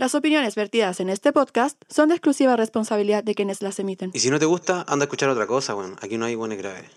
Las 0.00 0.14
opiniones 0.14 0.54
vertidas 0.54 0.98
en 1.00 1.10
este 1.10 1.30
podcast 1.30 1.76
son 1.90 2.08
de 2.08 2.14
exclusiva 2.14 2.56
responsabilidad 2.56 3.22
de 3.22 3.34
quienes 3.34 3.60
las 3.60 3.78
emiten. 3.80 4.10
Y 4.14 4.20
si 4.20 4.30
no 4.30 4.38
te 4.38 4.46
gusta, 4.46 4.82
anda 4.88 5.02
a 5.02 5.04
escuchar 5.04 5.28
otra 5.28 5.46
cosa, 5.46 5.74
weón. 5.74 5.98
Aquí 6.00 6.16
no 6.16 6.24
hay 6.24 6.34
buenas 6.36 6.56
graves. 6.56 6.90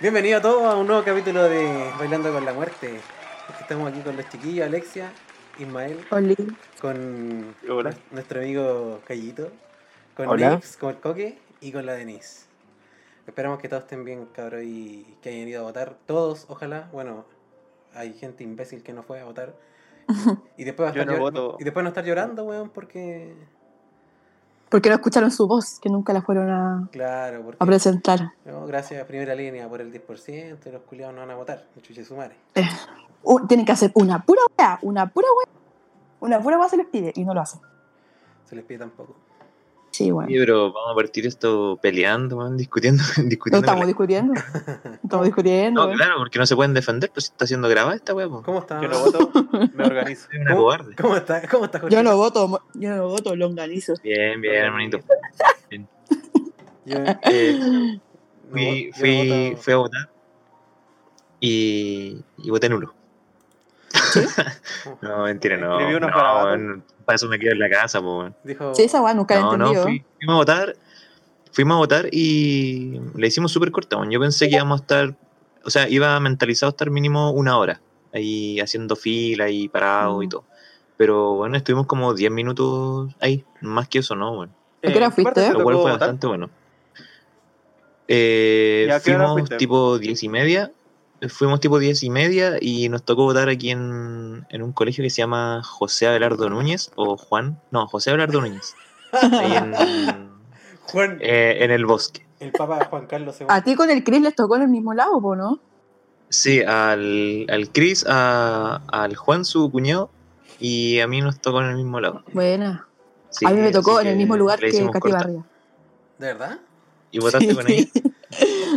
Bienvenido 0.00 0.38
a 0.38 0.42
todos 0.42 0.64
a 0.64 0.76
un 0.76 0.88
nuevo 0.88 1.04
capítulo 1.04 1.44
de 1.44 1.92
Bailando 1.98 2.32
con 2.32 2.44
la 2.44 2.52
Muerte. 2.52 2.98
Estamos 3.60 3.88
aquí 3.88 4.00
con 4.00 4.16
los 4.16 4.28
chiquillos, 4.30 4.66
Alexia, 4.66 5.12
Ismael, 5.60 6.04
Oli. 6.10 6.34
con 6.80 7.54
Hola. 7.68 7.94
nuestro 8.10 8.40
amigo 8.40 9.00
Callito, 9.06 9.52
con 10.16 10.26
Hola. 10.26 10.56
Nips, 10.56 10.76
con 10.76 10.90
el 10.90 10.96
Coque 10.96 11.38
y 11.60 11.70
con 11.70 11.86
la 11.86 11.92
Denise. 11.92 12.51
Esperamos 13.26 13.58
que 13.60 13.68
todos 13.68 13.84
estén 13.84 14.04
bien, 14.04 14.26
cabros, 14.32 14.62
y 14.64 15.16
que 15.22 15.30
hayan 15.30 15.48
ido 15.48 15.60
a 15.60 15.64
votar. 15.64 15.96
Todos, 16.06 16.46
ojalá. 16.48 16.88
Bueno, 16.92 17.24
hay 17.94 18.12
gente 18.14 18.42
imbécil 18.44 18.82
que 18.82 18.92
no 18.92 19.02
fue 19.02 19.20
a 19.20 19.24
votar. 19.24 19.54
Y 20.56 20.64
después, 20.64 20.86
va 20.86 20.90
a 20.90 21.00
estar 21.02 21.06
no 21.18 21.30
llor- 21.30 21.56
y 21.60 21.64
después 21.64 21.82
no 21.84 21.88
estar 21.88 22.04
llorando, 22.04 22.44
weón, 22.44 22.70
porque... 22.70 23.34
Porque 24.68 24.88
no 24.88 24.94
escucharon 24.96 25.30
su 25.30 25.46
voz, 25.46 25.78
que 25.80 25.90
nunca 25.90 26.12
la 26.14 26.22
fueron 26.22 26.48
a, 26.50 26.88
Claro, 26.92 27.42
porque... 27.42 27.58
a 27.60 27.66
presentar. 27.66 28.32
No, 28.44 28.66
gracias 28.66 29.02
a 29.02 29.06
primera 29.06 29.34
línea 29.34 29.68
por 29.68 29.80
el 29.82 29.92
10% 29.92 30.58
y 30.66 30.70
los 30.70 30.82
culiados 30.82 31.14
no 31.14 31.20
van 31.20 31.30
a 31.30 31.34
votar. 31.36 31.66
Chuche 31.82 32.02
su 32.04 32.16
madre. 32.16 32.36
Eh, 32.54 32.66
tienen 33.48 33.66
que 33.66 33.72
hacer 33.72 33.92
una 33.94 34.22
pura 34.24 34.40
weá, 34.58 34.78
una 34.82 35.06
pura 35.10 35.28
weá. 35.36 35.54
Una 36.20 36.40
pura 36.40 36.58
weá 36.58 36.68
se 36.70 36.78
les 36.78 36.86
pide 36.86 37.12
y 37.14 37.24
no 37.24 37.34
lo 37.34 37.42
hacen. 37.42 37.60
Se 38.46 38.56
les 38.56 38.64
pide 38.64 38.78
tampoco. 38.78 39.14
Sí, 39.92 40.10
bueno. 40.10 40.28
Sí, 40.28 40.36
pero 40.38 40.72
vamos 40.72 40.90
a 40.92 40.94
partir 40.94 41.26
esto 41.26 41.78
peleando, 41.82 42.38
man, 42.38 42.56
discutiendo, 42.56 43.02
No 43.18 43.24
discutiendo. 43.28 43.58
estamos 43.66 43.86
discutiendo. 43.86 44.32
Estamos 45.04 45.26
discutiendo. 45.26 45.86
No, 45.86 45.94
claro, 45.94 46.14
porque 46.16 46.38
no 46.38 46.46
se 46.46 46.56
pueden 46.56 46.72
defender, 46.72 47.10
pues 47.12 47.26
si 47.26 47.32
está 47.32 47.46
siendo 47.46 47.68
grabada 47.68 47.94
esta 47.94 48.14
weá, 48.14 48.26
po. 48.26 48.42
¿Cómo 48.42 48.60
está? 48.60 48.80
Yo 48.80 48.88
no 48.88 48.98
voto, 49.00 49.30
me 49.74 49.84
organizo. 49.84 50.28
Soy 50.30 50.40
una 50.40 50.50
¿Cómo, 50.52 50.62
cobarde. 50.62 50.94
¿Cómo 50.96 51.16
está? 51.16 51.46
¿Cómo 51.46 51.64
está, 51.66 51.78
Jorge? 51.80 51.94
Yo 51.94 52.02
no 52.02 52.16
voto, 52.16 52.62
yo 52.72 52.96
no 52.96 53.08
voto, 53.08 53.36
longanizo. 53.36 53.92
Bien, 54.02 54.40
bien, 54.40 54.54
hermanito. 54.64 54.98
Yo, 56.84 56.96
Eh, 57.24 57.58
no 57.60 58.00
fui, 58.50 58.86
yo 58.86 58.98
fui, 58.98 59.28
no 59.28 59.34
voto- 59.52 59.56
fui 59.62 59.72
a 59.72 59.76
votar 59.76 60.10
y, 61.38 62.24
y 62.38 62.50
voté 62.50 62.68
nulo. 62.70 62.94
no, 65.02 65.24
mentira, 65.24 65.56
no. 65.58 65.78
Escribí 65.78 65.96
unos 65.96 66.10
no, 66.10 66.82
para 67.04 67.16
eso 67.16 67.28
me 67.28 67.38
quedo 67.38 67.52
en 67.52 67.58
la 67.58 67.68
casa, 67.70 68.00
po, 68.00 68.18
weón. 68.20 68.34
Dijo, 68.44 68.74
Sí, 68.74 68.82
esa 68.84 69.00
weá 69.02 69.14
nunca 69.14 69.34
la 69.34 69.40
No, 69.42 69.56
no, 69.56 69.64
entendido. 69.66 69.82
fui- 69.84 70.04
fuimos 70.18 70.34
a 70.34 70.36
votar. 70.38 70.76
Fuimos 71.52 71.74
a 71.74 71.78
votar 71.78 72.08
y 72.10 72.98
le 73.14 73.26
hicimos 73.26 73.52
súper 73.52 73.70
corta. 73.70 73.98
Yo 74.08 74.18
pensé 74.20 74.48
que 74.48 74.54
íbamos 74.56 74.80
a 74.80 74.82
estar, 74.84 75.14
o 75.64 75.68
sea, 75.70 75.86
iba 75.88 76.18
mentalizado 76.18 76.70
a 76.70 76.72
estar 76.72 76.90
mínimo 76.90 77.30
una 77.32 77.58
hora 77.58 77.82
ahí 78.14 78.58
haciendo 78.60 78.96
fila 78.96 79.50
y 79.50 79.68
parado 79.68 80.22
y 80.22 80.26
Mm. 80.26 80.30
todo. 80.30 80.44
Pero 80.96 81.34
bueno, 81.34 81.56
estuvimos 81.56 81.86
como 81.86 82.14
10 82.14 82.30
minutos 82.30 83.14
ahí, 83.20 83.44
más 83.60 83.86
que 83.88 83.98
eso, 83.98 84.14
¿no? 84.16 84.34
Bueno, 84.34 84.52
¿A 84.82 84.90
qué 84.90 84.96
hora 84.96 85.06
¿en 85.06 85.10
qué 85.12 85.22
fuiste? 85.22 85.52
lo 85.52 85.62
cual 85.62 85.74
fue 85.76 85.90
votar? 85.92 85.98
bastante 86.00 86.26
bueno. 86.26 86.48
Eh, 88.08 88.86
¿Y 88.88 88.90
a 88.90 89.00
qué 89.00 89.14
hora 89.14 89.24
fuimos 89.24 89.32
fuiste? 89.40 89.56
tipo 89.56 89.98
10 89.98 90.22
y 90.22 90.28
media. 90.28 90.70
Fuimos 91.28 91.60
tipo 91.60 91.78
10 91.78 92.02
y 92.02 92.10
media 92.10 92.56
y 92.60 92.88
nos 92.88 93.04
tocó 93.04 93.22
votar 93.24 93.48
aquí 93.48 93.70
en, 93.70 94.44
en 94.48 94.62
un 94.62 94.72
colegio 94.72 95.02
que 95.04 95.10
se 95.10 95.18
llama 95.18 95.62
José 95.64 96.08
Abelardo 96.08 96.50
Núñez 96.50 96.90
o 96.96 97.16
Juan. 97.16 97.60
No, 97.70 97.86
José 97.86 98.10
Abelardo 98.10 98.40
Núñez. 98.40 98.74
Ahí 99.12 99.52
en, 99.54 99.72
Juan, 100.86 101.18
eh, 101.20 101.58
en 101.60 101.70
el 101.70 101.86
bosque. 101.86 102.26
el 102.40 102.50
Papa 102.50 102.86
Juan 102.90 103.06
Carlos 103.06 103.36
II. 103.40 103.46
A 103.50 103.62
ti 103.62 103.74
con 103.76 103.88
el 103.90 104.02
Chris 104.02 104.20
les 104.20 104.34
tocó 104.34 104.56
en 104.56 104.62
el 104.62 104.68
mismo 104.68 104.94
lado, 104.94 105.20
¿no? 105.36 105.60
Sí, 106.28 106.60
al, 106.62 107.46
al 107.48 107.70
Chris, 107.72 108.04
a- 108.08 108.80
al 108.90 109.14
Juan, 109.16 109.44
su 109.44 109.70
cuñado, 109.70 110.10
y 110.58 110.98
a 111.00 111.06
mí 111.06 111.20
nos 111.20 111.40
tocó 111.40 111.60
en 111.60 111.68
el 111.68 111.76
mismo 111.76 112.00
lado. 112.00 112.24
Buena. 112.32 112.88
Sí, 113.30 113.46
a 113.46 113.50
mí 113.50 113.60
me 113.60 113.70
tocó 113.70 114.00
en 114.00 114.08
el 114.08 114.16
mismo 114.16 114.36
lugar 114.36 114.58
que 114.58 114.70
Katy. 114.72 115.10
Barriga. 115.12 115.42
¿De 116.18 116.26
verdad? 116.26 116.58
¿Y 117.10 117.18
votaste 117.20 117.48
Sí. 117.48 117.54
con 117.54 117.68
ella? 117.70 117.86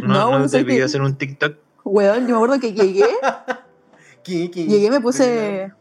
No, 0.03 0.31
¿No, 0.31 0.40
no 0.40 0.50
te 0.50 0.64
pidió 0.66 0.80
que- 0.80 0.84
hacer 0.84 1.02
un 1.02 1.16
TikTok? 1.16 1.56
Weón, 1.85 2.22
yo 2.28 2.31
me 2.31 2.35
acuerdo 2.35 2.59
que 2.59 2.73
llegué, 2.73 3.06
¿Quién, 4.23 4.50
quién? 4.50 4.68
llegué, 4.68 4.90
me 4.90 5.00
puse, 5.00 5.72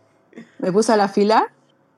me 0.59 0.71
puse 0.71 0.93
a 0.93 0.97
la 0.97 1.09
fila, 1.09 1.49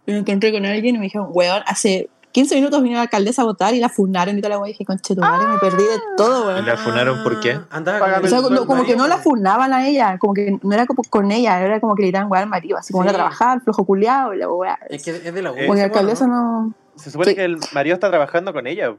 y 0.07 0.13
me 0.13 0.19
encontré 0.19 0.53
con 0.53 0.65
alguien 0.65 0.95
y 0.95 0.99
me 0.99 1.05
dijeron, 1.05 1.29
weón, 1.33 1.63
hace 1.67 2.09
15 2.33 2.55
minutos 2.55 2.83
vino 2.83 2.95
la 2.97 3.03
alcaldesa 3.03 3.43
a 3.43 3.47
votar 3.47 3.75
y 3.75 3.81
la 3.81 3.89
funaron 3.89 4.37
y 4.39 4.43
toda 4.43 4.51
la 4.51 4.59
weá. 4.59 4.69
Y 4.69 4.73
dije, 4.75 4.85
conche 4.85 5.15
tu 5.15 5.21
madre, 5.23 5.49
me 5.49 5.59
perdí 5.59 5.83
de 5.83 5.99
todo, 6.17 6.45
¿Y 6.51 6.55
weón. 6.55 6.67
la 6.67 6.77
funaron 6.77 7.25
por 7.25 7.41
qué? 7.41 7.59
Andaba 7.71 8.21
O 8.23 8.27
sea, 8.29 8.41
no- 8.43 8.67
como 8.67 8.85
que 8.85 8.95
no 8.95 9.09
la 9.09 9.19
funaban 9.19 9.73
a 9.73 9.89
ella, 9.89 10.19
como 10.19 10.35
que 10.35 10.57
no 10.63 10.73
era 10.75 10.87
como 10.87 11.03
con 11.11 11.33
ella, 11.33 11.61
era 11.61 11.81
como 11.81 11.95
que 11.97 12.03
le 12.03 12.09
gritaban 12.09 12.31
weá 12.31 12.43
al 12.43 12.49
marido, 12.49 12.77
así 12.79 12.93
como 12.93 13.03
Sí. 13.05 13.09
era 13.09 13.17
trabajar, 13.19 13.61
flojo 13.63 13.85
culiado 13.85 14.35
y 14.35 14.39
la 14.39 14.49
weá. 14.49 14.79
Es 14.89 15.03
que 15.03 15.11
es 15.13 15.35
de 15.35 15.43
la. 15.43 15.51
Eh, 15.51 15.65
Porque 15.67 15.81
la 15.81 15.87
alcaldesa 15.87 16.27
mono, 16.29 16.63
no. 16.69 16.75
Se 16.95 17.11
supone 17.11 17.31
Sí. 17.31 17.37
que 17.37 17.45
el 17.45 17.59
marido 17.75 17.95
está 17.95 18.09
trabajando 18.09 18.53
con 18.53 18.67
ella. 18.67 18.95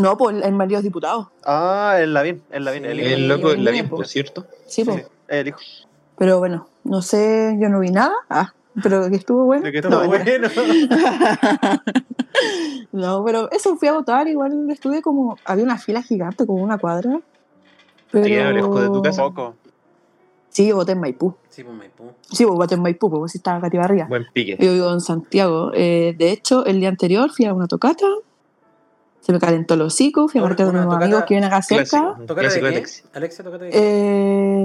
No, 0.00 0.16
pues 0.16 0.42
el 0.42 0.52
marido 0.52 0.78
es 0.78 0.84
diputado. 0.84 1.30
Ah, 1.44 1.96
el 2.00 2.14
Lavín, 2.14 2.42
el 2.50 2.64
Lavín, 2.64 2.82
Sí. 2.84 2.88
el 2.90 3.28
loco, 3.28 3.50
el 3.50 3.64
la 3.64 3.70
niño, 3.70 3.82
bien, 3.82 3.88
po. 3.88 3.96
por 3.96 4.06
cierto. 4.06 4.46
Sí, 4.66 4.84
pues. 4.84 5.02
Sí, 5.02 5.08
el 5.28 5.48
hijo. 5.48 5.58
Pero 6.18 6.38
bueno, 6.38 6.66
no 6.84 7.02
sé, 7.02 7.56
yo 7.60 7.68
no 7.68 7.80
vi 7.80 7.90
nada. 7.90 8.14
Ah, 8.30 8.52
pero 8.82 9.08
que 9.10 9.16
estuvo 9.16 9.44
bueno. 9.44 9.64
De 9.64 9.72
que 9.72 9.82
Todo 9.82 10.02
No, 10.02 10.08
bueno. 10.08 10.24
No, 12.92 13.24
pero 13.24 13.50
eso 13.50 13.76
fui 13.76 13.88
a 13.88 13.92
votar, 13.92 14.28
igual 14.28 14.70
estuve 14.70 15.02
como, 15.02 15.36
había 15.44 15.64
una 15.64 15.78
fila 15.78 16.02
gigante, 16.02 16.46
como 16.46 16.62
una 16.62 16.78
cuadra. 16.78 17.20
Pero... 18.10 18.52
Lejos 18.52 18.80
de 18.82 18.86
tu 18.88 19.02
casa. 19.02 19.22
Poco. 19.22 19.54
Sí, 20.50 20.66
yo 20.68 20.76
voté 20.76 20.92
en 20.92 21.00
Maipú. 21.00 21.34
Sí, 21.48 21.64
pues 21.64 21.74
Maipú. 21.74 22.12
Sí, 22.30 22.44
pues 22.44 22.56
voté 22.56 22.74
en 22.74 22.82
Maipú, 22.82 23.10
porque 23.10 23.30
sí 23.30 23.38
estaba 23.38 23.58
Barriga. 23.58 24.06
Buen 24.06 24.26
pique. 24.34 24.58
Yo 24.60 24.72
vivo 24.72 24.92
en 24.92 25.00
Santiago. 25.00 25.70
Eh, 25.74 26.14
de 26.18 26.30
hecho, 26.30 26.66
el 26.66 26.78
día 26.80 26.90
anterior 26.90 27.30
fui 27.30 27.46
a 27.46 27.54
una 27.54 27.66
tocata, 27.66 28.06
se 29.22 29.32
me 29.32 29.38
calentó 29.38 29.74
el 29.74 29.80
hocico, 29.82 30.28
fui 30.28 30.40
a 30.40 30.44
marcar 30.44 30.66
con 30.66 30.74
unos 30.76 30.86
tocata 30.86 31.04
amigos 31.04 31.24
que 31.24 31.34
vienen 31.34 31.48
acá 31.50 31.62
cerca. 31.62 32.14
¿Tócate 32.26 32.40
clásico 32.40 32.66
de 32.66 32.72
qué? 32.82 32.90
Alexia, 33.14 33.44
tócate 33.44 33.64
de 33.66 33.70
qué? 33.70 33.78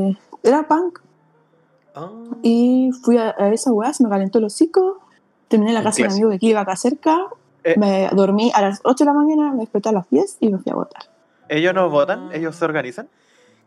Eh, 0.09 0.17
era 0.43 0.67
punk 0.67 0.99
Ah. 1.95 2.11
y 2.43 2.91
fui 3.03 3.17
a, 3.17 3.33
a 3.37 3.49
esa 3.53 3.71
weá, 3.71 3.91
se 3.93 4.03
me 4.03 4.09
calentó 4.09 4.37
el 4.39 4.45
hocico, 4.45 4.99
terminé 5.47 5.71
en 5.71 5.75
la 5.75 5.83
casa 5.83 6.01
de 6.03 6.07
un 6.09 6.13
amigo 6.13 6.29
que 6.31 6.45
iba 6.47 6.59
acá 6.61 6.75
cerca, 6.75 7.17
Eh. 7.63 7.75
me 7.77 8.09
dormí 8.13 8.51
a 8.53 8.61
las 8.61 8.81
8 8.83 9.03
de 9.03 9.05
la 9.05 9.13
mañana, 9.13 9.51
me 9.51 9.59
desperté 9.61 9.89
a 9.89 9.93
las 9.93 10.09
10 10.09 10.37
y 10.41 10.49
me 10.49 10.57
fui 10.59 10.71
a 10.71 10.75
votar. 10.75 11.03
Ellos 11.49 11.73
no 11.73 11.89
votan, 11.89 12.29
ellos 12.33 12.55
se 12.55 12.65
organizan. 12.65 13.07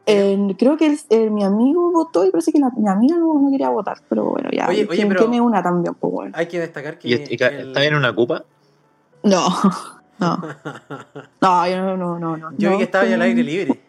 Eh, 0.07 0.55
creo 0.59 0.77
que 0.77 0.87
el- 0.87 1.01
eh, 1.11 1.29
mi 1.31 1.45
amigo 1.45 1.91
votó 1.93 2.25
y 2.25 2.31
parece 2.31 2.53
que 2.53 2.59
la, 2.59 2.71
mi 2.77 2.89
amiga 2.89 3.17
no, 3.17 3.39
no 3.39 3.51
quería 3.51 3.69
votar, 3.69 3.99
pero 4.09 4.25
bueno, 4.27 4.49
ya. 4.53 4.67
Oye, 4.69 4.83
oye, 4.83 4.89
quien 4.97 5.09
pero- 5.09 5.21
tiene 5.21 5.41
una 5.41 5.63
también, 5.63 5.95
pues 5.95 6.13
bueno. 6.13 6.33
Hay 6.37 6.47
que 6.47 6.59
destacar 6.61 6.99
que. 6.99 7.09
¿Y, 7.09 7.13
el- 7.15 7.33
está 7.33 7.81
bien 7.81 7.95
una 7.95 8.15
cupa? 8.15 8.45
No, 9.23 9.47
no, 10.21 10.37
no, 11.41 11.69
yo 11.69 11.77
no, 11.83 11.97
no, 11.97 12.19
no. 12.19 12.37
no 12.37 12.53
Yo 12.57 12.71
vi 12.71 12.79
que 12.79 12.85
estaba 12.85 13.07
ya 13.07 13.15
al 13.15 13.23
aire 13.23 13.43
libre. 13.43 13.81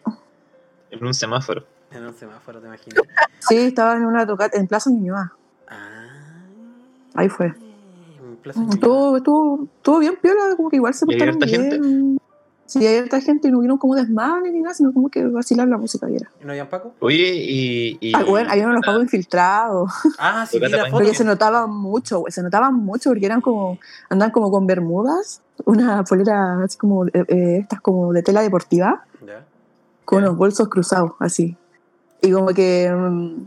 En 0.90 1.04
un 1.04 1.14
semáforo. 1.14 1.64
En 1.90 2.06
un 2.06 2.14
semáforo, 2.14 2.60
te 2.60 2.66
imaginas. 2.66 3.02
Sí, 3.40 3.56
estaba 3.56 3.96
en 3.96 4.04
una 4.04 4.26
tocata 4.26 4.58
en 4.58 4.66
Plaza 4.66 4.90
Ñuñoa. 4.90 5.32
Ah. 5.68 6.44
Ahí 7.14 7.28
fue. 7.28 7.46
En 7.46 8.36
Plaza 8.42 8.60
Ñuñoa. 8.60 8.74
Estuvo, 8.74 9.16
estuvo, 9.16 9.68
estuvo 9.76 9.98
bien 9.98 10.16
piola, 10.20 10.56
como 10.56 10.70
que 10.70 10.76
igual 10.76 10.94
se 10.94 11.04
¿Y 11.08 11.12
hay 11.12 11.18
portaron 11.18 11.42
harta 11.42 11.46
gente? 11.46 12.22
Sí, 12.80 12.86
hay 12.86 12.96
harta 12.98 13.20
gente 13.20 13.48
y 13.48 13.50
no 13.50 13.58
hubieron 13.58 13.76
como 13.78 13.94
desmanes 13.94 14.52
ni 14.52 14.60
nada, 14.60 14.74
sino 14.74 14.92
como 14.92 15.08
que 15.10 15.24
vacilar 15.26 15.68
la 15.68 15.76
música 15.76 16.08
y 16.08 16.16
era. 16.16 16.30
¿Y 16.40 16.44
¿No 16.44 16.52
habían 16.52 16.68
Paco? 16.68 16.94
Oye, 17.00 17.34
y. 17.34 17.98
y 18.00 18.12
Ah, 18.16 18.24
bueno, 18.26 18.50
había 18.50 18.66
unos 18.66 18.82
pagos 18.84 19.02
infiltrados. 19.02 19.90
Ah, 20.18 20.46
sí, 20.50 20.58
foto. 20.58 20.76
Porque 20.90 21.14
se 21.14 21.24
notaba 21.24 21.66
mucho, 21.66 22.24
se 22.28 22.42
notaba 22.42 22.70
mucho 22.70 23.10
porque 23.10 23.26
eran 23.26 23.40
como, 23.40 23.78
andaban 24.08 24.32
como 24.32 24.50
con 24.50 24.66
bermudas, 24.66 25.42
una 25.66 26.02
polera 26.04 26.62
así 26.64 26.78
como, 26.78 27.06
eh, 27.06 27.10
eh, 27.28 27.58
estas 27.60 27.80
como 27.80 28.12
de 28.12 28.22
tela 28.22 28.40
deportiva, 28.42 29.04
Ya. 29.26 29.44
con 30.04 30.22
unos 30.24 30.36
bolsos 30.36 30.68
cruzados, 30.68 31.12
así. 31.18 31.56
Y 32.22 32.32
como 32.32 32.46
que 32.48 32.90
mm, 32.90 33.46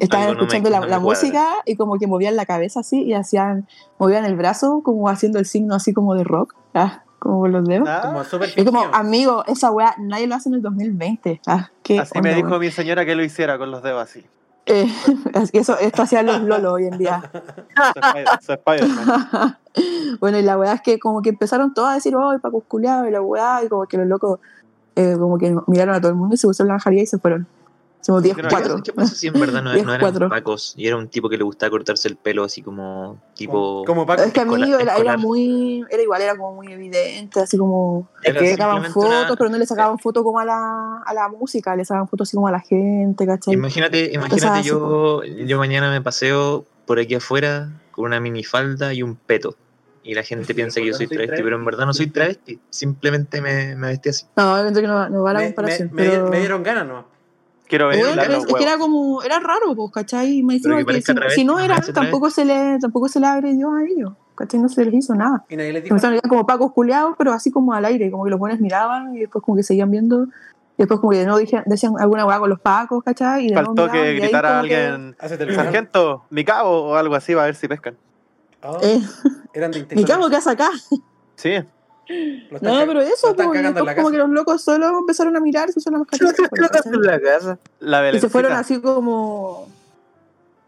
estaban 0.00 0.28
Algo 0.28 0.34
no 0.34 0.40
me- 0.40 0.44
escuchando 0.44 0.70
la, 0.70 0.80
no 0.80 0.86
la 0.86 0.98
música 0.98 1.48
y 1.64 1.76
como 1.76 1.98
que 1.98 2.06
movían 2.06 2.36
la 2.36 2.44
cabeza 2.46 2.80
así 2.80 3.02
y 3.02 3.14
hacían, 3.14 3.66
movían 3.98 4.24
el 4.24 4.36
brazo 4.36 4.82
como 4.84 5.08
haciendo 5.08 5.38
el 5.38 5.46
signo 5.46 5.74
así 5.74 5.92
como 5.94 6.14
de 6.14 6.24
rock, 6.24 6.54
ah, 6.74 7.04
como 7.22 7.38
con 7.38 7.52
los 7.52 7.64
dedos. 7.64 7.88
Como 8.02 8.20
Ah, 8.20 8.24
súper 8.24 8.52
Es 8.56 8.64
como, 8.64 8.82
amigo, 8.92 9.44
esa 9.46 9.70
weá 9.70 9.94
nadie 9.98 10.26
lo 10.26 10.34
hace 10.34 10.48
en 10.48 10.56
el 10.56 10.62
2020. 10.62 11.40
Ah, 11.46 11.70
¿qué 11.84 12.00
así 12.00 12.14
me 12.14 12.30
onda, 12.30 12.36
dijo 12.36 12.48
weón? 12.48 12.60
mi 12.60 12.70
señora 12.72 13.06
que 13.06 13.14
lo 13.14 13.22
hiciera 13.22 13.58
con 13.58 13.70
los 13.70 13.80
dedos 13.84 14.02
así. 14.02 14.26
Eh, 14.66 14.86
eso, 15.52 15.78
esto 15.78 16.02
hacían 16.02 16.26
los 16.26 16.40
lolos 16.40 16.72
hoy 16.72 16.86
en 16.86 16.98
día. 16.98 17.22
Spider-Man. 18.40 19.56
bueno, 20.20 20.38
y 20.38 20.42
la 20.42 20.58
weá 20.58 20.72
es 20.72 20.82
que 20.82 20.98
como 20.98 21.22
que 21.22 21.28
empezaron 21.28 21.72
todos 21.74 21.90
a 21.90 21.94
decir, 21.94 22.16
oh, 22.16 22.36
Paco 22.40 22.60
culiado 22.66 23.06
y 23.06 23.12
la 23.12 23.22
weá, 23.22 23.62
y 23.64 23.68
como 23.68 23.86
que 23.86 23.98
los 23.98 24.08
locos 24.08 24.40
eh, 24.96 25.14
como 25.16 25.38
que 25.38 25.56
miraron 25.68 25.94
a 25.94 26.00
todo 26.00 26.10
el 26.10 26.16
mundo 26.16 26.34
y 26.34 26.38
se 26.38 26.48
pusieron 26.48 26.68
la 26.68 26.74
bajaría 26.74 27.04
y 27.04 27.06
se 27.06 27.18
fueron. 27.18 27.46
Somos 28.02 28.22
10 28.22 28.36
Yo 28.36 28.42
no- 28.42 28.48
cuatro. 28.48 28.82
¿Qué 28.82 28.92
pasa 28.92 29.14
si 29.14 29.28
en 29.28 29.34
verdad 29.34 29.62
no, 29.62 29.72
Diez, 29.74 29.86
no 29.86 29.94
eran 29.94 30.00
cuatro. 30.10 30.28
pacos 30.28 30.74
y 30.76 30.88
era 30.88 30.96
un 30.96 31.08
tipo 31.08 31.28
que 31.28 31.36
le 31.38 31.44
gustaba 31.44 31.70
cortarse 31.70 32.08
el 32.08 32.16
pelo 32.16 32.42
así 32.44 32.60
como 32.60 33.18
tipo... 33.34 33.84
Como 33.86 34.04
Paco. 34.04 34.22
Es 34.22 34.32
que 34.32 34.40
a 34.40 34.44
mí 34.44 34.54
escolar- 34.54 34.80
era, 34.82 34.96
era 34.96 35.16
muy, 35.16 35.84
era 35.88 36.02
igual, 36.02 36.20
era 36.20 36.36
como 36.36 36.54
muy 36.56 36.72
evidente, 36.72 37.38
así 37.40 37.56
como 37.56 38.08
Era 38.24 38.40
que 38.40 38.50
sacaban 38.50 38.84
fotos, 38.92 39.08
una- 39.28 39.36
pero 39.36 39.50
no 39.50 39.56
le 39.58 39.66
sacaban 39.66 39.98
fotos 40.00 40.24
como 40.24 40.40
a 40.40 40.44
la, 40.44 40.98
a 41.06 41.14
la 41.14 41.28
música, 41.28 41.76
le 41.76 41.84
sacaban 41.84 42.08
fotos 42.08 42.28
así 42.28 42.36
como 42.36 42.48
a 42.48 42.52
la 42.52 42.60
gente, 42.60 43.24
¿cachai? 43.24 43.54
Imagínate, 43.54 44.10
imagínate 44.12 44.62
yo, 44.64 45.22
yo 45.22 45.58
mañana 45.58 45.90
me 45.90 46.00
paseo 46.02 46.64
por 46.86 46.98
aquí 46.98 47.14
afuera 47.14 47.68
con 47.92 48.06
una 48.06 48.18
minifalda 48.18 48.92
y 48.92 49.02
un 49.04 49.14
peto. 49.14 49.54
Y 50.04 50.14
la 50.14 50.24
gente 50.24 50.52
piensa 50.52 50.80
que 50.80 50.86
yo 50.88 50.94
soy 50.94 51.06
travesti, 51.06 51.40
pero 51.44 51.54
en 51.54 51.64
verdad 51.64 51.86
no 51.86 51.94
soy 51.94 52.08
travesti. 52.08 52.58
Simplemente 52.70 53.40
me, 53.40 53.76
me 53.76 53.86
vestí 53.86 54.08
así. 54.08 54.26
No, 54.34 54.56
que 54.74 54.82
no, 54.82 55.08
no 55.08 55.22
va 55.22 55.32
la 55.34 55.38
me, 55.38 55.46
comparación. 55.46 55.90
me- 55.92 56.02
me- 56.02 56.10
pero... 56.10 56.28
me 56.28 56.38
dieron 56.40 56.62
ganas, 56.64 56.88
¿no? 56.88 57.11
Quiero 57.72 57.88
ver 57.88 58.00
Bueno, 58.00 58.20
es, 58.20 58.44
es 58.48 58.54
que 58.54 58.62
era 58.64 58.76
como, 58.76 59.22
era 59.22 59.40
raro, 59.40 59.74
pues, 59.74 59.90
¿cachai? 59.92 60.40
Y 60.40 60.42
me 60.42 60.60
Pero 60.60 60.74
decían 60.76 60.86
que 61.16 61.22
que, 61.22 61.30
si, 61.30 61.36
si 61.36 61.44
no 61.46 61.56
travesti. 61.56 61.92
tampoco 61.94 62.28
se 62.28 62.44
le, 62.44 62.78
tampoco 62.78 63.08
se 63.08 63.18
le 63.18 63.26
agredió 63.26 63.72
a 63.72 63.82
ellos, 63.82 64.12
¿cachai? 64.34 64.60
No 64.60 64.68
se 64.68 64.84
les 64.84 64.92
hizo 64.92 65.14
nada. 65.14 65.42
Y 65.48 65.56
nadie 65.56 65.72
les 65.72 65.82
dijo. 65.82 65.94
Empezaron 65.94 66.16
a 66.16 66.16
ir 66.18 66.28
como 66.28 66.44
pacos 66.44 66.70
culeados, 66.72 67.14
pero 67.16 67.32
así 67.32 67.50
como 67.50 67.72
al 67.72 67.86
aire, 67.86 68.10
como 68.10 68.24
que 68.24 68.30
los 68.30 68.38
buenos 68.38 68.60
miraban 68.60 69.16
y 69.16 69.20
después 69.20 69.42
como 69.42 69.56
que 69.56 69.62
seguían 69.62 69.90
viendo. 69.90 70.24
Y 70.24 70.82
después 70.82 71.00
como 71.00 71.12
que 71.12 71.18
de 71.20 71.24
nuevo 71.24 71.38
dije- 71.40 71.62
decían 71.64 71.94
alguna 71.98 72.26
hueá 72.26 72.38
con 72.40 72.50
los 72.50 72.60
pacos, 72.60 73.02
¿cachai? 73.02 73.46
Y 73.46 73.48
de 73.48 73.54
nuevo 73.54 73.68
Faltó 73.74 73.90
miraban, 73.90 74.10
y 74.10 74.14
que 74.16 74.20
gritara 74.20 74.48
que- 74.50 74.54
alguien, 74.76 75.16
favor. 75.18 75.54
sargento, 75.54 76.24
mi 76.28 76.44
cabo 76.44 76.90
o 76.90 76.94
algo 76.96 77.14
así, 77.14 77.32
va 77.32 77.44
a 77.44 77.46
ver 77.46 77.54
si 77.54 77.68
pescan. 77.68 77.96
Oh, 78.62 78.76
Eh, 78.82 79.00
eran 79.54 79.70
de 79.70 79.86
mi 79.96 80.04
cabo, 80.04 80.28
¿qué 80.28 80.36
hace 80.36 80.50
acá? 80.50 80.68
Sí, 81.36 81.54
No, 82.08 82.86
pero 82.86 83.00
eso, 83.00 83.30
están 83.30 83.48
pues, 83.50 83.62
como 83.72 83.84
casa. 83.84 84.10
que 84.10 84.18
los 84.18 84.28
locos 84.28 84.62
solo 84.62 84.98
empezaron 84.98 85.36
a 85.36 85.40
mirar 85.40 85.68
y 85.68 85.72
se 85.72 85.78
usaron 85.78 86.00
las 86.00 86.08
mascarillas. 86.10 86.50
la 87.00 87.20
casa. 87.20 87.58
la 87.80 88.10
Y 88.10 88.20
se 88.20 88.28
fueron 88.28 88.52
así 88.52 88.80
como. 88.80 89.68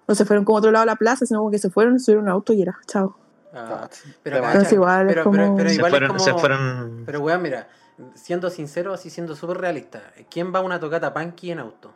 No 0.06 0.14
se 0.14 0.24
fueron 0.24 0.44
como 0.44 0.58
a 0.58 0.60
otro 0.60 0.70
lado 0.70 0.84
de 0.84 0.92
la 0.92 0.96
plaza, 0.96 1.26
sino 1.26 1.40
como 1.40 1.50
que 1.50 1.58
se 1.58 1.70
fueron, 1.70 1.98
subieron 1.98 2.28
a 2.28 2.32
un 2.32 2.34
auto 2.34 2.52
y 2.52 2.62
era, 2.62 2.78
chao. 2.86 3.16
Ah, 3.54 3.88
pero, 4.22 4.36
igual, 4.72 5.06
pero, 5.06 5.30
pero, 5.30 5.44
como- 5.46 5.56
pero 5.56 5.68
Se 5.68 5.76
igual 5.76 5.90
fueron, 5.90 6.10
es 6.10 6.16
como... 6.16 6.24
se 6.24 6.34
fueron... 6.34 7.02
Pero 7.06 7.20
weón, 7.20 7.40
mira, 7.40 7.68
siendo 8.14 8.50
sincero, 8.50 8.92
así 8.92 9.10
siendo 9.10 9.36
súper 9.36 9.58
realista, 9.58 10.02
¿quién 10.28 10.52
va 10.52 10.58
a 10.58 10.62
una 10.62 10.80
tocata 10.80 11.14
punky 11.14 11.52
en 11.52 11.60
auto? 11.60 11.92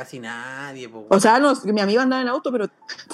Casi 0.00 0.18
nadie, 0.18 0.88
po, 0.88 1.04
O 1.10 1.20
sea, 1.20 1.38
no, 1.38 1.52
mi 1.66 1.78
amigo 1.78 2.00
andaba 2.00 2.22
en 2.22 2.28
auto, 2.28 2.50
pero. 2.50 2.68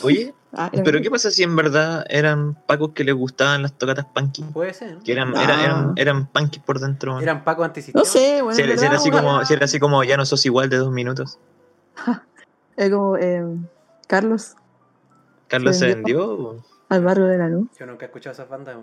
Oye, 0.04 0.32
ah, 0.52 0.70
pero 0.84 1.00
¿qué 1.02 1.10
pasa 1.10 1.32
si 1.32 1.42
en 1.42 1.56
verdad 1.56 2.04
eran 2.08 2.54
pacos 2.54 2.92
que 2.92 3.02
les 3.02 3.12
gustaban 3.12 3.62
las 3.62 3.72
tocatas 3.72 4.04
punky? 4.14 4.44
Puede 4.44 4.72
ser. 4.72 4.98
Que 4.98 5.10
eran, 5.10 5.36
Ah. 5.36 5.42
eran, 5.42 5.60
eran, 5.60 5.92
eran 5.96 6.26
punky 6.28 6.60
por 6.60 6.78
dentro. 6.78 7.18
Eran 7.18 7.42
Paco 7.42 7.64
antisistema. 7.64 8.00
No 8.02 8.04
sé, 8.08 8.40
bueno. 8.40 8.54
Si 8.54 8.62
era, 8.62 8.76
verdad, 8.76 8.94
así 8.94 9.10
como- 9.10 9.44
si 9.44 9.52
era 9.54 9.64
así 9.64 9.80
como 9.80 10.04
ya 10.04 10.16
no 10.16 10.24
sos 10.24 10.46
igual 10.46 10.68
de 10.68 10.76
dos 10.76 10.92
minutos. 10.92 11.40
Es 12.76 12.88
como 12.90 13.16
eh, 13.16 13.42
Carlos 14.06 14.54
Carlos 15.48 15.74
Se 15.76 15.88
se 15.88 15.94
vendió. 15.96 16.62
al 16.88 17.02
barrio 17.02 17.24
de 17.26 17.38
la 17.38 17.48
luz. 17.48 17.66
Yo 17.80 17.86
nunca 17.86 18.04
he 18.04 18.06
escuchado 18.06 18.32
esas 18.32 18.48
bandas. 18.48 18.76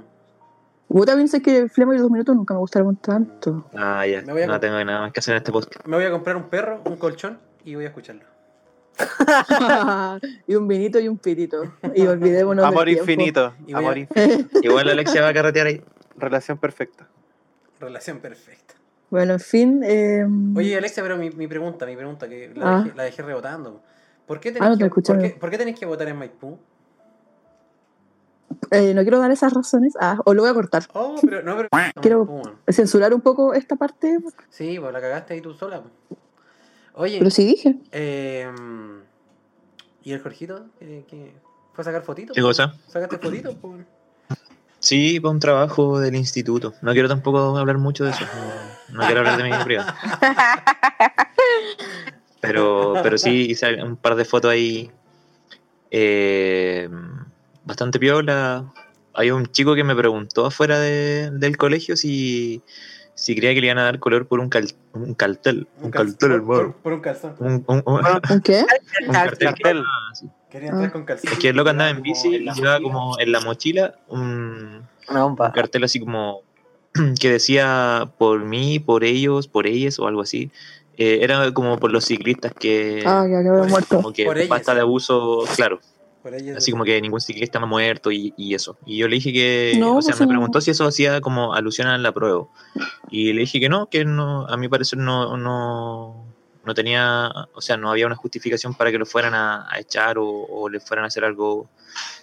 Vos 0.90 1.06
también 1.06 1.30
sé 1.30 1.42
que 1.42 1.70
Flema 1.70 1.94
y 1.94 1.98
los 2.00 2.04
dos 2.04 2.12
minutos 2.12 2.36
nunca 2.36 2.54
me 2.54 2.60
gustaron 2.60 2.98
tanto. 2.98 3.66
Ah, 3.74 4.06
ya. 4.06 4.22
Me 4.24 4.34
voy 4.34 4.42
a 4.42 4.48
No 4.48 4.60
tengo 4.60 4.84
nada 4.84 5.00
más 5.00 5.14
que 5.14 5.22
hacer 5.22 5.36
en 5.36 5.38
este 5.38 5.54
podcast. 5.54 5.86
Me 5.86 5.96
voy 5.96 6.06
a 6.06 6.12
comprar 6.12 6.36
un 6.36 6.50
perro, 6.50 6.82
un 6.84 6.98
colchón 6.98 7.40
y 7.66 7.76
voy 7.76 7.86
a 7.86 7.88
escucharlo. 7.88 8.24
y 10.48 10.56
un 10.56 10.68
vinito 10.68 11.00
y 11.00 11.08
un 11.08 11.18
pitito. 11.18 11.74
Y 11.96 12.06
olvidémonos 12.06 12.64
Amor 12.66 12.86
del 12.86 12.98
infinito, 12.98 13.54
Y 13.66 13.74
amor 13.74 13.96
a- 13.96 14.00
infinito. 14.00 14.60
Igual 14.62 14.90
Alexia 14.90 15.22
va 15.22 15.30
a 15.30 15.34
carretear 15.34 15.68
ahí. 15.68 15.82
Relación 16.18 16.58
perfecta. 16.58 17.08
Relación 17.80 18.20
perfecta. 18.20 18.76
Bueno, 19.10 19.34
en 19.34 19.40
fin. 19.40 19.82
eh, 19.84 20.26
Oye, 20.56 20.78
Alexia, 20.78 21.04
pero 21.04 21.18
mi, 21.18 21.30
mi 21.32 21.48
pregunta, 21.48 21.86
mi 21.86 21.96
pregunta, 21.96 22.28
que 22.30 22.52
la, 22.56 22.78
Ah. 22.78 22.84
dejé, 22.84 22.96
la 22.98 23.04
dejé 23.04 23.22
rebotando. 23.24 23.82
¿Por 24.28 24.40
qué 24.40 24.50
Ah, 24.50 24.54
tenés, 24.54 24.70
no 24.70 24.78
te 24.78 24.84
que, 24.86 24.90
¿por 24.90 25.20
qué, 25.20 25.30
por 25.40 25.50
qué 25.50 25.58
tenés 25.58 25.80
que 25.80 25.86
votar 25.86 26.08
en 26.08 26.18
Maipú? 26.18 26.58
eh, 28.72 28.94
no 28.94 29.02
quiero 29.02 29.20
dar 29.20 29.32
esas 29.32 29.54
razones. 29.54 29.94
Ah, 30.00 30.18
o 30.26 30.34
lo 30.34 30.44
voy 30.44 30.52
a 30.52 30.54
cortar. 30.54 30.84
Oh, 30.94 31.16
pero 31.22 31.42
no, 31.44 31.56
pero. 31.58 31.70
Quiero-. 32.02 32.42
Censurar 32.72 33.14
un 33.14 33.22
poco 33.22 33.54
esta 33.54 33.76
parte, 33.76 34.18
Sí, 34.50 34.78
pues 34.80 34.94
la 34.94 35.02
cagaste 35.02 35.34
ahí 35.34 35.42
tú 35.42 35.54
sola. 35.54 35.84
Oye, 36.94 37.18
pero 37.20 37.30
sí 37.32 37.46
dije. 37.46 37.76
eh, 37.92 38.50
¿y 40.04 40.12
el 40.12 40.22
Jorgito? 40.22 40.66
¿Qué, 40.80 41.06
qué- 41.10 41.34
¿Fue 41.74 41.82
a 41.82 41.86
sacar 41.86 42.04
fotitos? 42.04 42.36
¿Qué 42.36 42.42
cosa? 42.42 42.76
¿Sacaste 42.88 43.18
fotitos? 43.18 43.56
Sí, 44.80 45.20
para 45.20 45.32
un 45.32 45.40
trabajo 45.40 46.00
del 46.00 46.16
instituto. 46.16 46.74
No 46.82 46.92
quiero 46.94 47.08
tampoco 47.08 47.58
hablar 47.58 47.78
mucho 47.80 48.04
de 48.04 48.12
eso. 48.12 48.26
No, 48.36 48.98
no 49.00 49.06
quiero 49.06 49.22
hablar 49.22 49.38
de 49.38 49.44
mi 49.44 49.50
vida 49.50 49.64
privada. 49.64 49.96
Pero, 52.42 52.94
pero 53.02 53.18
sí 53.18 53.48
hice 53.52 53.82
un 53.84 53.96
par 53.98 54.16
de 54.16 54.26
fotos 54.26 54.52
ahí. 54.52 54.92
eh, 55.90 56.90
bastante 57.64 58.00
piola. 58.00 58.66
Hay 59.14 59.32
un 59.32 59.46
chico 59.48 59.76
que 59.76 59.84
me 59.84 59.96
preguntó 59.96 60.46
afuera 60.48 60.80
de- 60.80 61.30
del 61.32 61.56
colegio 61.56 61.96
si, 61.96 62.64
si 63.16 63.36
creía 63.36 63.54
que 63.54 63.62
le 63.62 63.68
iban 63.68 63.78
a 63.80 63.84
dar 63.84 64.00
color 64.00 64.28
por 64.28 64.40
un, 64.40 64.50
cal- 64.50 64.74
un 64.94 65.14
cartel. 65.14 65.68
Un, 65.82 65.92
cartel, 65.92 66.16
por, 66.18 66.32
hermano. 66.32 66.46
por- 66.64 66.74
por 66.82 66.94
un 66.94 67.00
calzón. 67.02 67.36
Un, 67.40 67.64
un- 67.68 67.84
un- 67.86 68.02
¿Un 68.32 68.42
qué? 68.44 68.66
un 69.08 69.14
cartel. 69.14 69.48
Cartel. 69.50 69.84
Quería 70.50 70.70
entrar 70.70 70.90
Ah. 70.90 70.92
con 70.92 71.04
calzón. 71.06 71.32
Es 71.34 71.40
que 71.40 71.50
el 71.50 71.56
loco 71.56 71.70
andaba 71.70 71.90
en 71.90 72.02
bici 72.02 72.28
y 72.36 72.40
llevaba 72.52 72.80
como 72.82 73.20
en 73.20 73.32
la 73.32 73.40
mochila 73.42 73.96
un, 74.08 74.84
un 75.10 75.36
cartel 75.54 75.84
así 75.84 76.00
como 76.00 76.42
que 77.20 77.32
decía 77.32 78.10
por 78.18 78.44
mí, 78.46 78.80
por 78.80 79.04
ellos, 79.04 79.48
por 79.48 79.66
ellas 79.68 79.98
o 80.00 80.08
algo 80.08 80.22
así. 80.22 80.52
Eh, 80.96 81.20
era 81.24 81.52
como 81.54 81.80
por 81.80 81.92
los 81.92 82.06
ciclistas 82.06 82.54
que 82.54 83.02
Ah, 83.06 83.22
acabé 83.24 83.50
Por- 83.50 83.70
muerto. 83.70 83.96
como 83.98 84.14
que 84.14 84.26
por 84.26 84.38
ellas. 84.38 84.50
basta 84.50 84.76
de 84.76 84.82
abuso, 84.82 85.44
claro, 85.56 85.80
Por 86.24 86.34
ahí 86.34 86.50
es- 86.50 86.58
así 86.58 86.72
como 86.72 86.84
que 86.86 87.00
ningún 87.02 87.22
ciclista 87.22 87.60
ha 87.60 87.66
muerto 87.66 88.12
y, 88.12 88.34
y 88.38 88.56
eso. 88.56 88.78
Y 88.86 88.98
yo 88.98 89.08
le 89.08 89.16
dije 89.16 89.32
que, 89.34 89.76
No, 89.78 89.98
o 89.98 90.02
sea, 90.02 90.14
pues 90.14 90.22
me 90.22 90.28
preguntó 90.30 90.62
si 90.62 90.72
eso 90.72 90.88
hacía 90.88 91.22
como 91.22 91.54
alusión 91.54 91.88
a 91.88 91.98
la 91.98 92.12
prueba. 92.14 92.46
Y 93.10 93.34
le 93.34 93.42
dije 93.42 93.60
que 93.60 93.70
no, 93.70 93.88
que 93.88 94.06
no, 94.06 94.48
a 94.48 94.58
mi 94.58 94.68
parecer 94.70 94.98
no, 95.00 95.36
no, 95.38 96.26
no 96.64 96.74
tenía, 96.74 97.30
o 97.54 97.62
sea, 97.62 97.76
no 97.78 97.92
había 97.92 98.08
una 98.08 98.16
justificación 98.16 98.74
para 98.74 98.90
que 98.92 98.98
lo 98.98 99.06
fueran 99.06 99.34
a, 99.34 99.68
a 99.70 99.80
echar 99.80 100.18
o, 100.18 100.26
o 100.28 100.70
le 100.70 100.80
fueran 100.80 101.04
a 101.04 101.08
hacer 101.10 101.26
algo 101.26 101.70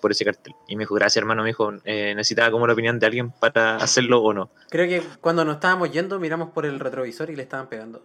por 0.01 0.11
ese 0.11 0.25
cartel. 0.25 0.55
Y 0.67 0.77
me 0.77 0.85
dijo, 0.85 0.95
gracias 0.95 1.19
hermano, 1.19 1.43
me 1.43 1.49
dijo, 1.51 1.73
eh, 1.85 2.15
necesitaba 2.17 2.51
como 2.51 2.67
la 2.67 2.73
opinión 2.73 2.99
de 2.99 3.07
alguien 3.07 3.31
para 3.33 3.77
hacerlo 3.77 4.23
o 4.23 4.33
no. 4.33 4.51
Creo 4.71 4.89
que 4.89 5.03
cuando 5.21 5.45
nos 5.45 5.57
estábamos 5.57 5.93
yendo, 5.93 6.19
miramos 6.19 6.49
por 6.51 6.65
el 6.65 6.81
retrovisor 6.81 7.31
y 7.31 7.37
le 7.37 7.43
estaban 7.43 7.69
pegando 7.69 8.01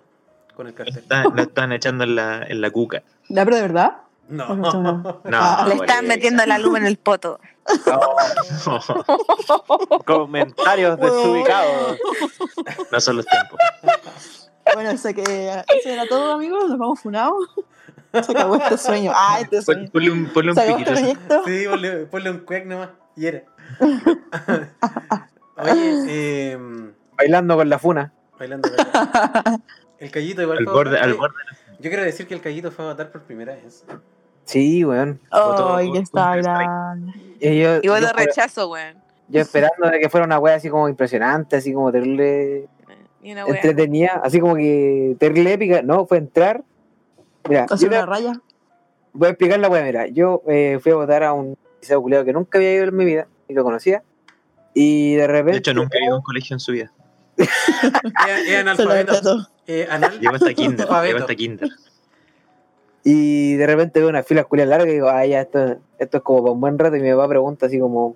con 0.55 0.67
el 0.67 0.73
cartel. 0.73 0.97
Está- 0.97 1.23
lo 1.23 1.41
están 1.41 1.71
echando 1.71 2.03
en 2.03 2.15
la, 2.15 2.43
en 2.43 2.59
la 2.61 2.69
cuca. 2.69 3.01
¿Ya, 3.29 3.43
pero 3.45 3.55
de 3.55 3.61
verdad? 3.63 3.93
No. 4.27 4.55
No, 4.55 4.71
no. 4.81 4.93
No, 5.23 5.29
Ah, 5.31 5.65
Le 5.67 5.75
están 5.75 6.07
metiendo 6.07 6.45
la 6.45 6.57
luz 6.57 6.77
en 6.77 6.85
el 6.85 6.97
poto. 6.97 7.39
Comentarios 10.05 10.99
desubicados. 10.99 11.97
no 12.91 13.01
son 13.01 13.17
los 13.17 13.25
tiempos. 13.25 13.59
Bueno, 14.73 14.89
eso, 14.91 15.13
que, 15.13 15.63
eso 15.77 15.89
era 15.89 16.07
todo, 16.07 16.33
amigos. 16.33 16.69
Nos 16.69 16.77
vamos 16.77 16.99
funados. 16.99 17.35
Se 18.13 18.31
acabó 18.31 18.55
este 18.55 18.77
sueño. 18.77 19.11
Ah, 19.13 19.39
este 19.41 19.61
sueño. 19.61 19.89
Ponle 19.91 20.11
un, 20.11 20.27
ponle 20.31 20.51
un 20.51 20.57
este 20.59 20.71
piquito. 20.73 20.91
proyecto. 20.91 21.41
Sí, 21.45 21.65
ponle, 21.69 22.05
ponle 22.05 22.31
un 22.31 22.39
cuec 22.39 22.65
nomás. 22.65 22.89
Y 23.15 23.27
era. 23.27 23.43
Oye, 25.57 26.03
eh, 26.07 26.57
Bailando 27.17 27.55
con 27.57 27.69
la 27.69 27.79
funa. 27.79 28.13
bailando. 28.37 28.69
bailando. 28.69 29.63
El 29.99 30.11
callito 30.11 30.41
igual 30.41 30.57
Al 30.59 30.63
fue 30.65 30.73
borde, 30.73 30.99
al 30.99 31.13
borde. 31.13 31.35
Yo 31.79 31.89
quiero 31.89 32.03
decir 32.03 32.27
que 32.27 32.33
el 32.33 32.41
callito 32.41 32.71
fue 32.71 32.85
a 32.85 32.89
votar 32.89 33.11
por 33.11 33.21
primera 33.23 33.53
vez. 33.53 33.85
Sí, 34.45 34.85
weón. 34.85 35.19
Foto- 35.31 35.75
Ay, 35.75 35.91
que 35.91 35.99
está 35.99 36.35
grande. 36.37 37.13
Y 37.39 37.59
yo, 37.59 37.77
Y 37.77 37.81
yo, 37.87 37.99
lo 37.99 38.07
rechazo, 38.13 38.69
weón. 38.69 38.97
yo 39.27 39.41
esperando 39.41 39.89
de 39.89 39.99
que 39.99 40.09
fuera 40.09 40.25
una 40.25 40.39
wea 40.39 40.55
así 40.55 40.69
como 40.69 40.87
impresionante, 40.87 41.55
así 41.57 41.73
como 41.73 41.91
terrible 41.91 42.67
entretenida, 43.21 44.21
así 44.23 44.39
como 44.39 44.55
que 44.55 45.15
terrible 45.19 45.53
épica. 45.53 45.81
No, 45.81 46.05
fue 46.05 46.17
entrar. 46.19 46.63
Mira, 47.49 47.65
yo 47.77 47.87
una 47.87 48.05
raya. 48.05 48.33
voy 49.13 49.27
a 49.27 49.31
explicar 49.31 49.59
la 49.59 49.67
wea. 49.69 49.83
Mira, 49.83 50.07
yo 50.07 50.41
eh, 50.47 50.79
fui 50.81 50.91
a 50.91 50.95
votar 50.95 51.23
a 51.23 51.33
un 51.33 51.57
liceo 51.81 52.01
culiado 52.01 52.23
que 52.25 52.33
nunca 52.33 52.57
había 52.57 52.73
ido 52.73 52.83
en 52.85 52.95
mi 52.95 53.05
vida 53.05 53.27
y 53.47 53.53
lo 53.53 53.63
conocía. 53.63 54.03
Y 54.73 55.15
de 55.15 55.25
repente. 55.27 55.51
De 55.53 55.57
hecho, 55.59 55.73
nunca 55.73 55.97
he 55.97 56.03
ido 56.05 56.13
a 56.13 56.17
un 56.17 56.23
colegio 56.23 56.55
en 56.55 56.59
su 56.59 56.71
vida. 56.71 56.91
Es 57.37 58.59
analfabeto. 58.59 59.47
Eh, 59.67 59.87
anal. 59.89 60.19
Llevo 60.19 60.35
hasta 60.35 60.53
kinder. 60.53 60.87
Llevo 61.03 61.19
hasta 61.19 61.35
kinder. 61.35 61.69
Y 63.07 63.53
de 63.55 63.67
repente 63.67 63.99
veo 63.99 64.09
una 64.09 64.23
fila 64.23 64.43
culiada 64.45 64.71
larga 64.77 64.89
y 64.91 64.95
digo, 64.95 65.07
ah, 65.09 65.23
ya, 65.25 65.41
esto, 65.41 65.77
esto 65.99 66.17
es 66.17 66.23
como 66.23 66.41
para 66.41 66.51
un 66.53 66.59
buen 66.59 66.79
rato. 66.79 66.95
Y 66.95 67.01
mi 67.01 67.11
papá 67.11 67.27
pregunta 67.29 67.67
así 67.67 67.79
como, 67.79 68.15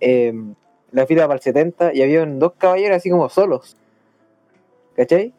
em, 0.00 0.54
la 0.90 1.06
fila 1.06 1.22
para 1.28 1.34
el 1.36 1.40
70 1.42 1.94
y 1.94 2.02
había 2.02 2.26
dos 2.26 2.54
caballeros 2.58 2.96
así 2.96 3.08
como 3.08 3.28
solos. 3.28 3.76
¿Cachai? 4.96 5.32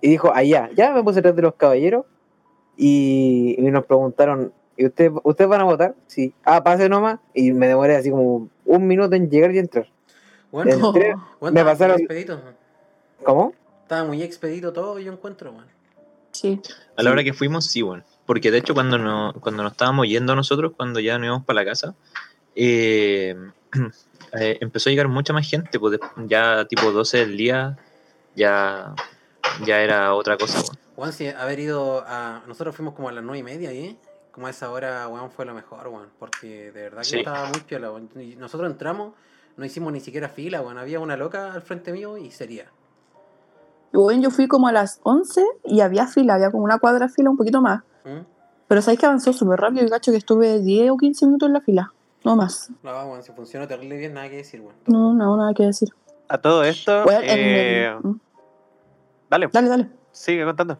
Y 0.00 0.10
dijo, 0.10 0.32
allá, 0.32 0.70
ya 0.76 0.92
me 0.92 1.02
puse 1.02 1.18
atrás 1.18 1.34
de 1.34 1.42
los 1.42 1.54
caballeros 1.56 2.04
y, 2.76 3.56
y 3.58 3.62
nos 3.70 3.84
preguntaron, 3.84 4.52
¿y 4.76 4.86
usted, 4.86 5.10
ustedes 5.24 5.48
van 5.50 5.62
a 5.62 5.64
votar? 5.64 5.94
Sí. 6.06 6.32
Ah, 6.44 6.62
pase 6.62 6.88
nomás. 6.88 7.18
Y 7.34 7.52
me 7.52 7.66
demoré 7.66 7.96
así 7.96 8.10
como 8.10 8.48
un 8.64 8.86
minuto 8.86 9.16
en 9.16 9.28
llegar 9.28 9.52
y 9.52 9.58
entrar. 9.58 9.88
Bueno, 10.52 10.70
Entré- 10.70 11.14
bueno, 11.40 11.54
me 11.54 11.64
pasaron- 11.64 11.98
expedito. 11.98 12.40
¿Cómo? 13.24 13.52
Estaba 13.82 14.04
muy 14.04 14.22
expedito 14.22 14.72
todo, 14.72 15.00
yo 15.00 15.12
encuentro, 15.12 15.50
weón. 15.50 15.66
Sí. 16.34 16.60
A 16.96 17.02
la 17.02 17.10
hora 17.10 17.24
que 17.24 17.32
fuimos, 17.32 17.64
sí, 17.66 17.80
bueno. 17.82 18.04
Porque 18.26 18.50
de 18.50 18.58
hecho, 18.58 18.74
cuando, 18.74 18.98
no, 18.98 19.32
cuando 19.40 19.62
nos 19.62 19.72
estábamos 19.72 20.06
yendo 20.08 20.34
nosotros, 20.36 20.72
cuando 20.76 21.00
ya 21.00 21.16
nos 21.18 21.26
íbamos 21.26 21.44
para 21.46 21.60
la 21.62 21.64
casa, 21.64 21.94
eh, 22.56 23.36
eh, 24.38 24.58
empezó 24.60 24.88
a 24.88 24.90
llegar 24.90 25.08
mucha 25.08 25.32
más 25.32 25.48
gente. 25.48 25.78
Pues 25.78 25.98
ya 26.26 26.64
tipo 26.66 26.90
12 26.90 27.18
del 27.18 27.36
día, 27.36 27.76
ya, 28.34 28.94
ya 29.64 29.80
era 29.80 30.14
otra 30.14 30.36
cosa. 30.36 30.58
weón. 30.60 30.78
Weón, 30.96 31.12
si 31.12 31.26
haber 31.28 31.58
ido 31.60 32.04
a. 32.06 32.42
Nosotros 32.46 32.74
fuimos 32.74 32.94
como 32.94 33.08
a 33.08 33.12
las 33.12 33.22
nueve 33.24 33.38
y 33.38 33.42
media, 33.42 33.72
¿eh? 33.72 33.96
Como 34.32 34.46
a 34.46 34.50
esa 34.50 34.70
hora, 34.70 35.06
weón, 35.08 35.30
fue 35.30 35.44
lo 35.44 35.54
mejor, 35.54 35.88
weón. 35.88 36.08
Porque 36.18 36.72
de 36.72 36.82
verdad 36.82 36.98
que 37.02 37.04
Sí. 37.08 37.18
estaba 37.18 37.46
muy 37.48 37.60
piola, 37.60 37.90
weón. 37.92 38.08
Y 38.20 38.36
nosotros 38.36 38.70
entramos, 38.70 39.14
no 39.56 39.64
hicimos 39.64 39.92
ni 39.92 40.00
siquiera 40.00 40.28
fila, 40.28 40.60
weón. 40.62 40.78
Había 40.78 40.98
una 41.00 41.16
loca 41.16 41.52
al 41.52 41.62
frente 41.62 41.92
mío 41.92 42.16
y 42.16 42.30
sería. 42.30 42.66
Y 43.94 43.96
bueno, 43.96 44.22
yo 44.22 44.30
fui 44.30 44.48
como 44.48 44.66
a 44.66 44.72
las 44.72 44.98
11 45.04 45.40
y 45.64 45.80
había 45.80 46.08
fila, 46.08 46.34
había 46.34 46.50
como 46.50 46.64
una 46.64 46.78
cuadra 46.80 47.06
de 47.06 47.12
fila, 47.12 47.30
un 47.30 47.36
poquito 47.36 47.60
más. 47.62 47.84
¿Mm? 48.04 48.26
Pero 48.66 48.82
sabéis 48.82 48.98
que 48.98 49.06
avanzó 49.06 49.32
súper 49.32 49.60
rápido 49.60 49.86
y 49.86 49.88
cacho 49.88 50.10
que 50.10 50.18
estuve 50.18 50.58
10 50.60 50.90
o 50.90 50.96
15 50.96 51.26
minutos 51.26 51.46
en 51.46 51.52
la 51.52 51.60
fila. 51.60 51.92
No 52.24 52.34
más. 52.34 52.70
No, 52.82 52.90
weón, 52.90 53.22
si 53.22 53.30
funcionó 53.30 53.68
terrible 53.68 53.96
bien, 53.96 54.14
nada 54.14 54.28
que 54.28 54.36
decir, 54.38 54.60
weón. 54.60 54.74
No, 54.86 55.14
no, 55.14 55.36
nada 55.36 55.54
que 55.54 55.62
decir. 55.64 55.90
A 56.28 56.38
todo 56.38 56.64
esto, 56.64 57.04
Bueno, 57.04 57.20
eh, 57.22 57.86
el- 58.02 58.10
mm, 58.10 58.20
dale, 59.30 59.48
Dale, 59.52 59.68
dale. 59.68 59.90
sigue 60.10 60.44
contando. 60.44 60.78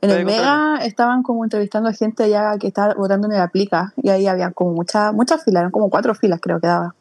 En 0.00 0.10
el 0.10 0.24
Mega 0.24 0.76
estaban 0.82 1.24
como 1.24 1.42
entrevistando 1.42 1.88
a 1.88 1.92
gente 1.92 2.22
allá 2.22 2.56
que 2.60 2.68
estaba 2.68 2.94
votando 2.94 3.26
en 3.26 3.32
el 3.34 3.40
Aplica 3.40 3.92
y 3.96 4.10
ahí 4.10 4.28
había 4.28 4.52
como 4.52 4.72
muchas 4.74 5.12
muchas 5.12 5.42
filas, 5.42 5.62
eran 5.62 5.72
como 5.72 5.90
cuatro 5.90 6.14
filas 6.14 6.38
creo 6.40 6.60
que 6.60 6.68
daba. 6.68 6.94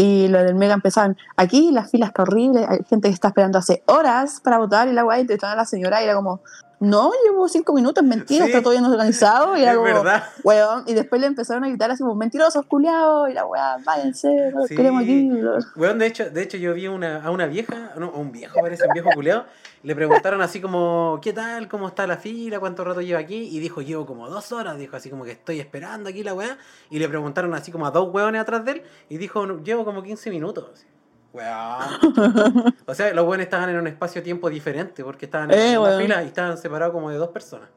Y 0.00 0.28
lo 0.28 0.42
del 0.42 0.54
Mega 0.54 0.72
empezaban, 0.72 1.18
aquí 1.36 1.72
las 1.72 1.90
filas 1.90 2.10
que 2.10 2.22
horrible, 2.22 2.64
hay 2.66 2.78
gente 2.88 3.08
que 3.08 3.14
está 3.14 3.28
esperando 3.28 3.58
hace 3.58 3.82
horas 3.84 4.40
para 4.42 4.56
votar 4.56 4.88
y 4.88 4.94
la 4.94 5.02
guay 5.02 5.20
entrevistaban 5.20 5.58
a 5.58 5.60
la 5.60 5.66
señora 5.66 6.00
y 6.00 6.04
era 6.04 6.14
como, 6.14 6.40
no, 6.80 7.12
llevo 7.24 7.46
cinco 7.48 7.72
minutos, 7.74 8.02
mentira, 8.02 8.46
Sí. 8.46 8.50
está 8.50 8.62
todo 8.62 8.72
bien 8.72 8.84
organizado 8.84 9.56
y 9.56 9.62
Es 9.64 9.82
verdad. 9.82 10.24
weón, 10.42 10.84
y 10.86 10.94
después 10.94 11.20
le 11.20 11.26
empezaron 11.26 11.62
a 11.64 11.68
gritar 11.68 11.90
así 11.90 12.02
como, 12.02 12.14
mentirosos, 12.14 12.64
culiados, 12.66 13.28
y 13.30 13.34
la 13.34 13.44
weá, 13.46 13.76
váyanse, 13.84 14.50
no 14.52 14.66
Sí. 14.66 14.74
queremos 14.74 15.02
aquí. 15.02 15.30
Weón, 15.76 15.98
de 15.98 16.06
hecho, 16.06 16.30
de 16.30 16.42
hecho 16.42 16.56
yo 16.56 16.72
vi 16.74 16.88
una, 16.88 17.22
a 17.22 17.30
una 17.30 17.46
vieja, 17.46 17.92
no, 17.98 18.06
a 18.06 18.16
un 18.18 18.32
viejo, 18.32 18.58
parece 18.60 18.86
un 18.86 18.92
viejo 18.94 19.10
culeado, 19.14 19.44
le 19.82 19.94
preguntaron 19.94 20.40
así 20.42 20.60
como, 20.60 21.18
¿qué 21.22 21.32
tal? 21.32 21.68
¿Cómo 21.68 21.88
está 21.88 22.06
la 22.06 22.16
fila? 22.16 22.58
¿Cuánto 22.60 22.82
rato 22.84 23.00
lleva 23.02 23.20
aquí? 23.20 23.48
Y 23.50 23.58
dijo, 23.60 23.80
llevo 23.82 24.06
como 24.06 24.28
dos 24.28 24.50
horas, 24.52 24.76
dijo 24.78 24.96
así 24.96 25.08
como 25.10 25.24
que 25.24 25.32
estoy 25.32 25.60
esperando 25.60 26.08
aquí 26.10 26.22
la 26.22 26.34
weá. 26.34 26.58
Y 26.90 26.98
le 26.98 27.08
preguntaron 27.08 27.54
así 27.54 27.70
como 27.70 27.86
a 27.86 27.90
dos 27.90 28.12
weones 28.12 28.40
atrás 28.40 28.64
de 28.64 28.72
él, 28.72 28.82
y 29.08 29.18
dijo, 29.18 29.46
"No, 29.46 29.62
llevo 29.62 29.84
como 29.84 30.02
15 30.02 30.30
minutos. 30.30 30.84
Weón. 31.32 32.74
O 32.86 32.94
sea, 32.94 33.12
los 33.14 33.24
weones 33.26 33.46
estaban 33.46 33.70
en 33.70 33.76
un 33.76 33.86
espacio-tiempo 33.86 34.50
diferente, 34.50 35.04
porque 35.04 35.26
estaban 35.26 35.50
en 35.52 35.58
Eh, 35.58 35.78
una 35.78 35.90
weón. 35.90 36.02
fila 36.02 36.22
y 36.22 36.26
estaban 36.26 36.58
separados 36.58 36.92
como 36.92 37.10
de 37.10 37.16
dos 37.16 37.28
personas. 37.28 37.68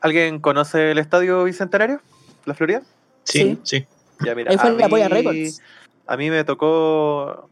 ¿Alguien 0.00 0.38
conoce 0.40 0.92
el 0.92 0.98
estadio 0.98 1.44
bicentenario? 1.44 2.00
¿La 2.44 2.54
Florida? 2.54 2.82
Sí, 3.24 3.58
sí. 3.62 3.86
Ya, 4.24 4.34
mira, 4.34 4.50
Ahí 4.52 4.58
fue 4.58 5.08
Records. 5.08 5.60
A 6.06 6.16
mí 6.16 6.30
me 6.30 6.44
tocó 6.44 7.48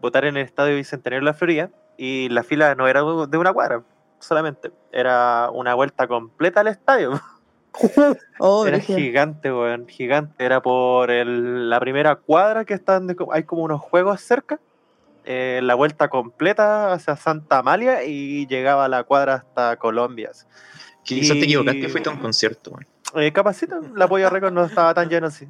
votar 0.00 0.24
en 0.24 0.36
el 0.36 0.44
estadio 0.44 0.76
bicentenario 0.76 1.20
de 1.20 1.24
la 1.26 1.34
Florida 1.34 1.70
y 1.96 2.28
la 2.30 2.42
fila 2.42 2.74
no 2.74 2.88
era 2.88 3.00
de 3.02 3.38
una 3.38 3.52
cuadra 3.52 3.82
solamente, 4.18 4.70
era 4.92 5.50
una 5.52 5.74
vuelta 5.74 6.06
completa 6.06 6.60
al 6.60 6.68
estadio. 6.68 7.12
Oh, 8.38 8.66
Era 8.66 8.78
gigante, 8.80 9.52
weón, 9.52 9.86
gigante. 9.88 10.44
Era 10.44 10.60
por 10.62 11.10
el- 11.10 11.68
la 11.70 11.78
primera 11.80 12.16
cuadra 12.16 12.64
que 12.64 12.74
están, 12.74 13.06
de- 13.06 13.16
hay 13.32 13.44
como 13.44 13.62
unos 13.64 13.80
juegos 13.80 14.20
cerca. 14.20 14.58
eh, 15.26 15.60
la 15.62 15.74
vuelta 15.74 16.08
completa 16.08 16.92
hacia 16.94 17.14
Santa 17.14 17.58
Amalia 17.58 18.04
y 18.04 18.46
llegaba 18.46 18.86
a 18.86 18.88
la 18.88 19.04
cuadra 19.04 19.34
hasta 19.34 19.76
Colombia. 19.76 20.30
Quizás 21.04 21.36
Y- 21.36 21.40
te 21.40 21.44
equivocaste, 21.44 21.88
fuiste 21.90 22.08
a 22.08 22.12
un 22.12 22.18
concierto. 22.18 22.70
weón. 22.70 22.86
Eh, 23.22 23.30
capacito, 23.30 23.80
la 23.94 24.08
Polla 24.08 24.30
Record 24.30 24.52
no 24.54 24.64
estaba 24.64 24.94
tan 24.94 25.08
lleno 25.10 25.26
así. 25.26 25.46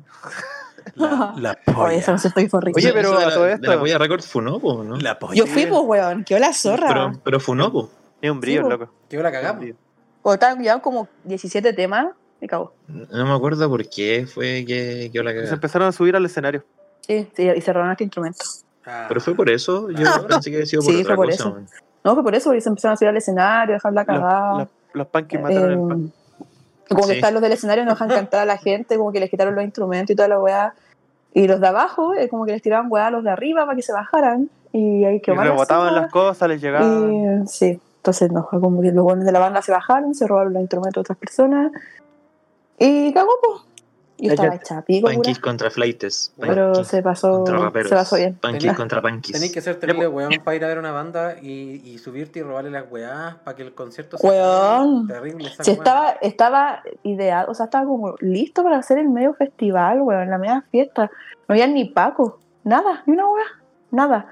La, 0.97 1.33
la 1.37 1.50
Oye, 1.53 1.75
polla. 1.75 1.95
ese 1.95 2.11
concierto 2.11 2.41
ahí 2.41 2.49
fue 2.49 2.61
rico. 2.62 2.79
Oye, 2.79 2.93
pero 2.93 3.17
de 3.19 3.27
la- 3.27 3.33
todo 3.33 3.45
De 3.45 3.53
esto- 3.55 3.71
la 3.71 3.79
Polla 3.79 3.99
Record 3.99 4.23
funó, 4.23 4.59
po, 4.59 4.83
¿no? 4.83 4.97
La 4.97 5.19
polla. 5.19 5.35
Yo 5.37 5.47
fui, 5.47 5.67
pues, 5.67 5.81
weón, 5.85 6.25
quedó 6.25 6.41
la 6.41 6.53
zorra. 6.53 6.89
Pero, 6.89 7.12
pero 7.23 7.41
funó, 7.41 7.71
po. 7.73 7.91
Ni 8.23 8.29
un 8.29 8.41
brillo, 8.41 8.61
Sí, 8.61 8.65
po. 8.65 8.71
loco. 8.71 8.93
Que 9.09 9.17
la 9.19 9.31
cagamos. 9.33 9.67
O 10.23 10.35
estaban 10.35 10.62
ya 10.62 10.79
como 10.81 11.09
17 11.25 11.73
temas, 11.73 12.09
me 12.41 12.47
cago. 12.49 12.73
No 12.89 13.27
me 13.27 13.33
acuerdo 13.35 13.69
por 13.69 13.89
qué 13.89 14.27
fue 14.33 14.65
que 14.67 15.11
la 15.15 15.47
Se 15.47 15.55
empezaron 15.55 15.89
a 15.89 15.93
subir 15.93 16.17
al 16.17 16.25
escenario. 16.27 16.65
Sí, 17.07 17.29
sí, 17.35 17.49
y 17.49 17.61
cerraron 17.61 17.91
este 17.91 18.05
instrumento. 18.05 18.45
Ah. 18.87 19.07
Pero 19.09 19.21
fue 19.21 19.35
por 19.35 19.49
eso, 19.50 19.91
yo 19.91 20.05
pensé 20.29 20.50
que 20.50 20.57
había 20.57 20.67
sido 20.67 20.83
por 20.83 20.93
Sí, 20.95 21.00
otra 21.00 21.15
fue 21.15 21.27
por 21.27 21.31
cosa. 21.35 21.49
eso. 21.49 21.59
No, 22.05 22.15
fue 22.15 22.23
por 22.23 22.35
eso, 22.35 22.45
porque 22.50 22.61
se 22.61 22.69
empezaron 22.69 22.95
a 22.95 22.97
subir 22.97 23.09
al 23.11 23.17
escenario, 23.17 23.75
dejar 23.75 23.93
la 23.93 24.00
Los, 24.03 24.07
cagada. 24.07 24.59
los, 24.59 24.69
los 24.95 25.07
punkies 25.09 25.41
mataron 25.43 25.71
el 25.71 25.79
Eh, 25.79 25.89
pan. 25.89 26.12
como 26.89 27.07
que 27.07 27.12
están 27.15 27.35
los 27.35 27.43
del 27.43 27.53
escenario, 27.53 27.85
no 27.85 27.91
dejan 27.93 28.09
cantar 28.09 28.41
a 28.41 28.45
la 28.47 28.57
gente, 28.59 28.97
como 28.97 29.12
que 29.12 29.21
les 29.21 29.29
quitaron 29.31 29.55
los 29.55 29.65
instrumentos 29.65 30.11
y 30.12 30.17
toda 30.17 30.29
la 30.29 30.39
weá. 30.39 30.75
Y 31.35 31.47
los 31.47 31.61
de 31.61 31.69
abajo, 31.69 32.15
eh, 32.15 32.29
como 32.29 32.45
que 32.47 32.53
les 32.53 32.62
tiraban 32.62 32.87
weá 32.91 33.07
a 33.09 33.11
los 33.11 33.23
de 33.23 33.31
arriba 33.31 33.65
para 33.65 33.77
que 33.77 33.83
se 33.83 33.93
bajaran. 33.93 34.49
Y 34.73 35.05
ahí 35.05 35.21
Y 35.25 35.31
mal 35.31 35.39
la 35.39 35.45
rebotaban 35.53 35.95
las 35.95 36.11
cosas, 36.11 36.49
les 36.49 36.61
llegaban. 36.61 37.43
Y, 37.45 37.47
sí, 37.49 37.81
entonces 38.00 38.33
no, 38.33 38.47
fue 38.50 38.61
como 38.61 38.80
que 38.80 38.90
los 38.92 39.04
buenos 39.04 39.26
de 39.26 39.33
la 39.33 39.38
banda 39.38 39.61
se 39.61 39.71
bajaron, 39.73 40.14
se 40.14 40.26
robaron 40.26 40.54
los 40.54 40.62
instrumentos 40.62 40.95
de 40.95 41.00
otras 41.02 41.19
personas. 41.19 41.71
Y 42.78 43.12
cagó, 43.12 43.30
pues. 43.42 43.62
Y 44.16 44.26
La 44.28 44.35
estaba 44.35 44.54
hecha 44.54 44.83
pico. 44.83 45.11
Punkies 45.11 45.38
contra 45.38 45.71
flightes. 45.71 46.33
Pero 46.38 46.85
se 46.85 47.02
pasó, 47.02 47.33
contra 47.33 47.59
raperos. 47.59 47.88
se 47.88 47.95
pasó 47.95 48.16
bien. 48.16 48.38
Tenía- 48.40 48.75
contra 48.75 49.00
punkies. 49.00 49.33
Tenéis 49.33 49.52
que 49.52 49.61
ser 49.62 49.76
terrible 49.80 50.09
weón 50.09 50.30
para 50.45 50.54
ir 50.57 50.64
a 50.64 50.69
ver 50.69 50.78
una 50.78 50.92
banda 50.92 51.37
y, 51.40 51.80
y 51.85 51.97
subirte 51.99 52.38
y 52.38 52.42
robarle 52.42 52.71
las 52.71 52.85
weás 52.90 53.37
para 53.37 53.57
que 53.57 53.62
el 53.62 53.75
concierto 53.75 54.19
Weón. 54.23 55.07
terrible. 55.07 55.49
esa 55.49 55.64
Si 55.64 55.71
weá. 55.71 55.78
estaba, 55.78 56.11
estaba 56.21 56.83
ideado, 57.02 57.50
o 57.50 57.54
sea, 57.54 57.64
estaba 57.66 57.87
como 57.87 58.14
listo 58.21 58.62
para 58.62 58.76
hacer 58.78 58.99
el 58.99 59.09
medio 59.09 59.33
festival, 59.35 60.02
weón, 60.02 60.28
la 60.28 60.37
media 60.38 60.64
fiesta. 60.71 61.11
No 61.49 61.54
había 61.54 61.66
ni 61.66 61.87
Paco, 61.87 62.38
nada, 62.64 63.02
ni 63.07 63.14
una 63.14 63.26
weá, 63.26 63.45
nada. 63.90 64.26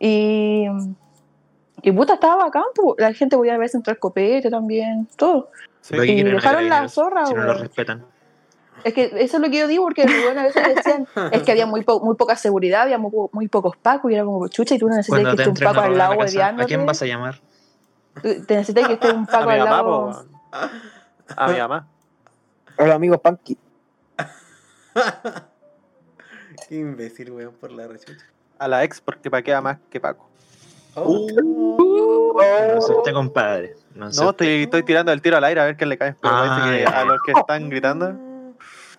Y, 0.00 0.66
y 1.84 1.92
puta, 1.92 2.14
estaba 2.14 2.44
bacán, 2.44 2.64
pu- 2.74 2.94
la 2.98 3.12
gente 3.12 3.36
podía 3.36 3.56
ver 3.58 3.68
central 3.68 3.98
copete 3.98 4.50
también, 4.50 5.06
todo. 5.16 5.50
Sí. 5.80 5.96
Y 5.96 6.22
dejaron 6.22 6.68
la 6.68 6.88
zorra, 6.88 7.26
Si 7.26 7.34
no 7.34 7.44
lo 7.44 7.54
respetan. 7.54 8.04
Es 8.82 8.92
que 8.92 9.04
eso 9.16 9.36
es 9.36 9.42
lo 9.42 9.50
que 9.50 9.58
yo 9.58 9.66
digo, 9.66 9.84
porque 9.84 10.04
bueno, 10.04 10.40
a 10.40 10.44
veces 10.44 10.62
decían, 10.74 11.06
es 11.32 11.42
que 11.42 11.52
había 11.52 11.64
muy, 11.66 11.82
po- 11.84 12.00
muy 12.00 12.16
poca 12.16 12.36
seguridad, 12.36 12.82
había 12.82 12.98
muy, 12.98 13.10
po- 13.10 13.30
muy 13.32 13.48
pocos 13.48 13.76
pacos, 13.76 14.10
y 14.10 14.14
era 14.14 14.24
como 14.24 14.46
chucha, 14.48 14.74
y 14.74 14.78
tú 14.78 14.88
no 14.88 14.96
necesitas 14.96 15.20
Cuando 15.22 15.36
que 15.36 15.42
esté 15.50 15.64
un 15.66 15.72
paco 15.72 15.80
al 15.86 15.96
lado 15.96 16.14
la 16.14 16.18
casa, 16.18 16.48
¿a 16.48 16.64
quién 16.64 16.84
vas 16.84 17.00
a 17.02 17.06
llamar? 17.06 17.40
Te 18.22 18.56
necesitas 18.56 18.86
que 18.86 18.94
esté 18.94 19.10
un 19.12 19.26
paco 19.26 19.48
al 19.50 19.58
mamá, 19.60 19.82
po, 19.82 19.90
lado. 19.90 20.06
weón. 20.06 20.70
A 21.36 21.48
mi 21.48 21.58
mamá. 21.58 21.86
Hola, 22.78 22.94
amigos 22.94 23.20
punky. 23.20 23.56
Qué 26.68 26.76
imbécil, 26.76 27.30
weón, 27.32 27.54
por 27.54 27.72
la 27.72 27.86
rechucha. 27.86 28.24
A 28.58 28.68
la 28.68 28.84
ex, 28.84 29.00
porque 29.00 29.30
paquea 29.30 29.60
más 29.60 29.78
que 29.90 30.00
Paco. 30.00 30.28
Oh. 30.96 31.26
No 32.74 32.80
sé 32.80 32.92
usted, 32.92 33.12
compadre. 33.12 33.74
No, 33.94 34.08
estoy, 34.08 34.64
estoy 34.64 34.82
tirando 34.82 35.12
el 35.12 35.22
tiro 35.22 35.36
al 35.36 35.44
aire 35.44 35.60
a 35.60 35.64
ver 35.66 35.76
quién 35.76 35.88
le 35.88 35.96
cae. 35.98 36.14
Pero 36.20 36.34
Ah, 36.34 36.56
parece 36.58 36.76
que 36.78 36.82
ya. 36.90 37.00
a 37.00 37.04
los 37.04 37.18
que 37.24 37.32
están 37.32 37.68
gritando. 37.70 38.12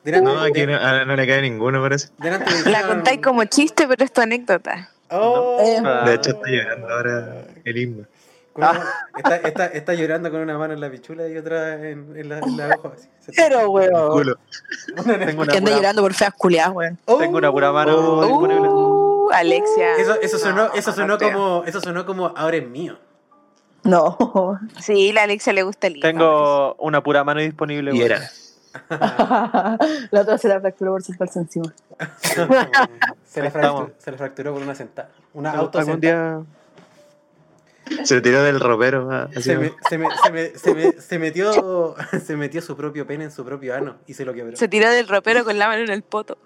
No, 0.05 0.39
aquí 0.41 0.65
no, 0.67 0.75
a- 0.75 1.03
no 1.03 1.15
le 1.15 1.27
cae 1.27 1.41
ninguno, 1.41 1.81
parece. 1.81 2.09
La 2.65 2.83
contáis 2.87 3.19
como 3.21 3.43
chiste, 3.45 3.87
pero 3.87 4.05
es 4.05 4.13
tu 4.13 4.21
anécdota. 4.21 4.89
Oh. 5.09 5.57
De 6.05 6.13
hecho, 6.13 6.29
está 6.31 6.47
llorando 6.49 6.87
ahora 6.89 7.43
el 7.63 7.77
himno. 7.77 8.05
Una- 8.53 8.83
está, 9.17 9.35
está, 9.37 9.65
está 9.65 9.93
llorando 9.95 10.31
con 10.31 10.39
una 10.39 10.57
mano 10.57 10.73
en 10.73 10.79
la 10.79 10.89
pichula 10.89 11.27
y 11.27 11.35
otra 11.37 11.73
en, 11.75 12.13
en 12.15 12.29
la, 12.29 12.37
en. 12.39 12.57
Se- 13.19 13.33
Pero, 13.35 13.69
weón. 13.69 14.11
Culo. 14.11 14.35
Una 15.03 15.47
Que 15.47 15.57
anda 15.57 15.71
llorando 15.75 16.01
por 16.01 16.13
feas 16.13 16.33
culiadas, 16.37 16.73
weón. 16.73 16.97
Oh. 17.05 17.17
tengo 17.17 17.37
una 17.37 17.51
pura 17.51 17.71
mano 17.73 17.95
Oh. 17.97 18.21
Disponible. 19.27 19.27
Uh, 19.27 19.31
Alexia. 19.31 19.95
Eso, 19.97 20.21
eso 20.21 20.37
sonó, 20.37 20.73
eso 20.73 20.91
sonó 20.91 21.07
no 21.07 21.17
como, 21.17 21.63
eso 21.65 21.81
sonó 21.81 22.05
como 22.05 22.27
ahora 22.35 22.57
es 22.57 22.67
mío. 22.67 22.97
No. 23.83 24.17
Sí, 24.81 25.11
la 25.13 25.23
Alexia 25.23 25.53
le 25.53 25.63
gusta 25.63 25.87
el 25.87 25.97
himno. 25.97 26.07
Tengo 26.07 26.75
una 26.75 27.01
pura 27.03 27.23
mano 27.23 27.39
disponible. 27.41 27.95
Y 27.95 28.01
era. 28.01 28.19
la 30.11 30.21
otra 30.21 30.37
se 30.37 30.47
la 30.49 30.59
fracturó 30.59 30.91
por 30.91 31.01
sentarse 31.03 31.39
encima. 31.39 31.73
Se 33.25 33.41
le, 33.41 33.47
Ahí 33.47 33.51
fracturó, 33.51 33.91
se 33.97 34.11
le 34.11 34.17
fracturó 34.17 34.53
por 34.53 34.61
una 34.61 34.75
sentada. 34.75 35.09
Una 35.33 35.51
auto 35.51 35.77
Algún 35.79 35.99
día. 35.99 36.41
Se 38.03 38.19
tiró 38.21 38.41
del 38.43 38.59
ropero. 38.59 39.09
ah, 39.11 39.27
así 39.31 39.43
se, 39.43 39.55
como- 39.55 39.69
me- 39.69 39.73
se, 39.89 39.97
me- 39.97 40.09
se, 40.09 40.31
me- 40.31 40.57
se, 40.57 40.73
me- 40.73 41.01
se 41.01 41.19
metió 41.19 41.95
se 42.23 42.35
metió 42.37 42.61
su 42.61 42.75
propio 42.75 43.05
pene 43.05 43.25
en 43.25 43.31
su 43.31 43.43
propio 43.45 43.75
ano 43.75 43.95
y 44.07 44.13
se 44.13 44.23
lo 44.25 44.33
quebró. 44.33 44.55
Se 44.57 44.67
tiró 44.67 44.89
del 44.89 45.07
ropero 45.07 45.43
con 45.45 45.57
la 45.59 45.67
mano 45.67 45.83
en 45.83 45.91
el 45.91 46.01
poto. 46.01 46.37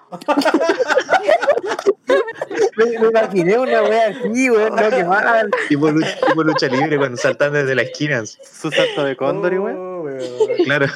Me, 2.85 2.99
me 2.99 3.07
imaginé 3.07 3.57
una 3.59 3.83
wea 3.83 4.07
así, 4.09 4.49
weón. 4.49 4.75
No, 4.75 4.89
qué 4.89 5.03
mal. 5.03 5.49
tipo, 5.67 5.91
lucha, 5.91 6.15
tipo 6.27 6.43
lucha 6.43 6.67
libre 6.67 6.97
cuando 6.97 7.17
saltan 7.17 7.53
desde 7.53 7.75
las 7.75 7.85
esquinas. 7.85 8.37
Su 8.41 8.71
salto 8.71 9.03
de 9.03 9.15
cóndor, 9.15 9.53
weón. 9.53 9.77
Oh, 9.77 10.01
weón. 10.03 10.19
Claro. 10.63 10.87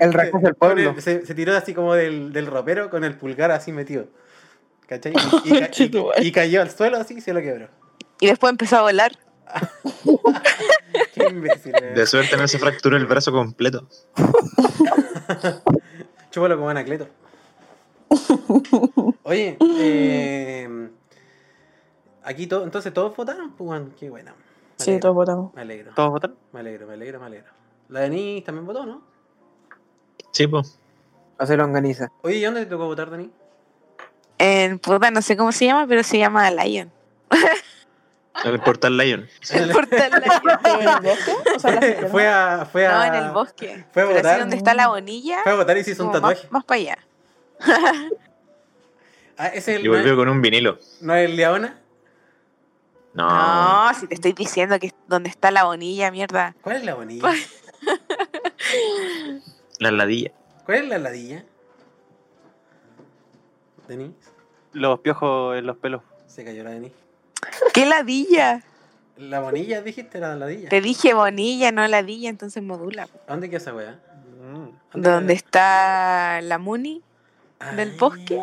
El 0.00 0.12
rascas 0.12 0.42
del 0.42 0.54
pueblo. 0.54 0.94
se, 1.00 1.24
se 1.26 1.34
tiró 1.34 1.56
así 1.56 1.74
como 1.74 1.94
del, 1.94 2.32
del 2.32 2.46
ropero 2.46 2.90
con 2.90 3.04
el 3.04 3.16
pulgar 3.16 3.50
así 3.50 3.72
metido. 3.72 4.06
¿Cachai? 4.88 5.12
Y, 5.44 5.56
y 5.56 5.60
ca- 5.60 5.70
y- 6.20 6.26
y 6.26 6.32
cayó 6.32 6.62
al 6.62 6.70
suelo 6.70 6.98
así 6.98 7.14
y 7.14 7.20
se 7.20 7.32
lo 7.32 7.40
quebró. 7.40 7.68
Y 8.20 8.26
después 8.26 8.50
empezó 8.50 8.78
a 8.78 8.82
volar. 8.82 9.12
Qué 10.04 10.18
Qué 11.14 11.28
imbécil. 11.30 11.74
eh. 11.82 11.92
De 11.94 12.06
suerte 12.06 12.36
no 12.36 12.46
se 12.48 12.58
fracturó 12.58 12.96
el 12.96 13.06
brazo 13.06 13.32
completo. 13.32 13.86
Chúpalo 16.30 16.56
como 16.56 16.68
anacleto. 16.70 17.08
Oye, 19.22 19.56
eh, 19.78 20.88
aquí 22.24 22.46
todo, 22.46 22.64
entonces 22.64 22.92
todos 22.92 23.14
votaron, 23.16 23.50
pues 23.52 23.66
bueno, 23.66 23.90
qué 23.98 24.10
buena. 24.10 24.34
Sí, 24.76 24.98
todos 24.98 25.14
votamos. 25.14 25.54
Me 25.54 25.62
alegro, 25.62 25.92
¿Todos 25.94 26.10
votaron? 26.10 26.36
me 26.52 26.60
alegro, 26.60 26.86
me 26.86 26.94
alegro, 26.94 27.20
me 27.20 27.26
alegro. 27.26 27.50
La 27.88 28.00
Denis 28.00 28.42
también 28.44 28.66
votó, 28.66 28.84
¿no? 28.86 29.02
Sí, 30.32 30.46
pues. 30.46 30.78
No 31.38 31.46
se 31.46 31.56
lo 31.56 31.64
organiza. 31.64 32.10
Oye, 32.22 32.36
¿y 32.36 32.42
dónde 32.42 32.64
te 32.64 32.70
tocó 32.70 32.86
votar, 32.86 33.10
Denis? 33.10 33.30
En 34.38 34.78
puta, 34.78 35.10
no 35.10 35.22
sé 35.22 35.36
cómo 35.36 35.52
se 35.52 35.66
llama, 35.66 35.86
pero 35.86 36.02
se 36.02 36.18
llama 36.18 36.50
Lion. 36.50 36.90
El 38.44 38.60
Portal 38.60 38.96
Lion. 38.96 39.28
El 39.52 39.70
portal 39.70 40.10
Lion. 40.10 40.58
¿En 40.80 40.88
el 40.88 41.00
bosque? 41.00 41.32
O 41.54 41.58
sea, 41.60 41.72
la 41.80 42.08
fue 42.08 42.26
a, 42.26 42.66
fue 42.70 42.86
a, 42.86 42.92
No, 42.92 43.04
en 43.04 43.24
el 43.24 43.30
bosque. 43.30 43.84
Fue 43.92 44.02
a 44.02 44.06
Pero 44.06 44.16
votar. 44.16 44.26
así 44.32 44.40
donde 44.40 44.56
está 44.56 44.74
la 44.74 44.88
bonilla. 44.88 45.42
Fue 45.44 45.52
a 45.52 45.56
votar 45.56 45.76
y 45.76 45.84
se 45.84 45.92
hizo 45.92 46.04
un 46.04 46.10
como 46.12 46.22
más, 46.22 46.34
tatuaje. 46.34 46.48
más 46.50 46.64
para 46.64 46.80
allá. 46.80 46.98
Ah, 49.38 49.48
ese 49.48 49.72
es 49.72 49.78
el, 49.78 49.84
Y 49.84 49.88
volvió 49.88 50.16
con 50.16 50.28
un 50.28 50.40
vinilo. 50.42 50.78
¿No 51.00 51.14
es 51.14 51.28
el 51.28 51.36
Leona? 51.36 51.78
No. 53.14 53.28
No, 53.88 53.94
si 53.94 54.06
te 54.06 54.14
estoy 54.14 54.32
diciendo 54.32 54.78
que 54.78 54.86
es 54.88 54.94
donde 55.06 55.28
está 55.28 55.50
la 55.50 55.64
bonilla, 55.64 56.10
mierda. 56.10 56.54
¿Cuál 56.62 56.76
es 56.76 56.84
la 56.84 56.94
bonilla? 56.94 57.30
La 59.78 59.90
ladilla. 59.90 60.30
¿Cuál 60.64 60.78
es 60.84 60.88
la 60.88 60.98
ladilla? 60.98 61.44
Denis, 63.88 64.12
Los 64.72 65.00
piojos 65.00 65.56
en 65.58 65.66
los 65.66 65.76
pelos. 65.76 66.02
se 66.26 66.44
cayó 66.44 66.62
la 66.64 66.70
Denis. 66.70 66.92
¿Qué 67.74 67.84
ladilla? 67.86 68.62
La 69.16 69.40
bonilla 69.40 69.82
dijiste, 69.82 70.18
la 70.18 70.34
ladilla. 70.36 70.68
Te 70.70 70.80
dije 70.80 71.12
bonilla, 71.14 71.70
no 71.72 71.86
ladilla, 71.86 72.30
entonces 72.30 72.62
modula. 72.62 73.08
¿A 73.26 73.32
dónde 73.32 73.48
queda 73.50 73.58
esa 73.58 73.74
weá? 73.74 73.98
Mm. 74.40 75.00
¿Dónde 75.00 75.34
está 75.34 76.40
la 76.42 76.58
Muni, 76.58 77.02
del 77.76 77.92
bosque? 77.98 78.40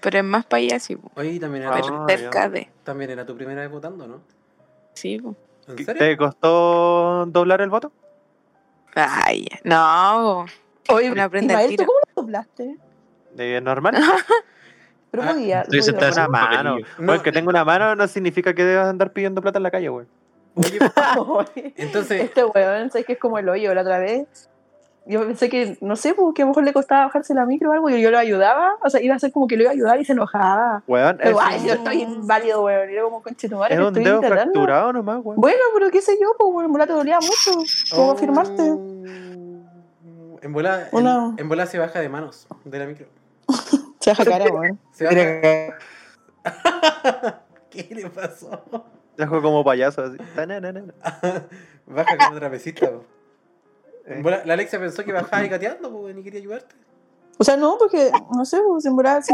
pero 0.00 0.18
es 0.18 0.24
más 0.24 0.44
para 0.44 0.62
allá, 0.62 0.78
sí. 0.78 0.96
Oye, 1.16 1.40
también 1.40 1.64
era, 1.64 1.74
Ah, 1.74 1.80
Pero 1.80 2.06
ya. 2.06 2.16
cerca 2.18 2.48
de. 2.48 2.68
También 2.88 3.10
era 3.10 3.26
tu 3.26 3.36
primera 3.36 3.60
vez 3.60 3.70
votando, 3.70 4.06
¿no? 4.06 4.22
Sí, 4.94 5.18
po. 5.18 5.36
¿En 5.68 5.76
serio? 5.84 5.98
¿Te 5.98 6.16
costó 6.16 7.26
doblar 7.26 7.60
el 7.60 7.68
voto? 7.68 7.92
Ay, 8.94 9.46
no. 9.62 10.46
Oye, 10.88 11.10
Una 11.10 11.28
prenda 11.28 11.58
al 11.58 11.70
Ismael, 11.70 11.76
¿tú 11.76 11.76
tiro. 11.76 11.86
cómo 11.86 11.98
lo 12.16 12.22
doblaste? 12.22 12.78
¿De 13.34 13.60
normal? 13.60 13.94
Pero 15.10 15.22
Ah, 15.22 15.32
podía. 15.32 15.60
estoy 15.60 15.80
una 15.94 16.24
un 16.26 16.32
mano. 16.32 16.78
No, 16.98 17.06
Bueno, 17.06 17.22
que 17.22 17.30
tenga 17.30 17.50
una 17.50 17.62
mano 17.66 17.94
no 17.94 18.08
significa 18.08 18.54
que 18.54 18.64
debas 18.64 18.88
andar 18.88 19.12
pidiendo 19.12 19.42
plata 19.42 19.58
en 19.58 19.64
la 19.64 19.70
calle, 19.70 19.90
güey. 19.90 20.06
Entonces, 21.76 22.22
Este 22.22 22.42
weón, 22.42 22.90
sé 22.90 23.04
que 23.04 23.12
es 23.12 23.18
como 23.18 23.38
el 23.38 23.50
hoyo 23.50 23.74
la 23.74 23.82
otra 23.82 23.98
vez. 23.98 24.48
Yo 25.08 25.20
pensé 25.26 25.48
que, 25.48 25.78
no 25.80 25.96
sé, 25.96 26.12
pues, 26.14 26.34
que 26.34 26.42
a 26.42 26.44
lo 26.44 26.50
mejor 26.50 26.64
le 26.64 26.72
costaba 26.74 27.06
bajarse 27.06 27.32
la 27.32 27.46
micro 27.46 27.70
o 27.70 27.72
algo, 27.72 27.88
y 27.88 28.00
yo 28.02 28.10
lo 28.10 28.18
ayudaba. 28.18 28.76
O 28.82 28.90
sea, 28.90 29.00
iba 29.02 29.14
a 29.14 29.18
ser 29.18 29.32
como 29.32 29.46
que 29.48 29.56
lo 29.56 29.62
iba 29.62 29.70
a 29.70 29.72
ayudar 29.74 29.98
y 30.00 30.04
se 30.04 30.12
enojaba. 30.12 30.82
Weón, 30.86 31.16
es, 31.16 31.22
Pero, 31.22 31.38
ay, 31.40 31.60
un- 31.60 31.66
yo 31.66 31.72
estoy 31.72 32.02
inválido, 32.02 32.62
weón. 32.64 32.90
Y 32.90 32.92
era 32.92 33.02
como 33.04 33.22
conchetumare 33.22 33.74
es 33.74 33.78
que 33.80 33.82
un 33.82 33.88
estoy 33.88 34.04
dedo 34.04 34.20
tratando. 34.20 34.42
fracturado 34.52 34.92
nomás, 34.92 35.20
weón. 35.24 35.40
Bueno, 35.40 35.58
pero 35.74 35.90
qué 35.90 36.02
sé 36.02 36.12
yo, 36.20 36.34
pues, 36.38 36.50
weón, 36.52 36.66
en 36.66 36.72
verdad 36.72 36.86
te 36.88 36.92
dolía 36.92 37.18
mucho. 37.20 37.58
¿Cómo 37.96 38.12
afirmarte? 38.12 38.62
Oh. 38.70 40.38
En 40.42 40.52
bola, 40.52 40.82
en- 40.92 40.98
Una- 40.98 41.34
en 41.36 41.48
bola 41.48 41.66
se 41.66 41.78
baja 41.78 42.00
de 42.00 42.08
manos 42.08 42.46
de 42.64 42.78
la 42.78 42.86
micro. 42.86 43.06
Se 44.00 44.10
baja 44.10 44.24
cara, 44.26 44.44
weón. 44.52 44.78
Se 44.92 45.04
baja. 45.04 45.78
¿Qué 47.70 47.88
le 47.94 48.08
pasó? 48.10 48.62
Dejo 49.16 49.42
como 49.42 49.64
payaso 49.64 50.02
así. 50.02 50.16
Baja 51.86 52.16
como 52.26 52.38
trapecista. 52.38 52.90
po. 52.90 53.04
Eh. 54.08 54.42
la 54.44 54.54
Alexia 54.54 54.78
pensó 54.78 55.04
que 55.04 55.12
bajaba 55.12 55.44
y 55.44 55.48
gateando, 55.48 55.90
pues, 55.90 56.14
ni 56.14 56.22
quería 56.22 56.40
ayudarte. 56.40 56.74
O 57.38 57.44
sea, 57.44 57.56
no, 57.56 57.76
porque, 57.78 58.10
no 58.34 58.44
sé, 58.44 58.60
pues, 58.66 58.84
en 58.84 58.96
verdad, 58.96 59.22
si 59.22 59.32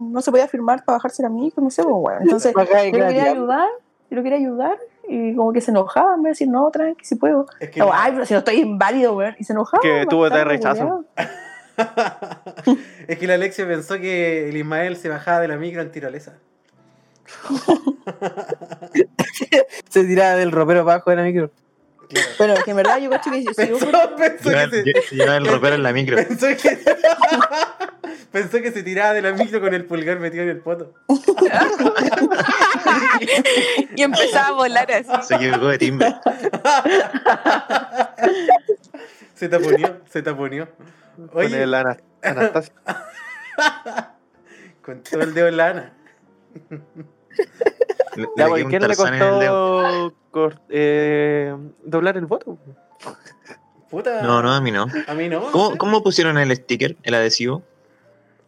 no 0.00 0.22
se 0.22 0.30
podía 0.30 0.48
firmar 0.48 0.84
para 0.84 0.96
bajarse 0.96 1.22
la 1.22 1.28
micro, 1.28 1.62
no 1.62 1.70
sé, 1.70 1.82
pues, 1.82 1.94
weón. 1.94 2.22
Entonces, 2.22 2.52
yo 2.54 2.60
lo 2.60 2.66
quería 2.66 3.30
ayudar, 3.30 3.68
yo 4.10 4.16
lo 4.16 4.22
quería 4.22 4.38
ayudar, 4.38 4.78
y 5.08 5.34
como 5.34 5.52
que 5.52 5.60
se 5.60 5.70
enojaba, 5.70 6.14
en 6.14 6.22
vez 6.22 6.38
de 6.38 6.44
decir, 6.44 6.48
no, 6.48 6.70
tranqui, 6.70 7.04
si 7.04 7.16
puedo. 7.16 7.46
Es 7.60 7.70
que, 7.70 7.82
ay, 7.82 8.12
pero 8.12 8.24
si 8.24 8.32
no 8.32 8.38
estoy 8.38 8.60
inválido, 8.60 9.16
weón. 9.16 9.34
Y 9.38 9.44
se 9.44 9.52
enojaba. 9.52 9.82
Que 9.82 10.06
tuvo 10.08 10.30
de 10.30 10.44
rechazo. 10.44 11.04
es 13.08 13.18
que 13.18 13.26
la 13.26 13.34
Alexia 13.34 13.66
pensó 13.66 13.98
que 13.98 14.48
el 14.48 14.56
Ismael 14.56 14.96
se 14.96 15.08
bajaba 15.08 15.40
de 15.40 15.48
la 15.48 15.56
micro 15.56 15.82
en 15.82 15.90
tirolesa. 15.90 16.38
Se 19.88 20.04
tiraba 20.04 20.36
del 20.36 20.52
ropero 20.52 20.80
abajo 20.80 21.10
de 21.10 21.16
la 21.16 21.22
micro. 21.22 21.50
Claro. 22.12 22.28
Bueno, 22.38 22.54
que 22.64 22.70
en 22.70 22.76
verdad 22.76 22.98
yo 22.98 23.10
cacho 23.10 23.30
que 23.30 23.38
si 23.38 23.44
yo 23.46 23.52
Pensó, 23.54 23.78
fuera- 23.78 24.16
pensó 24.16 24.50
Lleva, 24.50 24.64
que 24.64 24.70
se, 24.70 24.84
lle- 24.84 25.10
lleva 25.12 25.36
el 25.36 25.46
ropero 25.46 25.74
en 25.76 25.82
la 25.82 25.92
micro. 25.92 26.16
pensó 26.28 26.46
que 26.48 26.78
pensó 28.32 28.60
que 28.60 28.72
se 28.72 28.82
tiraba 28.82 29.14
de 29.14 29.22
la 29.22 29.32
micro 29.32 29.60
con 29.60 29.72
el 29.72 29.84
pulgar 29.86 30.18
metido 30.18 30.42
en 30.42 30.50
el 30.50 30.58
poto. 30.58 30.92
Y 33.96 34.02
empezaba 34.02 34.48
a 34.48 34.52
volar 34.52 34.90
así. 34.90 35.26
Se 35.28 35.34
equivocó 35.36 35.68
de 35.68 35.78
timbre. 35.78 36.14
Se 39.34 39.48
taponió, 39.48 40.00
se 40.10 40.22
taponió. 40.22 40.68
Con 41.16 41.30
Oye, 41.44 41.62
el 41.62 41.74
Ana- 41.74 41.96
Anastasio. 42.22 42.72
con 44.82 45.02
todo 45.02 45.22
el 45.22 45.34
dedo 45.34 45.48
en 45.48 45.56
la 45.56 45.66
ana. 45.68 45.92
Le, 48.16 48.28
Ya, 48.36 48.48
le 48.48 48.64
¿quién 48.66 48.82
le 48.82 48.88
tarzán 48.88 49.14
eh, 50.68 51.54
doblar 51.84 52.16
el 52.16 52.26
voto? 52.26 52.58
Puta. 53.90 54.22
No, 54.22 54.42
no, 54.42 54.52
a 54.52 54.60
mí 54.60 54.70
no. 54.70 54.86
A 55.06 55.14
mí 55.14 55.28
no. 55.28 55.50
¿Cómo, 55.52 56.02
pusieron 56.02 56.38
el 56.38 56.54
sticker, 56.56 56.96
el 57.02 57.14
adhesivo? 57.14 57.62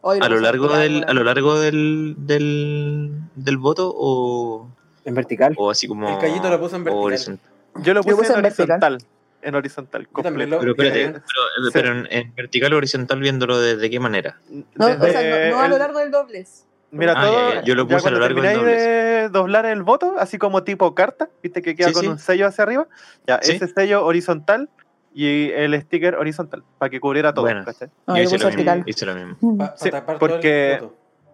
Hoy 0.01 0.19
¿A 0.21 0.29
lo 0.29 0.39
largo 0.41 0.69
del, 0.69 1.05
a 1.07 1.13
lo 1.15 1.25
largo 1.25 1.59
del, 1.59 2.15
del, 2.19 3.11
del 3.35 3.57
voto 3.59 3.93
o, 3.97 4.69
En 5.05 5.15
vertical. 5.15 5.55
o 5.57 5.71
así 5.71 5.89
como 5.89 6.09
El 6.09 6.19
Cayito 6.19 6.49
lo 6.51 6.61
puso 6.61 6.77
en 6.77 6.85
vertical. 6.85 7.05
horizontal? 7.07 7.51
Yo 7.83 7.95
lo 7.95 8.03
Yo 8.03 8.17
puse, 8.17 8.33
en 8.33 8.37
en 8.39 8.43
vertical. 8.43 8.71
horizontal. 8.81 8.99
En 9.43 9.55
horizontal, 9.55 10.09
completo. 10.09 10.51
lo- 10.53 10.59
Pero 10.61 10.71
espérate, 10.73 11.21
pero, 11.21 11.71
pero 11.73 11.93
en, 11.99 12.09
en 12.11 12.35
vertical 12.35 12.73
o 12.73 12.77
horizontal 12.79 13.21
viéndolo 13.21 13.59
desde 13.61 13.91
qué 13.91 14.01
manera. 14.01 14.39
No, 14.75 14.87
o 14.87 14.89
Desde 14.89 15.13
sea, 15.13 15.51
no, 15.51 15.57
no 15.57 15.63
a 15.63 15.69
lo 15.69 15.77
largo 15.79 15.99
del 15.99 16.11
doblez. 16.11 16.65
Mira, 16.95 17.15
Ah, 17.17 17.23
todo. 17.25 17.49
ya, 17.51 17.55
ya. 17.57 17.63
Yo 17.63 17.75
lo 17.75 17.87
ya 17.87 17.97
puse 17.97 18.09
a 18.09 18.11
lo 18.13 18.19
largo 18.21 18.41
del 18.41 18.53
termináis 18.53 18.79
de 18.83 19.29
doblar 19.31 19.67
el 19.67 19.83
voto, 19.83 20.15
así 20.19 20.39
como 20.39 20.63
tipo 20.65 20.95
carta, 20.95 21.29
viste 21.43 21.61
que 21.63 21.75
queda 21.75 21.89
Sí, 21.89 21.95
con 21.95 22.03
sí. 22.03 22.09
un 22.09 22.19
sello 22.19 22.47
hacia 22.47 22.63
arriba. 22.65 22.87
Ya, 23.27 23.39
Sí. 23.43 23.53
ese 23.53 23.69
sello 23.69 24.05
horizontal 24.05 24.69
y 25.13 25.51
el 25.51 25.81
sticker 25.83 26.17
horizontal, 26.17 26.65
para 26.79 26.91
que 26.91 27.01
cubriera 27.01 27.33
todo. 27.35 27.45
Bueno. 27.45 27.65
No, 28.07 28.17
yo 28.17 28.23
hice 28.23 28.39
lo, 28.39 28.51
mismo, 28.51 28.83
hice 28.87 29.07
lo 29.07 29.15
mismo. 29.15 29.59
Pa- 29.59 29.75
todo 29.75 29.97
el 29.97 30.19
porque-. 30.19 30.83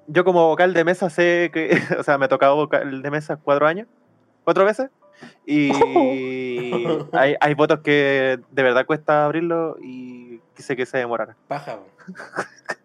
Yo 0.06 0.24
como 0.24 0.48
vocal 0.48 0.74
de 0.74 0.82
mesa 0.84 1.08
sé 1.08 1.50
que, 1.52 1.70
o 1.98 2.02
sea, 2.02 2.18
me 2.18 2.24
ha 2.24 2.28
tocado 2.28 2.56
vocal 2.56 3.00
de 3.02 3.10
mesa 3.10 3.36
cuatro 3.36 3.66
años, 3.66 3.86
cuatro 4.44 4.64
veces, 4.64 4.90
y 5.46 5.70
hay, 7.12 7.36
hay 7.40 7.54
votos 7.54 7.80
que 7.80 8.40
de 8.50 8.62
verdad 8.62 8.86
cuesta 8.86 9.24
abrirlo 9.24 9.76
y 9.80 10.40
quise 10.56 10.74
que 10.74 10.84
se 10.86 10.98
demorara. 10.98 11.36
Paja. 11.48 11.78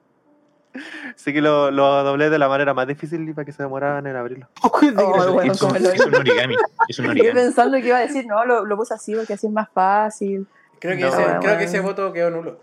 Así 1.16 1.34
que 1.34 1.42
lo, 1.42 1.72
lo 1.72 2.04
doblé 2.04 2.30
de 2.30 2.38
la 2.40 2.48
manera 2.48 2.74
más 2.74 2.88
difícil 2.88 3.34
para 3.34 3.46
que 3.46 3.52
se 3.52 3.64
demoraran 3.64 4.06
en 4.08 4.16
abrirlo. 4.16 4.48
Oh, 4.64 5.34
bueno, 5.34 5.54
hizo, 5.54 5.68
como 5.68 5.80
lo- 5.80 5.94
hizo 5.94 6.08
un 6.08 6.16
origami. 6.16 6.56
Hizo 6.88 7.02
un 7.02 7.10
origami. 7.10 7.34
pensando 7.34 7.78
que 7.78 7.88
iba 7.88 7.98
a 7.98 8.02
decir, 8.02 8.26
no, 8.26 8.46
lo, 8.46 8.66
lo 8.66 8.76
puse 8.78 8.94
así 8.94 9.16
porque 9.16 9.34
así 9.34 9.48
es 9.48 9.54
más 9.54 9.70
fácil. 9.74 10.48
Creo 10.80 10.96
que, 10.96 11.02
No, 11.04 11.08
ese, 11.10 11.18
bueno. 11.24 11.40
creo 11.42 11.58
que 11.58 11.64
ese 11.66 11.80
voto 11.80 12.12
quedó 12.14 12.30
nulo. 12.32 12.60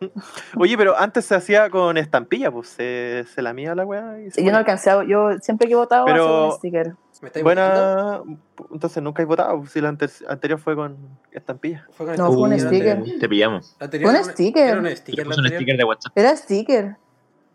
Oye, 0.56 0.76
pero 0.78 0.96
antes 0.96 1.24
se 1.24 1.34
hacía 1.34 1.70
con 1.70 1.96
estampilla, 1.96 2.50
pues 2.52 2.68
se, 2.68 3.24
se 3.34 3.42
la 3.42 3.52
mía 3.52 3.74
la 3.74 3.84
weá. 3.84 4.20
y 4.20 4.30
se 4.30 4.44
Yo 4.44 4.52
no 4.52 4.58
alcancé, 4.58 4.90
yo 5.08 5.38
siempre 5.40 5.66
que 5.66 5.72
he 5.72 5.76
votado 5.76 6.06
Pero- 6.06 6.46
un 6.46 6.52
sticker. 6.52 6.94
¿Me 7.20 7.26
estáis 7.28 7.42
buscando? 7.42 8.24
Buena. 8.24 8.38
Entonces 8.72 9.02
nunca 9.02 9.22
he 9.22 9.26
votado, 9.26 9.66
si 9.66 9.80
la 9.80 9.88
antes- 9.88 10.24
anterior 10.28 10.60
fue 10.60 10.76
con 10.76 10.96
estampilla. 11.32 11.84
Fue 11.90 12.06
con 12.06 12.14
No, 12.16 12.32
fue 12.32 12.48
un 12.48 12.58
sticker. 12.60 13.02
Te 13.18 13.28
pillamos. 13.28 13.74
La 13.80 13.86
anterior 13.86 14.10
Un 14.10 14.16
era 14.16 14.24
sticker. 14.24 14.68
Era 14.68 14.78
un 14.78 14.86
un 14.86 14.96
sticker 14.96 15.76
de 15.76 15.84
WhatsApp. 15.84 16.12
Era 16.16 16.36
sticker. 16.36 16.96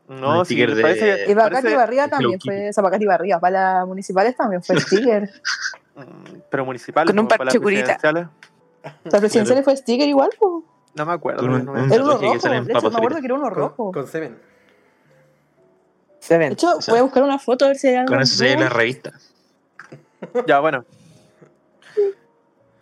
No, 0.08 0.44
sí, 0.46 0.56
de- 0.56 0.82
parece, 0.82 1.26
Y 1.30 1.34
Bacati 1.34 1.74
Barriga 1.74 2.08
también 2.10 2.40
fue, 2.40 2.70
o 2.70 2.74
sea, 2.74 2.84
Bacati 2.84 3.06
Barriga, 3.06 3.40
para 3.40 3.78
las 3.78 3.88
municipales 3.88 4.36
también 4.36 4.62
fue 4.62 4.80
sticker. 4.80 5.30
mm, 5.96 6.40
pero 6.50 6.66
municipal. 6.66 7.08
Con 7.08 7.18
un 7.20 7.28
las 7.28 7.38
parche 7.38 7.60
curita. 7.60 7.98
sea, 9.10 9.20
presidenciales 9.20 9.64
fue 9.64 9.78
sticker 9.78 10.08
igual, 10.08 10.30
pues. 10.38 10.64
No 10.96 11.06
me 11.06 11.14
acuerdo. 11.14 11.42
Con 11.42 11.50
un- 11.52 11.66
no 11.66 11.74
me- 11.74 11.84
un- 11.84 11.92
Era 11.94 12.04
uno 12.04 12.14
rojo, 12.14 12.24
de 12.24 12.38
hecho 12.38 12.50
me 12.92 12.98
acuerdo 12.98 13.20
que 13.20 13.26
era 13.26 13.36
uno 13.36 13.44
Con, 13.46 13.54
rojo. 13.54 13.92
con 13.94 14.08
Seven. 14.08 14.38
Se 16.20 16.38
De 16.38 16.48
hecho, 16.48 16.78
voy 16.88 17.00
a 17.00 17.02
buscar 17.04 17.24
una 17.24 17.40
foto 17.40 17.66
a 17.66 17.70
ver 17.70 17.78
si 17.78 17.88
hay 17.88 17.96
algo. 17.96 18.08
Con 18.08 18.18
en 18.18 18.22
eso 18.24 18.36
se 18.38 18.46
ve 18.46 18.58
la 18.62 18.70
revista. 18.70 19.12
Ya, 20.48 20.60
bueno, 20.60 20.86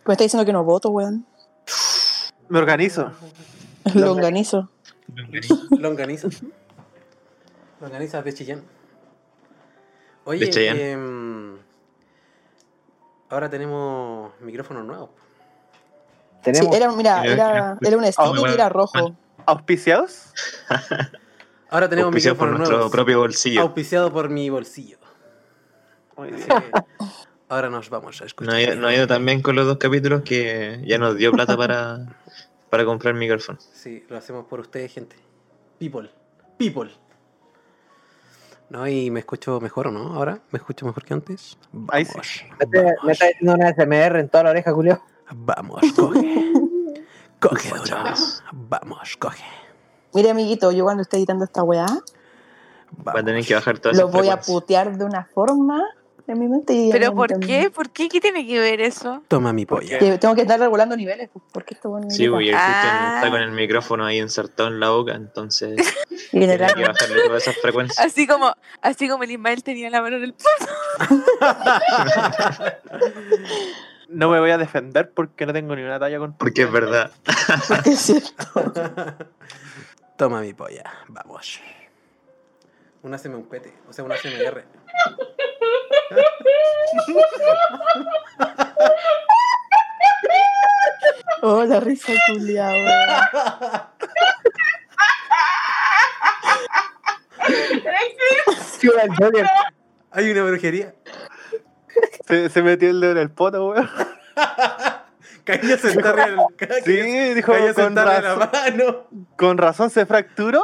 Pues 0.04 0.16
está 0.16 0.24
diciendo 0.24 0.46
que 0.46 0.54
no 0.54 0.64
voto, 0.64 0.90
weón. 0.90 1.26
me 2.50 2.60
organizo. 2.60 3.12
Lo 3.96 4.12
organizo. 4.12 4.70
Longaniza. 5.72 6.28
Longaniza 7.82 8.22
de 8.22 8.34
Chillán. 8.34 8.63
Oye, 10.24 10.46
De 10.46 10.50
Chillán. 10.52 10.78
em, 10.80 11.58
ahora 13.30 13.50
tenemos 13.50 14.32
micrófonos 14.41 14.86
nuevos. 14.86 15.10
Sí, 16.44 16.52
era, 16.74 16.91
mira, 16.91 17.24
Era- 17.26 17.78
era, 17.82 17.98
un 17.98 18.06
stick 18.06 18.26
bueno, 18.30 18.48
y 18.50 18.54
era 18.54 18.70
rojo. 18.70 19.15
¿Auspiciados? 19.46 20.32
Ahora 21.70 21.88
tenemos 21.88 22.08
Auspiciado 22.08 22.36
por 22.38 22.48
micrófonos 22.50 22.58
nuestro 22.60 22.78
nuevos. 22.78 22.91
propio 22.91 23.20
bolsillo. 23.20 23.62
Auspiciado 23.62 24.12
por 24.12 24.30
mi 24.30 24.50
bolsillo. 24.50 24.98
Muy 26.17 26.32
bien. 26.32 26.46
ahora 27.48 27.70
nos 27.70 27.89
vamos 27.89 28.22
a 28.22 28.26
escuchar. 28.26 28.52
No 28.54 28.58
ha, 28.58 28.62
ido- 28.62 28.76
no 28.76 28.88
ha 28.88 28.94
ido 28.94 29.08
tan 29.08 29.26
bien 29.26 29.41
con 29.41 29.56
los 29.56 29.65
dos 29.65 29.78
capítulos 29.78 30.22
que 30.24 30.82
ya 30.86 30.98
nos 30.98 31.15
dio 31.15 31.32
plata 31.32 31.56
para, 31.56 32.00
para 32.70 32.84
comprar 32.86 33.13
micrófono. 33.13 33.58
Sí, 33.74 34.04
lo 34.10 34.17
hacemos 34.17 34.46
por 34.48 34.60
ustedes, 34.60 34.91
gente. 34.91 35.15
People. 35.80 36.10
People. 36.58 36.91
No, 38.72 38.88
y 38.88 39.12
me 39.12 39.20
escucho 39.20 39.60
mejor, 39.60 39.88
¿o 39.88 39.92
no? 39.92 40.14
Ahora 40.16 40.40
me 40.52 40.58
escucho 40.58 40.86
mejor 40.86 41.04
que 41.04 41.14
antes. 41.14 41.58
Ahí 41.90 42.06
Vamos. 42.06 42.26
sí. 42.26 42.46
Me 42.58 42.66
está- 42.80 42.94
me 43.06 43.12
está 43.12 43.28
diciendo 43.28 43.54
una 43.56 43.68
SMR 43.74 44.20
en 44.22 44.30
toda 44.30 44.46
la 44.46 44.50
oreja, 44.52 44.72
Julio. 44.72 45.02
Vamos, 45.36 45.82
coge. 45.96 46.54
Coge, 47.42 47.70
duro. 47.70 47.98
Vamos, 48.54 49.18
coge. 49.18 49.44
Mire, 50.14 50.30
amiguito, 50.30 50.72
yo 50.72 50.84
cuando 50.86 51.02
esté 51.02 51.18
editando 51.18 51.44
esta 51.44 51.64
weá, 51.64 51.88
Va 53.08 53.14
a 53.20 53.24
tener 53.24 53.44
que 53.46 53.56
bajar 53.56 53.80
todas 53.80 53.98
lo 53.98 54.10
voy 54.10 54.30
a 54.30 54.40
putear 54.40 54.96
de 54.98 55.04
una 55.06 55.24
forma 55.26 55.82
en 56.32 56.39
mi 56.39 56.48
mente. 56.48 56.74
Y 56.74 56.91
¿Pero 56.91 57.13
por 57.13 57.39
qué? 57.39 57.70
¿Por 57.70 57.89
qué? 57.89 58.10
¿Qué 58.10 58.20
tiene 58.22 58.46
que 58.48 58.60
ver 58.60 58.82
eso? 58.82 59.22
Toma 59.28 59.54
mi 59.54 59.65
polla. 59.65 60.00
que 60.00 60.17
tengo 60.17 60.34
que 60.36 60.41
estar 60.41 60.60
regulando 60.60 60.96
niveles, 60.98 61.30
pues, 61.32 61.44
porque 61.52 61.74
esto 61.76 61.89
bueno. 61.89 62.10
Sí, 62.10 62.28
porque 62.30 62.52
Ah. 62.56 63.13
está 63.17 63.30
con 63.32 63.41
el 63.41 63.52
micrófono 63.52 64.06
ahí 64.06 64.20
insertado 64.20 64.70
en 64.70 64.80
la 64.80 64.89
boca, 64.89 65.13
entonces 65.13 65.76
Y 66.34 66.39
tiene 66.39 66.58
que 66.58 66.63
bajarle 66.84 67.22
todas 67.26 67.44
esas 67.44 67.58
frecuencias. 67.58 68.06
Así 68.06 68.26
como, 68.28 68.54
así 68.82 69.08
como 69.10 69.24
el 69.24 69.32
Ismael 69.32 69.63
tenía 69.63 69.89
la 69.89 70.02
mano 70.02 70.17
en 70.17 70.24
el 70.24 70.36
No 74.10 74.30
me 74.30 74.39
voy 74.41 74.52
a 74.52 74.58
defender 74.58 75.12
porque 75.13 75.46
no 75.46 75.54
tengo 75.54 75.74
ni 75.76 75.84
una 75.84 75.98
talla 76.00 76.20
con. 76.20 76.34
Porque 76.34 76.63
es 76.63 76.72
verdad. 76.72 77.12
porque 77.70 77.89
es 77.91 78.00
cierto. 78.00 78.74
Toma 80.17 80.41
mi 80.41 80.54
polla. 80.54 80.84
Vamos. 81.08 81.62
Una 83.04 83.18
CM 83.18 83.36
un 83.36 83.48
pete. 83.48 83.74
O 83.90 83.94
sea, 83.94 84.04
una 84.04 84.16
CMR. 84.16 84.64
Oh, 91.44 91.64
la 91.64 91.80
risa 91.80 92.14
culiada, 92.28 93.92
el 99.04 99.16
Joker. 99.16 99.46
Hay 100.12 100.32
una 100.32 100.44
brujería. 100.44 100.94
Se, 102.28 102.50
se 102.50 102.62
metió 102.62 102.90
el 102.90 103.00
dedo 103.00 103.12
en 103.14 103.18
el 103.18 103.32
poto, 103.32 103.70
weón. 103.70 103.90
Cayó 105.44 105.78
sentarle 105.78 106.22
al 106.24 106.38
Sí, 106.86 107.34
dijo 107.34 107.52
con 107.52 107.74
sentarle 107.74 108.22
la 108.22 108.36
razón, 108.36 108.50
mano. 108.54 109.08
con 109.36 109.58
razón 109.58 109.90
se 109.90 110.06
fracturó. 110.06 110.64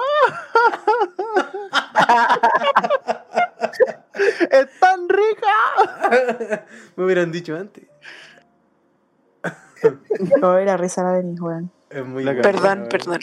¡Es 4.49 4.79
tan 4.79 5.07
rica! 5.09 6.65
Me 6.95 7.03
hubieran 7.05 7.31
dicho 7.31 7.55
antes. 7.55 7.85
No, 10.41 10.57
era 10.57 10.75
risa 10.77 11.03
la 11.03 11.11
Denis, 11.13 11.39
weón. 11.39 11.71
Es 11.89 12.05
muy 12.05 12.23
La 12.23 12.33
Perdón, 12.41 12.87
perdón. 12.89 13.19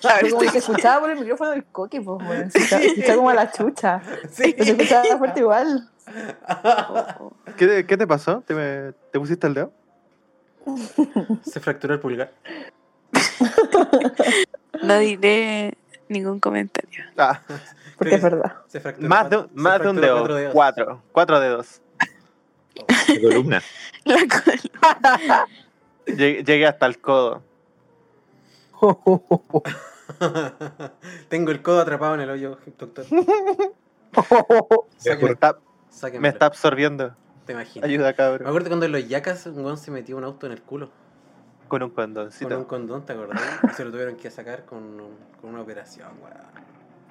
Fue 0.00 0.30
como 0.30 0.40
que 0.42 0.48
se 0.50 0.58
escuchaba 0.58 1.00
por 1.00 1.10
el 1.10 1.20
micrófono 1.20 1.50
del 1.50 1.64
coque, 1.66 2.00
pues, 2.00 2.26
weón. 2.28 2.50
Se 2.50 2.58
escuchaba, 2.58 2.82
se 2.82 2.88
escuchaba 2.88 3.16
como 3.16 3.30
a 3.30 3.34
la 3.34 3.52
chucha. 3.52 4.00
Sí. 4.30 4.52
Pero 4.56 4.64
se 4.64 4.70
escuchaba 4.72 5.18
fuerte 5.18 5.40
igual. 5.40 5.90
¿Qué, 7.56 7.66
te- 7.66 7.86
qué 7.86 7.96
te 7.96 8.06
pasó? 8.06 8.42
¿Te, 8.46 8.54
me- 8.54 8.92
¿Te 9.12 9.18
pusiste 9.20 9.46
el 9.46 9.54
dedo? 9.54 9.72
Se 11.44 11.60
fracturó 11.60 11.94
el 11.94 12.00
pulgar. 12.00 12.32
No 14.82 14.96
diré 14.98 15.76
ningún 16.10 16.40
comentario. 16.40 17.04
Ah, 17.16 17.40
Porque 17.98 18.16
es 18.16 18.22
verdad. 18.22 18.56
Se 18.66 18.80
fracturó 18.80 19.08
más 19.08 19.30
de, 19.30 19.36
un- 19.38 19.48
más 19.54 19.80
de 19.80 19.88
un 19.88 19.96
dedo. 20.00 20.16
cuatro 20.18 20.34
dedos. 20.36 20.52
Cuatro. 20.52 21.02
Cuatro 21.12 21.40
dedos. 21.40 21.80
La 23.08 23.20
columna. 23.20 23.62
La 24.04 24.16
col- 24.16 24.60
Llegué, 26.16 26.66
hasta 26.66 26.86
el 26.86 26.98
codo. 27.00 27.42
Tengo 31.28 31.50
el 31.50 31.60
codo 31.62 31.80
atrapado 31.80 32.14
en 32.14 32.20
el 32.22 32.30
hoyo, 32.30 32.58
doctor. 32.78 33.04
Me 33.10 33.20
está, 35.30 35.58
me 36.18 36.28
absorbiendo. 36.46 37.14
Te 37.46 37.52
imaginas. 37.52 37.88
Ayuda, 37.88 38.08
Me 38.08 38.14
cabrón. 38.14 38.48
acuerdo 38.48 38.68
cuando 38.68 38.86
en 38.86 38.92
los 38.92 39.06
yacas 39.08 39.46
un 39.46 39.76
se 39.76 39.90
metió 39.90 40.16
un 40.16 40.24
auto 40.24 40.46
en 40.46 40.52
el 40.52 40.62
culo. 40.62 40.90
Con 41.70 41.82
un 41.84 41.90
Con 41.90 42.04
condoncito. 42.04 42.58
un 42.58 42.64
condón, 42.64 43.06
¿te 43.06 43.12
acordás? 43.14 43.40
Se 43.76 43.84
lo 43.84 43.90
tuvieron 43.90 44.16
que 44.16 44.30
sacar 44.30 44.64
con, 44.64 44.82
con 45.40 45.50
una 45.50 45.62
operación, 45.62 46.08
weón. 46.22 46.50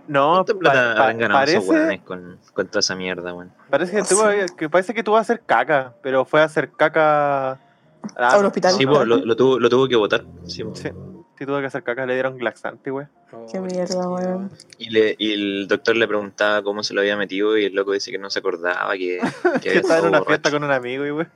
No, 0.07 0.33
¿Cuánta 0.43 0.53
plata 0.55 0.95
pa- 0.95 1.03
pa- 1.05 1.11
esos 1.11 1.29
parece, 1.31 1.59
weones 1.59 2.01
con, 2.01 2.39
con 2.53 2.67
toda 2.67 2.79
esa 2.79 2.95
mierda, 2.95 3.33
weón? 3.33 3.51
parece 3.69 3.95
que, 3.97 4.03
tuvo, 4.03 4.23
que 4.57 4.69
parece 4.69 4.93
que 4.93 5.03
tuvo 5.03 5.17
a 5.17 5.21
hacer 5.21 5.41
caca, 5.45 5.93
pero 6.01 6.25
fue 6.25 6.41
a 6.41 6.45
hacer 6.45 6.71
caca. 6.71 7.51
Ah, 7.51 8.33
A 8.33 8.37
un 8.39 8.45
hospital. 8.45 8.73
Sí, 8.73 8.85
po, 8.85 9.03
lo, 9.05 9.17
lo 9.17 9.35
tuvo, 9.35 9.59
lo 9.59 9.69
tuvo 9.69 9.87
que 9.87 9.95
votar. 9.95 10.23
Sí, 10.45 10.63
po. 10.63 10.75
Sí, 10.75 10.89
sí 11.37 11.45
tuvo 11.45 11.59
que 11.59 11.65
hacer 11.67 11.83
caca, 11.83 12.05
le 12.05 12.13
dieron 12.15 12.37
laxante, 12.43 12.89
güey. 12.91 13.05
Oh, 13.31 13.45
Qué 13.51 13.59
mierda, 13.59 14.09
weón. 14.09 14.49
Y, 14.79 14.89
le, 14.89 15.15
y 15.19 15.31
el 15.33 15.67
doctor 15.67 15.95
le 15.95 16.07
preguntaba 16.07 16.63
cómo 16.63 16.81
se 16.81 16.93
lo 16.95 17.01
había 17.01 17.15
metido 17.15 17.55
y 17.57 17.65
el 17.65 17.75
loco 17.75 17.91
dice 17.91 18.09
que 18.11 18.17
no 18.17 18.29
se 18.31 18.39
acordaba, 18.39 18.91
que, 18.93 19.19
que 19.53 19.59
Que 19.73 19.77
estaba 19.77 19.99
en 19.99 20.05
una 20.07 20.19
borracho. 20.19 20.25
fiesta 20.25 20.51
con 20.51 20.63
un 20.63 20.71
amigo, 20.71 21.05
y 21.05 21.11
güey. 21.11 21.27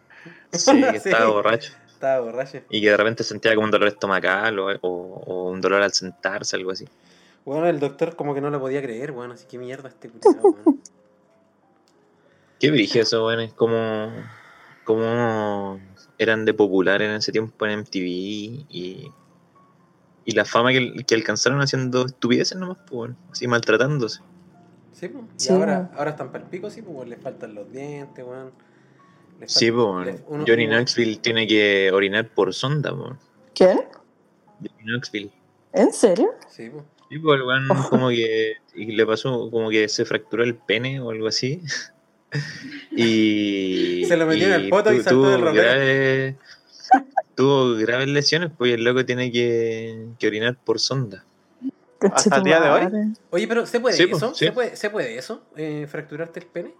Sí, 0.51 0.81
que 0.81 0.99
Sí. 0.99 1.09
estaba 1.09 1.29
borracho. 1.29 1.73
Estaba 2.03 2.19
borracho. 2.19 2.59
Y 2.69 2.81
que 2.81 2.89
de 2.89 2.97
repente 2.97 3.23
sentía 3.23 3.55
como 3.55 3.63
un 3.63 3.71
dolor 3.71 3.87
estomacal 3.87 4.59
o, 4.59 4.67
o- 4.81 5.23
o 5.25 5.49
un 5.51 5.61
dolor 5.61 5.81
al 5.81 5.93
sentarse, 5.93 6.57
algo 6.57 6.71
así. 6.71 6.85
Bueno, 7.45 7.65
el 7.67 7.79
doctor 7.79 8.17
como 8.17 8.33
que 8.35 8.41
no 8.41 8.49
lo 8.49 8.59
podía 8.59 8.81
creer, 8.81 9.11
weón. 9.11 9.31
Así 9.31 9.45
que 9.47 9.57
mierda 9.57 9.87
este 9.87 10.09
culiao, 10.09 10.43
weón. 10.43 10.81
Qué 12.59 12.71
brillo 12.71 13.01
eso, 13.01 13.25
weón. 13.25 13.39
Es 13.39 13.53
como, 13.53 14.11
como 14.83 15.79
eran 16.17 16.43
de 16.43 16.53
popular 16.53 17.01
en 17.01 17.11
ese 17.11 17.31
tiempo 17.31 17.65
en 17.65 17.71
MTV 17.79 18.05
y, 18.69 19.09
y 20.25 20.31
la 20.33 20.43
fama 20.43 20.71
que, 20.73 21.05
que 21.07 21.15
alcanzaron 21.15 21.61
haciendo 21.61 22.05
estupideces 22.05 22.57
nomás, 22.57 22.79
pues, 22.79 22.91
weón. 22.91 23.17
Así 23.31 23.47
maltratándose. 23.47 24.19
Sí, 24.91 25.07
pues. 25.07 25.23
Y 25.23 25.39
Sí, 25.39 25.53
ahora, 25.53 25.77
weón. 25.77 25.89
ahora 25.95 26.11
están 26.11 26.33
para 26.33 26.43
el 26.43 26.49
pico, 26.49 26.69
sí, 26.69 26.81
pues 26.81 27.07
le 27.07 27.15
faltan 27.15 27.55
los 27.55 27.71
dientes, 27.71 28.25
weón. 28.25 28.47
Le 28.47 28.72
Sí, 29.45 29.71
pues, 29.71 30.21
uno- 30.27 30.45
Johnny 30.47 30.65
uno- 30.67 30.75
Knoxville 30.77 31.17
tiene 31.17 31.47
que 31.47 31.91
orinar 31.91 32.29
por 32.29 32.53
sonda, 32.53 32.95
pues. 32.95 33.13
¿Quién? 33.53 33.81
Johnny 34.59 34.83
Knoxville. 34.85 35.31
¿En 35.73 35.91
serio? 35.93 36.31
Sí, 36.49 36.69
pues. 36.69 36.83
Sí, 37.09 37.15
el 37.15 37.21
weón 37.23 37.67
como 37.89 38.09
que 38.09 38.53
y 38.75 38.85
le 38.93 39.05
pasó 39.05 39.49
como 39.51 39.69
que 39.69 39.87
se 39.89 40.03
fracturó 40.05 40.43
el 40.43 40.55
pene 40.55 40.99
o 40.99 41.09
algo 41.11 41.27
así. 41.27 41.61
Y 42.95 44.05
Se 44.05 44.17
lo 44.17 44.25
metió 44.25 44.47
en 44.47 44.53
el 44.53 44.65
y 44.67 44.69
poto 44.69 44.91
y 44.93 45.01
saltó 45.01 45.29
del 45.29 45.41
graves- 45.53 46.35
tuvo 47.35 47.75
graves 47.75 48.07
lesiones, 48.07 48.51
pues 48.57 48.71
y 48.71 48.73
el 48.73 48.83
loco 48.83 49.05
tiene 49.05 49.31
que, 49.31 50.07
que 50.19 50.27
orinar 50.27 50.55
por 50.63 50.79
sonda. 50.79 51.23
¿Hasta 52.01 52.37
el 52.37 52.43
día 52.43 52.59
de 52.59 52.69
hoy? 52.69 53.13
Oye, 53.29 53.47
pero 53.47 53.65
¿se 53.65 53.79
puede 53.79 53.95
Sí, 53.95 54.03
eso? 54.11 54.33
sí. 54.35 54.45
¿Se, 54.45 54.51
puede, 54.51 54.75
¿Se 54.75 54.89
puede 54.89 55.17
eso? 55.17 55.43
Eh, 55.55 55.87
¿Fracturarte 55.89 56.39
el 56.39 56.45
pene? 56.47 56.73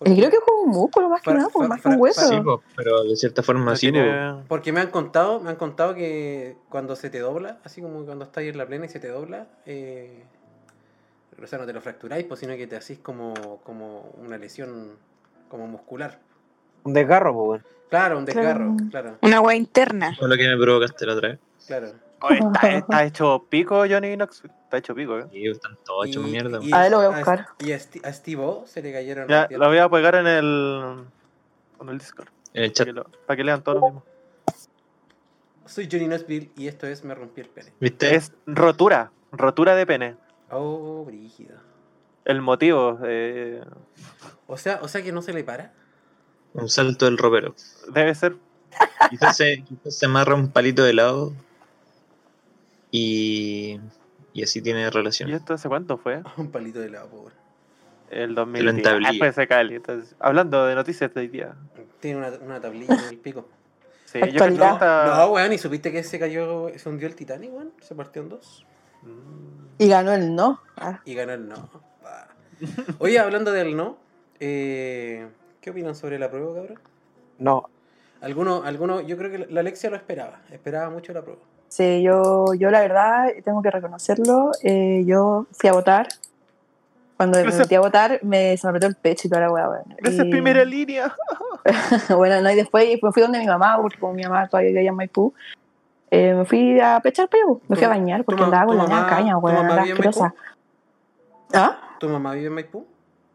Creo 0.00 0.30
que 0.30 0.36
es 0.36 0.42
como 0.44 0.62
un 0.62 0.70
músculo 0.70 1.08
más 1.08 1.22
que 1.22 1.32
nada, 1.32 1.48
pues, 1.52 1.68
más 1.68 1.80
que 1.80 1.88
un 1.88 1.96
hueso. 2.00 2.28
Sí, 2.28 2.36
pues, 2.42 2.58
pero 2.76 3.04
de 3.04 3.16
cierta 3.16 3.42
forma 3.42 3.70
No 3.70 3.76
sí, 3.76 3.90
tiene- 3.92 4.42
Porque 4.48 4.72
me 4.72 4.80
han 4.80 4.90
contado, 4.90 5.40
me 5.40 5.50
han 5.50 5.56
contado 5.56 5.94
que 5.94 6.56
cuando 6.68 6.96
se 6.96 7.10
te 7.10 7.20
dobla, 7.20 7.58
así 7.64 7.80
como 7.80 8.04
cuando 8.04 8.24
estás 8.24 8.42
ahí 8.42 8.48
en 8.48 8.58
la 8.58 8.66
plena 8.66 8.86
y 8.86 8.88
se 8.88 9.00
te 9.00 9.08
dobla, 9.08 9.46
eh, 9.66 10.24
o 11.42 11.46
sea, 11.46 11.58
no 11.58 11.66
te 11.66 11.72
lo 11.72 11.80
fracturáis, 11.80 12.24
pues, 12.26 12.40
sino 12.40 12.54
que 12.56 12.66
te 12.66 12.76
hacís 12.76 12.98
como, 12.98 13.34
como 13.64 14.10
una 14.18 14.36
lesión 14.38 14.98
como 15.48 15.66
muscular. 15.66 16.18
Un 16.84 16.92
desgarro, 16.92 17.34
pues. 17.34 17.62
Claro, 17.88 18.18
un 18.18 18.24
desgarro, 18.24 18.74
Claro. 18.90 18.90
claro, 18.90 19.18
Una 19.22 19.36
agua 19.36 19.54
interna. 19.54 20.14
Fue 20.18 20.28
lo 20.28 20.36
que 20.36 20.48
me 20.48 20.56
provocaste 20.56 21.06
la 21.06 21.14
otra 21.14 21.28
vez. 21.30 21.38
claro. 21.66 21.92
Oye, 22.24 22.38
está, 22.38 22.70
está 22.78 23.04
hecho 23.04 23.46
pico, 23.48 23.84
Johnny 23.88 24.14
Knox. 24.16 24.42
Está 24.44 24.78
hecho 24.78 24.94
pico, 24.94 25.18
¿eh? 25.18 25.26
Y 25.32 25.48
están 25.50 25.76
todos 25.84 26.06
hechos 26.06 26.24
mierda. 26.24 26.58
y 26.62 26.72
A 26.72 26.80
ver, 26.80 26.90
lo 26.90 26.96
voy 26.98 27.06
a 27.06 27.08
a- 27.08 27.16
buscar. 27.16 27.46
Y 27.60 27.72
a, 27.72 27.76
a 27.76 28.12
Steve 28.12 28.42
O 28.42 28.64
se 28.66 28.82
le 28.82 28.92
cayeron 28.92 29.28
Ya, 29.28 29.46
lo 29.50 29.68
voy 29.68 29.78
a 29.78 29.88
pegar 29.88 30.14
en 30.16 30.26
el. 30.26 31.04
En 31.80 31.88
el 31.88 31.98
Discord. 31.98 32.28
En 32.54 32.64
el 32.64 32.70
Para 32.70 32.74
chat, 32.74 32.86
que, 32.86 32.92
lo- 32.92 33.04
para 33.26 33.36
que 33.36 33.44
lean 33.44 33.62
todo 33.62 33.74
lo 33.76 33.80
mismo. 33.86 34.02
Soy 35.66 35.88
Johnny 35.90 36.06
Knoxville 36.06 36.50
y 36.56 36.68
esto 36.68 36.86
es 36.86 37.04
Me 37.04 37.14
rompí 37.14 37.40
el 37.40 37.48
pene. 37.48 37.72
¿viste? 37.80 38.14
Es 38.14 38.32
rotura. 38.46 39.10
Rotura 39.32 39.74
de 39.74 39.86
pene. 39.86 40.16
Oh, 40.50 41.04
brígido. 41.04 41.56
El 42.24 42.40
motivo 42.42 42.98
eh, 43.04 43.62
O 44.46 44.56
sea, 44.56 44.78
o 44.82 44.88
sea 44.88 45.02
que 45.02 45.10
no 45.12 45.22
se 45.22 45.32
le 45.32 45.42
para. 45.44 45.72
Un 46.52 46.68
salto 46.68 47.06
del 47.06 47.18
ropero. 47.18 47.54
debe 47.92 48.14
ser. 48.14 48.36
Quizás 49.10 49.36
se, 49.36 49.62
quizás 49.64 49.96
se 49.98 50.06
amarra 50.06 50.34
un 50.34 50.50
palito 50.50 50.82
de 50.84 50.92
lado 50.94 51.32
y, 52.96 53.80
y 54.32 54.42
así 54.44 54.62
tiene 54.62 54.82
¿Y 54.82 54.90
relación. 54.90 55.30
esto 55.30 55.54
hace 55.54 55.68
cuánto 55.68 55.98
fue? 55.98 56.22
Un 56.36 56.50
palito 56.50 56.78
de 56.80 56.90
lado, 56.90 57.08
po, 57.08 57.16
weón. 57.22 57.32
El 58.10 58.34
2010. 58.34 58.76
en 58.76 58.82
tablilla. 58.82 59.34
Ah, 59.36 59.46
Cali. 59.46 59.74
Entonces, 59.76 60.14
hablando 60.20 60.64
de 60.66 60.74
noticias 60.76 61.12
de 61.12 61.20
hoy 61.20 61.28
día. 61.28 61.54
Tiene 62.00 62.18
una, 62.18 62.28
una 62.44 62.60
tablilla 62.60 62.94
en 62.94 63.08
el 63.08 63.18
pico. 63.18 63.48
Sí, 64.04 64.20
yo 64.20 64.26
creo 64.44 64.46
que 64.46 64.54
esta- 64.54 65.06
No, 65.16 65.32
weón, 65.32 65.52
¿y 65.52 65.58
supiste 65.58 65.90
que 65.90 66.04
se 66.04 66.18
cayó, 66.20 66.68
se 66.76 66.88
hundió 66.88 67.08
el 67.08 67.16
Titanic, 67.16 67.52
weón? 67.52 67.72
Se 67.80 67.94
partió 67.96 68.22
en 68.22 68.28
dos. 68.28 68.64
Mm. 69.02 69.82
Y 69.82 69.88
ganó 69.88 70.12
el 70.12 70.34
no. 70.36 70.60
Ah, 70.76 71.00
Y 71.04 71.14
ganó 71.14 71.32
el 71.32 71.48
no. 71.48 71.68
Oye, 72.98 73.18
hablando 73.18 73.50
del 73.50 73.74
no, 73.76 73.98
eh, 74.38 75.26
¿qué 75.60 75.70
opinan 75.70 75.96
sobre 75.96 76.18
la 76.20 76.30
prueba, 76.30 76.54
cabrón? 76.54 76.78
No, 77.38 77.68
Alguno, 78.20 78.62
alguno, 78.62 79.00
yo 79.00 79.18
creo 79.18 79.30
que 79.30 79.52
la 79.52 79.60
Alexia 79.60 79.90
lo 79.90 79.96
esperaba, 79.96 80.40
esperaba 80.50 80.88
mucho 80.88 81.12
la 81.12 81.22
prueba. 81.22 81.42
Sí, 81.68 82.02
yo, 82.02 82.54
yo 82.56 82.70
la 82.70 82.80
verdad 82.80 83.28
tengo 83.44 83.60
que 83.62 83.70
reconocerlo. 83.70 84.52
eh, 84.62 85.02
yo 85.06 85.46
fui 85.52 85.68
a 85.68 85.72
votar. 85.72 86.08
Cuando 87.16 87.38
me 87.38 87.44
metí 87.44 87.74
a 87.76 87.80
votar, 87.80 88.18
me, 88.22 88.56
se 88.56 88.66
me 88.66 88.70
apretó 88.70 88.86
el 88.88 88.96
pecho 88.96 89.28
y 89.28 89.30
toda 89.30 89.42
la 89.42 89.50
weá, 89.52 89.68
es 89.98 90.14
Y- 90.18 90.30
primera 90.30 90.64
línea. 90.64 91.14
bueno, 92.16 92.40
no, 92.42 92.50
y 92.50 92.56
después 92.56 92.86
me 93.02 93.12
fui 93.12 93.22
donde 93.22 93.38
mi 93.38 93.46
mamá, 93.46 93.78
porque 93.80 93.98
como 93.98 94.12
mi 94.14 94.22
mamá 94.24 94.48
todavía 94.48 94.70
vivía 94.72 94.90
en 94.90 94.96
Maipú, 94.96 95.32
eh, 96.10 96.34
me 96.34 96.44
fui 96.44 96.78
a 96.80 97.00
pechar 97.00 97.28
peo, 97.28 97.60
me 97.68 97.76
fui 97.76 97.84
a 97.84 97.88
bañar 97.88 98.24
porque 98.24 98.42
andaba 98.42 98.66
con 98.66 98.76
la 98.76 98.84
mamá- 98.84 99.06
caña, 99.08 99.38
weón, 99.38 99.66
Maipú? 99.66 99.80
asquerosa. 99.92 100.34
¿Ah? 101.52 101.78
¿Tu 102.00 102.08
mamá 102.08 102.34
vive 102.34 102.48
en 102.48 102.52
Maipú? 102.54 102.84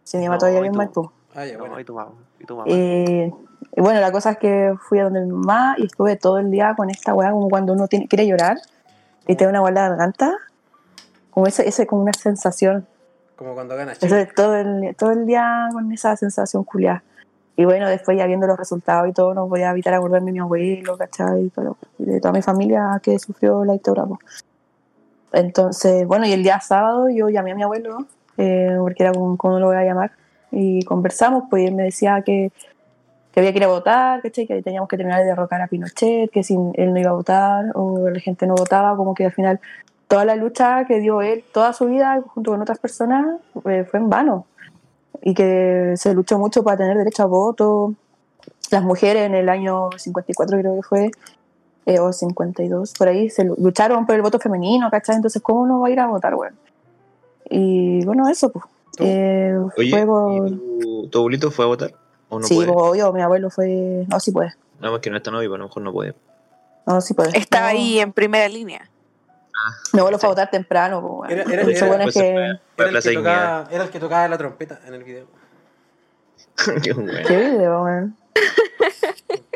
Sí, 0.04 0.18
mi 0.18 0.24
mamá 0.26 0.36
No, 0.36 0.40
todavía 0.40 0.60
¿y 0.60 0.64
vive 0.64 0.74
en? 0.74 0.78
Maipú. 0.78 1.12
Ah, 1.36 1.46
ya, 1.46 1.54
No, 1.54 1.60
bueno. 1.60 1.80
y 1.80 1.84
tu 1.86 1.94
mamá. 1.94 2.12
Y 2.40 2.46
tu 2.46 2.56
mamá. 2.58 2.70
Eh, 2.72 3.34
y 3.80 3.82
bueno, 3.82 4.02
la 4.02 4.12
cosa 4.12 4.32
es 4.32 4.38
que 4.40 4.74
fui 4.78 5.00
a 5.00 5.06
donde 5.06 5.22
mi 5.22 5.32
mamá 5.32 5.76
y 5.78 5.86
estuve 5.86 6.18
todo 6.18 6.38
el 6.38 6.52
día 6.52 6.74
con 6.76 6.90
esta 6.90 7.14
weá, 7.14 7.32
como 7.32 7.48
cuando 7.48 7.72
uno 7.72 7.88
tiene, 7.88 8.10
quiere 8.10 8.28
llorar 8.28 8.58
y 9.26 9.38
te 9.38 9.46
da 9.46 9.50
una 9.52 9.62
weá 9.62 9.70
en 9.70 9.76
la 9.76 9.88
garganta, 9.88 10.34
como 11.32 11.48
ese, 11.48 11.66
ese 11.66 11.88
como 11.88 12.02
una 12.02 12.12
sensación. 12.12 12.86
Como 13.38 13.54
cuando 13.54 13.78
gana 13.78 13.96
Chile. 13.96 14.08
Entonces, 14.12 14.36
todo 14.36 14.56
el, 14.58 14.94
todo 14.98 15.12
el 15.12 15.26
día 15.26 15.70
con 15.72 15.90
esa 15.94 16.18
sensación 16.18 16.66
culiada. 16.66 17.04
Y 17.56 17.64
bueno, 17.64 17.88
después 17.88 18.18
ya 18.18 18.26
viendo 18.26 18.48
los 18.48 18.58
resultados 18.58 19.08
y 19.08 19.14
todo, 19.14 19.34
no 19.34 19.48
podía 19.48 19.70
evitar 19.70 19.94
acordarme 19.94 20.26
de 20.26 20.32
mi 20.34 20.40
abuelo, 20.40 20.98
¿cachai? 20.98 21.46
Y 21.46 21.50
todo- 21.50 21.78
de 22.00 22.20
toda 22.20 22.34
mi 22.34 22.42
familia 22.42 23.00
que 23.02 23.18
sufrió 23.18 23.64
la 23.64 23.72
dictadura. 23.72 24.04
Entonces, 25.32 26.06
bueno, 26.06 26.26
y 26.26 26.34
el 26.34 26.44
día 26.44 26.60
sábado 26.60 27.10
yo 27.10 27.30
llamé 27.30 27.54
a 27.54 27.56
mi 27.56 27.64
abuelo, 27.64 28.00
eh, 28.36 28.76
porque 28.78 29.04
era 29.04 29.14
como, 29.14 29.38
¿cómo 29.38 29.58
lo 29.58 29.68
voy 29.68 29.78
a 29.78 29.86
llamar? 29.86 30.12
Y 30.52 30.84
conversamos, 30.84 31.44
pues 31.50 31.64
y 31.64 31.68
él 31.68 31.76
me 31.76 31.84
decía 31.84 32.22
que, 32.26 32.52
que 33.42 33.48
había 33.48 33.52
que 33.54 33.58
ir 33.60 33.64
a 33.66 33.68
votar, 33.68 34.22
¿cachai? 34.22 34.46
Que 34.48 34.62
teníamos 34.62 34.88
que 34.90 34.98
terminar 34.98 35.22
de 35.22 35.28
derrocar 35.28 35.62
a 35.62 35.68
Pinochet, 35.68 36.30
que 36.32 36.44
si 36.44 36.56
él 36.76 36.94
no 36.94 37.00
iba 37.00 37.10
a 37.12 37.14
votar 37.14 37.66
o 37.76 38.10
la 38.10 38.20
gente 38.20 38.46
no 38.48 38.56
votaba, 38.56 38.96
como 38.96 39.14
que 39.14 39.26
al 39.26 39.32
final 39.32 39.60
toda 40.08 40.26
la 40.26 40.36
lucha 40.36 40.86
que 40.86 41.00
dio 41.00 41.22
él 41.22 41.44
toda 41.54 41.72
su 41.74 41.86
vida 41.86 42.22
junto 42.34 42.52
con 42.52 42.62
otras 42.62 42.80
personas 42.80 43.40
eh, 43.66 43.86
fue 43.90 44.00
en 44.00 44.10
vano 44.10 44.46
y 45.22 45.34
que 45.34 45.94
se 45.98 46.14
luchó 46.14 46.40
mucho 46.40 46.64
para 46.64 46.78
tener 46.78 46.98
derecho 46.98 47.24
a 47.24 47.28
voto. 47.28 47.94
Las 48.72 48.84
mujeres 48.84 49.24
en 49.24 49.36
el 49.36 49.50
año 49.50 49.90
54 49.98 50.58
creo 50.60 50.76
que 50.76 50.82
fue, 50.84 51.12
eh, 51.86 52.00
o 52.00 52.12
52, 52.14 52.94
por 52.98 53.08
ahí, 53.08 53.30
se 53.30 53.44
lu- 53.44 53.56
lucharon 53.60 54.06
por 54.06 54.16
el 54.16 54.22
voto 54.22 54.40
femenino, 54.40 54.90
¿cachai? 54.92 55.16
Entonces, 55.16 55.42
¿cómo 55.42 55.66
no 55.68 55.80
va 55.82 55.88
a 55.88 55.92
ir 55.92 56.00
a 56.00 56.08
votar, 56.08 56.36
weón? 56.36 56.54
Y 57.50 58.04
bueno, 58.06 58.28
eso, 58.30 58.52
pues. 58.52 58.64
Eh, 59.00 59.56
Oye, 59.78 59.90
fue 59.92 60.06
por- 60.06 60.48
¿y 60.48 60.52
tu, 60.82 61.08
tu 61.10 61.18
abuelito 61.20 61.52
fue 61.52 61.66
a 61.66 61.68
votar? 61.70 61.92
¿O 62.30 62.40
no 62.40 62.46
sí, 62.48 62.56
puede? 62.56 62.72
pues, 62.72 62.86
obvio, 62.86 63.12
mi 63.14 63.22
abuelo 63.22 63.50
fue... 63.50 64.06
No, 64.08 64.20
sí 64.20 64.32
puede. 64.32 64.54
No, 64.80 64.96
es 64.96 65.02
que 65.02 65.10
no 65.10 65.18
está 65.18 65.32
novio, 65.32 65.54
a 65.54 65.58
lo 65.58 65.66
mejor 65.66 65.84
no 65.84 65.92
puede. 65.92 66.16
No, 66.86 67.02
sí 67.02 67.14
puede. 67.14 67.38
Estaba 67.38 67.66
No, 67.74 67.80
ahí 67.80 68.00
en 68.00 68.14
primera 68.14 68.48
línea. 68.48 68.90
Mi 69.94 70.00
abuelo 70.00 70.18
fue 70.20 70.28
a 70.28 70.32
votar 70.32 70.50
temprano, 70.50 71.02
pues. 71.06 71.32
Era- 71.32 71.44
bueno 71.88 72.06
es 72.06 72.14
que... 72.14 72.36
el, 72.78 73.02
que 73.04 73.14
tocaba, 73.14 73.68
era 73.72 73.84
el 73.84 73.90
que 73.90 74.00
tocaba 74.00 74.28
la 74.28 74.38
trompeta 74.38 74.80
en 74.86 74.94
el 74.94 75.04
video. 75.04 75.28
Qué 76.84 76.94
bueno. 76.94 77.12
¿Qué 77.28 77.38
video, 77.38 77.84
weón? 77.84 78.16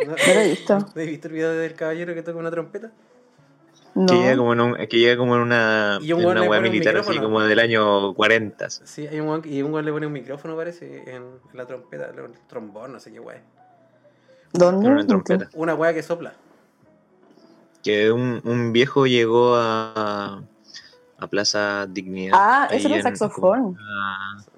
¿No, 0.05 0.11
No 0.11 0.15
lo 0.17 0.39
he 0.41 0.49
visto. 0.49 0.79
¿No 0.79 0.85
has 0.87 0.93
visto 0.95 1.27
el 1.27 1.33
video 1.33 1.51
del 1.53 1.73
caballero 1.75 2.13
que 2.13 2.21
toca 2.21 2.37
una 2.37 2.51
trompeta? 2.51 2.91
No. 3.95 4.07
Que 4.07 4.15
llega 4.15 4.37
como 4.37 4.53
en, 4.53 4.61
un, 4.61 4.75
que 4.75 4.97
llega 4.97 5.17
como 5.17 5.35
en 5.35 5.41
una, 5.41 5.99
Y 6.01 6.13
un 6.13 6.21
en 6.21 6.27
una 6.27 6.41
un 6.41 6.63
militar 6.63 6.97
así 6.97 7.19
como 7.19 7.41
del 7.41 7.59
año 7.59 8.13
40. 8.15 8.65
así. 8.65 8.81
Sí, 8.85 9.07
hay 9.07 9.19
un 9.19 9.41
y 9.45 9.61
un 9.61 9.71
weón 9.71 9.85
le 9.85 9.91
pone 9.91 10.07
un 10.07 10.13
micrófono, 10.13 10.55
parece, 10.55 11.03
en, 11.07 11.23
en 11.23 11.57
la 11.57 11.65
trompeta, 11.65 12.05
el 12.09 12.31
trombón, 12.47 12.93
no 12.93 12.99
sé 12.99 13.11
qué 13.11 13.19
weá. 13.19 13.41
¿Dónde? 14.51 14.87
En 14.87 14.93
una 14.93 15.05
trompeta. 15.05 15.49
Una 15.53 15.93
que 15.93 16.03
sopla. 16.03 16.33
Que 17.83 18.11
un, 18.11 18.41
un 18.45 18.71
viejo 18.71 19.05
llegó 19.05 19.55
a, 19.55 20.41
a 21.17 21.27
Plaza 21.27 21.85
Dignidad. 21.87 22.33
Ah, 22.35 22.67
ese 22.71 22.87
era 22.87 22.97
un 22.97 23.03
saxofón. 23.03 23.77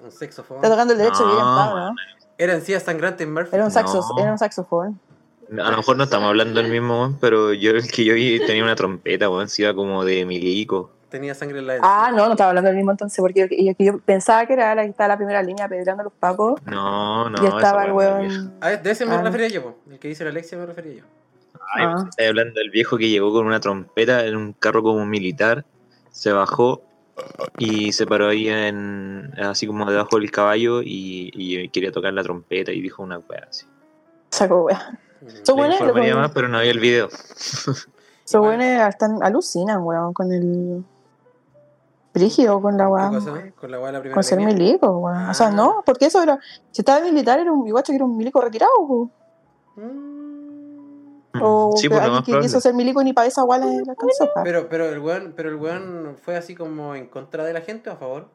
Un 0.02 0.12
saxofón. 0.12 0.58
Está 0.58 0.70
tocando 0.70 0.92
el 0.92 0.98
derecho 0.98 1.26
No, 1.26 1.34
bien 1.34 1.84
¿no? 1.86 1.94
Era 2.38 2.54
en 2.54 2.62
sí 2.62 2.78
sangrante 2.78 3.24
en 3.24 3.32
Murphy. 3.32 3.54
Era 3.54 3.64
un, 3.64 3.70
saxo, 3.70 4.00
No. 4.14 4.22
era 4.22 4.32
un 4.32 4.38
saxofón. 4.38 5.00
A 5.50 5.70
lo 5.70 5.76
mejor 5.76 5.96
no 5.96 6.04
estamos 6.04 6.28
hablando 6.28 6.60
del 6.62 6.70
mismo, 6.70 7.00
weón, 7.00 7.18
pero 7.20 7.52
yo 7.52 7.70
el 7.72 7.90
que 7.90 8.04
yo 8.04 8.14
vi 8.14 8.40
tenía 8.46 8.62
una 8.64 8.74
trompeta, 8.76 9.28
weón, 9.30 9.48
se 9.48 9.62
iba 9.62 9.74
como 9.74 10.04
de 10.04 10.24
milico. 10.24 10.90
Tenía 11.08 11.34
sangre 11.34 11.60
en 11.60 11.66
la 11.68 11.78
Ah, 11.82 12.10
no, 12.14 12.26
no 12.26 12.32
estaba 12.32 12.50
hablando 12.50 12.68
del 12.68 12.76
mismo 12.76 12.90
entonces, 12.90 13.18
porque 13.20 13.46
yo, 13.48 13.56
yo- 13.56 13.74
yo 13.78 13.98
pensaba 14.00 14.44
que 14.46 14.54
era 14.54 14.74
la 14.74 14.82
que 14.82 14.90
estaba 14.90 15.06
en 15.06 15.10
la 15.10 15.16
primera 15.16 15.42
línea 15.42 15.68
pedrando 15.68 16.00
a 16.00 16.04
los 16.04 16.12
pacos 16.12 16.60
No, 16.66 17.30
no, 17.30 17.42
y 17.42 17.46
estaba 17.46 17.84
el 17.84 17.92
weá 17.92 18.20
es 18.22 18.28
vieja. 18.28 18.42
weón. 18.42 18.54
Ah, 18.60 18.70
de 18.70 18.90
ese 18.90 19.06
me 19.06 19.14
Ah. 19.14 19.22
refería 19.22 19.48
yo, 19.48 19.62
po. 19.62 19.76
el 19.90 19.98
que 20.00 20.08
dice 20.08 20.24
la 20.24 20.30
Alexia 20.30 20.58
me 20.58 20.66
refería 20.66 20.94
yo. 20.94 21.04
Ay, 21.74 21.84
Ah. 21.86 21.92
pues, 21.94 22.04
estoy 22.10 22.26
hablando 22.26 22.58
del 22.60 22.70
viejo 22.70 22.96
que 22.98 23.08
llegó 23.08 23.32
con 23.32 23.46
una 23.46 23.60
trompeta 23.60 24.26
en 24.26 24.36
un 24.36 24.52
carro 24.52 24.82
como 24.82 25.06
militar, 25.06 25.64
se 26.10 26.32
bajó 26.32 26.82
y 27.58 27.92
se 27.92 28.04
paró 28.06 28.28
ahí 28.28 28.48
en 28.48 29.32
así 29.40 29.66
como 29.66 29.90
debajo 29.90 30.18
del 30.18 30.30
caballo 30.30 30.82
y, 30.82 31.30
y 31.34 31.68
quería 31.70 31.92
tocar 31.92 32.12
la 32.12 32.22
trompeta 32.22 32.72
y 32.72 32.80
dijo 32.82 33.02
una 33.02 33.18
weá 33.18 33.46
así. 33.48 33.64
Saco 34.30 34.64
wea. 34.64 34.98
Mm. 35.26 35.44
Son 35.44 35.56
Le 35.56 35.62
buenos, 35.62 35.80
informaría 35.80 36.10
loco. 36.10 36.20
más, 36.22 36.30
pero 36.32 36.48
no 36.48 36.58
había 36.58 36.70
el 36.70 36.80
video. 36.80 37.08
Están 38.88 39.22
alucinan, 39.22 39.82
weón, 39.82 40.12
con 40.12 40.32
el 40.32 40.84
brígido, 42.12 42.60
con 42.60 42.76
la 42.76 42.86
¿Qué 42.86 42.90
weá. 42.90 43.08
cosa? 43.10 43.32
Con 43.60 43.70
la 43.70 43.78
weá 43.80 43.92
la 43.92 43.98
primera 44.00 44.14
Con 44.14 44.24
ser 44.24 44.40
milico, 44.40 44.88
weón. 44.98 45.28
O 45.28 45.34
sea, 45.34 45.48
Ah. 45.48 45.52
no, 45.52 45.82
porque 45.84 46.06
eso 46.06 46.22
era. 46.22 46.38
Si 46.72 46.80
estaba 46.82 47.00
militar, 47.04 47.38
era 47.38 47.52
un 47.52 47.66
igual 47.66 47.84
que 47.84 47.94
era 47.94 48.04
un 48.04 48.16
milico 48.16 48.40
retirado, 48.40 48.72
po. 48.88 49.10
Mm. 49.76 51.42
O 51.42 51.72
sí, 51.76 51.82
que 51.82 51.88
pues 51.90 52.00
lo 52.00 52.04
alguien 52.06 52.22
que 52.24 52.30
probable. 52.32 52.48
quiso 52.48 52.60
ser 52.62 52.72
milico 52.72 53.02
ni 53.04 53.12
para 53.12 53.28
esa 53.28 53.44
weá 53.44 53.58
le 53.58 53.66
le 53.84 53.90
alcanzó. 53.90 54.32
pa. 54.34 54.42
Pero, 54.42 54.68
pero 54.70 54.86
el 54.86 54.98
weón, 55.00 55.34
pero 55.36 55.50
el 55.50 55.56
weón 55.56 56.16
fue 56.22 56.36
así 56.36 56.54
como 56.54 56.94
en 56.94 57.06
contra 57.08 57.44
de 57.44 57.52
la 57.52 57.60
gente 57.60 57.90
o 57.90 57.92
a 57.92 57.96
favor. 57.96 58.28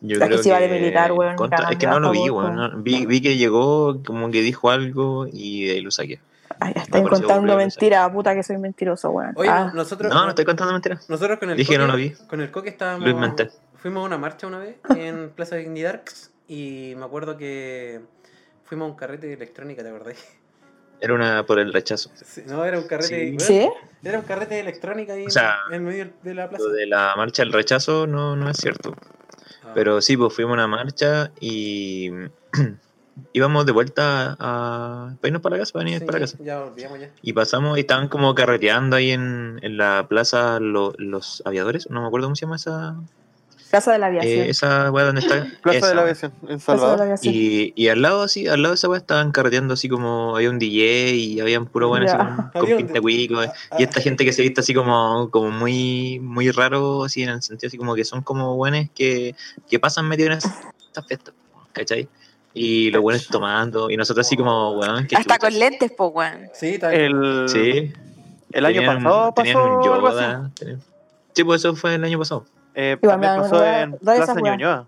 Yo 0.00 0.14
Es 0.14 0.20
que 0.20 0.26
creo 0.28 0.42
si 0.42 0.50
va 0.50 0.60
de 0.60 0.68
militar, 0.68 1.12
weón, 1.12 1.34
contra- 1.36 1.58
cagando 1.58 1.72
es 1.72 1.78
que 1.78 1.86
no 1.88 2.00
lo 2.00 2.10
vi, 2.12 2.30
weón. 2.30 2.54
no- 2.56 2.82
vi, 2.82 3.04
vi 3.06 3.20
que 3.20 3.36
llegó, 3.36 4.00
como 4.04 4.30
que 4.30 4.42
dijo 4.42 4.70
algo 4.70 5.26
y 5.32 5.66
de 5.66 5.72
ahí 5.72 5.80
lo 5.80 5.90
saqué. 5.90 6.20
Ay, 6.60 6.72
estoy 6.76 7.02
contando 7.02 7.56
mentiras, 7.56 8.10
puta 8.10 8.34
que 8.34 8.42
soy 8.42 8.58
mentiroso, 8.58 9.10
weón. 9.10 9.32
Oye, 9.36 9.48
Ah, 9.50 9.70
nosotros, 9.74 10.12
No, 10.12 10.22
no 10.24 10.28
estoy 10.30 10.44
contando 10.44 10.72
mentiras. 10.72 11.08
nosotros 11.08 11.38
con 11.38 11.50
el 11.50 11.56
Dije 11.56 11.72
que 11.72 11.78
no 11.78 11.84
Coque- 11.86 11.92
lo 11.92 11.98
vi. 11.98 12.26
Con 12.28 12.40
el 12.40 12.50
coque 12.50 12.68
estábamos. 12.70 13.08
Fuimos 13.76 14.02
a 14.02 14.06
una 14.06 14.18
marcha 14.18 14.46
una 14.46 14.58
vez 14.58 14.76
en 14.96 15.30
Plaza 15.30 15.54
Dignidad 15.56 16.02
y 16.48 16.94
me 16.96 17.04
acuerdo 17.04 17.36
que 17.36 18.00
fuimos 18.64 18.88
a 18.88 18.90
un 18.92 18.96
carrete 18.96 19.26
de 19.28 19.34
electrónica, 19.34 19.82
¿te 19.82 19.88
acordás? 19.88 20.16
Era 21.00 21.14
una 21.14 21.46
por 21.46 21.60
el 21.60 21.72
rechazo. 21.72 22.10
Sí, 22.14 22.42
No, 22.48 22.64
era 22.64 22.76
un 22.78 22.88
carrete. 22.88 23.36
Sí. 23.38 23.38
¿Sí? 23.38 23.70
Era 24.02 24.18
un 24.18 24.24
carrete 24.24 24.54
de 24.56 24.60
electrónica 24.62 25.12
ahí 25.12 25.26
O 25.26 25.30
sea, 25.30 25.58
en, 25.68 25.74
en 25.76 25.84
medio 25.84 26.10
de 26.24 26.34
la 26.34 26.48
plaza. 26.48 26.64
Lo 26.64 26.70
de 26.72 26.86
la 26.86 27.14
marcha 27.16 27.42
del 27.42 27.52
rechazo 27.52 28.08
no, 28.08 28.34
no 28.34 28.50
es 28.50 28.56
cierto. 28.56 28.96
Pero 29.78 30.00
sí, 30.00 30.16
pues 30.16 30.34
fuimos 30.34 30.50
a 30.50 30.54
una 30.54 30.66
marcha 30.66 31.30
y 31.40 32.10
íbamos 33.32 33.64
de 33.64 33.70
vuelta 33.70 34.36
a 34.40 35.14
para 35.20 35.28
irnos 35.28 35.40
para 35.40 35.54
la 35.54 35.60
casa, 35.62 35.72
para 35.72 35.84
venir 35.84 36.00
Sí, 36.00 36.04
para 36.04 36.18
la 36.18 36.24
casa. 36.24 36.36
Ya 36.42 36.64
olvidamos 36.64 36.98
ya. 36.98 37.10
Y 37.22 37.32
pasamos 37.32 37.78
y 37.78 37.82
estaban 37.82 38.08
como 38.08 38.34
carreteando 38.34 38.96
ahí 38.96 39.12
en, 39.12 39.60
en 39.62 39.76
la 39.76 40.06
plaza 40.08 40.58
lo- 40.58 40.94
los 40.98 41.42
aviadores, 41.44 41.88
no 41.90 42.00
me 42.02 42.08
acuerdo 42.08 42.26
cómo 42.26 42.34
se 42.34 42.46
llama 42.46 42.56
esa 42.56 42.96
Casa 43.70 43.92
de 43.92 43.98
la 43.98 44.06
aviación. 44.06 44.32
eh, 44.44 44.50
esa 44.50 44.90
weá 44.90 45.04
donde 45.04 45.20
está. 45.20 45.46
Plaza 45.62 45.78
esa, 45.78 45.88
de 45.88 45.94
la. 45.94 46.02
Aviación, 46.02 46.32
en 46.42 46.58
Casa 46.58 46.72
de 46.72 46.78
la 46.78 46.80
Salvador. 46.82 47.02
aviación. 47.02 47.34
Y, 47.34 47.72
y 47.76 47.88
al 47.88 48.00
lado 48.02 48.22
así, 48.22 48.46
al 48.48 48.62
lado 48.62 48.72
de 48.74 48.76
esa 48.76 48.88
weá 48.88 48.98
estaban 48.98 49.30
carreteando 49.32 49.74
así 49.74 49.88
como 49.88 50.36
había 50.36 50.50
un 50.50 50.58
DJ 50.58 51.14
y 51.14 51.40
habían 51.40 51.66
puro 51.66 51.88
bueno 51.88 52.06
así 52.06 52.16
con, 52.16 52.50
con 52.66 52.76
pinta 52.76 53.00
cuico, 53.00 53.42
eh. 53.42 53.50
Y 53.78 53.82
esta 53.82 54.00
gente 54.00 54.24
que 54.24 54.32
se 54.32 54.42
viste 54.42 54.60
así 54.60 54.72
como, 54.74 55.28
como 55.30 55.50
muy, 55.50 56.18
muy 56.20 56.50
raro, 56.50 57.04
así 57.04 57.22
en 57.22 57.28
el 57.30 57.42
sentido 57.42 57.68
así 57.68 57.76
como 57.76 57.94
que 57.94 58.04
son 58.04 58.22
como 58.22 58.56
buenos 58.56 58.86
que, 58.94 59.34
que 59.68 59.78
pasan 59.78 60.08
metidos 60.08 60.30
en 60.32 60.38
estas 60.38 61.06
fiestas, 61.06 61.34
¿cachai? 61.72 62.08
Y 62.54 62.90
los 62.90 63.02
buenos 63.02 63.28
tomando, 63.28 63.90
y 63.90 63.96
nosotros 63.96 64.26
así 64.26 64.36
como, 64.36 64.72
weón, 64.78 65.06
que 65.06 65.14
Hasta 65.14 65.38
con 65.38 65.56
lentes, 65.56 65.92
po, 65.92 66.06
weón. 66.08 66.48
Sí, 66.54 66.68
está 66.70 66.92
El, 66.92 67.44
Sí. 67.48 67.92
el 68.52 68.64
año 68.64 68.80
pasado 68.84 69.32
tenían 69.36 69.54
pasó 69.56 69.66
un 69.80 69.92
algo 69.94 70.06
así. 70.08 70.16
Yoda, 70.16 70.50
tenían- 70.58 70.80
Sí, 71.34 71.44
pues 71.44 71.60
eso 71.60 71.76
fue 71.76 71.94
el 71.94 72.02
año 72.02 72.18
pasado. 72.18 72.46
Eh, 72.80 72.96
Igual 73.02 73.18
me 73.18 73.26
también 73.26 73.42
dan 73.42 73.50
pasó 73.50 73.66
en 73.66 73.92
Plaza. 73.98 74.34
Ñuñoa. 74.40 74.86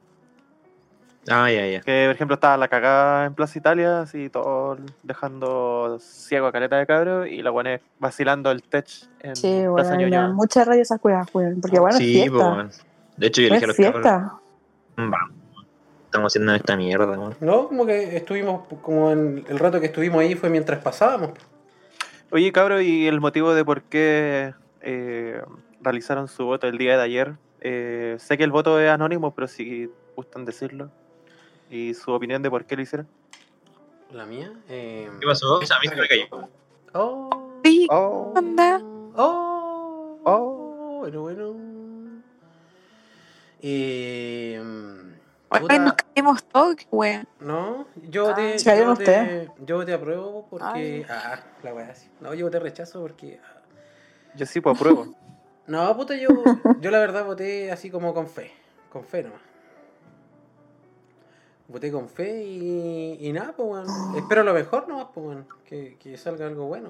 Ah, 1.29 1.51
ya, 1.51 1.67
ya. 1.67 1.81
Que, 1.81 2.05
por 2.07 2.15
ejemplo, 2.15 2.35
estaba 2.35 2.57
la 2.57 2.69
cagada 2.69 3.27
en 3.27 3.35
Plaza 3.35 3.59
Italia, 3.59 4.03
así 4.03 4.31
todo 4.31 4.77
dejando 5.03 5.99
ciego 6.01 6.47
a 6.47 6.53
caleta 6.53 6.77
de 6.77 6.87
cabro 6.87 7.27
y 7.27 7.43
la 7.43 7.51
buena 7.51 7.81
vacilando 7.99 8.51
el 8.53 8.63
tech 8.63 8.87
en 9.21 9.35
Sí, 9.35 9.65
Plaza 9.75 9.97
me 9.97 10.05
Ñuñoa. 10.05 10.23
dan 10.23 10.35
mucha 10.35 10.65
rabia 10.65 10.83
esas 10.83 11.01
weas, 11.03 11.27
weón. 11.35 11.61
Porque 11.61 11.81
bueno, 11.81 11.99
sí, 11.99 12.21
es 12.21 12.31
pues, 12.31 12.41
fiesta. 12.41 12.55
weón. 12.55 12.71
De 13.17 13.27
hecho, 13.27 13.43
yo 13.43 13.49
le 13.49 13.55
dije 13.57 13.65
a 13.65 13.69
los 13.69 13.77
cabros, 13.77 13.93
fiesta. 14.03 14.33
vamos, 14.97 15.19
estamos 16.05 16.33
haciendo 16.33 16.53
en 16.53 16.57
esta 16.57 16.77
mierda, 16.77 17.07
weón. 17.07 17.35
No, 17.41 17.67
como 17.69 17.87
que 17.87 18.17
estuvimos, 18.17 18.63
como 18.81 19.11
en 19.11 19.45
el 19.49 19.59
rato 19.59 19.81
que 19.81 19.87
estuvimos 19.87 20.21
ahí 20.21 20.37
fue 20.37 20.49
mientras 20.49 20.79
pasábamos. 20.81 21.33
Oye, 22.31 22.53
cabro, 22.53 22.81
¿y 22.81 23.09
el 23.09 23.21
motivo 23.21 23.53
de 23.53 23.65
por 23.65 23.83
qué 23.83 24.55
eh, 24.81 25.43
realizaron 25.83 26.29
su 26.29 26.45
voto 26.45 26.69
el 26.69 26.79
día 26.79 26.97
de 26.97 27.03
ayer? 27.03 27.35
Eh, 27.61 28.17
sé 28.19 28.37
que 28.39 28.45
el 28.45 28.51
voto 28.51 28.81
es 28.81 28.89
anónimo, 28.91 29.35
pero 29.35 29.47
si 29.49 29.91
gustan 30.17 30.45
decirlo. 30.45 30.91
¿Y 31.71 31.95
su 31.95 32.11
opinión 32.13 32.43
de 32.43 32.51
por 32.51 32.65
qué 32.65 32.77
lo 32.77 32.83
hicieron? 32.83 33.07
La 34.13 34.27
mía. 34.27 34.53
Eh... 34.69 35.09
¿Qué 35.21 35.27
pasó? 35.27 35.57
A 35.57 35.61
mí 35.61 35.67
se 35.89 35.95
me 35.97 36.09
cayó. 36.09 36.25
Oh. 36.95 37.61
Sí, 37.65 37.87
Oh, 37.91 38.33
onda. 38.37 38.81
Oh. 39.15 40.19
Oh. 40.25 40.97
Bueno, 41.01 41.21
bueno. 41.23 41.55
Eh, 43.63 44.61
Hoy 45.51 45.61
puta, 45.61 45.79
nos 45.79 45.95
caímos 45.95 46.43
todos, 46.45 46.77
qué 46.77 46.87
wea. 46.91 47.25
no, 47.41 47.87
yo 48.09 48.29
voté, 48.29 48.59
¿Se 48.59 48.65
cayeron 48.65 48.95
yo 48.97 49.01
ustedes? 49.03 49.51
yo 49.67 49.77
voté 49.77 49.93
apruebo 49.93 50.47
porque. 50.49 50.65
Ay. 50.75 51.07
Ah, 51.09 51.41
la 51.63 51.75
wea 51.75 51.91
así. 51.91 52.09
No, 52.21 52.33
yo 52.35 52.47
voté 52.47 52.59
rechazo 52.59 53.01
porque. 53.03 53.39
ah. 53.45 53.61
yo 54.37 54.47
sí, 54.47 54.61
pues 54.61 54.77
apruebo. 54.77 55.15
No, 55.71 55.97
puta, 55.97 56.17
yo, 56.17 56.29
yo 56.81 56.91
la 56.91 56.99
verdad 56.99 57.25
voté 57.25 57.71
así 57.71 57.91
como 57.91 58.13
con 58.13 58.27
fe. 58.27 58.51
Con 58.93 59.05
fe 59.05 59.23
nomás. 59.23 59.41
Voté 61.69 61.93
con 61.93 62.09
fe 62.09 62.43
y, 62.43 63.19
y 63.21 63.33
nada, 63.33 63.53
pues 63.57 63.69
bueno. 63.69 63.93
Espero 64.17 64.43
lo 64.43 64.53
mejor 64.53 64.89
nomás, 64.89 65.07
pues 65.15 65.25
bueno. 65.25 65.45
Que, 65.65 65.97
que 66.01 66.17
salga 66.17 66.49
algo 66.49 66.67
bueno. 66.67 66.89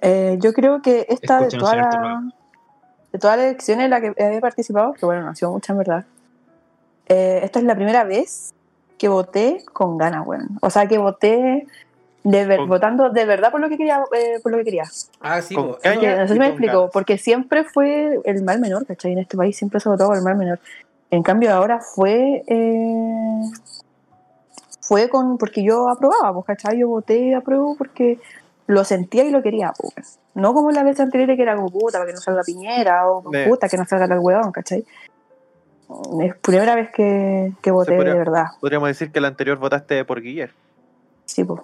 Eh, 0.00 0.36
yo 0.40 0.52
creo 0.52 0.80
que 0.82 1.06
esta 1.08 1.40
de 1.40 1.48
todas 1.48 1.76
las 1.76 2.22
de 3.12 3.18
todas 3.18 3.38
las 3.38 3.46
elecciones 3.46 3.86
en 3.86 3.90
las 3.90 4.00
que 4.00 4.14
he 4.16 4.40
participado, 4.40 4.92
que 4.92 5.04
bueno, 5.04 5.22
no 5.22 5.30
ha 5.30 5.34
sido 5.34 5.50
mucha 5.50 5.72
en 5.72 5.78
verdad, 5.78 6.04
eh, 7.08 7.40
esta 7.42 7.58
es 7.58 7.64
la 7.64 7.74
primera 7.74 8.04
vez 8.04 8.52
que 8.98 9.08
voté 9.08 9.64
con 9.72 9.98
ganas, 9.98 10.24
bueno. 10.24 10.46
O 10.60 10.70
sea, 10.70 10.86
que 10.86 10.98
voté 10.98 11.66
de 12.28 12.44
ver- 12.44 12.58
Con- 12.58 12.68
votando 12.68 13.10
de 13.10 13.24
verdad 13.24 13.52
por 13.52 13.60
lo 13.60 13.68
que 13.68 13.76
quería, 13.76 14.02
eh, 14.16 14.40
por 14.42 14.50
lo 14.50 14.58
que 14.58 14.64
quería. 14.64 14.84
Ah, 15.20 15.40
sí, 15.40 15.54
no 15.54 15.74
sé 15.80 16.28
si 16.28 16.34
y 16.34 16.38
me 16.38 16.46
explico, 16.48 16.76
ganas. 16.78 16.90
porque 16.92 17.18
siempre 17.18 17.62
fue 17.64 18.20
el 18.24 18.42
mal 18.42 18.58
menor, 18.58 18.84
¿cachai? 18.84 19.12
En 19.12 19.18
este 19.18 19.36
país 19.36 19.56
siempre 19.56 19.78
se 19.78 19.88
votó 19.88 20.06
por 20.06 20.16
el 20.16 20.22
mal 20.22 20.36
menor. 20.36 20.58
En 21.10 21.22
cambio 21.22 21.52
ahora 21.54 21.78
fue 21.80 22.42
eh, 22.48 23.40
fue 24.80 25.08
con 25.08 25.38
porque 25.38 25.62
yo 25.62 25.88
aprobaba, 25.88 26.32
pues, 26.34 26.46
¿cachai? 26.46 26.78
Yo 26.78 26.88
voté 26.88 27.18
y 27.18 27.32
apruebo 27.34 27.76
porque 27.76 28.18
lo 28.66 28.84
sentía 28.84 29.24
y 29.24 29.30
lo 29.30 29.42
quería, 29.42 29.72
pues. 29.78 30.18
No 30.34 30.52
como 30.52 30.72
la 30.72 30.82
vez 30.82 30.98
anterior 30.98 31.34
que 31.36 31.42
era 31.42 31.54
como 31.54 31.70
puta, 31.70 31.98
para 31.98 32.06
que 32.06 32.12
no 32.14 32.20
salga 32.20 32.42
Piñera, 32.42 33.08
o 33.08 33.22
De- 33.30 33.46
puta, 33.46 33.68
que 33.68 33.76
no 33.76 33.84
salga 33.86 34.08
tal 34.08 34.18
huevón, 34.18 34.50
¿cachai? 34.50 34.84
Es 36.22 36.34
primera 36.38 36.74
vez 36.74 36.90
que, 36.90 37.52
que 37.62 37.70
voté 37.70 37.94
podría- 37.94 38.12
de 38.14 38.18
verdad. 38.18 38.46
Podríamos 38.60 38.88
decir 38.88 39.12
que 39.12 39.20
el 39.20 39.24
anterior 39.26 39.58
votaste 39.58 40.04
por 40.04 40.20
Guillermo. 40.20 40.56
Sí, 41.24 41.44
pues. 41.44 41.60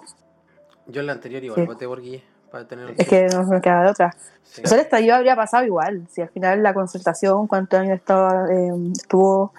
Yo 0.87 1.01
en 1.01 1.07
la 1.07 1.13
anterior 1.13 1.43
igual 1.43 1.61
Sí. 1.61 1.65
voté 1.67 1.87
por 1.87 2.01
Guille. 2.01 2.23
Para 2.51 2.67
tener 2.67 2.93
Es 2.97 3.07
que 3.07 3.25
no 3.27 3.45
me 3.45 3.61
queda 3.61 3.81
de 3.83 3.89
otra. 3.89 4.15
Sí. 4.43 4.61
O 4.63 4.67
sea, 4.67 4.77
el 4.77 4.83
estallido 4.83 5.15
habría 5.15 5.35
pasado 5.35 5.63
igual. 5.65 6.05
Si 6.11 6.21
al 6.21 6.29
final 6.29 6.61
la 6.61 6.73
concertación, 6.75 7.47
cuántos 7.47 7.79
años 7.79 7.95
estaba, 7.97 8.45
eh, 8.51 8.71
estuvo 8.95 9.53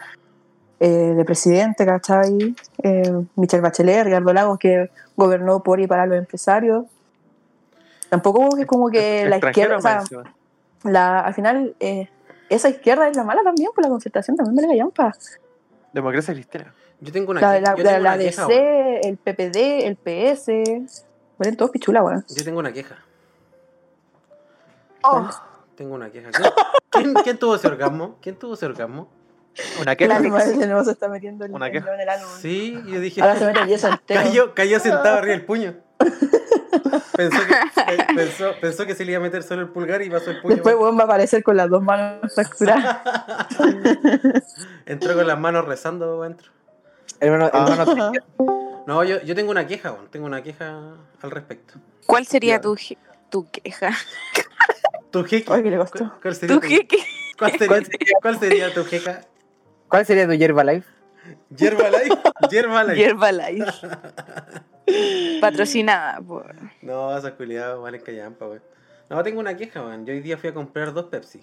eh, 0.79 0.89
de 0.89 1.25
presidente, 1.25 1.85
¿cachai? 1.85 2.55
Eh, 2.83 3.13
Michelle 3.35 3.63
Bachelet, 3.63 4.05
Ricardo 4.05 4.33
Lagos, 4.33 4.59
que 4.59 4.91
gobernó 5.17 5.61
por 5.63 5.81
y 5.81 5.87
para 5.89 6.07
los 6.07 6.19
empresarios. 6.19 6.85
Tampoco 8.11 8.57
es 8.59 8.67
como 8.67 8.91
que 8.91 9.27
la 9.29 9.39
izquierda, 9.39 9.77
o 9.79 9.81
sea, 9.81 10.03
la, 10.85 11.21
al 11.21 11.35
final, 11.35 11.75
eh, 11.81 12.09
esa 12.49 12.69
izquierda 12.69 13.09
es 13.09 13.17
la 13.17 13.25
mala 13.25 13.43
también, 13.43 13.71
por 13.75 13.83
la 13.83 13.91
concertación 13.91 14.37
también 14.37 14.55
me 14.55 14.63
la 14.77 14.85
llampa. 14.85 15.13
Democracia 15.93 16.33
cristiana. 16.35 16.73
Yo 17.01 17.13
tengo 17.13 17.33
una, 17.33 17.41
La, 17.41 17.61
la, 17.61 17.75
yo 17.77 17.83
la, 17.83 17.99
la 17.99 18.17
DC, 18.17 19.01
el 19.03 19.17
PPD, 19.17 19.87
el 19.87 19.97
PS, 19.97 21.05
bueno, 21.39 21.57
todos 21.57 21.71
pichula, 21.71 22.03
weón. 22.03 22.25
Yo 22.29 22.45
tengo 22.45 22.59
una 22.59 22.73
queja. 22.73 22.97
Oh, 25.03 25.29
Tengo 25.77 25.95
una 25.97 26.11
queja. 26.11 26.31
¿Quién, 27.25 27.39
tuvo 27.39 27.57
ese 27.57 27.67
orgasmo? 27.67 28.17
¿Quién 28.23 28.37
tuvo 28.39 28.55
ese 28.55 28.67
orgasmo? 28.67 29.09
Una 29.77 29.85
la 29.93 29.97
queja. 29.97 30.21
madre 30.21 30.53
de 30.57 30.67
nuevo 30.67 30.83
se 30.85 30.93
está 30.93 31.09
metiendo 31.09 31.45
el, 31.45 31.53
Una 31.53 31.71
queja. 31.71 31.93
en 31.95 32.01
el 32.01 32.09
weón. 32.09 32.41
Sí, 32.41 32.81
yo 32.87 33.01
dije. 33.01 33.21
Ahora 33.21 33.37
se 33.37 33.47
mete 33.47 33.61
el 33.61 33.69
yeso 33.69 33.89
entero. 33.89 34.21
Cayó, 34.23 34.55
cayó 34.55 34.81
sentado 34.81 35.17
arriba 35.19 35.33
del 35.37 35.45
puño. 35.47 35.75
Pensó 37.17 37.39
que, 37.47 37.83
pe- 37.97 38.15
pensó, 38.15 38.51
pensó 38.61 38.87
que 38.87 38.95
se 38.95 39.05
le 39.05 39.13
iba 39.13 39.21
a 39.21 39.23
meter 39.23 39.43
solo 39.43 39.63
el 39.63 39.69
pulgar 39.69 40.03
y 40.03 40.11
pasó 40.11 40.31
el 40.31 40.41
puño. 40.41 40.55
Después, 40.57 40.75
weón, 40.75 40.97
va 40.99 41.03
a 41.03 41.05
aparecer 41.05 41.43
con 41.45 41.57
las 41.57 41.69
dos 41.69 41.83
manos 41.83 42.33
fracturadas. 42.35 42.99
Entró 44.87 45.15
con 45.15 45.27
las 45.27 45.39
manos 45.39 45.65
rezando 45.67 46.23
adentro. 46.23 46.51
Hermano, 47.21 47.51
Ah. 47.53 47.67
hermano, 47.71 48.13
No, 48.87 49.03
yo, 49.05 49.21
yo 49.23 49.35
tengo 49.35 49.51
una 49.51 49.67
queja, 49.67 49.93
weón. 49.93 50.09
Tengo 50.09 50.27
una 50.27 50.43
queja 50.43 50.95
al 51.23 51.31
respecto. 51.31 51.75
¿Cuál 52.07 52.27
sería 52.27 52.61
tu, 52.61 52.75
je- 52.77 52.99
tu 53.31 53.49
queja? 53.51 53.91
¿Tu 55.11 55.25
jeque? 55.25 55.53
Ay, 55.53 55.63
que 55.63 55.71
le 55.71 55.79
costó. 55.79 55.99
¿Cuál, 55.99 56.21
cuál 56.21 56.35
sería 56.35 56.55
¿Tu 56.57 56.61
tu, 56.61 56.69
jeque? 56.69 56.99
¿cuál, 57.39 57.53
sería, 57.59 57.83
cuál 58.21 58.39
sería 58.39 58.75
tu 58.75 58.85
jeca? 58.85 59.21
¿Cuál 59.89 60.05
sería 60.07 60.27
tu 60.27 60.33
yerba 60.35 60.65
life? 60.65 60.89
Yerba 61.51 61.89
life. 61.89 62.17
Yerba 62.51 62.85
life. 62.85 62.97
Hierba 62.97 63.33
Life. 63.33 63.73
Patrocinada 65.41 66.21
por. 66.21 66.55
No, 66.83 67.17
esas 67.17 67.33
culiadas 67.33 67.81
valen 67.81 68.03
callampa, 68.03 68.47
weón. 68.47 68.63
No, 69.09 69.23
tengo 69.23 69.41
una 69.41 69.57
queja, 69.57 69.83
weón. 69.83 70.05
Yo 70.05 70.13
hoy 70.13 70.21
día 70.21 70.37
fui 70.37 70.51
a 70.51 70.55
comprar 70.55 70.93
dos 70.93 71.07
Pepsi. 71.07 71.43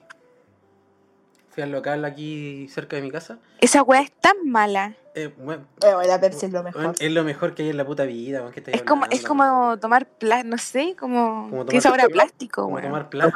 Fui 1.50 1.64
al 1.64 1.72
local 1.72 2.06
aquí 2.06 2.68
cerca 2.70 2.96
de 2.98 3.02
mi 3.02 3.10
casa. 3.12 3.40
Esa 3.60 3.82
weá 3.84 4.02
es 4.02 4.12
tan 4.12 4.36
mala. 4.46 4.94
Eh, 5.14 5.24
Eh, 5.26 5.34
bueno, 5.38 5.66
la 6.08 6.20
Pepsi 6.22 6.46
es 6.46 6.54
lo 6.54 6.64
mejor. 6.64 6.96
es 7.00 7.12
lo 7.12 7.24
mejor 7.24 7.54
que 7.54 7.64
hay 7.64 7.70
en 7.70 7.78
la 7.78 7.86
puta 7.86 8.04
vida. 8.06 8.50
¿qué 8.54 8.64
Es 8.72 8.84
como, 8.84 9.06
es 9.10 9.24
como 9.26 9.78
tomar 9.80 10.08
plástico, 10.08 10.50
no 10.50 10.58
sé, 10.58 10.96
como. 10.98 11.50
Como 11.50 11.66
Tiene 11.66 11.82
tomar- 11.82 12.00
sabor 12.00 12.02
a 12.02 12.08
plástico, 12.08 12.64
Como 12.64 12.82
tomar 12.82 13.10
plan. 13.10 13.32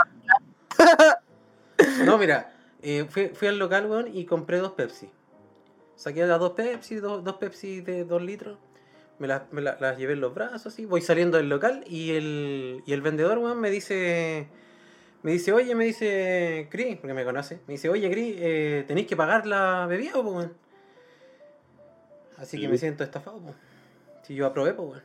no, 2.06 2.18
mira, 2.18 2.54
eh, 2.82 3.06
fui, 3.10 3.30
fui 3.30 3.48
al 3.48 3.60
local, 3.60 3.86
weón, 3.90 4.08
y 4.14 4.26
compré 4.26 4.58
dos 4.60 4.72
Pepsi. 4.74 5.10
Saqué 5.96 6.26
las 6.26 6.40
dos 6.40 6.52
Pepsi, 6.52 6.96
dos, 6.96 7.24
dos 7.24 7.36
Pepsi 7.36 7.82
de 7.82 8.06
dos 8.06 8.22
litros. 8.22 8.58
Me 9.20 9.28
las, 9.28 9.44
me 9.52 9.62
la- 9.62 9.78
las 9.80 9.98
llevé 9.98 10.14
en 10.14 10.22
los 10.22 10.34
brazos, 10.34 10.68
así. 10.68 10.86
Voy 10.86 11.02
saliendo 11.02 11.38
del 11.38 11.48
local 11.50 11.84
y 11.88 12.12
el, 12.12 12.84
y 12.86 12.94
el 12.94 13.02
vendedor, 13.02 13.38
weón, 13.38 13.60
me 13.60 13.70
dice... 13.70 14.48
Me 15.24 15.32
dice, 15.32 15.52
oye, 15.54 15.74
me 15.74 15.86
dice 15.86 16.68
Cris, 16.70 16.98
porque 16.98 17.14
me 17.16 17.26
conoce. 17.26 17.60
Me 17.66 17.74
dice, 17.74 17.90
oye, 17.90 18.12
Cris, 18.12 18.36
eh, 18.38 18.84
¿tenéis 18.88 19.08
que 19.08 19.16
pagar 19.16 19.48
la 19.48 19.88
bebida, 19.90 20.14
po, 20.14 20.20
weón? 20.22 20.54
Así 22.38 22.60
que 22.60 22.67
me 22.67 22.78
siento 22.78 23.04
estafado, 23.04 23.38
po. 23.39 23.54
Si 24.24 24.36
yo 24.36 24.45
aprobé, 24.48 24.74
pues, 24.74 24.88
weón. 24.89 25.04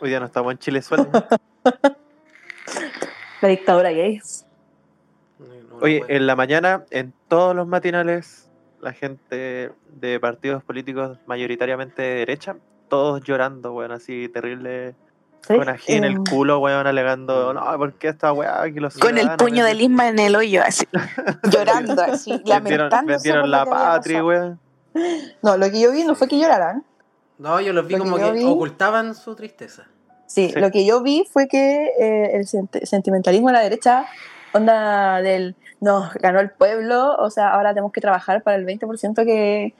Hoy 0.00 0.08
día 0.08 0.18
no 0.20 0.26
estamos 0.26 0.52
en 0.52 0.58
Chile 0.58 0.82
suelo. 0.82 1.08
La 3.40 3.48
dictadura 3.48 3.90
gay. 3.90 4.20
No- 5.38 5.46
no- 5.46 5.54
no 5.70 5.76
Oye, 5.84 6.02
en 6.08 6.26
la 6.26 6.36
mañana, 6.36 6.84
en 6.90 7.12
todos 7.28 7.54
los 7.56 7.66
matinales, 7.66 8.48
la 8.80 8.92
gente 8.92 9.72
de 9.92 10.20
partidos 10.20 10.62
políticos 10.62 11.18
mayoritariamente 11.26 12.02
de 12.02 12.14
derecha, 12.16 12.56
todos 12.88 13.20
llorando, 13.22 13.72
weón, 13.72 13.90
así 13.92 14.28
terrible, 14.28 14.94
¿sí? 15.46 15.56
con 15.56 15.68
ají 15.68 15.94
en 15.94 16.04
el 16.04 16.12
Em, 16.14 16.24
culo, 16.24 16.58
weón, 16.60 16.86
alegando, 16.86 17.52
no, 17.54 17.76
¿por 17.78 17.94
qué 17.94 18.08
esta 18.08 18.32
weá? 18.32 18.62
Que 18.72 18.80
los 18.80 18.96
Con 18.98 19.18
el 19.18 19.28
puño 19.36 19.64
de 19.64 19.74
Lisma 19.74 20.08
en 20.08 20.18
el 20.20 20.36
hoyo, 20.36 20.62
así. 20.62 20.86
Llorando, 21.50 22.00
así. 22.02 22.30
vendieron, 22.32 22.88
Lamentándose. 22.90 23.06
vendieron 23.16 23.40
por 23.42 23.48
la 23.50 23.64
patria, 23.66 24.24
weón. 24.24 24.60
No, 25.42 25.56
lo 25.56 25.70
que 25.70 25.80
yo 25.80 25.92
vi 25.92 26.04
no 26.04 26.14
fue 26.14 26.28
que 26.28 26.38
lloraran. 26.38 26.84
No, 27.38 27.60
yo 27.60 27.72
los 27.72 27.86
vi 27.86 27.94
Lo 27.96 28.04
como 28.04 28.16
que 28.16 28.30
vi- 28.32 28.44
ocultaban 28.44 29.14
su 29.14 29.34
tristeza. 29.34 29.84
Sí, 30.26 30.50
Sí. 30.52 30.60
lo 30.60 30.70
que 30.70 30.84
yo 30.86 31.02
vi 31.02 31.26
fue 31.30 31.48
que 31.48 31.86
eh, 31.98 32.36
el 32.36 32.46
sent- 32.46 32.84
sentimentalismo 32.84 33.48
de 33.48 33.52
la 33.54 33.60
derecha, 33.60 34.06
onda 34.54 35.20
del, 35.22 35.56
no, 35.80 36.08
ganó 36.20 36.40
el 36.40 36.50
pueblo, 36.50 37.16
o 37.16 37.30
sea, 37.30 37.50
ahora 37.50 37.70
tenemos 37.70 37.92
que 37.92 38.00
trabajar 38.00 38.42
para 38.42 38.56
el 38.56 38.64
20% 38.66 39.24
que 39.24 39.74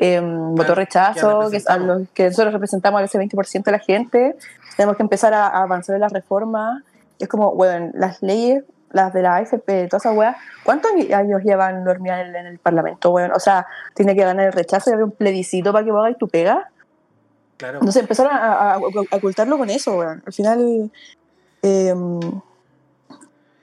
eh, 0.00 0.20
votó 0.22 0.74
rechazo, 0.76 1.20
que, 1.20 1.26
a 1.26 1.40
representamos. 1.42 1.86
los- 1.88 2.08
que 2.10 2.24
nosotros 2.26 2.52
representamos 2.52 3.00
a 3.00 3.04
ese 3.04 3.18
20% 3.18 3.64
de 3.64 3.72
la 3.72 3.78
gente, 3.80 4.36
tenemos 4.76 4.96
que 4.96 5.02
empezar 5.02 5.34
a, 5.34 5.46
a 5.48 5.62
avanzar 5.62 5.96
en 5.96 6.00
las 6.02 6.12
reformas. 6.12 6.84
Es 7.18 7.26
como, 7.26 7.52
bueno, 7.54 7.90
las 7.94 8.22
leyes, 8.22 8.62
las 8.92 9.12
de 9.12 9.22
la 9.22 9.36
AFP, 9.36 9.88
todas 9.88 10.04
esas 10.04 10.16
weas, 10.16 10.36
¿cuántos 10.64 10.90
años 10.92 11.42
llevan 11.44 11.84
dormida 11.84 12.20
en, 12.22 12.34
en 12.34 12.46
el 12.46 12.58
Parlamento, 12.58 13.10
weón? 13.10 13.32
O 13.32 13.40
sea, 13.40 13.66
tiene 13.94 14.14
que 14.16 14.24
ganar 14.24 14.46
el 14.46 14.52
rechazo 14.52 14.90
y 14.90 14.92
haber 14.94 15.04
un 15.04 15.10
plebiscito 15.12 15.72
para 15.72 15.84
que 15.84 15.90
vos 15.90 16.00
hagáis 16.00 16.18
tu 16.18 16.28
pega. 16.28 16.70
Claro. 17.58 17.78
Entonces 17.78 18.02
empezaron 18.02 18.32
a, 18.32 18.52
a- 18.52 18.74
a 18.74 18.78
ocultarlo 19.16 19.58
con 19.58 19.68
eso, 19.70 19.96
weón. 19.98 20.22
Al 20.24 20.32
final, 20.32 20.90
eh, 21.62 21.94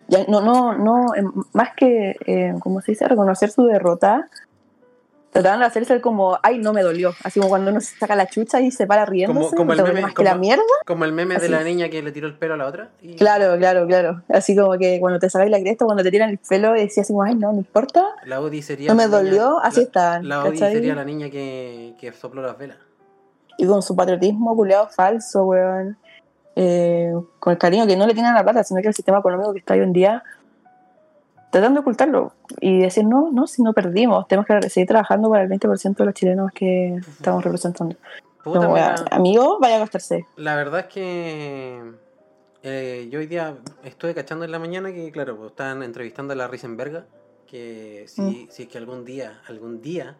ya 0.08 0.20
no, 0.28 0.42
no, 0.42 0.74
no, 0.78 1.16
em, 1.16 1.32
más 1.54 1.70
que, 1.76 2.16
eh, 2.28 2.54
¿cómo 2.60 2.82
se 2.82 2.92
dice? 2.92 3.08
Reconocer 3.08 3.50
su 3.50 3.66
derrota, 3.66 4.28
trataban 5.36 5.60
de 5.60 5.66
hacerse 5.66 6.00
como, 6.02 6.40
ay, 6.44 6.58
no 6.60 6.72
me 6.74 6.82
dolió. 6.82 7.14
Así 7.24 7.40
como 7.40 7.50
cuando 7.50 7.70
uno 7.72 7.82
se 7.82 7.98
saca 7.98 8.16
la 8.16 8.26
chucha 8.28 8.62
y 8.62 8.72
se 8.72 8.88
para 8.88 9.06
riéndose, 9.06 9.40
Como- 9.50 9.58
como 9.58 9.72
el 9.74 9.78
¿te 9.78 9.82
dolió 9.84 9.94
meme- 9.94 10.02
más 10.04 10.14
que 10.14 10.24
la 10.24 10.32
como- 10.32 10.42
mierda. 10.42 10.64
Como 10.86 11.04
el 11.06 11.12
meme 11.12 11.38
de 11.38 11.50
la 11.50 11.62
niña 11.64 11.90
que 11.90 12.02
le 12.02 12.12
tiró 12.14 12.28
el 12.28 12.36
pelo 12.38 12.54
a 12.54 12.58
la 12.58 12.66
otra. 12.68 12.90
y- 13.02 13.16
Claro, 13.16 13.58
claro, 13.58 13.86
claro. 13.86 14.22
Así 14.30 14.56
como 14.56 14.78
que 14.78 14.98
cuando 15.02 15.20
te 15.20 15.30
sacáis 15.30 15.52
la 15.52 15.60
cresta, 15.60 15.84
cuando 15.86 16.04
te 16.04 16.12
tiran 16.12 16.30
el 16.30 16.38
pelo, 16.38 16.72
decías 16.72 17.06
así 17.06 17.14
como, 17.14 17.24
ay, 17.24 17.36
no, 17.36 17.52
no 17.52 17.58
importa. 17.58 18.04
La 18.26 18.40
Odi 18.40 18.62
sería. 18.62 18.88
No 18.90 18.96
me 18.96 19.06
niña- 19.06 19.18
dolió, 19.18 19.60
así 19.62 19.82
estaban, 19.82 20.28
La 20.28 20.44
Odi 20.46 20.58
sería 20.58 20.96
la 20.96 21.04
niña 21.04 21.30
que, 21.30 21.96
que 22.00 22.12
sopló 22.14 22.42
las 22.42 22.58
velas. 22.58 22.78
y 23.58 23.66
con 23.68 23.82
su 23.82 23.96
patriotismo 23.96 24.56
culeado 24.56 24.88
falso, 24.90 25.44
weón. 25.46 25.98
eh, 26.58 27.12
con 27.40 27.52
el 27.52 27.58
cariño 27.60 27.86
que 27.86 27.98
no 27.98 28.08
le 28.08 28.14
tienen 28.14 28.32
a 28.32 28.36
la 28.36 28.44
plata, 28.44 28.64
sino 28.64 28.82
que 28.82 28.88
el 28.88 28.94
sistema 28.94 29.20
económico 29.20 29.52
que 29.52 29.60
está 29.60 29.74
hoy 29.74 29.82
en 29.82 29.92
día 29.92 30.24
tratando 31.56 31.80
de 31.80 31.82
ocultarlo 31.84 32.34
y 32.60 32.82
decir, 32.82 33.06
no, 33.06 33.32
no, 33.32 33.48
si 33.48 33.64
no 33.64 33.72
perdimos, 33.72 34.28
tenemos 34.28 34.46
que 34.46 34.70
seguir 34.70 34.90
trabajando 34.90 35.30
para 35.30 35.44
el 35.44 35.50
20% 35.50 35.96
de 35.96 36.06
los 36.06 36.14
chilenos 36.14 36.52
que 36.52 36.96
estamos 36.96 37.42
representando. 37.46 37.96
Puta, 38.44 38.68
mira, 38.68 38.96
amigo, 39.10 39.58
vaya 39.62 39.78
a 39.78 39.80
gastarse. 39.80 40.26
La 40.36 40.58
verdad 40.58 40.82
es 40.82 40.86
que 40.88 41.82
eh, 42.62 43.08
yo 43.10 43.20
hoy 43.20 43.28
día 43.28 43.56
estuve 43.86 44.14
cachando 44.14 44.44
en 44.44 44.52
la 44.52 44.60
mañana 44.60 44.92
que, 44.92 45.10
claro, 45.14 45.38
pues, 45.38 45.52
estaban 45.52 45.82
entrevistando 45.82 46.34
a 46.34 46.36
la 46.36 46.50
Risenberga, 46.50 47.06
que 47.48 48.04
si, 48.10 48.22
Mm. 48.22 48.48
si 48.50 48.64
es 48.64 48.68
que 48.68 48.78
algún 48.78 49.06
día, 49.06 49.40
algún 49.48 49.82
día 49.82 50.18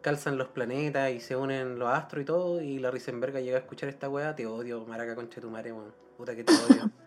calzan 0.00 0.38
los 0.38 0.48
planetas 0.48 1.10
y 1.12 1.20
se 1.20 1.36
unen 1.36 1.78
los 1.78 1.90
astros 1.90 2.22
y 2.22 2.24
todo, 2.24 2.62
y 2.62 2.78
la 2.78 2.90
Risenberga 2.90 3.40
llega 3.40 3.58
a 3.58 3.60
escuchar 3.60 3.90
esta 3.90 4.08
weá, 4.08 4.34
te 4.34 4.46
odio, 4.46 4.86
maraca 4.86 5.14
concha 5.14 5.38
tu 5.38 5.50
madre. 5.50 5.74
Puta 6.16 6.34
que 6.34 6.44
te 6.44 6.52
odio. 6.54 6.90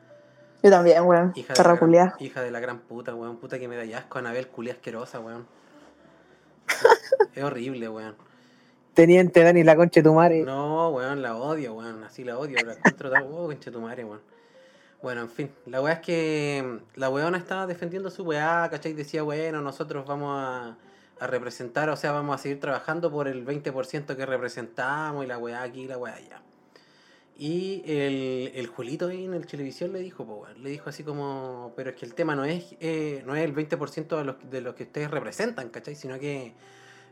Yo 0.65 0.71
también, 0.71 1.03
weón. 1.03 1.31
Hija 1.35 1.53
de, 1.53 1.57
Perra 1.57 1.73
la 1.73 1.79
culiá. 1.79 2.03
gran, 2.05 2.15
hija 2.17 2.41
de 2.41 2.49
la 2.49 2.59
gran 2.59 2.79
puta, 2.79 3.13
weón. 3.13 3.37
Puta 3.37 3.59
que 3.59 3.67
me 3.67 3.75
da 3.75 3.99
asco, 3.99 4.17
Anabel 4.17 4.47
culia 4.47 4.73
asquerosa, 4.73 5.19
weón. 5.19 5.45
es 7.35 7.43
horrible, 7.43 7.87
weón. 7.87 8.15
Teniente 8.95 9.43
Dani 9.43 9.63
la 9.63 9.75
concha 9.75 9.99
de 9.99 10.09
tu 10.09 10.15
madre. 10.15 10.41
No, 10.41 10.89
weón, 10.89 11.21
la 11.21 11.37
odio, 11.37 11.75
weón. 11.75 12.03
Así 12.03 12.23
la 12.23 12.39
odio. 12.39 12.57
La 12.65 12.73
encuentro 12.73 13.11
tan. 13.11 13.25
Oh, 13.29 13.45
concha 13.45 13.69
tu 13.69 13.79
madre, 13.79 14.05
weón. 14.05 14.21
Bueno, 15.03 15.21
en 15.21 15.29
fin. 15.29 15.51
La 15.67 15.83
weá 15.83 15.93
es 15.93 15.99
que 15.99 16.79
la 16.95 17.11
weona 17.11 17.37
estaba 17.37 17.67
defendiendo 17.67 18.09
su 18.09 18.23
weá, 18.23 18.67
¿cachai? 18.71 18.93
Decía, 18.93 19.21
bueno, 19.21 19.61
nosotros 19.61 20.07
vamos 20.07 20.35
a, 20.35 20.77
a 21.19 21.27
representar, 21.27 21.91
o 21.91 21.95
sea, 21.95 22.11
vamos 22.11 22.39
a 22.39 22.41
seguir 22.41 22.59
trabajando 22.59 23.11
por 23.11 23.27
el 23.27 23.45
20% 23.45 24.15
que 24.15 24.25
representamos 24.25 25.25
y 25.25 25.27
la 25.27 25.37
weá 25.37 25.61
aquí 25.61 25.81
y 25.81 25.87
la 25.87 25.99
weá 25.99 26.15
allá. 26.15 26.41
Y 27.37 27.83
el, 27.85 28.51
el 28.55 28.67
Julito 28.67 29.07
ahí 29.07 29.25
en 29.25 29.33
el 29.33 29.45
televisión 29.45 29.91
le 29.91 29.99
dijo, 29.99 30.23
weón, 30.23 30.63
le 30.63 30.69
dijo 30.69 30.89
así 30.89 31.03
como, 31.03 31.73
pero 31.75 31.89
es 31.89 31.97
que 31.97 32.05
el 32.05 32.13
tema 32.13 32.33
no 32.33 32.45
es, 32.45 32.75
eh, 32.79 33.23
no 33.25 33.35
es 33.35 33.43
el 33.43 33.53
20% 33.53 34.17
de 34.17 34.23
los, 34.23 34.35
de 34.49 34.61
los 34.61 34.75
que 34.75 34.83
ustedes 34.83 35.11
representan, 35.11 35.69
¿cachai? 35.69 35.95
Sino 35.95 36.17
que 36.17 36.53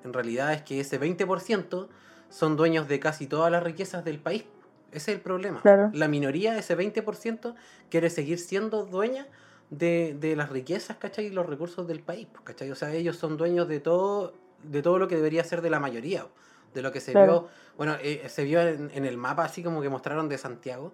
en 0.06 0.14
realidad 0.14 0.54
es 0.54 0.62
que 0.62 0.80
ese 0.80 1.00
20% 1.00 1.90
son 2.30 2.56
dueños 2.56 2.88
de 2.88 3.00
casi 3.02 3.28
todas 3.28 3.52
las 3.52 3.64
riquezas 3.64 4.06
del 4.06 4.20
país. 4.20 4.46
Ese 4.92 5.12
es 5.12 5.18
el 5.18 5.22
problema. 5.22 5.62
Claro. 5.62 5.92
La 5.94 6.08
minoría, 6.08 6.58
ese 6.58 6.78
20%, 6.78 7.56
quiere 7.90 8.10
seguir 8.10 8.40
siendo 8.40 8.86
dueña 8.86 9.28
de, 9.72 10.16
de 10.18 10.38
las 10.38 10.50
riquezas, 10.50 10.96
¿cachai? 10.98 11.26
Y 11.26 11.30
los 11.32 11.46
recursos 11.46 11.86
del 11.86 12.00
país, 12.00 12.28
¿cachai? 12.46 12.72
O 12.72 12.76
sea, 12.76 12.94
ellos 12.94 13.18
son 13.18 13.36
dueños 13.36 13.68
de 13.68 13.82
todo, 13.82 14.36
de 14.64 14.82
todo 14.82 15.00
lo 15.00 15.10
que 15.10 15.18
debería 15.18 15.44
ser 15.44 15.62
de 15.62 15.70
la 15.70 15.82
mayoría, 15.82 16.28
de 16.74 16.82
lo 16.82 16.92
que 16.92 17.00
se 17.02 17.12
Claro. 17.12 17.42
vio, 17.42 17.50
bueno, 17.78 17.96
eh, 18.02 18.28
se 18.30 18.44
vio 18.44 18.62
en, 18.62 18.92
en 18.94 19.06
el 19.06 19.18
mapa 19.18 19.44
así 19.46 19.64
como 19.64 19.82
que 19.82 19.90
mostraron 19.90 20.30
de 20.30 20.38
Santiago, 20.38 20.94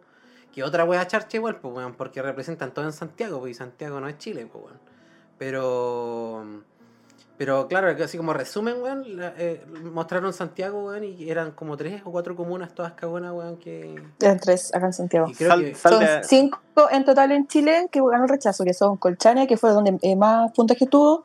que 0.53 0.63
otra 0.63 0.83
wea 0.85 1.05
charcha 1.07 1.37
igual, 1.37 1.57
pues, 1.57 1.73
weón, 1.75 1.93
porque 1.95 2.21
representan 2.21 2.73
todo 2.73 2.85
en 2.85 2.93
Santiago, 2.93 3.39
pues, 3.39 3.51
y 3.51 3.53
Santiago 3.53 3.99
no 3.99 4.07
es 4.07 4.17
Chile, 4.17 4.47
pues, 4.51 4.63
weón. 4.65 4.79
Pero... 5.37 6.43
Pero 7.37 7.69
claro, 7.69 7.95
que 7.95 8.03
así 8.03 8.17
como 8.17 8.33
resumen, 8.33 8.81
weón, 8.81 9.15
la- 9.15 9.33
eh, 9.37 9.63
mostraron 9.93 10.33
Santiago, 10.33 10.83
weón, 10.87 11.05
y 11.05 11.29
eran 11.29 11.51
como 11.51 11.77
tres 11.77 12.01
o 12.03 12.11
cuatro 12.11 12.35
comunas 12.35 12.73
todas 12.75 12.91
cagonas, 12.93 13.31
weón, 13.31 13.55
que... 13.55 13.95
Eran 14.19 14.39
tres 14.41 14.75
acá 14.75 14.87
en 14.87 14.93
Santiago. 14.93 15.27
Y 15.29 15.35
creo 15.35 15.49
Sal- 15.51 15.61
que... 15.63 15.75
sal 15.75 15.91
Son 15.93 15.99
de- 16.03 16.23
cinco 16.25 16.59
en 16.91 17.05
total 17.05 17.31
en 17.31 17.47
Chile 17.47 17.87
que 17.89 18.01
ganó 18.01 18.23
el 18.23 18.29
rechazo, 18.29 18.65
que 18.65 18.73
son 18.73 18.97
Colchane, 18.97 19.47
que 19.47 19.55
fue 19.55 19.71
donde 19.71 19.97
eh, 20.01 20.17
más 20.17 20.51
puntaje 20.51 20.85
tuvo. 20.85 21.23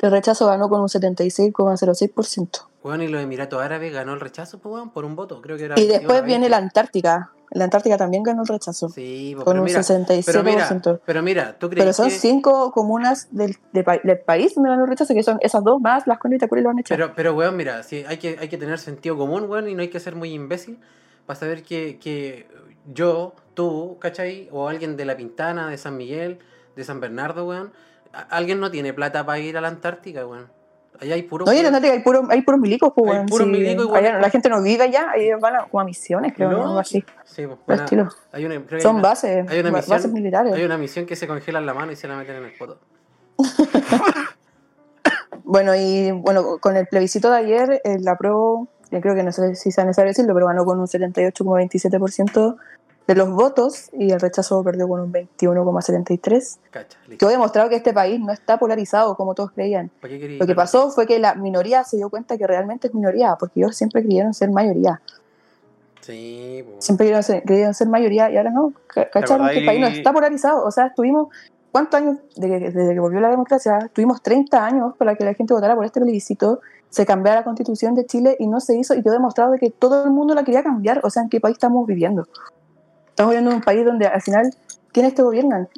El 0.00 0.10
rechazo 0.10 0.46
ganó 0.46 0.68
con 0.68 0.80
un 0.80 0.88
76,06%. 0.88 2.66
Weón, 2.82 3.02
y 3.02 3.08
los 3.08 3.22
Emiratos 3.22 3.60
Árabes 3.62 3.92
ganó 3.92 4.14
el 4.14 4.20
rechazo, 4.20 4.58
pues, 4.58 4.74
weón, 4.74 4.90
por 4.90 5.04
un 5.04 5.14
voto, 5.14 5.42
creo 5.42 5.58
que 5.58 5.64
era... 5.66 5.78
Y 5.78 5.86
después 5.86 6.22
21 6.22 6.22
a 6.22 6.26
viene 6.26 6.42
20. 6.44 6.48
la 6.50 6.56
Antártica. 6.56 7.30
La 7.52 7.64
Antártica 7.64 7.96
también 7.98 8.22
ganó 8.22 8.42
el 8.42 8.48
rechazo, 8.48 8.88
Sí, 8.88 9.32
pues, 9.34 9.44
con 9.44 9.54
pero 9.54 9.62
un 9.62 9.66
mira, 9.66 9.80
67%. 9.80 10.22
pero 10.24 10.42
mira, 10.44 11.00
pero 11.04 11.22
mira, 11.22 11.58
¿tú 11.58 11.68
crees 11.68 11.82
Pero 11.84 11.92
son 11.92 12.08
que... 12.08 12.14
cinco 12.14 12.70
comunas 12.72 13.28
del, 13.32 13.56
de 13.72 14.00
del 14.04 14.18
país 14.20 14.54
donde 14.54 14.70
ganó 14.70 14.84
el 14.84 14.88
rechazo, 14.90 15.12
que 15.14 15.22
son 15.22 15.38
esas 15.42 15.62
dos 15.64 15.80
más, 15.80 16.06
las 16.06 16.18
Condes 16.18 16.38
y 16.38 16.40
Tacuri 16.40 16.62
lo 16.62 16.70
han 16.70 16.78
hecho. 16.78 16.94
Pero, 16.94 17.12
pero 17.14 17.34
weón, 17.34 17.56
mira, 17.56 17.82
sí, 17.82 18.04
hay, 18.06 18.18
que, 18.18 18.38
hay 18.40 18.48
que 18.48 18.56
tener 18.56 18.78
sentido 18.78 19.18
común, 19.18 19.44
weón, 19.50 19.68
y 19.68 19.74
no 19.74 19.82
hay 19.82 19.88
que 19.88 20.00
ser 20.00 20.14
muy 20.14 20.32
imbécil 20.32 20.78
para 21.26 21.38
saber 21.38 21.62
que, 21.64 21.98
que 21.98 22.46
yo, 22.94 23.34
tú, 23.54 23.98
¿cachai? 24.00 24.48
O 24.52 24.68
alguien 24.68 24.96
de 24.96 25.04
La 25.04 25.16
Pintana, 25.16 25.68
de 25.68 25.76
San 25.76 25.96
Miguel, 25.96 26.38
de 26.76 26.84
San 26.84 27.00
Bernardo, 27.00 27.46
weón, 27.46 27.72
alguien 28.30 28.60
no 28.60 28.70
tiene 28.70 28.92
plata 28.92 29.24
para 29.24 29.38
ir 29.38 29.56
a 29.56 29.60
la 29.60 29.68
Antártica, 29.68 30.26
weón. 30.26 30.48
Allá 31.00 31.14
hay 31.14 31.22
puro... 31.22 31.46
no, 31.46 31.52
en 31.52 31.62
la 31.62 31.68
Antártica 31.68 31.94
hay 31.94 32.00
puros 32.02 32.24
hay 32.28 32.42
puros 32.42 32.60
milicos, 32.60 32.92
pues, 32.94 33.10
Hay 33.18 33.26
puros 33.26 33.46
sí. 33.46 33.52
milicos 33.52 33.84
igual. 33.86 34.04
Allá 34.04 34.18
la 34.18 34.28
gente 34.30 34.48
no 34.50 34.62
vive 34.62 34.84
allá, 34.84 35.10
ahí 35.12 35.30
van 35.40 35.56
a, 35.56 35.58
como 35.64 35.80
a 35.80 35.84
misiones, 35.84 36.32
creo, 36.34 36.50
No, 36.50 36.62
algo 36.66 36.78
así. 36.78 37.02
Sí, 37.24 37.46
pues, 37.46 37.58
bueno, 37.88 38.10
hay 38.32 38.44
una, 38.44 38.54
creo 38.56 38.66
que 38.66 38.74
hay 38.76 38.80
Son 38.82 38.96
una- 38.96 39.02
bases, 39.08 39.48
hay 39.50 39.60
una 39.60 39.70
misión- 39.70 39.88
bases 39.96 40.12
militares. 40.12 40.52
Hay 40.52 40.64
una 40.64 40.76
misión 40.76 41.06
que 41.06 41.16
se 41.16 41.26
congelan 41.26 41.64
la 41.64 41.72
mano 41.72 41.92
y 41.92 41.96
se 41.96 42.06
la 42.08 42.16
meten 42.16 42.36
en 42.36 42.44
el 42.44 42.52
poto. 42.58 42.78
Bueno, 45.42 45.74
y 45.74 46.12
bueno, 46.12 46.58
con 46.60 46.76
el 46.76 46.86
plebiscito 46.86 47.30
de 47.30 47.38
ayer, 47.38 47.80
el 47.82 48.06
apruebo, 48.06 48.68
yo 48.92 49.00
creo 49.00 49.14
que 49.16 49.22
no 49.24 49.32
sé 49.32 49.56
si 49.56 49.72
sea 49.72 49.84
necesario 49.84 50.10
decirlo, 50.10 50.32
pero 50.34 50.46
ganó 50.46 50.64
con 50.64 50.78
un 50.78 50.86
78,27% 50.86 52.56
de 53.10 53.16
los 53.16 53.28
votos 53.30 53.90
y 53.98 54.12
el 54.12 54.20
rechazo 54.20 54.62
perdió 54.62 54.86
con 54.86 55.00
un 55.00 55.12
21,73%, 55.12 56.58
Cacha, 56.70 56.96
que 57.18 57.24
ha 57.26 57.28
demostrado 57.28 57.68
que 57.68 57.74
este 57.74 57.92
país 57.92 58.20
no 58.20 58.32
está 58.32 58.56
polarizado 58.56 59.16
como 59.16 59.34
todos 59.34 59.50
creían. 59.50 59.90
¿Para 60.00 60.12
qué 60.12 60.20
queréis 60.20 60.38
Lo 60.40 60.46
que 60.46 60.54
pasó 60.54 60.90
fue 60.92 61.08
que 61.08 61.18
la 61.18 61.34
minoría 61.34 61.82
se 61.82 61.96
dio 61.96 62.08
cuenta 62.08 62.38
que 62.38 62.46
realmente 62.46 62.86
es 62.86 62.94
minoría, 62.94 63.34
porque 63.38 63.58
ellos 63.58 63.76
siempre 63.76 64.02
creyeron 64.02 64.32
ser 64.32 64.50
mayoría, 64.52 65.00
Sí, 66.02 66.64
pues. 66.64 66.84
siempre 66.84 67.06
creyeron 67.06 67.22
ser, 67.24 67.42
creyeron 67.42 67.74
ser 67.74 67.88
mayoría 67.88 68.30
y 68.30 68.36
ahora 68.36 68.50
no, 68.50 68.72
ca- 68.86 69.10
cacharon 69.10 69.48
que 69.48 69.58
el 69.58 69.66
país 69.66 69.80
no 69.80 69.88
está 69.88 70.12
polarizado, 70.12 70.64
o 70.64 70.70
sea, 70.70 70.86
estuvimos... 70.86 71.28
¿Cuántos 71.72 72.00
años 72.00 72.16
desde 72.34 72.58
que, 72.58 72.70
desde 72.72 72.94
que 72.94 72.98
volvió 73.00 73.20
la 73.20 73.28
democracia? 73.30 73.88
Tuvimos 73.92 74.22
30 74.22 74.64
años 74.64 74.96
para 74.96 75.14
que 75.14 75.24
la 75.24 75.34
gente 75.34 75.54
votara 75.54 75.76
por 75.76 75.84
este 75.84 76.00
plebiscito, 76.00 76.60
se 76.88 77.06
cambiara 77.06 77.40
la 77.40 77.44
constitución 77.44 77.94
de 77.94 78.06
Chile 78.06 78.36
y 78.40 78.48
no 78.48 78.58
se 78.58 78.76
hizo 78.76 78.94
y 78.94 79.02
quedó 79.04 79.12
demostrado 79.12 79.52
de 79.52 79.58
que 79.60 79.70
todo 79.70 80.02
el 80.04 80.10
mundo 80.10 80.34
la 80.34 80.42
quería 80.42 80.64
cambiar. 80.64 81.00
O 81.04 81.10
sea, 81.10 81.22
¿en 81.22 81.28
qué 81.28 81.38
país 81.40 81.54
estamos 81.54 81.86
viviendo? 81.86 82.26
Estamos 83.20 83.32
viviendo 83.34 83.50
en 83.50 83.56
un 83.58 83.62
país 83.62 83.84
donde 83.84 84.06
al 84.06 84.22
final, 84.22 84.50
¿quiénes 84.92 85.14
te 85.14 85.20
gobiernan? 85.22 85.68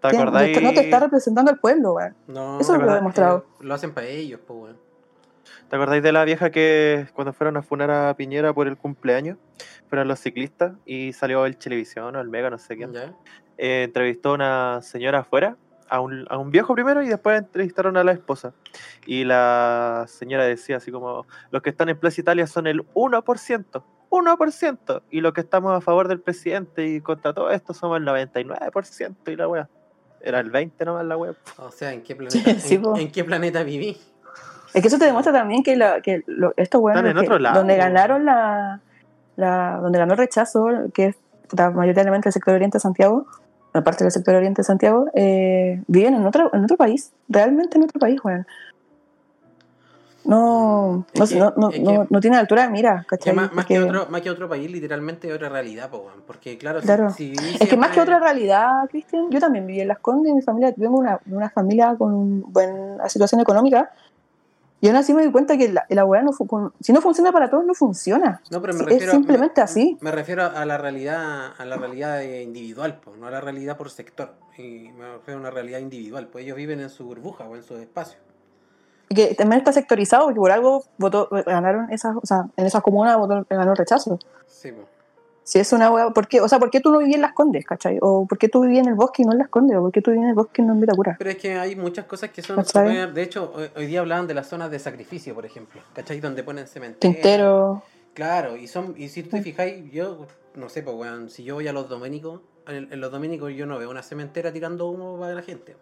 ¿Te 0.00 0.10
¿Quién- 0.10 0.22
acordáis? 0.22 0.62
No 0.62 0.72
te 0.72 0.80
está 0.82 1.00
representando 1.00 1.50
al 1.50 1.58
pueblo, 1.58 1.94
weón. 1.94 2.14
No, 2.28 2.60
Eso 2.60 2.72
es 2.72 2.78
lo 2.78 2.84
que 2.86 2.92
ha 2.92 2.94
demostrado. 2.94 3.38
Eh, 3.38 3.64
lo 3.64 3.74
hacen 3.74 3.92
para 3.92 4.06
ellos, 4.06 4.38
pues, 4.46 4.56
weón. 4.62 4.76
¿Te 5.68 5.74
acordáis 5.74 6.04
de 6.04 6.12
la 6.12 6.24
vieja 6.24 6.50
que 6.50 7.08
cuando 7.12 7.32
fueron 7.32 7.56
a 7.56 7.62
funar 7.62 7.90
a 7.90 8.14
Piñera 8.14 8.52
por 8.52 8.68
el 8.68 8.76
cumpleaños, 8.76 9.38
fueron 9.88 10.06
los 10.06 10.20
ciclistas 10.20 10.74
y 10.86 11.12
salió 11.12 11.44
el 11.46 11.56
televisión 11.56 12.14
o 12.14 12.20
el 12.20 12.28
Mega, 12.28 12.48
no 12.48 12.58
sé 12.58 12.76
quién, 12.76 12.92
¿Ya? 12.92 13.12
eh, 13.58 13.82
entrevistó 13.82 14.30
a 14.30 14.34
una 14.34 14.80
señora 14.80 15.18
afuera, 15.18 15.56
a 15.88 15.98
un, 15.98 16.26
a 16.30 16.38
un 16.38 16.52
viejo 16.52 16.74
primero 16.74 17.02
y 17.02 17.08
después 17.08 17.36
entrevistaron 17.40 17.96
a 17.96 18.04
la 18.04 18.12
esposa. 18.12 18.52
Y 19.04 19.24
la 19.24 20.04
señora 20.06 20.44
decía 20.44 20.76
así 20.76 20.92
como, 20.92 21.26
los 21.50 21.60
que 21.60 21.70
están 21.70 21.88
en 21.88 21.98
Plaza 21.98 22.20
Italia 22.20 22.46
son 22.46 22.68
el 22.68 22.86
1%, 22.94 23.82
1%, 24.16 25.02
y 25.10 25.20
los 25.20 25.32
que 25.32 25.40
estamos 25.42 25.72
a 25.76 25.80
favor 25.80 26.08
del 26.08 26.20
presidente 26.20 26.86
y 26.86 27.00
contra 27.00 27.32
todo 27.32 27.50
esto 27.50 27.74
somos 27.74 27.98
el 27.98 28.04
99% 28.06 29.14
y 29.26 29.36
la 29.36 29.48
wea. 29.48 29.68
Era 30.20 30.40
el 30.40 30.50
20 30.50 30.84
nomás 30.84 31.04
la 31.04 31.16
wea. 31.16 31.32
O 31.58 31.70
sea, 31.70 31.92
¿en 31.92 32.02
qué 32.02 32.14
planeta, 32.16 32.54
Sí, 32.60 32.80
en, 32.96 33.10
qué 33.12 33.24
planeta 33.24 33.62
viví? 33.62 33.96
Es 34.72 34.82
que 34.82 34.88
eso 34.88 34.98
te 34.98 35.04
demuestra 35.04 35.32
también 35.32 35.62
que, 35.62 35.76
la, 35.76 36.00
que 36.00 36.22
lo- 36.26 36.52
estos 36.56 36.80
weones 36.80 37.00
Están 37.04 37.16
en 37.16 37.20
que- 37.22 37.26
otro 37.28 37.38
lado. 37.38 37.58
donde 37.58 37.76
ganaron 37.76 38.24
la, 38.24 38.80
la- 39.36 39.78
donde 39.80 39.98
ganó 39.98 40.12
el 40.14 40.18
rechazo, 40.18 40.66
que 40.92 41.06
es 41.06 41.16
mayoritariamente 41.74 42.28
el 42.28 42.32
sector 42.32 42.54
oriente 42.54 42.76
de 42.78 42.80
Santiago, 42.80 43.26
aparte 43.72 44.02
del 44.04 44.10
sector 44.10 44.34
oriente 44.34 44.62
de 44.62 44.64
Santiago, 44.64 45.06
eh, 45.14 45.80
viven 45.86 46.14
en 46.14 46.26
otro, 46.26 46.50
en 46.52 46.64
otro 46.64 46.76
país, 46.76 47.12
realmente 47.28 47.76
en 47.76 47.84
otro 47.84 48.00
país, 48.00 48.18
weón. 48.24 48.46
No, 50.24 51.04
no, 51.14 51.26
que- 51.26 51.36
no, 51.36 51.52
no, 51.56 51.70
que- 51.70 52.20
tiene 52.20 52.36
altura 52.38 52.62
de 52.62 52.68
mira, 52.70 53.06
más, 53.52 53.66
que 53.66 53.78
otro, 53.78 54.06
más 54.08 54.20
que 54.22 54.30
otro 54.30 54.48
país, 54.48 54.70
literalmente 54.70 55.32
otra 55.32 55.48
realidad, 55.48 55.90
po. 55.90 56.10
Porque, 56.26 56.56
claro, 56.56 56.80
Claro. 56.80 57.10
si, 57.10 57.34
Es 57.60 57.68
que 57.68 57.76
más 57.76 57.90
que 57.90 58.00
otra 58.00 58.18
realidad, 58.18 58.70
Cristian, 58.90 59.30
yo 59.30 59.38
también 59.38 59.66
viví 59.66 59.80
en 59.80 59.88
Las 59.88 59.98
Condes, 59.98 60.32
mi 60.34 60.42
familia, 60.42 60.72
vengo 60.76 60.98
una, 60.98 61.20
una 61.26 61.50
familia 61.50 61.94
con 61.98 62.14
una 62.14 62.44
buena 62.46 63.08
situación 63.08 63.40
económica, 63.40 63.90
y 64.80 64.88
aún 64.88 64.96
así 64.96 65.14
me 65.14 65.22
di 65.22 65.30
cuenta 65.32 65.56
que 65.56 65.70
la, 65.72 65.86
la 65.88 66.04
no 66.22 66.30
si 66.80 66.92
no 66.92 67.00
funciona 67.00 67.32
para 67.32 67.48
todos, 67.48 67.64
no 67.64 67.72
funciona. 67.74 68.42
No, 68.50 68.60
pero 68.60 68.74
me 68.74 68.80
Es 68.80 68.86
refiero, 68.86 69.12
simplemente 69.12 69.60
me- 69.60 69.64
así. 69.64 69.98
Me 70.00 70.10
refiero 70.10 70.44
a 70.44 70.64
la 70.66 70.76
realidad, 70.76 71.52
a 71.56 71.64
la 71.64 71.76
realidad 71.76 72.20
individual, 72.20 73.00
po, 73.00 73.16
no 73.16 73.26
a 73.26 73.30
la 73.30 73.40
realidad 73.40 73.76
por 73.78 73.90
sector. 73.90 74.34
Y 74.58 74.90
me 74.92 75.14
refiero 75.14 75.38
a 75.38 75.40
una 75.40 75.50
realidad 75.50 75.78
individual, 75.78 76.28
pues 76.28 76.44
ellos 76.44 76.56
viven 76.56 76.80
en 76.80 76.90
su 76.90 77.04
burbuja 77.06 77.44
o 77.44 77.56
en 77.56 77.62
su 77.62 77.76
espacio. 77.76 78.18
Que 79.08 79.34
también 79.34 79.58
está 79.58 79.72
sectorizado, 79.72 80.24
porque 80.24 80.40
por 80.40 80.50
algo 80.50 80.84
votó, 80.98 81.28
ganaron 81.30 81.90
esas, 81.92 82.16
o 82.16 82.26
sea, 82.26 82.46
en 82.56 82.66
esas 82.66 82.82
comunas 82.82 83.16
votó, 83.16 83.46
ganó 83.48 83.72
el 83.72 83.76
rechazo. 83.76 84.18
Sí, 84.46 84.72
po. 84.72 84.82
Si 85.44 85.58
es 85.58 85.74
una 85.74 85.90
weá, 85.90 86.08
¿por 86.08 86.26
qué? 86.26 86.40
O 86.40 86.48
sea, 86.48 86.58
¿por 86.58 86.70
qué 86.70 86.80
tú 86.80 86.90
no 86.90 86.98
vivías 86.98 87.16
en 87.16 87.22
Las 87.22 87.34
Condes, 87.34 87.66
cachai? 87.66 87.98
O 88.00 88.26
¿por 88.26 88.38
qué 88.38 88.48
tú 88.48 88.62
vivías 88.62 88.86
en 88.86 88.92
el 88.92 88.94
bosque 88.94 89.22
y 89.22 89.26
no 89.26 89.32
en 89.32 89.38
Las 89.38 89.48
Condes? 89.48 89.76
¿O 89.76 89.82
por 89.82 89.92
qué 89.92 90.00
tú 90.00 90.10
vivías 90.10 90.24
en 90.24 90.30
el 90.30 90.34
bosque 90.34 90.62
y 90.62 90.64
no 90.64 90.72
en 90.72 90.80
Vitacura? 90.80 91.16
Pero 91.18 91.30
es 91.30 91.36
que 91.36 91.58
hay 91.58 91.76
muchas 91.76 92.06
cosas 92.06 92.30
que 92.30 92.40
son 92.40 92.64
De 93.14 93.22
hecho, 93.22 93.52
hoy, 93.54 93.70
hoy 93.76 93.86
día 93.86 94.00
hablaban 94.00 94.26
de 94.26 94.32
las 94.32 94.46
zonas 94.46 94.70
de 94.70 94.78
sacrificio, 94.78 95.34
por 95.34 95.44
ejemplo. 95.44 95.82
¿Cachai? 95.92 96.18
Donde 96.20 96.42
ponen 96.42 96.66
cementerio. 96.66 97.14
Tintero, 97.14 97.82
Claro, 98.14 98.56
y 98.56 98.68
son 98.68 98.94
y 98.96 99.08
si 99.08 99.24
tú 99.24 99.30
te 99.30 99.42
fijáis, 99.42 99.90
yo 99.90 100.26
no 100.54 100.68
sé, 100.68 100.82
pues 100.82 100.96
weón, 100.96 101.28
si 101.28 101.42
yo 101.42 101.56
voy 101.56 101.66
a 101.66 101.72
los 101.72 101.88
doménicos, 101.88 102.40
en, 102.66 102.90
en 102.92 103.00
los 103.00 103.10
doménicos 103.10 103.52
yo 103.52 103.66
no 103.66 103.76
veo 103.76 103.90
una 103.90 104.02
cementera 104.02 104.52
tirando 104.52 104.88
humo 104.88 105.18
para 105.18 105.34
la 105.34 105.42
gente. 105.42 105.76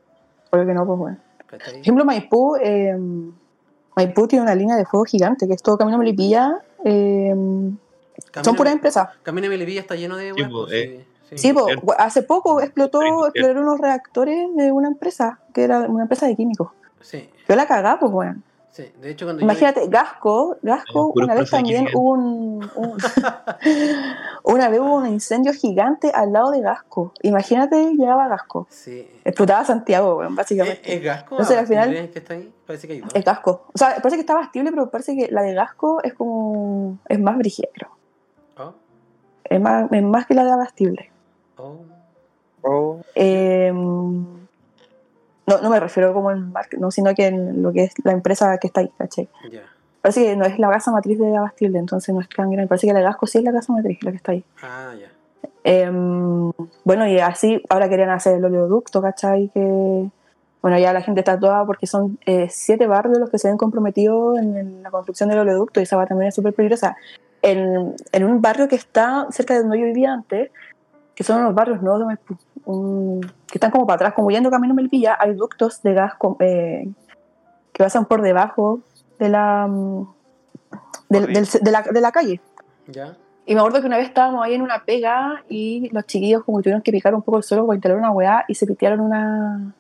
Porque 0.51 0.66
que 0.66 0.75
no, 0.75 0.87
pues 0.87 0.99
bueno. 0.99 1.18
¿Cachai? 1.59 1.72
Por 1.74 1.80
ejemplo, 1.82 2.05
Maipú, 2.05 2.57
eh, 2.57 2.96
Maipú 3.96 4.26
tiene 4.26 4.42
una 4.42 4.55
línea 4.55 4.76
de 4.76 4.84
fuego 4.84 5.05
gigante, 5.05 5.46
que 5.46 5.55
es 5.55 5.62
todo 5.62 5.76
Camino 5.78 5.98
Melipilla. 5.98 6.59
Eh, 6.84 7.30
son 7.32 7.78
Camino- 8.30 8.55
puras 8.57 8.72
empresas. 8.74 9.09
Camino 9.22 9.44
de 9.44 9.50
Melipilla 9.50 9.80
está 9.80 9.94
lleno 9.94 10.16
de 10.16 10.28
Sí, 10.34 10.34
pues, 10.36 10.48
pues, 10.50 10.72
eh. 10.72 11.07
sí, 11.30 11.38
Sí, 11.38 11.53
po, 11.53 11.66
cierto. 11.66 11.94
hace 11.98 12.22
poco 12.22 12.61
explotó, 12.61 13.00
explotaron 13.26 13.62
unos 13.64 13.80
reactores 13.80 14.48
de 14.57 14.72
una 14.72 14.88
empresa, 14.88 15.38
que 15.55 15.62
era 15.64 15.80
una 15.80 16.03
empresa 16.03 16.26
de 16.26 16.36
químicos. 16.36 16.70
sí, 17.00 17.28
Yo 17.48 17.57
la 17.57 17.66
cagá, 17.66 17.98
pues 18.00 18.11
bueno. 18.12 18.40
Sí. 18.73 18.93
De 19.01 19.11
hecho, 19.11 19.25
cuando 19.27 19.41
yo- 19.41 19.45
Imagínate, 19.45 19.87
Gasco, 19.89 20.57
Gasco, 20.62 21.12
una 21.14 21.35
vez 21.35 21.49
también 21.51 21.87
hubo 21.95 22.11
un, 22.12 22.70
un- 22.75 22.97
una 24.45 24.68
vez 24.68 24.81
hubo 24.81 24.97
un 24.97 25.07
incendio 25.07 25.53
gigante 25.53 26.11
al 26.12 26.33
lado 26.33 26.51
de 26.51 26.61
Gasco. 26.62 27.12
Imagínate, 27.23 27.95
llegaba 27.95 28.27
Gasco. 28.29 28.66
Sí. 28.70 29.09
Explotaba 29.25 29.64
Santiago, 29.64 30.16
weón, 30.16 30.33
¿Es, 30.33 30.37
básicamente. 30.37 30.95
es 30.97 31.03
Gasco? 31.03 31.35
Entonces, 31.37 31.57
al 31.59 31.66
final- 31.66 31.85
Abastible, 31.85 32.11
que 32.11 32.18
está 32.18 32.35
ahí? 32.35 32.53
Parece 32.66 32.87
que 32.89 32.93
hay 32.95 33.01
dos. 33.01 33.14
Es 33.14 33.25
Gasco. 33.25 33.66
O 33.73 33.79
sea, 33.79 33.89
parece 33.97 34.16
que 34.16 34.20
está 34.23 34.35
bastible, 34.35 34.70
pero 34.70 34.91
parece 34.91 35.14
que 35.16 35.29
la 35.31 35.43
de 35.43 35.55
Gasco 35.55 36.03
es 36.03 36.14
como. 36.14 36.99
es 37.09 37.20
más 37.20 37.37
brígida, 37.39 37.68
creo. 37.73 37.91
Oh, 38.59 38.73
Es 39.45 39.61
más, 39.61 39.91
es 39.93 40.03
más 40.03 40.27
que 40.27 40.35
la 40.35 40.45
de 40.45 40.51
Abastible. 40.53 41.11
oh. 41.57 41.77
Oh, 42.64 43.01
Eh, 43.16 43.73
no, 45.47 45.61
no 45.61 45.70
me 45.70 45.80
refiero 45.80 46.12
como 46.14 46.30
en 46.30 46.53
marca, 46.53 46.76
no, 46.78 46.90
sino 46.90 47.14
que 47.14 47.26
en 47.26 47.62
lo 47.62 47.72
que 47.72 47.84
es 47.84 47.95
la 48.05 48.12
empresa 48.12 48.57
que 48.59 48.68
está 48.68 48.80
ahí, 48.80 48.90
¿cachai? 48.97 49.28
Ya. 49.51 49.62
Parece 50.01 50.24
que 50.24 50.36
no 50.36 50.45
es 50.45 50.59
la 50.59 50.68
casa 50.68 50.90
matriz 50.90 51.18
de 51.18 51.36
Abastible, 51.36 51.78
entonces 51.78 52.12
no 52.14 52.20
es 52.20 52.28
tan 52.28 52.51
grande. 52.51 52.68
Parece 52.68 52.88
que 52.88 52.93
la 52.93 53.01
Gasco 53.01 53.26
sí 53.26 53.38
es 53.38 53.45
la 53.45 53.53
casa 53.53 53.72
matriz, 53.72 54.03
la 54.03 54.11
que 54.11 54.16
está 54.16 54.32
ahí. 54.32 54.45
Ah, 54.62 54.93
ya. 54.99 55.09
Em, 55.64 56.51
bueno, 56.84 57.07
y 57.07 57.20
así 57.20 57.62
ahora 57.68 57.88
querían 57.88 58.11
hacer 58.11 58.36
el 58.36 58.45
oleoducto, 58.45 59.01
¿cachai? 59.01 59.49
Que, 59.55 60.11
bueno, 60.61 60.78
ya 60.78 60.93
la 60.93 61.03
gente 61.03 61.20
está 61.20 61.38
toda 61.38 61.64
porque 61.64 61.86
son 61.86 62.18
eh, 62.26 62.49
siete 62.51 62.88
barrios 62.88 63.18
los 63.18 63.30
que 63.30 63.38
se 63.38 63.47
ven 63.49 63.57
comprometidos 63.57 64.38
en, 64.38 64.57
en 64.57 64.82
la 64.82 64.90
construcción 64.90 65.28
del 65.28 65.38
oleoducto 65.38 65.78
y 65.78 65.84
esa 65.84 65.97
va 65.97 66.07
también 66.07 66.28
es 66.28 66.34
súper 66.34 66.53
peligrosa. 66.53 66.97
En, 67.43 67.95
en 68.12 68.24
un 68.24 68.43
barrio 68.43 68.68
que 68.68 68.76
está 68.76 69.28
cerca 69.30 69.55
de 69.55 69.61
donde 69.61 69.78
yo 69.78 69.86
vivía 69.86 70.12
antes, 70.12 70.51
que 71.14 71.22
son 71.22 71.40
unos 71.40 71.55
barrios 71.55 71.80
nuevos 71.80 72.01
de 72.01 72.07
Maipú, 72.07 72.36
un- 72.65 73.21
que 73.47 73.55
están 73.59 73.71
como 73.71 73.87
para 73.87 73.97
atrás, 73.97 74.13
como 74.15 74.31
yendo 74.31 74.51
camino 74.51 74.73
a 74.73 74.77
Melipilla, 74.77 75.17
hay 75.19 75.35
ductos 75.35 75.83
de 75.83 75.95
gas 75.95 76.15
con- 76.15 76.37
eh, 76.41 76.89
que 77.73 77.83
pasan 77.83 78.05
por 78.07 78.23
debajo 78.23 78.81
de 79.19 79.29
la, 79.29 79.67
mm, 79.69 80.07
del- 81.09 81.33
del- 81.33 81.47
de 81.61 81.71
la, 81.71 81.83
de 81.83 82.01
la 82.01 82.13
calle. 82.13 82.41
Ya. 82.87 83.17
Y 83.45 83.55
me 83.55 83.61
acuerdo 83.61 83.81
que 83.81 83.87
una 83.87 83.97
vez 83.97 84.07
estábamos 84.07 84.45
ahí 84.45 84.55
en 84.55 84.63
una 84.63 84.85
pega 84.85 85.43
y 85.49 85.89
los 85.93 86.07
chiquillos 86.07 86.45
como 86.45 86.59
que 86.59 86.63
tuvieron 86.65 86.83
que 86.83 86.93
picar 86.93 87.15
un 87.15 87.23
poco 87.23 87.39
el 87.39 87.43
suelo 87.45 87.67
para 87.67 87.77
instalar 87.77 87.99
una 87.99 88.11
weá 88.13 88.45
y 88.49 88.55
se 88.55 88.67
pitearon 88.67 89.01
una 89.01 89.75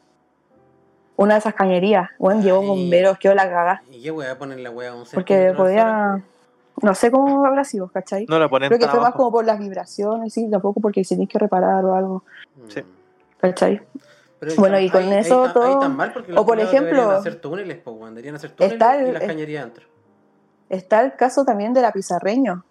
una 1.14 1.34
de 1.34 1.38
esas 1.38 1.54
cañerías. 1.54 2.08
Bueno, 2.18 2.40
llevó 2.40 2.62
bomberos, 2.62 3.18
quedó 3.18 3.34
la 3.34 3.44
cagada. 3.44 3.82
¿Y 3.92 4.02
qué 4.02 4.10
wea 4.10 4.36
poner 4.36 4.58
la 4.58 4.70
wea 4.70 4.90
a 4.90 4.94
un 4.94 5.04
Porque 5.14 5.52
podía... 5.56 6.20
No 6.80 6.94
sé 6.94 7.10
cómo 7.10 7.44
habrá 7.44 7.64
sido, 7.64 7.88
¿cachai? 7.88 8.26
No 8.28 8.38
lo 8.38 8.48
ponen 8.48 8.68
Creo 8.68 8.78
que 8.80 8.88
fue 8.88 9.00
más 9.00 9.12
como 9.14 9.30
por 9.30 9.44
las 9.44 9.58
vibraciones, 9.58 10.32
sí, 10.32 10.48
tampoco 10.50 10.80
porque 10.80 11.04
se 11.04 11.16
tiene 11.16 11.28
que 11.28 11.38
reparar 11.38 11.84
o 11.84 11.94
algo, 11.94 12.24
Mm. 12.56 12.68
Sí. 12.70 12.82
¿cachai? 13.38 13.82
Pero 14.40 14.54
Bueno, 14.56 14.78
y 14.80 14.90
con 14.90 15.02
eso 15.12 15.52
todo- 15.52 15.78
tan 15.78 15.96
mal 15.96 16.12
porque 16.12 16.32
o 16.32 16.44
por 16.44 16.58
ejemplo, 16.58 16.90
deberían 16.96 17.16
hacer 17.16 17.36
túneles, 17.40 17.78
po. 17.78 17.92
Deberían 18.08 18.34
hacer 18.34 18.50
túneles 18.52 18.72
está 18.72 18.96
el- 18.96 19.08
y 19.08 19.12
las 19.12 19.22
cañerías 19.22 19.64
dentro. 19.64 19.84
Está 20.68 21.00
el 21.02 21.14
caso 21.14 21.44
también 21.44 21.72
de 21.74 21.82
la 21.82 21.92
Pizarreño. 21.92 22.64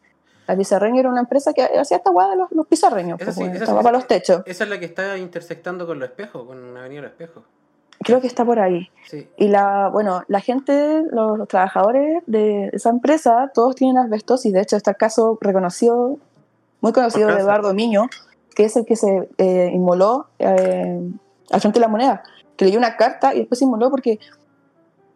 La 0.47 0.57
Pizarreño 0.57 0.99
era 0.99 1.09
una 1.09 1.21
empresa 1.21 1.53
que 1.53 1.61
hacía 1.63 1.97
esta 1.97 2.09
weá 2.11 2.27
de 2.29 2.35
los, 2.35 2.51
los 2.51 2.67
pizarreños, 2.67 3.21
Esa 3.21 3.31
sí, 3.31 3.39
weón, 3.41 3.51
esa 3.55 3.63
esta 3.63 3.73
weá 3.73 3.81
sí, 3.81 3.85
para 3.85 3.97
los 3.97 4.07
techos. 4.07 4.41
Esa 4.45 4.63
es 4.65 4.69
la 4.69 4.79
que 4.79 4.85
está 4.85 5.17
intersectando 5.17 5.85
con 5.87 5.99
los 5.99 6.09
espejos, 6.09 6.45
con 6.45 6.75
Avenida 6.75 7.03
Los 7.03 7.11
Espejos. 7.11 7.43
Creo 8.03 8.19
que 8.19 8.27
está 8.27 8.43
por 8.43 8.59
ahí. 8.59 8.89
Sí. 9.09 9.27
Y 9.37 9.47
la, 9.47 9.89
bueno, 9.89 10.23
la 10.27 10.39
gente, 10.39 11.03
los, 11.11 11.37
los 11.37 11.47
trabajadores 11.47 12.23
de 12.25 12.69
esa 12.73 12.89
empresa, 12.89 13.51
todos 13.53 13.75
tienen 13.75 13.97
asbestosis. 13.97 14.51
De 14.51 14.61
hecho, 14.61 14.75
está 14.75 14.91
el 14.91 14.97
caso 14.97 15.37
reconocido, 15.39 16.17
muy 16.81 16.93
conocido 16.93 17.29
de. 17.29 17.39
Eduardo 17.39 17.73
Miño, 17.73 18.07
que 18.55 18.65
es 18.65 18.75
el 18.75 18.85
que 18.85 18.95
se 18.95 19.29
eh, 19.37 19.71
inmoló 19.73 20.27
eh, 20.39 20.99
al 21.51 21.61
frente 21.61 21.79
de 21.79 21.85
la 21.85 21.87
moneda, 21.87 22.23
que 22.57 22.65
leyó 22.65 22.77
una 22.77 22.97
carta 22.97 23.33
y 23.33 23.39
después 23.39 23.59
se 23.59 23.65
inmoló 23.65 23.89
porque 23.89 24.19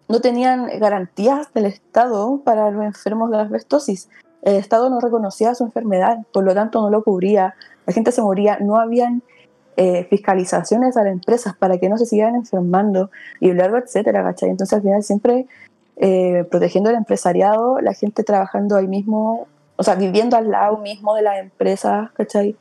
no 0.07 0.21
tenían 0.21 0.67
garantías 0.79 1.53
del 1.53 1.65
Estado 1.65 2.41
para 2.43 2.69
los 2.71 2.83
enfermos 2.83 3.31
de 3.31 3.39
asbestosis. 3.39 4.09
El 4.43 4.55
Estado 4.55 4.89
no 4.89 4.99
reconocía 4.99 5.55
su 5.55 5.63
enfermedad, 5.63 6.19
por 6.31 6.43
lo 6.43 6.53
tanto 6.53 6.81
no 6.81 6.89
lo 6.91 7.03
cubría. 7.03 7.55
La 7.87 7.93
gente 7.93 8.11
se 8.11 8.21
moría, 8.21 8.59
no 8.59 8.79
habían 8.79 9.23
eh, 9.77 10.05
fiscalizaciones 10.09 10.95
a 10.97 11.03
las 11.03 11.11
empresas 11.11 11.55
para 11.55 11.77
que 11.77 11.89
no 11.89 11.97
se 11.97 12.05
sigan 12.05 12.35
enfermando 12.35 13.11
y 13.39 13.51
largo, 13.53 13.77
etcétera, 13.77 14.23
¿cachai? 14.23 14.49
Entonces 14.49 14.73
al 14.73 14.81
final 14.81 15.03
siempre 15.03 15.47
eh, 15.97 16.45
protegiendo 16.49 16.89
el 16.89 16.95
empresariado, 16.95 17.79
la 17.81 17.93
gente 17.93 18.23
trabajando 18.23 18.75
ahí 18.75 18.87
mismo, 18.87 19.47
o 19.75 19.83
sea, 19.83 19.95
viviendo 19.95 20.37
al 20.37 20.49
lado 20.49 20.77
mismo 20.77 21.15
de 21.15 21.21
las 21.21 21.39
empresas, 21.39 22.11
¿cachai? 22.11 22.55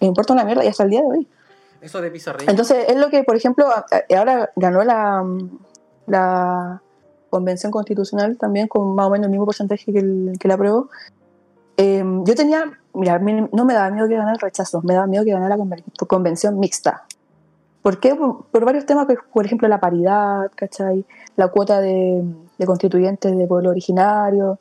Le 0.00 0.06
importa 0.06 0.32
una 0.32 0.44
mierda 0.44 0.64
y 0.64 0.68
hasta 0.68 0.82
el 0.82 0.90
día 0.90 1.02
de 1.02 1.06
hoy. 1.06 1.28
Eso 1.80 2.00
de 2.00 2.10
Pizarreño. 2.10 2.50
Entonces 2.50 2.86
es 2.88 2.96
lo 2.96 3.10
que, 3.10 3.22
por 3.22 3.36
ejemplo, 3.36 3.68
ahora 4.16 4.50
ganó 4.56 4.82
la, 4.82 5.24
la 6.06 6.82
convención 7.30 7.70
constitucional 7.70 8.38
también 8.38 8.66
con 8.66 8.94
más 8.94 9.06
o 9.06 9.10
menos 9.10 9.26
el 9.26 9.30
mismo 9.30 9.44
porcentaje 9.44 9.92
que, 9.92 9.98
el, 9.98 10.32
que 10.40 10.48
la 10.48 10.54
aprobó. 10.54 10.88
Eh, 11.76 12.02
yo 12.24 12.34
tenía, 12.34 12.64
mira, 12.94 13.18
no 13.18 13.64
me 13.64 13.74
daba 13.74 13.90
miedo 13.90 14.08
que 14.08 14.14
ganara 14.14 14.32
el 14.32 14.40
rechazo, 14.40 14.80
me 14.82 14.94
daba 14.94 15.06
miedo 15.06 15.24
que 15.24 15.32
ganara 15.32 15.56
la 15.56 15.62
conven- 15.62 15.84
convención 16.06 16.58
mixta. 16.58 17.04
¿Por 17.82 18.00
qué? 18.00 18.14
Por, 18.14 18.44
por 18.46 18.64
varios 18.64 18.86
temas, 18.86 19.06
que, 19.06 19.16
por 19.32 19.44
ejemplo, 19.46 19.68
la 19.68 19.78
paridad, 19.78 20.50
¿cachai? 20.54 21.04
La 21.36 21.48
cuota 21.48 21.80
de, 21.80 22.24
de 22.58 22.66
constituyentes 22.66 23.36
de 23.36 23.46
pueblo 23.46 23.70
originario, 23.70 24.58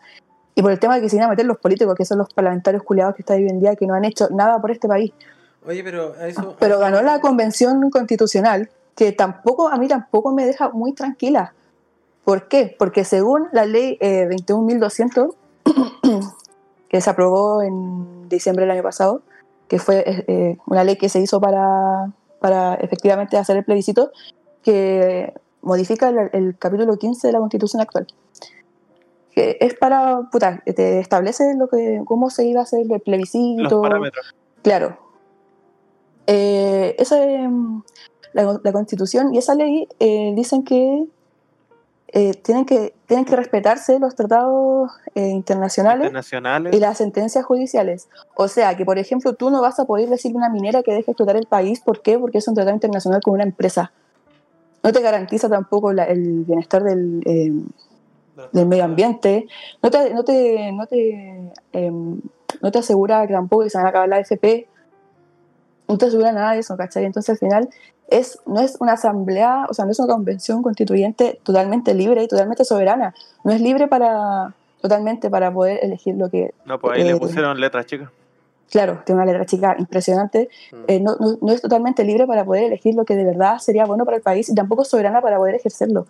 y 0.54 0.62
por 0.62 0.72
el 0.72 0.80
tema 0.80 0.96
de 0.96 1.02
que 1.02 1.10
se 1.10 1.16
iban 1.18 1.28
a 1.28 1.32
meter 1.32 1.46
los 1.46 1.58
políticos, 1.58 1.96
que 1.96 2.06
son 2.06 2.18
los 2.18 2.34
parlamentarios 2.34 2.84
culiados 2.84 3.16
que 3.16 3.24
están 3.24 3.38
hoy 3.38 3.48
en 3.48 3.60
día, 3.60 3.76
que 3.76 3.88
no 3.88 3.94
han 3.94 4.06
hecho 4.06 4.30
nada 4.30 4.62
por 4.62 4.72
este 4.72 4.88
país. 4.88 5.12
Oye, 5.68 5.84
pero 5.84 6.16
eso. 6.16 6.56
Pero 6.60 6.80
ganó 6.80 7.02
la 7.02 7.20
convención 7.20 7.90
constitucional, 7.90 8.70
que 8.96 9.12
tampoco, 9.12 9.68
a 9.68 9.78
mí 9.78 9.88
tampoco 9.88 10.32
me 10.32 10.46
deja 10.46 10.70
muy 10.70 10.94
tranquila. 10.94 11.54
¿Por 12.24 12.48
qué? 12.48 12.76
Porque 12.78 13.04
según 13.04 13.48
la 13.52 13.66
ley 13.66 13.98
eh, 14.00 14.28
21.200, 14.30 15.34
que 16.96 17.02
se 17.02 17.10
aprobó 17.10 17.62
en 17.62 18.30
diciembre 18.30 18.64
del 18.64 18.72
año 18.72 18.82
pasado, 18.84 19.22
que 19.68 19.80
fue 19.80 19.98
eh, 20.10 20.24
eh, 20.30 20.58
una 20.66 20.86
ley 20.86 20.96
que 20.96 21.10
se 21.10 21.20
hizo 21.20 21.42
para, 21.42 22.10
para 22.40 22.76
efectivamente 22.76 23.36
hacer 23.36 23.58
el 23.58 23.66
plebiscito, 23.66 24.14
que 24.64 25.34
modifica 25.62 26.08
el, 26.08 26.30
el 26.32 26.58
capítulo 26.58 26.96
15 26.96 27.28
de 27.28 27.34
la 27.34 27.40
constitución 27.40 27.82
actual. 27.82 28.08
Que 29.34 29.58
es 29.60 29.74
para, 29.74 30.22
puta, 30.32 30.64
te 30.64 31.00
establece 31.00 31.54
lo 31.58 31.68
que, 31.68 32.02
cómo 32.06 32.30
se 32.30 32.46
iba 32.46 32.62
a 32.62 32.64
hacer 32.64 32.80
el 32.84 32.88
Los 32.88 33.02
plebiscito, 33.02 33.82
parámetros. 33.82 34.34
Claro. 34.64 34.98
Eh, 36.28 36.96
esa, 36.98 37.22
eh, 37.22 37.50
la, 38.32 38.58
la 38.64 38.72
constitución 38.72 39.36
y 39.36 39.40
esa 39.40 39.54
ley 39.54 39.90
eh, 40.00 40.32
dicen 40.34 40.64
que, 40.64 41.04
eh, 42.14 42.36
tienen 42.36 42.64
que 42.64 42.95
tienen 43.08 43.26
que 43.26 43.36
respetarse 43.36 44.00
los 44.00 44.16
tratados 44.16 44.92
eh, 45.14 45.28
internacionales 45.30 46.06
Internacionales. 46.08 46.76
y 46.76 46.80
las 46.80 46.98
sentencias 46.98 47.46
judiciales. 47.46 48.08
O 48.36 48.48
sea, 48.48 48.76
que 48.76 48.86
por 48.86 48.98
ejemplo 48.98 49.34
tú 49.34 49.50
no 49.52 49.62
vas 49.62 49.80
a 49.80 49.86
poder 49.86 50.10
decirle 50.10 50.38
a 50.38 50.40
una 50.40 50.50
minera 50.50 50.82
que 50.84 50.92
deje 50.94 51.12
explotar 51.12 51.36
el 51.38 51.46
país. 51.46 51.80
¿Por 51.82 52.02
qué? 52.02 52.18
Porque 52.18 52.40
es 52.40 52.48
un 52.48 52.56
tratado 52.56 52.76
internacional 52.76 53.22
con 53.22 53.34
una 53.36 53.44
empresa. 53.44 53.92
No 54.84 54.92
te 54.92 55.02
garantiza 55.02 55.50
tampoco 55.50 55.94
la- 55.94 56.06
el 56.06 56.44
bienestar 56.46 56.84
del, 56.84 57.22
eh, 57.26 57.52
del 58.52 58.66
medio 58.68 58.84
ambiente, 58.84 59.48
no 59.82 59.90
te, 59.90 60.14
no 60.14 60.24
te, 60.24 60.72
no 60.74 60.86
te, 60.88 61.52
em, 61.72 62.20
no 62.62 62.72
te 62.72 62.80
asegura 62.80 63.26
que 63.28 63.34
tampoco 63.34 63.64
que 63.64 63.70
se 63.70 63.78
van 63.78 63.88
a 63.88 63.90
acabar 63.90 64.10
la 64.10 64.18
AFP, 64.18 64.68
no 65.88 65.98
te 65.98 66.06
asegura 66.08 66.32
nada 66.34 66.52
de 66.54 66.60
eso, 66.60 66.76
¿cachai? 66.76 67.06
Entonces 67.06 67.30
al 67.30 67.38
final 67.38 67.70
es, 68.08 68.40
no 68.46 68.60
es 68.62 68.78
una 68.80 68.94
asamblea, 68.94 69.66
o 69.70 69.74
sea, 69.74 69.86
no 69.86 69.92
es 69.92 70.00
una 70.00 70.14
convención 70.14 70.62
constituyente 70.62 71.40
totalmente 71.44 71.94
libre 71.94 72.24
y 72.24 72.28
totalmente 72.28 72.64
soberana, 72.66 73.14
no 73.44 73.52
es 73.52 73.62
libre 73.62 73.88
para 73.88 74.54
totalmente 74.82 75.30
para 75.30 75.52
poder 75.52 75.80
elegir 75.82 76.16
lo 76.16 76.30
que, 76.30 76.54
No, 76.66 76.78
pues 76.80 76.94
ahí 76.96 77.02
eh, 77.02 77.06
le 77.14 77.18
pusieron 77.18 77.60
letras 77.60 77.86
chicas. 77.88 78.10
claro, 78.70 79.02
tiene 79.06 79.22
una 79.22 79.32
letra 79.32 79.46
chica 79.46 79.76
impresionante, 79.80 80.50
Mm. 80.72 80.76
eh, 80.88 81.00
no, 81.00 81.16
no- 81.20 81.38
no 81.42 81.52
es 81.52 81.62
totalmente 81.62 82.04
libre 82.04 82.28
para 82.28 82.46
poder 82.46 82.66
elegir 82.66 82.94
lo 82.94 83.06
que 83.06 83.16
de 83.16 83.26
verdad 83.26 83.58
sería 83.58 83.86
bueno 83.86 84.06
para 84.06 84.18
el 84.18 84.24
país 84.24 84.48
y 84.50 84.54
tampoco 84.56 84.84
es 84.84 84.88
soberana 84.90 85.22
para 85.22 85.38
poder 85.38 85.56
ejercerlo. 85.56 86.06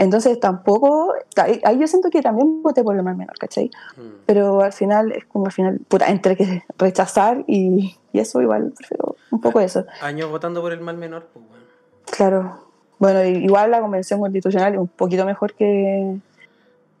Entonces 0.00 0.40
tampoco, 0.40 1.12
ahí 1.36 1.60
ahí 1.62 1.78
yo 1.78 1.86
siento 1.86 2.08
que 2.08 2.22
también 2.22 2.62
voté 2.62 2.82
por 2.82 2.96
el 2.96 3.02
mal 3.02 3.16
menor, 3.16 3.38
¿cachai? 3.38 3.70
Mm. 3.98 4.22
Pero 4.24 4.62
al 4.62 4.72
final 4.72 5.12
es 5.12 5.26
como 5.26 5.44
al 5.44 5.52
final, 5.52 5.78
puta, 5.86 6.08
entre 6.08 6.36
que 6.36 6.64
rechazar 6.78 7.44
y, 7.46 7.98
y 8.10 8.18
eso 8.18 8.40
igual 8.40 8.72
prefiero 8.74 9.16
un 9.30 9.42
poco 9.42 9.60
eso. 9.60 9.84
Años 10.00 10.30
votando 10.30 10.62
por 10.62 10.72
el 10.72 10.80
mal 10.80 10.96
menor, 10.96 11.28
pues, 11.30 11.44
weón. 11.50 11.64
Claro. 12.06 12.64
Bueno, 12.98 13.22
igual 13.24 13.72
la 13.72 13.82
convención 13.82 14.20
constitucional 14.20 14.72
es 14.72 14.80
un 14.80 14.88
poquito 14.88 15.26
mejor 15.26 15.52
que, 15.52 16.16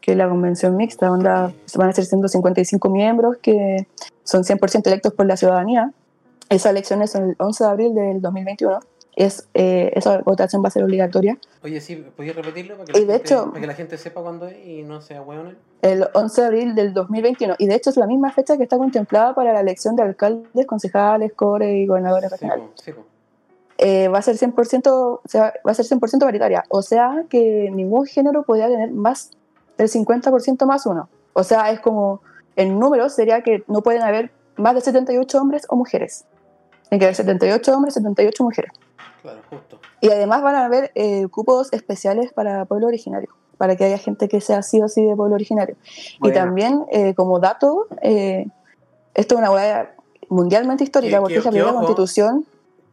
que 0.02 0.14
la 0.14 0.28
convención 0.28 0.76
mixta, 0.76 1.10
onda, 1.10 1.54
van 1.76 1.88
a 1.88 1.92
ser 1.94 2.04
155 2.04 2.90
miembros 2.90 3.38
que 3.38 3.86
son 4.24 4.42
100% 4.42 4.86
electos 4.88 5.14
por 5.14 5.24
la 5.24 5.38
ciudadanía. 5.38 5.90
Esa 6.50 6.68
elección 6.68 7.00
es 7.00 7.14
el 7.14 7.34
11 7.38 7.64
de 7.64 7.70
abril 7.70 7.94
del 7.94 8.20
2021. 8.20 8.78
Es, 9.20 9.46
eh, 9.52 9.92
esa 9.94 10.18
votación 10.22 10.62
va 10.64 10.68
a 10.68 10.70
ser 10.70 10.82
obligatoria. 10.82 11.36
Oye, 11.62 11.78
sí, 11.82 11.96
¿podías 12.16 12.34
repetirlo? 12.34 12.78
Para 12.78 12.86
que, 12.90 12.98
Y 12.98 13.04
de 13.04 13.12
gente, 13.12 13.26
hecho- 13.34 13.48
para 13.48 13.60
que 13.60 13.66
la 13.66 13.74
gente 13.74 13.98
sepa 13.98 14.22
cuándo 14.22 14.46
es 14.46 14.56
y 14.66 14.82
no 14.82 15.02
sea 15.02 15.20
hueones. 15.20 15.56
El 15.82 16.06
11 16.14 16.40
de 16.40 16.46
abril 16.46 16.74
del 16.74 16.94
2021. 16.94 17.54
Y 17.58 17.66
de 17.66 17.74
hecho 17.74 17.90
es 17.90 17.98
la 17.98 18.06
misma 18.06 18.32
fecha 18.32 18.56
que 18.56 18.62
está 18.62 18.78
contemplada 18.78 19.34
para 19.34 19.52
la 19.52 19.60
elección 19.60 19.94
de 19.94 20.04
alcaldes, 20.04 20.64
concejales, 20.66 21.34
core 21.34 21.70
y 21.80 21.86
gobernadores 21.86 22.30
Sí, 22.30 22.34
regionales. 22.34 22.64
sí, 22.82 22.92
po. 22.92 23.02
eh, 23.76 24.08
va 24.08 24.18
a 24.18 24.22
ser 24.22 24.36
100%, 24.38 25.20
se 25.26 25.38
va, 25.38 25.52
va 25.66 25.70
a 25.70 25.74
ser 25.74 25.84
100% 25.84 26.24
paritaria. 26.24 26.64
O 26.70 26.80
sea 26.80 27.24
que 27.28 27.70
ningún 27.70 28.06
género 28.06 28.42
podría 28.42 28.68
tener 28.68 28.90
más 28.90 29.32
del 29.76 29.88
50% 29.88 30.64
más 30.66 30.86
uno. 30.86 31.08
O 31.34 31.44
sea, 31.44 31.70
es 31.70 31.80
como, 31.80 32.22
en 32.56 32.78
número 32.78 33.08
sería 33.10 33.42
que 33.42 33.64
no 33.68 33.82
pueden 33.82 34.00
haber 34.02 34.30
más 34.56 34.74
de 34.74 34.80
78 34.80 35.38
hombres 35.40 35.66
o 35.68 35.76
mujeres. 35.76 36.24
Tiene 36.88 37.00
que 37.00 37.04
haber 37.04 37.14
78 37.16 37.74
hombres, 37.76 37.94
78 37.94 38.42
mujeres. 38.44 38.72
Claro, 39.22 39.40
justo. 39.50 39.80
Y 40.00 40.08
además 40.10 40.42
van 40.42 40.54
a 40.54 40.64
haber 40.64 40.92
eh, 40.94 41.28
cupos 41.28 41.72
especiales 41.72 42.32
para 42.32 42.64
pueblo 42.64 42.86
originario, 42.86 43.28
para 43.58 43.76
que 43.76 43.84
haya 43.84 43.98
gente 43.98 44.28
que 44.28 44.40
sea 44.40 44.62
sí 44.62 44.80
o 44.80 44.88
sí 44.88 45.04
de 45.04 45.14
pueblo 45.14 45.34
originario. 45.34 45.76
Y 46.16 46.18
Bueno. 46.20 46.34
también, 46.34 46.84
eh, 46.90 47.14
como 47.14 47.38
dato, 47.38 47.86
eh, 48.02 48.46
esto 49.14 49.34
es 49.34 49.38
una 49.40 49.50
hueá 49.50 49.94
mundialmente 50.28 50.84
histórica, 50.84 51.16
Que- 51.16 51.20
porque 51.20 51.34
que- 51.34 51.38
es 51.40 51.44
la 51.44 51.50
primera 51.50 51.72
constitución 51.74 52.46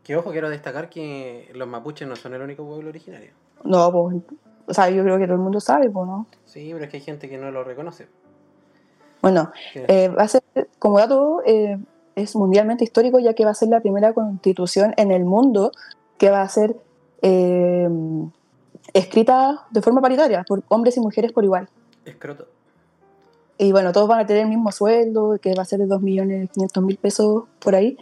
Que 0.03 0.15
ojo, 0.15 0.31
quiero 0.31 0.49
destacar 0.49 0.89
que 0.89 1.49
los 1.53 1.67
mapuches 1.67 2.07
no 2.07 2.15
son 2.15 2.33
el 2.33 2.41
único 2.41 2.65
pueblo 2.65 2.89
originario. 2.89 3.31
No, 3.65 3.91
pues, 3.91 4.15
o 4.67 4.73
sea, 4.73 4.89
yo 4.89 5.03
creo 5.03 5.17
que 5.17 5.25
todo 5.25 5.35
el 5.35 5.41
mundo 5.41 5.59
sabe, 5.59 5.89
pues, 5.89 6.07
¿no? 6.07 6.27
Sí, 6.45 6.69
pero 6.71 6.85
es 6.85 6.89
que 6.91 6.97
hay 6.97 7.03
gente 7.03 7.27
que 7.29 7.37
no 7.37 7.51
lo 7.51 7.63
reconoce. 7.65 8.07
Bueno, 9.21 9.51
eh, 9.75 10.07
va 10.09 10.23
a 10.23 10.27
ser, 10.27 10.43
como 10.79 10.97
dato, 10.99 11.41
eh, 11.45 11.77
es 12.15 12.35
mundialmente 12.35 12.83
histórico, 12.83 13.19
ya 13.19 13.33
que 13.33 13.43
va 13.45 13.51
a 13.51 13.53
ser 13.55 13.67
la 13.69 13.81
primera 13.81 14.13
constitución 14.13 14.93
en 14.97 15.11
el 15.11 15.25
mundo 15.25 15.71
que 16.17 16.29
va 16.29 16.41
a 16.41 16.49
ser 16.49 16.75
eh, 17.21 17.89
escrita 18.93 19.65
de 19.71 19.81
forma 19.81 20.01
paritaria, 20.01 20.43
por 20.47 20.63
hombres 20.69 20.97
y 20.97 20.99
mujeres 20.99 21.31
por 21.31 21.43
igual. 21.43 21.69
Escroto. 22.05 22.47
Y 23.57 23.71
bueno, 23.71 23.91
todos 23.91 24.07
van 24.07 24.19
a 24.19 24.25
tener 24.25 24.43
el 24.43 24.49
mismo 24.49 24.71
sueldo, 24.71 25.37
que 25.41 25.53
va 25.55 25.63
a 25.63 25.65
ser 25.65 25.79
de 25.79 25.87
2.500.000 25.87 26.97
pesos 26.99 27.43
por 27.59 27.75
ahí. 27.75 27.97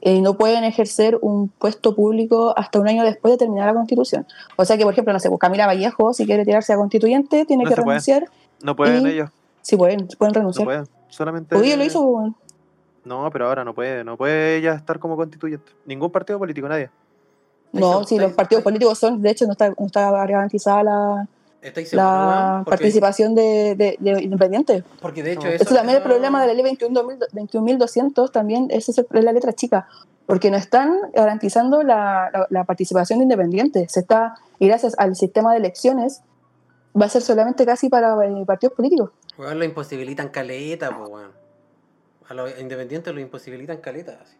Y 0.00 0.20
no 0.20 0.34
pueden 0.36 0.62
ejercer 0.64 1.18
un 1.22 1.48
puesto 1.48 1.94
público 1.94 2.54
hasta 2.56 2.78
un 2.78 2.88
año 2.88 3.04
después 3.04 3.32
de 3.32 3.38
terminar 3.38 3.66
la 3.66 3.74
constitución. 3.74 4.26
O 4.56 4.64
sea 4.64 4.76
que, 4.76 4.84
por 4.84 4.92
ejemplo, 4.92 5.12
no 5.12 5.18
sé, 5.20 5.28
pues 5.28 5.40
Camila 5.40 5.66
Vallejo, 5.66 6.12
si 6.12 6.24
quiere 6.26 6.44
tirarse 6.44 6.72
a 6.72 6.76
constituyente, 6.76 7.44
tiene 7.44 7.64
No 7.64 7.70
que 7.70 7.76
renunciar. 7.76 8.24
No 8.62 8.76
pueden 8.76 9.06
Y- 9.06 9.10
ellos, 9.10 9.30
Sí, 9.62 9.76
pueden, 9.76 10.06
pueden 10.18 10.32
no 10.32 10.38
renunciar. 10.40 10.64
pueden. 10.66 10.84
Solamente. 11.08 11.56
Hoy 11.56 11.74
lo 11.74 11.84
hizo, 11.84 12.04
pues, 12.12 12.32
No, 13.04 13.28
pero 13.30 13.46
ahora 13.48 13.64
no 13.64 13.74
puede. 13.74 14.04
No 14.04 14.16
puede 14.16 14.56
ella 14.56 14.74
estar 14.74 14.98
como 14.98 15.16
constituyente. 15.16 15.72
Ningún 15.86 16.10
partido 16.10 16.38
político, 16.38 16.68
nadie. 16.68 16.90
No, 17.72 18.04
si 18.04 18.14
está, 18.16 18.26
los 18.26 18.34
partidos 18.36 18.64
políticos 18.64 18.98
son, 18.98 19.20
de 19.22 19.30
hecho, 19.30 19.46
no 19.46 19.52
está, 19.52 19.68
no 19.70 19.86
está 19.86 20.10
garantizada 20.10 20.82
la, 20.82 21.28
¿Estáis 21.60 21.88
seguros, 21.90 22.10
la 22.10 22.62
participación 22.66 23.34
de, 23.34 23.74
de, 23.76 23.96
de 23.98 24.22
independientes. 24.22 24.84
Porque 25.02 25.22
de 25.22 25.32
hecho 25.32 25.48
No. 25.48 25.52
eso... 25.52 25.64
Eso 25.64 25.74
también 25.74 25.96
es 25.96 25.96
el 25.96 26.02
eso- 26.02 26.08
problema 26.10 26.40
de 26.40 26.46
la 26.48 26.54
ley 26.54 26.64
21.000 26.76 27.28
21.200, 27.32 28.30
también 28.32 28.68
esa 28.70 28.92
es 28.92 29.06
la 29.10 29.32
letra 29.32 29.52
chica, 29.52 29.86
porque 30.26 30.50
no 30.50 30.56
están 30.56 30.94
garantizando 31.14 31.82
la, 31.82 32.30
la- 32.32 32.46
la 32.48 32.64
participación 32.64 33.18
de 33.18 33.24
independientes. 33.24 33.92
Se 33.92 34.00
está, 34.00 34.34
y 34.58 34.66
gracias 34.68 34.94
al 34.98 35.14
sistema 35.16 35.52
de 35.52 35.58
elecciones, 35.58 36.22
va 37.00 37.06
a 37.06 37.08
ser 37.08 37.22
solamente 37.22 37.66
casi 37.66 37.88
para 37.88 38.14
eh, 38.24 38.44
partidos 38.46 38.74
políticos. 38.74 39.10
Weón, 39.36 39.58
lo 39.58 39.64
imposibilitan 39.64 40.28
caleta, 40.30 40.96
pues, 40.96 41.10
weón. 41.10 41.30
A 42.28 42.34
los 42.34 42.58
independientes 42.60 43.14
lo 43.14 43.20
imposibilitan 43.20 43.78
caleta. 43.78 44.18
así. 44.22 44.36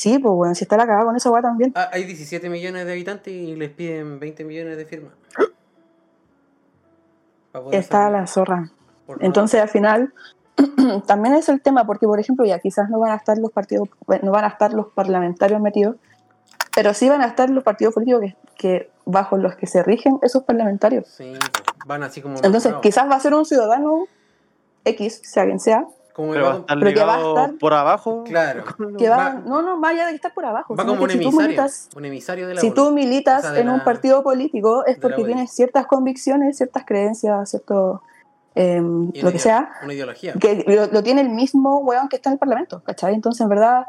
Sí, 0.00 0.18
pues 0.18 0.32
bueno, 0.32 0.54
si 0.54 0.64
está 0.64 0.78
la 0.78 0.86
cagada 0.86 1.04
con 1.04 1.14
esa 1.14 1.30
weá 1.30 1.42
también. 1.42 1.74
Ah, 1.76 1.90
hay 1.92 2.04
17 2.04 2.48
millones 2.48 2.86
de 2.86 2.92
habitantes 2.92 3.34
y 3.34 3.54
les 3.54 3.68
piden 3.68 4.18
20 4.18 4.44
millones 4.44 4.78
de 4.78 4.86
firmas. 4.86 5.12
Está 7.72 8.04
salir. 8.04 8.12
la 8.18 8.26
zorra. 8.26 8.70
Por 9.04 9.20
no- 9.20 9.26
Entonces, 9.26 9.60
al 9.60 9.68
final, 9.68 10.14
también 11.06 11.34
es 11.34 11.50
el 11.50 11.60
tema, 11.60 11.84
porque, 11.84 12.06
por 12.06 12.18
ejemplo, 12.18 12.46
ya 12.46 12.60
quizás 12.60 12.88
no 12.88 12.98
van 12.98 13.12
a 13.12 13.16
estar 13.16 13.36
los 13.36 13.52
partidos, 13.52 13.90
no 14.22 14.32
van 14.32 14.44
a 14.44 14.48
estar 14.48 14.72
los 14.72 14.86
parlamentarios 14.86 15.60
metidos, 15.60 15.96
pero 16.74 16.94
sí 16.94 17.10
van 17.10 17.20
a 17.20 17.26
estar 17.26 17.50
los 17.50 17.62
partidos 17.62 17.92
políticos 17.92 18.22
que, 18.22 18.36
que 18.56 18.90
bajo 19.04 19.36
los 19.36 19.54
que 19.56 19.66
se 19.66 19.82
rigen 19.82 20.18
esos 20.22 20.44
parlamentarios. 20.44 21.08
Sí, 21.08 21.34
pues, 21.38 21.50
van 21.84 22.04
así 22.04 22.22
como... 22.22 22.36
Entonces, 22.36 22.72
quizás 22.80 23.06
va 23.06 23.16
a 23.16 23.20
ser 23.20 23.34
un 23.34 23.44
ciudadano 23.44 24.06
X, 24.82 25.20
sea 25.24 25.44
quien 25.44 25.60
sea, 25.60 25.84
Como 26.12 26.32
Pero 26.32 26.44
va 26.44 26.52
a 26.52 26.56
estar 26.58 26.78
pero 26.78 26.92
que 26.94 27.04
va 27.04 27.14
a 27.14 27.16
ligado 27.18 27.36
estar- 27.36 27.58
por 27.58 27.72
abajo. 27.74 28.24
Claro. 28.24 28.64
que 28.98 29.08
va, 29.08 29.16
Va- 29.16 29.32
no, 29.46 29.62
no, 29.62 29.76
más 29.78 29.92
allá 29.92 30.06
de 30.06 30.14
estar 30.14 30.34
por 30.34 30.44
abajo. 30.44 30.74
va 30.76 30.84
como 30.84 31.02
un 31.04 31.10
si 31.10 31.18
tú 31.18 31.22
emisario. 31.28 31.46
militas, 31.48 31.88
Un 31.96 32.04
emisario 32.04 32.48
de 32.48 32.54
la 32.54 32.60
si 32.60 32.70
tú 32.72 32.90
militas 32.90 33.44
O 33.44 33.48
sea, 33.50 33.58
en 33.60 33.68
un 33.68 33.78
la- 33.78 33.84
partido 33.84 34.22
político 34.22 34.84
es 34.86 34.98
porque 34.98 35.24
tienes 35.24 35.52
ciertas 35.52 35.86
convicciones, 35.86 36.56
ciertas 36.56 36.84
creencias, 36.84 37.48
cierto, 37.50 38.02
Y 38.56 38.60
lo 38.60 39.10
una 39.22 39.32
que 39.32 39.38
sea, 39.38 39.70
Una 39.84 39.94
ideología. 39.94 40.32
que 40.34 40.64
lo, 40.66 40.86
lo 40.88 41.02
tiene 41.02 41.20
el 41.20 41.28
mismo 41.30 41.78
weón 41.78 42.08
que 42.08 42.16
está 42.16 42.28
en 42.30 42.34
el 42.34 42.38
Parlamento, 42.38 42.82
¿cachai? 42.84 43.14
Entonces, 43.14 43.40
en 43.42 43.48
verdad, 43.48 43.86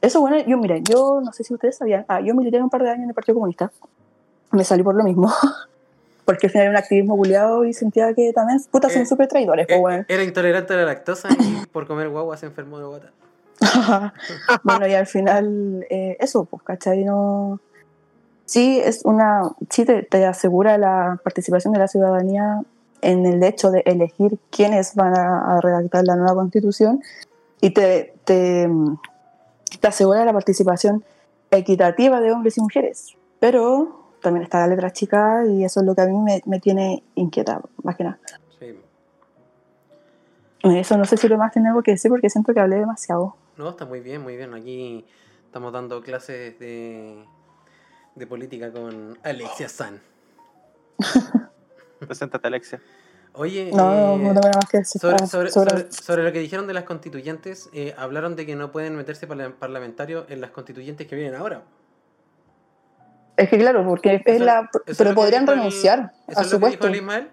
eso 0.00 0.20
bueno, 0.20 0.38
yo 0.46 0.56
miren, 0.58 0.84
yo 0.84 1.20
no 1.24 1.32
sé 1.32 1.42
si 1.44 1.52
ustedes 1.52 1.76
sabían, 1.76 2.04
ah, 2.08 2.20
yo 2.20 2.34
milité 2.34 2.62
un 2.62 2.70
par 2.70 2.82
de 2.84 2.90
años 2.90 3.02
en 3.02 3.08
el 3.10 3.14
Partido 3.14 3.34
Comunista, 3.34 3.72
me 4.52 4.62
salí 4.64 4.82
por 4.84 4.94
lo 4.94 5.02
mismo, 5.02 5.30
porque 6.26 6.48
al 6.48 6.50
final 6.50 6.64
era 6.66 6.70
un 6.72 6.76
activismo 6.76 7.16
culiado 7.16 7.64
y 7.64 7.72
sentía 7.72 8.12
que 8.12 8.32
también, 8.34 8.60
puta, 8.70 8.90
son 8.90 9.02
Eh, 9.02 9.06
súper 9.06 9.28
traidores, 9.28 9.66
pues 9.66 9.78
Eh, 9.78 9.80
weón. 9.80 10.06
Era 10.08 10.22
intolerante 10.24 10.74
a 10.74 10.76
la 10.76 10.84
lactosa 10.84 11.28
y 11.30 11.64
por 11.72 11.86
comer 11.86 12.10
guagua 12.10 12.36
se 12.36 12.46
enfermó 12.46 12.78
de 12.78 12.84
guata. 12.84 13.12
bueno, 14.64 14.86
y 14.86 14.92
al 14.92 15.06
final, 15.06 15.86
eh, 15.88 16.16
eso, 16.20 16.44
pues, 16.44 16.62
¿cachai? 16.64 17.04
No... 17.04 17.60
Sí, 18.44 18.80
es 18.84 19.04
una, 19.04 19.42
sí 19.70 19.84
te, 19.84 20.02
te 20.02 20.24
asegura 20.26 20.76
la 20.78 21.18
participación 21.24 21.72
de 21.72 21.78
la 21.80 21.88
ciudadanía 21.88 22.60
en 23.02 23.24
el 23.26 23.42
hecho 23.42 23.70
de 23.70 23.82
elegir 23.86 24.38
quiénes 24.50 24.94
van 24.94 25.16
a, 25.16 25.56
a 25.56 25.60
redactar 25.60 26.04
la 26.04 26.16
nueva 26.16 26.34
constitución 26.34 27.02
y 27.60 27.70
te, 27.70 28.14
te, 28.24 28.68
te 29.80 29.88
asegura 29.88 30.24
la 30.24 30.32
participación 30.32 31.04
equitativa 31.50 32.20
de 32.20 32.32
hombres 32.32 32.56
y 32.58 32.60
mujeres. 32.60 33.16
Pero 33.40 34.05
también 34.26 34.42
está 34.44 34.58
la 34.60 34.66
letra 34.66 34.92
chica 34.92 35.44
y 35.46 35.64
eso 35.64 35.80
es 35.80 35.86
lo 35.86 35.94
que 35.94 36.02
a 36.02 36.06
mí 36.06 36.18
me, 36.18 36.42
me 36.46 36.58
tiene 36.60 37.02
inquieta, 37.14 37.60
más 37.82 37.96
que 37.96 38.04
nada. 38.04 38.18
Sí. 38.58 38.78
Eso 40.64 40.96
no 40.98 41.04
sé 41.04 41.16
si 41.16 41.28
lo 41.28 41.38
más 41.38 41.52
tiene 41.52 41.68
algo 41.68 41.82
que 41.82 41.92
decir 41.92 42.10
porque 42.10 42.28
siento 42.28 42.52
que 42.52 42.60
hablé 42.60 42.76
demasiado. 42.76 43.36
No, 43.56 43.70
está 43.70 43.84
muy 43.84 44.00
bien, 44.00 44.22
muy 44.22 44.36
bien. 44.36 44.52
Aquí 44.54 45.04
estamos 45.44 45.72
dando 45.72 46.02
clases 46.02 46.58
de, 46.58 47.24
de 48.14 48.26
política 48.26 48.72
con 48.72 49.16
Alexia 49.22 49.68
San. 49.68 50.00
Preséntate, 52.00 52.46
Alexia. 52.48 52.80
Oye, 53.34 53.70
No, 53.72 53.92
eh, 53.92 54.18
no 54.18 54.28
tengo 54.28 54.34
nada 54.34 54.52
más 54.56 54.68
que 54.70 54.78
decir. 54.78 55.00
sobre, 55.00 55.16
Ah, 55.22 55.26
sobre, 55.26 55.50
sobre- 55.50 55.92
sobre- 55.92 56.22
lo 56.24 56.32
que 56.32 56.38
dijeron 56.40 56.66
de 56.66 56.74
las 56.74 56.84
constituyentes, 56.84 57.68
eh, 57.74 57.94
hablaron 57.98 58.34
de 58.34 58.46
que 58.46 58.56
no 58.56 58.72
pueden 58.72 58.96
meterse 58.96 59.26
parla- 59.28 59.52
parlamentarios 59.58 60.24
en 60.30 60.40
las 60.40 60.50
constituyentes 60.50 61.06
que 61.06 61.16
vienen 61.16 61.34
ahora. 61.34 61.62
Es 63.36 63.48
que 63.50 63.58
claro, 63.58 63.84
porque 63.86 64.14
es 64.16 64.22
Eso- 64.24 64.44
la, 64.44 64.70
eso 64.86 64.96
pero 65.04 65.14
podrían 65.14 65.42
el- 65.42 65.48
renunciar 65.56 66.12
¿Eso 66.26 66.38
a 66.38 66.42
es 66.42 66.48
su 66.48 66.54
lo 66.54 66.60
que 66.60 66.66
dijo 66.72 66.80
puesto. 66.80 66.86
el 66.88 66.94
Ismael? 66.96 67.28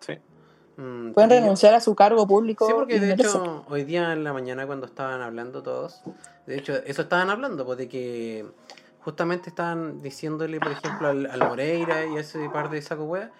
Sí. 0.00 0.18
Mm, 0.76 1.12
Pueden 1.12 1.30
renunciar 1.30 1.74
a 1.74 1.80
su 1.80 1.94
cargo 1.94 2.26
público. 2.26 2.66
Sí, 2.66 2.72
porque 2.74 2.98
de 2.98 3.12
hecho, 3.12 3.64
hoy 3.68 3.84
día 3.84 4.12
en 4.12 4.24
la 4.24 4.32
mañana 4.32 4.66
cuando 4.66 4.86
estaban 4.86 5.20
hablando 5.22 5.62
todos, 5.62 6.02
de 6.46 6.56
hecho, 6.58 6.74
eso 6.84 7.02
estaban 7.02 7.30
hablando, 7.30 7.64
pues 7.64 7.78
de 7.78 7.88
que 7.88 8.44
justamente 9.00 9.48
estaban 9.50 10.02
diciéndole, 10.02 10.58
por 10.58 10.72
ejemplo, 10.72 11.08
al, 11.08 11.26
al 11.30 11.38
Moreira 11.40 12.04
y 12.06 12.16
a 12.16 12.20
ese 12.20 12.48
par 12.50 12.70
de 12.70 12.82
saco 12.82 13.04
wea, 13.04 13.30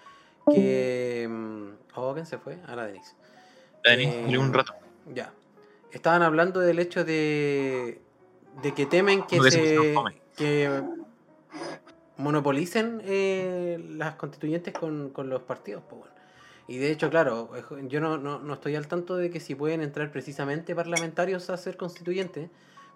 que... 0.53 1.27
mm, 1.29 1.69
Oh, 1.97 2.13
¿quién 2.15 2.27
se 2.27 2.39
fue? 2.39 2.59
A 2.67 2.75
la 2.77 2.87
Denise. 2.87 3.15
Dani, 3.85 4.05
Eh, 4.05 4.39
un 4.39 4.53
rato. 4.53 4.75
Ya. 5.15 5.33
Estaban 5.93 6.23
hablando 6.23 6.59
del 6.61 6.79
hecho 6.81 7.05
de, 7.05 8.01
de 8.63 8.75
que 8.75 8.85
temen 8.87 9.23
que 9.25 9.41
se 9.51 9.95
que 10.37 10.83
monopolicen 12.17 13.01
eh, 13.05 13.83
las 13.91 14.15
constituyentes 14.15 14.73
con, 14.75 15.11
con 15.11 15.29
los 15.29 15.43
partidos. 15.43 15.83
pues, 15.89 16.01
bueno. 16.01 16.15
Y 16.67 16.79
de 16.79 16.91
hecho, 16.91 17.11
claro, 17.11 17.51
yo 17.89 18.01
no, 18.01 18.17
no, 18.17 18.39
no 18.39 18.55
estoy 18.55 18.75
al 18.77 18.87
tanto 18.87 19.17
de 19.17 19.31
que 19.31 19.39
si 19.41 19.55
pueden 19.55 19.83
entrar 19.83 20.11
precisamente 20.11 20.75
parlamentarios 20.75 21.51
a 21.51 21.57
ser 21.59 21.77
constituyentes, 21.77 22.49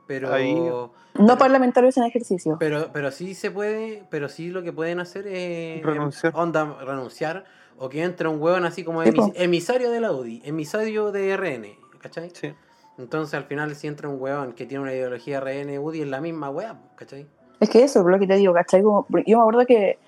pero, 0.06 0.32
Ahí- 0.32 0.70
No 1.18 1.36
parlamentarios 1.36 1.98
en 1.98 2.04
ejercicio. 2.04 2.56
pero, 2.58 2.90
pero 2.94 3.10
sí 3.10 3.34
se 3.34 3.50
puede, 3.50 4.04
pero 4.10 4.30
sí 4.30 4.48
lo 4.48 4.62
que 4.62 4.72
pueden 4.72 5.00
hacer 5.00 5.26
es 5.26 5.82
Renunciar. 5.84 6.32
onda, 6.34 6.78
renunciar 6.82 7.44
o 7.76 7.90
que 7.90 8.02
entre 8.02 8.26
un 8.28 8.40
huevón 8.40 8.64
así 8.64 8.84
como 8.84 9.02
emis- 9.04 9.32
emisario 9.36 9.90
de 9.90 10.00
la 10.00 10.12
UDI, 10.12 10.40
emisario 10.46 11.12
de 11.12 11.36
RN, 11.36 11.76
¿cachai? 12.00 12.30
Sí. 12.32 12.54
Entonces 12.96 13.34
al 13.34 13.44
final 13.44 13.76
si 13.76 13.86
entra 13.86 14.08
un 14.08 14.18
huevón 14.20 14.54
que 14.54 14.64
tiene 14.64 14.82
una 14.82 14.94
ideología 14.94 15.40
RN 15.40 15.78
UDI 15.78 16.00
es 16.00 16.08
la 16.08 16.22
misma 16.22 16.48
hueá, 16.48 16.80
¿cachai? 16.96 17.26
Es 17.60 17.70
que 17.70 17.82
eso, 17.82 18.06
lo 18.08 18.18
que 18.18 18.26
te 18.26 18.36
digo, 18.36 18.52
¿cachai? 18.54 18.82
Como, 18.82 19.06
yo 19.26 19.36
me 19.38 19.42
acuerdo 19.42 19.66
que 19.66 19.98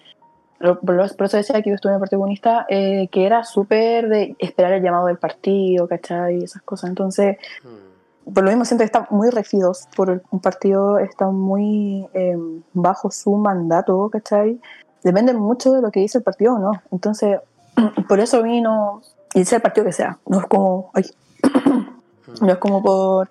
Por, 0.84 1.00
eso 1.00 1.36
decía 1.38 1.62
que 1.62 1.70
yo 1.70 1.74
estuve 1.74 1.92
en 1.92 1.94
el 1.94 2.00
Partido 2.00 2.18
Comunista, 2.20 2.66
eh, 2.68 3.08
que 3.10 3.24
era 3.24 3.44
súper 3.44 4.10
de 4.10 4.36
esperar 4.38 4.74
el 4.74 4.82
llamado 4.82 5.06
del 5.06 5.16
partido, 5.16 5.88
¿cachai? 5.88 6.36
Y 6.38 6.44
esas 6.44 6.60
cosas. 6.60 6.90
Entonces, 6.90 7.38
Mm. 7.64 8.34
por 8.34 8.44
lo 8.44 8.50
mismo 8.50 8.66
siento 8.66 8.82
que 8.82 8.86
están 8.86 9.06
muy 9.08 9.30
regidos 9.30 9.88
por 9.96 10.10
el- 10.10 10.22
un 10.30 10.40
partido, 10.40 10.98
está 10.98 11.28
muy 11.28 12.06
eh, 12.12 12.36
bajo 12.74 13.10
su 13.10 13.36
mandato, 13.36 14.10
¿cachai? 14.12 14.60
Depende 15.02 15.32
mucho 15.32 15.72
de 15.72 15.80
lo 15.80 15.90
que 15.90 16.00
dice 16.00 16.18
el 16.18 16.24
partido 16.24 16.56
o 16.56 16.58
no. 16.58 16.72
Entonces, 16.92 17.40
por 18.06 18.20
eso 18.20 18.40
a 18.40 18.42
mí 18.42 18.60
no, 18.60 19.00
y 19.32 19.46
sea 19.46 19.56
el 19.56 19.62
partido 19.62 19.86
que 19.86 19.92
sea, 19.92 20.18
no 20.26 20.40
es 20.40 20.46
como, 20.46 20.90
ay, 20.92 21.04
no 22.42 22.52
es 22.52 22.58
como 22.58 22.82
por, 22.82 23.30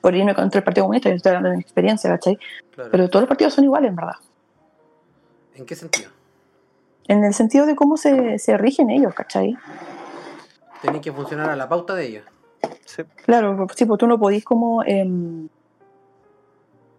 por 0.00 0.14
irme 0.14 0.34
contra 0.34 0.58
el 0.58 0.64
Partido 0.64 0.84
Comunista, 0.84 1.08
yo 1.08 1.16
estoy 1.16 1.30
hablando 1.30 1.50
de 1.50 1.56
mi 1.56 1.62
experiencia, 1.62 2.10
¿cachai? 2.10 2.38
Claro. 2.70 2.90
Pero 2.90 3.08
todos 3.08 3.22
los 3.22 3.28
partidos 3.28 3.54
son 3.54 3.64
iguales, 3.64 3.90
en 3.90 3.96
verdad. 3.96 4.16
¿En 5.54 5.66
qué 5.66 5.74
sentido? 5.74 6.10
En 7.08 7.24
el 7.24 7.34
sentido 7.34 7.66
de 7.66 7.76
cómo 7.76 7.96
se, 7.96 8.38
se 8.38 8.56
rigen 8.58 8.90
ellos, 8.90 9.14
¿cachai? 9.14 9.56
Tienen 10.82 11.00
que 11.00 11.12
funcionar 11.12 11.50
a 11.50 11.56
la 11.56 11.68
pauta 11.68 11.94
de 11.94 12.06
ellos. 12.06 12.24
Sí. 12.84 13.02
Claro, 13.24 13.56
pues, 13.56 13.72
sí, 13.76 13.84
pues 13.84 13.98
tú 13.98 14.06
no 14.06 14.18
podís 14.18 14.44
como 14.44 14.82
em, 14.84 15.48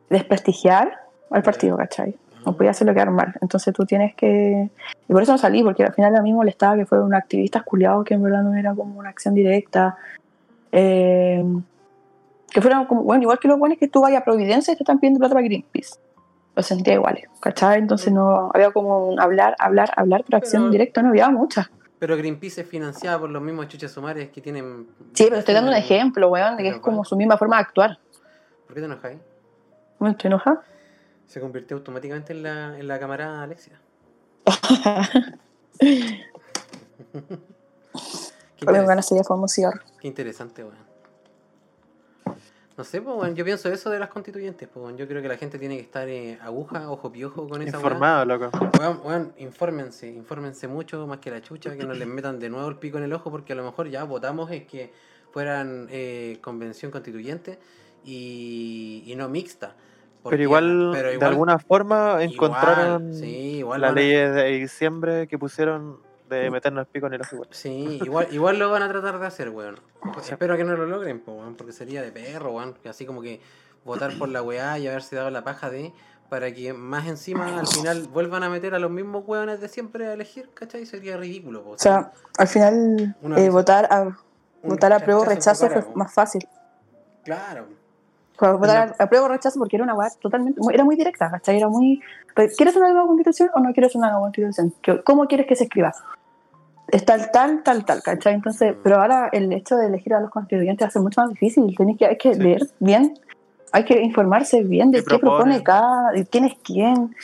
desprestigiar 0.10 1.02
al 1.30 1.44
partido, 1.44 1.78
¿cachai? 1.78 2.18
No 2.46 2.56
podías 2.56 2.78
hacerlo 2.78 2.94
quedar 2.94 3.12
mal. 3.12 3.34
Entonces 3.42 3.74
tú 3.74 3.86
tienes 3.86 4.16
que... 4.16 4.70
Y 5.08 5.14
por 5.14 5.22
eso 5.22 5.34
no 5.34 5.38
salí, 5.38 5.64
porque 5.64 5.84
al 5.84 5.94
final 5.94 6.16
a 6.16 6.22
mí 6.22 6.32
me 6.32 6.38
molestaba 6.38 6.78
que 6.78 6.86
fueran 6.86 7.14
activistas 7.14 7.64
culiados, 7.64 8.06
que 8.06 8.14
en 8.14 8.24
verdad 8.24 8.44
no 8.44 8.56
era 8.56 8.74
como 8.74 8.98
una 9.00 9.10
acción 9.10 9.34
directa. 9.34 9.98
Em, 10.72 11.62
que 12.52 12.62
fueran 12.62 12.86
como... 12.86 13.04
Bueno, 13.04 13.24
igual 13.24 13.40
que 13.40 13.48
lo 13.48 13.58
bueno 13.58 13.74
es 13.74 13.80
que 13.80 13.88
tú 13.88 14.02
vayas 14.02 14.22
a 14.22 14.26
Providencia 14.26 14.74
y 14.74 14.78
te 14.78 14.84
están 14.84 15.00
pidiendo 15.00 15.20
plata 15.20 15.34
para 15.36 15.46
Greenpeace. 15.46 16.00
Lo 16.56 16.64
sentía 16.64 16.94
igual, 16.96 17.20
¿cachai? 17.40 17.80
Entonces 17.80 18.12
no 18.12 18.50
había 18.54 18.72
como 18.72 19.08
un 19.10 19.20
hablar, 19.20 19.56
hablar, 19.60 19.92
hablar, 19.96 20.24
pero 20.26 20.38
acción 20.38 20.64
Pero- 20.64 20.72
directa 20.72 21.02
no 21.04 21.10
había 21.10 21.30
mucha. 21.30 21.70
Pero 22.00 22.16
Greenpeace 22.16 22.62
es 22.62 22.68
financiada 22.68 23.20
por 23.20 23.30
los 23.30 23.42
mismos 23.42 23.68
chuches 23.68 23.92
sumares 23.92 24.30
que 24.30 24.40
tienen. 24.40 24.88
Sí, 25.14 25.24
pero 25.26 25.38
estoy 25.38 25.56
dando 25.56 25.72
un 25.72 25.78
ejemplo, 25.78 26.30
weón, 26.30 26.56
de 26.56 26.64
que 26.64 26.70
es 26.70 26.78
como 26.78 27.04
su 27.04 27.16
misma 27.16 27.38
forma 27.38 27.56
de 27.58 27.62
actuar. 27.64 28.00
¿Por 28.68 28.76
qué 28.76 28.82
te 28.82 28.86
enojas? 28.86 29.12
ahí? 29.12 29.20
¿Me 30.00 30.12
estoy 30.12 30.28
enojada? 30.28 30.62
Se 31.26 31.40
convirtió 31.40 31.76
automáticamente 31.76 32.34
en 32.34 32.44
la, 32.44 32.78
en 32.78 32.88
la 32.88 33.00
camarada 33.00 33.42
Alexia. 33.42 33.80
Qué, 38.58 38.66
qué 40.00 40.08
interesante, 40.08 40.64
weón. 40.64 40.87
No 42.78 42.84
sé, 42.84 43.02
pues, 43.02 43.16
weón, 43.18 43.36
yo 43.36 43.44
pienso 43.44 43.70
eso 43.70 43.90
de 43.90 43.98
las 43.98 44.10
constituyentes, 44.10 44.68
pues, 44.72 44.84
weón. 44.86 44.98
Yo 44.98 45.08
creo 45.08 45.20
que 45.22 45.28
la 45.28 45.38
gente 45.38 45.58
tiene 45.58 45.78
que 45.78 45.82
estar 45.82 46.08
eh, 46.08 46.38
aguja, 46.42 46.92
ojo 46.92 47.12
piojo 47.12 47.48
con 47.50 47.62
esa. 47.64 47.78
Informado, 47.78 48.24
loco. 48.26 48.52
Weón, 48.80 49.00
weón, 49.04 49.34
infórmense, 49.40 50.08
infórmense 50.08 50.68
mucho 50.68 51.08
más 51.08 51.18
que 51.18 51.32
la 51.32 51.42
chucha, 51.42 51.76
que 51.76 51.86
no 51.86 51.94
les 51.94 52.08
metan 52.08 52.38
de 52.40 52.50
nuevo 52.50 52.70
el 52.70 52.76
pico 52.76 53.00
en 53.00 53.06
el 53.06 53.14
ojo, 53.14 53.32
porque 53.32 53.54
a 53.54 53.56
lo 53.56 53.64
mejor 53.64 53.90
ya 53.90 54.04
votamos 54.04 54.52
es 54.52 54.66
que 54.66 54.94
fueran 55.32 55.88
eh, 55.90 56.38
convención 56.42 56.92
constituyente 56.92 57.58
y, 58.06 59.04
y 59.08 59.16
no 59.16 59.28
mixta. 59.28 59.76
Porque- 60.22 60.36
Pero 60.36 60.44
igual, 60.44 60.90
pero 60.94 61.20
de 61.20 61.26
alguna 61.26 61.58
forma, 61.58 62.18
igual, 62.24 62.32
encontraron 62.34 63.14
sí, 63.14 63.58
igual 63.60 63.82
la 63.82 63.88
van 63.88 63.98
a- 63.98 64.02
ley 64.02 64.12
de 64.12 64.46
diciembre 64.60 65.28
que 65.28 65.38
pusieron 65.40 65.98
de 66.30 66.50
meternos 66.50 66.82
el 66.82 66.88
pico 66.88 67.08
en 67.08 67.14
el 67.14 67.22
ojo. 67.22 67.46
Sí, 67.52 68.00
igual, 68.04 68.28
igual 68.32 68.60
lo 68.60 68.70
van 68.70 68.84
a 68.84 68.90
tratar 68.90 69.20
de 69.20 69.28
hacer, 69.28 69.50
weón. 69.50 69.80
Espero 70.30 70.58
que 70.58 70.64
no 70.64 70.76
lo 70.76 70.86
logren, 70.86 71.20
po, 71.20 71.34
weón, 71.34 71.56
porque 71.56 71.74
sería 71.74 72.02
de 72.02 72.12
perro, 72.12 72.52
weón. 72.52 72.78
Así 72.88 73.06
como 73.06 73.22
que 73.22 73.42
votar 73.86 74.18
por 74.18 74.30
la 74.30 74.42
weá 74.42 74.78
y 74.78 74.88
haberse 74.88 75.16
dado 75.16 75.30
la 75.30 75.44
paja 75.44 75.70
de. 75.70 75.94
Para 76.30 76.54
que 76.54 76.74
más 76.74 77.08
encima 77.08 77.58
al 77.58 77.68
final 77.68 78.10
vuelvan 78.10 78.44
a 78.44 78.50
meter 78.50 78.76
a 78.76 78.80
los 78.80 78.92
mismos 78.92 79.24
weones 79.26 79.62
de 79.62 79.70
siempre 79.70 80.08
a 80.08 80.14
elegir, 80.14 80.50
¿cachai? 80.54 80.86
Sería 80.86 81.16
ridículo, 81.16 81.64
po. 81.64 81.70
O 81.72 81.78
sea, 81.78 82.12
al 82.38 82.48
final 82.50 83.16
eh, 83.38 83.50
votar 83.50 83.88
a 83.90 84.18
votar 84.62 84.92
a 84.92 85.00
prueba 85.00 85.22
o 85.22 85.26
rechazo 85.26 85.70
fue 85.70 85.86
más 85.96 86.14
fácil. 86.14 86.46
Claro. 87.24 87.68
Votar 88.40 88.96
a 89.00 89.08
prueba 89.08 89.26
o 89.26 89.30
rechazo 89.30 89.58
porque 89.60 89.76
era 89.78 89.84
una 89.84 89.96
weá 89.96 90.10
totalmente, 90.22 90.60
muy- 90.62 90.74
era 90.74 90.84
muy 90.84 90.96
directa, 90.96 91.30
¿cachai? 91.32 91.58
Era 91.58 91.68
muy, 91.70 92.02
pero, 92.36 92.52
¿quieres 92.56 92.76
una 92.76 92.90
nueva 92.92 93.08
constitución 93.08 93.50
o 93.56 93.60
no 93.60 93.74
quieres 93.74 93.96
una 93.96 94.08
nueva 94.12 94.22
constitución? 94.26 94.74
¿Qué- 94.82 95.02
¿Cómo 95.04 95.26
quieres 95.26 95.48
que 95.48 95.56
se 95.56 95.64
escriba? 95.64 95.92
Es 96.90 97.04
tal, 97.04 97.32
tal, 97.32 97.64
tal, 97.64 97.84
tal, 97.84 98.02
¿cachai? 98.04 98.36
Entonces, 98.36 98.76
Mm. 98.76 98.80
pero 98.84 98.98
ahora 99.02 99.30
el 99.32 99.52
hecho 99.52 99.76
de 99.76 99.88
elegir 99.88 100.14
a 100.14 100.20
los 100.22 100.30
constituyentes 100.30 100.94
ser 100.94 101.02
mucho 101.02 101.20
más 101.22 101.30
difícil. 101.32 101.74
Tienes 101.76 101.98
que, 101.98 102.06
hay 102.06 102.18
que 102.18 102.34
Sí. 102.36 102.40
leer 102.40 102.62
bien, 102.80 103.18
hay 103.74 103.84
que 103.86 104.00
informarse 104.02 104.64
bien 104.64 104.92
de 104.92 105.00
¿Qué 105.00 105.06
qué, 105.16 105.20
propone 105.20 105.64
cada, 105.64 106.12
de 106.12 106.26
quién 106.26 106.46
es 106.46 106.54
quién. 106.64 107.16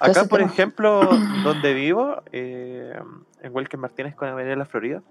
Acá, 0.00 0.24
por 0.24 0.38
tema. 0.38 0.50
ejemplo, 0.50 1.00
donde 1.42 1.74
vivo, 1.74 2.22
eh, 2.32 2.94
en 3.42 3.54
Walker 3.54 3.78
Martínez 3.80 4.14
con 4.14 4.28
Avenida 4.28 4.54
La 4.56 4.64
Florida, 4.66 5.02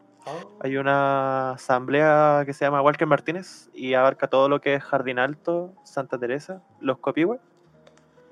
hay 0.60 0.78
una 0.78 1.52
asamblea 1.52 2.44
que 2.46 2.54
se 2.54 2.66
llama 2.66 2.82
Walker 2.82 3.08
Martínez 3.08 3.70
y 3.74 3.94
abarca 3.94 4.28
todo 4.28 4.50
lo 4.50 4.62
que 4.62 4.76
es 4.76 4.84
Jardín 4.84 5.20
Alto, 5.20 5.74
Santa 5.84 6.18
Teresa, 6.18 6.62
Los 6.80 7.00
Copihue. 7.00 7.40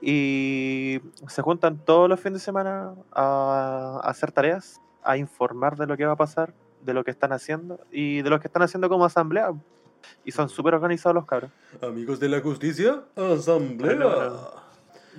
Y 0.01 0.99
se 1.27 1.41
juntan 1.41 1.77
todos 1.77 2.09
los 2.09 2.19
fines 2.19 2.41
de 2.41 2.45
semana 2.45 2.93
a, 3.13 4.01
a 4.03 4.09
hacer 4.09 4.31
tareas, 4.31 4.81
a 5.03 5.17
informar 5.17 5.77
de 5.77 5.87
lo 5.87 5.95
que 5.95 6.05
va 6.05 6.13
a 6.13 6.17
pasar, 6.17 6.53
de 6.81 6.93
lo 6.93 7.03
que 7.03 7.11
están 7.11 7.31
haciendo 7.31 7.79
y 7.91 8.21
de 8.21 8.29
lo 8.29 8.39
que 8.39 8.47
están 8.47 8.63
haciendo 8.63 8.89
como 8.89 9.05
asamblea. 9.05 9.53
Y 10.25 10.31
son 10.31 10.49
súper 10.49 10.73
organizados 10.73 11.15
los 11.15 11.25
cabros. 11.25 11.51
Amigos 11.81 12.19
de 12.19 12.27
la 12.27 12.41
justicia, 12.41 13.03
asamblea. 13.15 13.95
Bueno, 13.95 14.63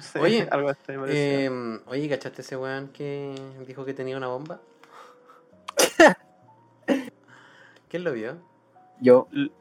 Sí, 0.00 0.18
Oye, 0.18 0.48
algo 0.50 0.70
así. 0.70 0.80
Eh, 1.08 1.80
oye, 1.86 2.08
¿cachaste 2.08 2.42
ese 2.42 2.56
weón 2.56 2.88
que 2.88 3.34
dijo 3.66 3.84
que 3.84 3.94
tenía 3.94 4.16
una 4.16 4.26
bomba? 4.26 4.60
¿Quién 7.94 8.02
lo 8.02 8.12
vio? 8.12 8.36
Yo. 9.00 9.28
L- 9.32 9.52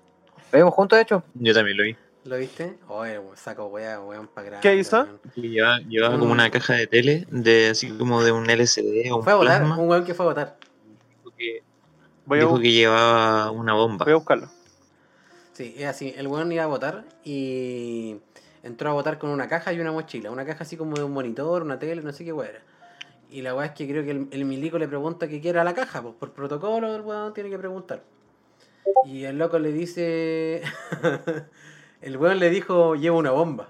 ¿Lo 0.52 0.58
vimos 0.58 0.74
juntos, 0.74 0.98
de 0.98 1.04
hecho? 1.04 1.24
Yo 1.36 1.54
también 1.54 1.78
lo 1.78 1.84
vi. 1.84 1.96
¿Lo 2.24 2.36
viste? 2.38 2.80
Oye, 2.88 3.22
saco 3.36 3.68
weá, 3.68 4.02
weón, 4.02 4.26
para 4.28 4.48
grande. 4.48 4.68
¿Qué 4.68 4.76
hizo? 4.76 5.04
weón. 5.04 5.20
Llevaba, 5.36 5.78
llevaba 5.82 6.18
como 6.18 6.32
una 6.32 6.50
caja 6.50 6.74
de 6.74 6.88
tele, 6.88 7.28
de 7.30 7.68
así 7.68 7.92
como 7.96 8.24
de 8.24 8.32
un 8.32 8.50
LCD 8.50 9.12
o 9.12 9.18
un 9.18 9.24
Fue 9.24 9.34
a 9.34 9.36
votar, 9.36 9.60
plasma. 9.60 9.78
un 9.78 9.88
weón 9.88 10.04
que 10.04 10.16
fue 10.16 10.26
a 10.26 10.30
votar. 10.30 10.58
Dijo 11.24 11.36
que, 11.38 11.62
Voy 12.26 12.40
dijo 12.40 12.60
que 12.60 12.72
llevaba 12.72 13.52
una 13.52 13.76
bomba. 13.76 14.04
voy 14.04 14.14
a 14.14 14.18
buscarlo. 14.18 14.50
Sí, 15.52 15.76
es 15.78 15.86
así. 15.86 16.12
El 16.18 16.26
weón 16.26 16.52
iba 16.52 16.64
a 16.64 16.68
votar 16.68 17.06
y 17.24 18.16
entró 18.64 18.90
a 18.90 18.94
votar 18.94 19.20
con 19.20 19.30
una 19.30 19.48
caja 19.48 19.74
y 19.74 19.80
una 19.80 19.92
mochila. 19.92 20.32
Una 20.32 20.44
caja 20.44 20.64
así 20.64 20.76
como 20.76 20.96
de 20.96 21.04
un 21.04 21.12
monitor, 21.14 21.62
una 21.62 21.78
tele, 21.78 22.02
no 22.02 22.12
sé 22.12 22.26
qué 22.26 22.34
weá 22.34 22.50
era. 22.50 22.62
Y 23.30 23.44
la 23.44 23.54
weá 23.54 23.68
es 23.68 23.72
que 23.74 23.88
creo 23.88 24.04
que 24.04 24.10
el, 24.10 24.28
el 24.32 24.46
milico 24.46 24.80
le 24.80 24.88
pregunta 24.88 25.28
qué 25.28 25.40
quiera 25.40 25.64
la 25.64 25.76
caja, 25.76 26.02
pues 26.02 26.16
por 26.16 26.32
protocolo 26.32 26.96
el 26.96 27.02
weón 27.02 27.32
tiene 27.36 27.52
que 27.52 27.60
preguntar. 27.60 28.02
Y 29.06 29.24
el 29.26 29.38
loco 29.38 29.60
le 29.60 29.72
dice. 29.72 30.62
el 32.02 32.18
weón 32.18 32.40
le 32.40 32.50
dijo, 32.50 32.96
lleva 32.96 33.18
una 33.18 33.32
bomba. 33.32 33.70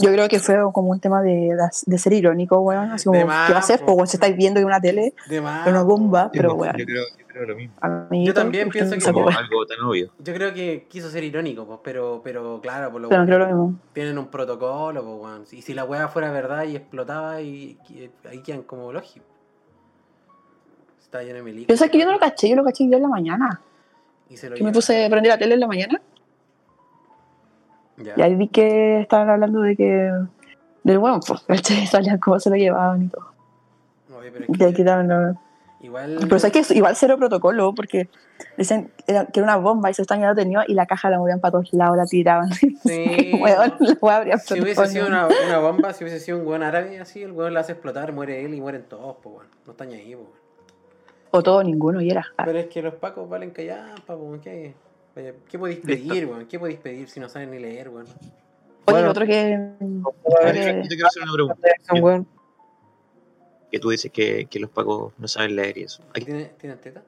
Yo 0.00 0.10
creo 0.12 0.28
que 0.28 0.38
fue 0.40 0.56
como 0.72 0.90
un 0.90 1.00
tema 1.00 1.22
de, 1.22 1.56
de 1.86 1.98
ser 1.98 2.12
irónico, 2.12 2.58
weón. 2.60 2.90
Así 2.90 3.04
como, 3.04 3.24
más, 3.24 3.46
¿qué 3.46 3.52
va 3.52 3.58
a 3.58 3.62
hacer? 3.62 3.80
po. 3.84 3.96
Pues, 3.96 4.10
si 4.10 4.16
estáis 4.16 4.36
viendo 4.36 4.60
que 4.60 4.64
una 4.64 4.80
tele, 4.80 5.14
De 5.28 5.40
más. 5.40 5.66
una 5.68 5.82
bomba, 5.82 6.30
pero 6.32 6.50
yo, 6.50 6.54
weón. 6.56 6.72
creo, 6.74 7.04
yo 7.18 7.26
creo 7.28 7.46
lo 7.46 7.56
mismo. 7.56 7.74
amiguito, 7.80 8.26
Yo 8.30 8.34
también 8.34 8.68
pienso 8.68 8.96
que 8.96 9.00
Como 9.12 9.28
algo 9.28 9.66
tan 9.66 9.80
obvio. 9.80 10.10
Yo 10.18 10.34
creo 10.34 10.52
que 10.52 10.86
quiso 10.88 11.08
ser 11.10 11.24
irónico, 11.24 11.64
pues, 11.66 11.78
pero, 11.84 12.20
pero 12.24 12.60
claro, 12.60 12.90
por 12.90 13.00
lo 13.00 13.08
Pero 13.08 13.20
no 13.22 13.26
creo 13.26 13.38
lo 13.38 13.46
mismo. 13.46 13.74
tienen 13.92 14.18
un 14.18 14.26
protocolo, 14.26 15.02
pues, 15.04 15.16
weón. 15.22 15.44
Y 15.52 15.62
si 15.62 15.72
la 15.72 15.84
weá 15.84 16.08
fuera 16.08 16.30
verdad 16.32 16.64
y 16.64 16.76
explotaba, 16.76 17.40
y, 17.40 17.78
y- 17.88 18.10
ahí 18.28 18.38
quedan 18.42 18.62
como 18.62 18.92
lógico. 18.92 19.24
Está 21.12 21.22
lleno 21.22 21.44
de. 21.44 21.66
Yo 21.66 21.76
sé 21.76 21.90
que 21.90 21.98
yo 21.98 22.06
no 22.06 22.12
lo 22.12 22.18
caché, 22.18 22.48
yo 22.48 22.56
lo 22.56 22.64
caché 22.64 22.88
yo 22.88 22.96
en 22.96 23.02
la 23.02 23.08
mañana. 23.08 23.60
Y 24.30 24.38
se 24.38 24.48
lo 24.48 24.56
Yo 24.56 24.64
me 24.64 24.72
puse 24.72 25.04
a 25.04 25.10
prender 25.10 25.30
la 25.30 25.36
tele 25.36 25.52
en 25.54 25.60
la 25.60 25.66
mañana 25.66 26.00
Ya. 27.98 28.14
y 28.16 28.22
ahí 28.22 28.34
vi 28.34 28.48
que 28.48 29.00
estaban 29.00 29.28
hablando 29.28 29.60
de 29.60 29.76
que. 29.76 30.10
Del 30.82 30.96
weón, 30.96 31.20
pues, 31.20 31.42
¿cachai? 31.46 31.86
Salían 31.86 32.18
cómo 32.18 32.40
se 32.40 32.48
lo 32.48 32.56
llevaban 32.56 33.02
y 33.02 33.08
todo. 33.08 33.26
Oye, 34.18 34.30
pero 34.32 34.44
es 34.44 34.50
Y 34.50 34.52
que 34.54 34.64
ahí 34.64 34.72
quitaban 34.72 35.36
igual. 35.82 36.16
Pero 36.18 36.38
sabes 36.38 36.52
que 36.54 36.58
es 36.60 36.70
igual 36.70 36.96
cero 36.96 37.18
protocolo, 37.18 37.74
porque 37.74 38.08
dicen 38.56 38.90
que 39.06 39.12
era, 39.12 39.28
una 39.36 39.56
bomba 39.56 39.90
y 39.90 39.94
se 39.94 40.00
están 40.00 40.20
ya 40.20 40.30
lo 40.30 40.34
tenía 40.34 40.64
y 40.66 40.72
la 40.72 40.86
caja 40.86 41.10
la 41.10 41.18
movían 41.18 41.40
para 41.40 41.52
todos 41.52 41.74
lados, 41.74 41.98
la 41.98 42.06
tiraban. 42.06 42.48
Sí, 42.84 43.32
Weón, 43.38 43.74
la 43.78 44.38
Si 44.38 44.58
hubiese 44.62 44.86
sido 44.86 45.08
una, 45.08 45.26
una 45.26 45.58
bomba, 45.58 45.92
si 45.92 46.04
hubiese 46.04 46.20
sido 46.20 46.38
un 46.38 46.46
weón 46.46 46.62
árabe 46.62 46.98
así, 47.00 47.22
el 47.22 47.32
weón 47.32 47.52
la 47.52 47.60
hace 47.60 47.72
explotar, 47.72 48.14
muere 48.14 48.42
él 48.42 48.54
y 48.54 48.62
mueren 48.62 48.84
todos, 48.84 49.16
pues, 49.22 49.36
weón. 49.36 49.46
No 49.66 49.72
están 49.72 49.90
ahí, 49.90 50.16
pues. 50.16 50.41
O 51.34 51.42
todo, 51.42 51.62
ninguno, 51.64 52.00
y 52.02 52.10
era. 52.10 52.26
Pero 52.44 52.58
es 52.58 52.66
que 52.66 52.82
los 52.82 52.94
pacos 52.94 53.28
valen 53.28 53.50
callar, 53.50 54.02
pa, 54.04 54.14
weón. 54.14 54.38
¿Qué, 54.40 54.74
¿qué 55.48 55.58
podéis 55.58 55.80
pedir, 55.80 56.26
weón? 56.26 56.46
¿Qué 56.46 56.58
podéis 56.58 56.78
pedir 56.78 57.08
si 57.08 57.20
no 57.20 57.28
saben 57.28 57.50
ni 57.50 57.58
leer, 57.58 57.88
weón? 57.88 58.06
Oye, 58.06 58.30
Bueno. 58.86 59.04
lo 59.06 59.10
otro 59.12 59.26
que. 59.26 59.54
A 59.54 60.44
ver, 60.44 60.56
Eh, 60.56 60.80
yo 60.82 60.88
te 60.88 60.94
quiero 60.94 61.06
hacer 61.08 61.22
una 61.22 61.32
pregunta. 61.32 62.28
Que 63.70 63.78
tú 63.78 63.88
dices 63.88 64.12
que, 64.12 64.44
que 64.46 64.60
los 64.60 64.68
pacos 64.70 65.14
no 65.18 65.26
saben 65.26 65.56
leer 65.56 65.78
y 65.78 65.82
eso. 65.84 66.02
¿Tienen, 66.12 66.50
¿tienen 66.58 66.78
teta? 66.78 67.02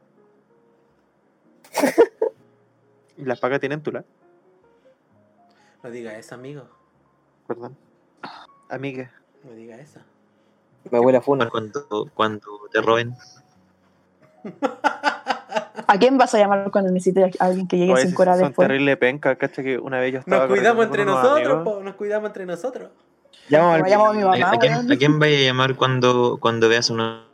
¿Y 3.19 3.25
las 3.27 3.39
pacas 3.41 3.61
tienen 3.61 3.83
tula? 3.83 4.05
No 5.83 5.91
diga 5.91 6.17
esa, 6.17 6.37
amigo. 6.37 6.67
Perdón. 7.47 7.77
Amiga. 8.71 9.13
No 9.45 9.53
diga 9.53 9.77
esa. 9.79 10.01
Me 10.91 10.99
huele 10.99 11.19
a 11.19 11.21
funa. 11.21 11.51
Cuando, 11.51 11.87
cuando 12.15 12.49
te 12.73 12.81
roben. 12.81 13.15
¿A 15.87 15.99
quién 15.99 16.17
vas 16.17 16.35
a 16.35 16.39
llamar 16.39 16.71
cuando 16.71 16.91
necesites 16.91 17.41
a 17.41 17.45
alguien 17.47 17.67
que 17.69 17.77
llegue 17.77 17.93
Oye, 17.93 18.07
cinco 18.07 18.23
horas 18.23 18.39
son 18.39 18.49
después? 18.49 18.69
terrible 18.69 18.97
penca, 18.97 19.37
¿cachai? 19.37 19.65
Que 19.65 19.79
una 19.79 20.01
vez 20.01 20.13
yo 20.13 20.19
estaba 20.21 20.47
Nos 20.47 20.57
cuidamos 20.57 20.87
entre 20.87 21.05
nosotros, 21.05 21.65
po, 21.65 21.81
nos 21.83 21.95
cuidamos 21.95 22.29
entre 22.29 22.47
nosotros. 22.47 22.91
Llamo 23.49 23.75
a 23.75 23.79
mi 23.79 23.93
¿A, 23.93 23.99
mamá, 23.99 24.51
a 24.53 24.59
quién. 24.59 24.93
¿A 24.93 24.97
quién 24.97 25.19
vaya 25.19 25.37
a 25.37 25.43
llamar 25.43 25.77
cuando, 25.77 26.39
cuando 26.41 26.69
veas 26.69 26.89
una... 26.91 27.27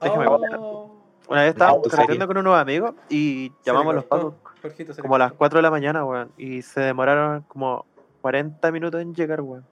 Oh. 0.00 0.90
Una 1.28 1.42
vez 1.42 1.50
estábamos 1.52 1.88
feria. 1.88 2.26
con 2.26 2.36
unos 2.36 2.58
amigos 2.58 2.94
y 3.08 3.52
llamamos 3.64 3.92
a 3.92 3.94
los 3.94 4.34
le 4.62 4.86
como 5.00 5.14
a 5.14 5.18
las 5.18 5.28
cortó. 5.30 5.38
4 5.38 5.58
de 5.58 5.62
la 5.62 5.70
mañana, 5.70 6.04
weón. 6.04 6.30
Y 6.36 6.62
se 6.62 6.80
demoraron 6.80 7.42
como 7.48 7.86
40 8.20 8.70
minutos 8.70 9.00
en 9.00 9.14
llegar, 9.14 9.40
weón. 9.40 9.64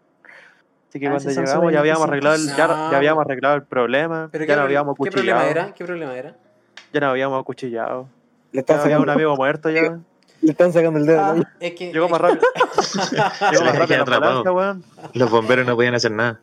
Así 0.91 0.99
que 0.99 1.07
Ah, 1.07 1.11
cuando 1.12 1.30
llegamos 1.30 1.72
ya 1.72 1.78
habíamos 1.80 2.03
arreglado 2.09 2.34
el, 2.36 2.47
ya, 2.57 2.97
habíamos 2.97 3.24
arreglado 3.24 3.55
el 3.57 3.62
problema, 3.62 4.28
¿Pero 4.32 4.45
ya 4.45 4.55
qué, 4.55 4.57
no 4.57 4.62
habíamos 4.62 4.97
qué 5.03 5.11
problema 5.11 5.38
acuchillado. 5.41 5.66
era? 5.66 5.74
¿Qué 5.74 5.84
problema 5.84 6.16
era? 6.18 6.36
Ya 6.93 7.01
no 7.01 7.07
habíamos 7.11 7.41
acuchillado. 7.41 8.09
Le 8.53 8.57
Ya 8.57 8.61
están 8.61 8.80
había 8.80 8.97
un 8.99 9.03
sacando, 9.05 9.12
amigo 9.12 9.36
muerto 9.36 9.70
ya. 9.70 9.82
le 10.43 10.51
están 10.51 10.72
sacando 10.72 10.99
el 10.99 11.07
dedo. 11.07 11.20
Ah. 11.24 11.34
¿no? 11.36 11.45
Es 11.61 11.74
que. 11.74 11.93
Llegó 11.93 12.09
más 12.09 12.20
rápido. 12.20 12.41
Llegó 13.53 13.64
más 13.64 13.72
Se 13.72 13.78
rápido 13.78 13.86
queda 13.86 13.97
la 13.99 14.03
atrapado. 14.03 14.38
ambulancia, 14.38 14.53
weón. 14.53 14.84
Los 15.14 15.30
bomberos 15.30 15.66
no 15.66 15.76
podían 15.76 15.95
hacer 15.95 16.11
nada. 16.11 16.41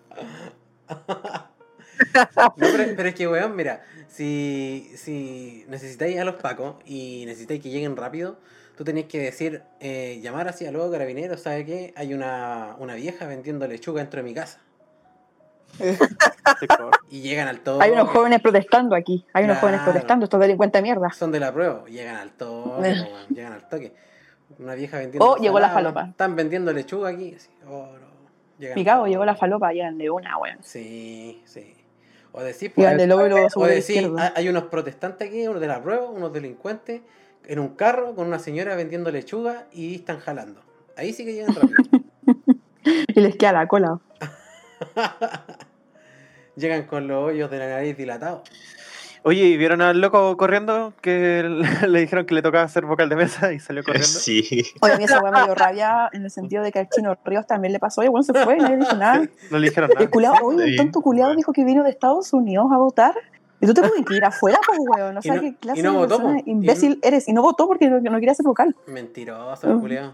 No, 2.36 2.54
pero, 2.56 2.84
pero 2.96 3.10
es 3.10 3.16
que, 3.16 3.28
weón, 3.28 3.56
mira, 3.56 3.82
si, 4.08 4.92
si 4.96 5.66
necesitáis 5.68 6.20
a 6.20 6.26
los 6.26 6.36
pacos 6.36 6.76
y 6.86 7.24
necesitáis 7.26 7.62
que 7.62 7.70
lleguen 7.72 7.96
rápido, 7.98 8.38
tú 8.78 8.84
tenías 8.84 9.08
que 9.08 9.20
decir, 9.20 9.64
eh, 9.80 10.20
llamar 10.22 10.48
así 10.48 10.66
a 10.66 10.72
los 10.72 10.90
carabineros, 10.92 11.42
¿sabes 11.42 11.66
qué? 11.66 11.94
Hay 11.98 12.14
una, 12.14 12.76
una 12.80 12.94
vieja 12.94 13.26
vendiendo 13.26 13.68
lechuga 13.68 14.02
dentro 14.02 14.20
de 14.22 14.24
mi 14.24 14.34
casa. 14.34 14.62
Y 17.10 17.22
llegan 17.22 17.48
al 17.48 17.60
todo. 17.60 17.82
Hay 17.82 17.92
unos 17.92 18.10
jóvenes 18.10 18.42
protestando 18.42 18.96
aquí. 18.96 19.26
Hay 19.34 19.44
unos 19.46 19.58
jóvenes 19.60 19.82
protestando, 19.82 20.24
estos 20.26 20.40
delincuentes 20.40 20.80
de 20.80 20.84
mierda. 20.84 21.10
Son 21.12 21.32
de 21.32 21.40
la 21.40 21.54
prueba, 21.54 21.84
llegan 21.86 22.16
al 22.16 22.32
toque, 22.32 22.90
Eh. 22.90 23.08
llegan 23.30 23.54
al 23.54 23.68
toque. 23.68 23.94
Una 24.60 24.76
vieja 24.76 24.98
vendiendo. 24.98 25.26
Oh, 25.26 25.38
llegó 25.38 25.60
la 25.60 25.70
falopa. 25.70 26.08
Están 26.08 26.36
vendiendo 26.36 26.72
lechuga 26.72 27.10
aquí. 27.10 27.36
Así, 27.36 27.50
oh, 27.68 27.88
no. 27.94 28.08
Toque. 28.74 29.10
llegó 29.10 29.26
la 29.26 29.36
falopa, 29.36 29.72
llegan 29.72 29.98
de 29.98 30.10
una, 30.10 30.38
weón. 30.38 30.58
Sí, 30.62 31.42
sí. 31.46 31.76
O 32.32 32.42
decir, 32.42 32.72
pues, 32.74 32.98
de 32.98 33.50
O 33.56 33.66
decir, 33.66 34.12
hay 34.36 34.50
unos 34.50 34.64
protestantes 34.64 35.28
aquí, 35.28 35.48
unos 35.48 35.62
de 35.62 35.68
la 35.68 35.82
prueba, 35.82 36.08
unos 36.10 36.32
delincuentes, 36.32 37.02
en 37.48 37.60
un 37.60 37.70
carro 37.70 38.14
con 38.14 38.28
una 38.28 38.40
señora 38.40 38.76
vendiendo 38.76 39.10
lechuga 39.10 39.66
y 39.72 39.96
están 39.96 40.20
jalando. 40.20 40.62
Ahí 40.96 41.14
sí 41.14 41.26
que 41.26 41.34
llegan 41.34 41.56
rápido. 41.56 41.78
Y 43.08 43.20
les 43.20 43.36
queda 43.36 43.54
la 43.54 43.68
cola. 43.68 44.00
llegan 46.56 46.84
con 46.84 47.08
los 47.08 47.24
hoyos 47.24 47.50
de 47.50 47.60
la 47.60 47.70
nariz 47.70 47.98
dilatados. 47.98 48.42
Oye, 49.24 49.46
¿y 49.46 49.58
vieron 49.58 49.82
al 49.82 50.00
loco 50.00 50.38
corriendo? 50.38 50.94
Que 51.02 51.44
le 51.88 52.00
dijeron 52.00 52.26
que 52.26 52.34
le 52.36 52.42
tocaba 52.42 52.64
hacer 52.64 52.86
vocal 52.86 53.10
de 53.10 53.16
mesa 53.16 53.52
y 53.52 53.60
salió 53.60 53.84
corriendo. 53.84 54.08
Sí. 54.08 54.64
Oye, 54.82 54.94
a 54.94 54.98
mí 54.98 55.04
esa 55.04 55.22
weá 55.22 55.32
me 55.32 55.44
dio 55.44 55.56
rabia 55.56 56.10
en 56.14 56.24
el 56.24 56.32
sentido 56.32 56.64
de 56.64 56.72
que 56.72 56.80
al 56.80 56.90
chino 56.90 57.18
Ríos 57.26 57.46
también 57.48 57.74
le 57.74 57.80
pasó. 57.80 58.02
Oye, 58.02 58.10
bueno, 58.10 58.24
se 58.24 58.34
fue, 58.34 58.58
nadie 58.58 58.78
dijo 58.78 58.96
nada. 58.96 59.28
No 59.52 59.60
le 59.60 59.68
dijeron 59.68 59.90
El 59.92 59.96
nada. 59.96 60.10
culiao, 60.10 60.36
oye, 60.44 60.72
un 60.72 60.76
tonto 60.78 61.02
culiado 61.02 61.36
dijo 61.36 61.52
que 61.52 61.66
vino 61.66 61.84
de 61.84 61.90
Estados 61.90 62.32
Unidos 62.34 62.68
a 62.72 62.78
votar. 62.78 63.16
Y 63.60 63.66
tú 63.68 63.74
te 63.74 63.82
puedes 63.82 64.12
ir 64.12 64.24
afuera, 64.26 64.60
pues, 64.66 64.80
weón. 64.80 65.18
O 65.18 65.22
sea, 65.24 65.36
no- 65.36 65.42
qué 65.42 65.56
clase 65.56 65.82
no 65.84 65.92
de 65.94 65.98
votó, 65.98 66.18
persona. 66.18 66.40
Y 66.46 66.52
imbécil 66.52 67.00
eres. 67.04 67.28
Y 67.28 67.34
no 67.34 67.42
votó 67.42 67.68
porque 67.68 67.90
no, 67.90 68.00
no 68.00 68.20
quería 68.20 68.34
ser 68.36 68.46
vocal. 68.46 68.76
Mentiroso, 68.88 69.68
Mm. 69.68 69.80
culiao. 69.82 70.14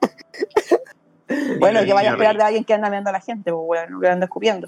Bueno, 1.60 1.82
Y- 1.82 1.86
que 1.86 1.92
vaya 1.94 2.10
a 2.10 2.12
esperar 2.12 2.36
de 2.36 2.42
alguien 2.42 2.64
que 2.64 2.74
anda 2.74 2.90
meando 2.90 3.08
a 3.10 3.12
la 3.14 3.20
gente, 3.20 3.50
pues, 3.52 3.62
weón. 3.88 4.00
Que 4.00 4.08
anda 4.08 4.24
escupiendo. 4.26 4.66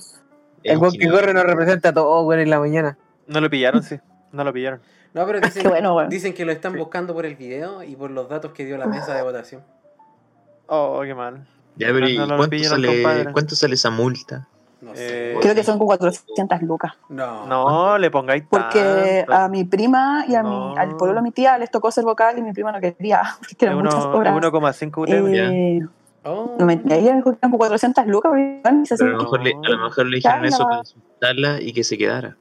El 0.63 0.79
weón 0.79 0.95
que 0.95 1.11
corre 1.11 1.35
nos 1.35 1.45
representa 1.45 1.91
a 1.91 1.93
todos, 1.93 2.27
weón, 2.27 2.41
en 2.41 2.51
la 2.51 2.59
mañana. 2.59 2.97
No 3.27 3.41
lo 3.41 3.51
pillaron, 3.51 3.83
sí. 3.83 3.99
No 4.33 4.45
lo 4.45 4.53
pillaron. 4.53 4.81
No, 5.13 5.27
pero 5.27 5.41
dicen, 5.43 5.63
Qué 5.63 5.69
bueno, 5.69 5.95
weón. 5.95 6.09
dicen 6.09 6.33
que 6.33 6.45
lo 6.47 6.53
están 6.53 6.73
Sí. 6.73 6.79
buscando 6.79 7.13
por 7.13 7.27
el 7.27 7.37
video 7.37 7.83
y 7.83 7.97
por 7.97 8.11
los 8.11 8.29
datos 8.29 8.53
que 8.53 8.65
dio 8.65 8.79
la 8.79 8.87
mesa 8.87 9.15
de 9.15 9.23
votación. 9.23 9.63
Oh, 10.67 11.03
qué 11.05 11.15
mal. 11.15 11.47
Ya, 11.77 11.89
pero 11.89 12.09
¿y 12.09 12.17
No, 12.17 12.27
no 12.27 12.33
lo 12.35 12.39
cuánto, 12.39 12.59
sale. 12.65 13.27
¿cuánto 13.33 13.55
sale 13.57 13.75
esa 13.75 13.91
multa? 13.91 14.49
No 14.85 14.93
Eh, 14.95 15.33
sé. 15.35 15.41
Creo 15.41 15.55
que 15.55 15.65
son 15.65 15.79
como 15.79 15.87
400 15.89 16.63
lucas. 16.63 16.93
No. 17.09 17.47
No, 17.47 17.97
le 17.99 18.11
pongáis 18.11 18.45
Porque 18.49 19.25
tanto. 19.27 19.43
a 19.43 19.49
mi 19.49 19.65
prima 19.65 20.25
y 20.29 20.35
a 20.35 20.43
mi, 20.43 20.51
No. 20.51 20.77
al 20.77 20.97
pueblo 20.97 21.17
de 21.17 21.23
mi 21.23 21.31
tía 21.31 21.57
les 21.59 21.71
tocó 21.71 21.91
ser 21.91 22.05
vocal 22.05 22.37
y 22.39 22.43
mi 22.43 22.53
prima 22.53 22.71
no 22.71 22.81
quería, 22.81 23.23
porque 23.39 23.65
eran 23.65 23.79
muchas 23.79 24.05
uno- 24.05 24.15
horas. 24.17 24.33
es 24.37 24.37
1,5 24.43 25.01
UTM. 25.03 25.35
Eh, 25.35 25.87
Oh. 26.27 26.57
no 26.59 26.65
me, 26.65 26.81
ella 26.89 27.17
me 27.17 27.23
como 27.23 27.59
400 27.59 28.07
lucas, 28.07 28.33
Pero 28.33 29.11
a 29.11 29.13
lo 29.13 29.19
mejor 29.19 29.43
le, 29.43 29.53
a 29.53 29.69
lo 29.69 29.79
mejor 29.85 30.07
le 30.07 30.17
dijeron 30.17 30.45
eso 30.47 30.65
para 30.65 30.79
insultarla 30.79 31.61
y 31.61 31.73
que 31.75 31.85
se 31.85 31.99
quedara. 31.99 32.35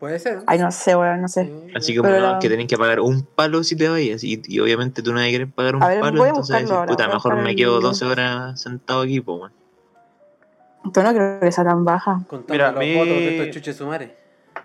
Puede 0.00 0.18
ser. 0.18 0.40
Ay, 0.46 0.58
no 0.58 0.70
sé, 0.72 0.96
weón, 0.96 1.22
no 1.22 1.28
sé. 1.28 1.44
Sí, 1.44 1.72
Así 1.76 1.92
sí. 1.92 1.96
como 1.96 2.10
Pero 2.10 2.32
no, 2.32 2.38
que 2.40 2.48
tienen 2.48 2.66
que 2.66 2.76
pagar 2.76 2.98
un 3.00 3.22
palo 3.22 3.62
si 3.62 3.76
te 3.76 3.88
vayas. 3.88 4.24
Y, 4.24 4.42
y 4.48 4.58
obviamente 4.58 5.00
tú 5.00 5.12
a 5.12 5.14
querer 5.30 5.48
pagar 5.48 5.76
un 5.76 5.82
A 5.84 5.88
ver, 5.88 6.00
palo, 6.00 6.18
voy 6.18 6.26
a 6.26 6.28
entonces 6.30 6.70
ahora, 6.70 6.86
puta, 6.90 7.06
mejor 7.08 7.36
me 7.36 7.54
quedo 7.54 7.76
video. 7.78 7.88
12 7.88 8.04
horas 8.04 8.60
sentado 8.60 9.02
aquí, 9.02 9.20
pues, 9.20 9.38
weón. 9.38 9.52
Entonces 10.84 11.04
no 11.12 11.18
creo 11.18 11.40
que 11.40 11.52
sea 11.52 11.64
tan 11.64 11.84
baja. 11.84 12.20
Contando 12.28 12.52
Mira, 12.52 12.68
a 12.68 12.72
los 12.72 12.80
mí- 12.80 12.94
votos 12.94 13.08
de 13.14 13.36
estos 13.38 13.54
chuches 13.54 13.76
sumares. 13.76 14.10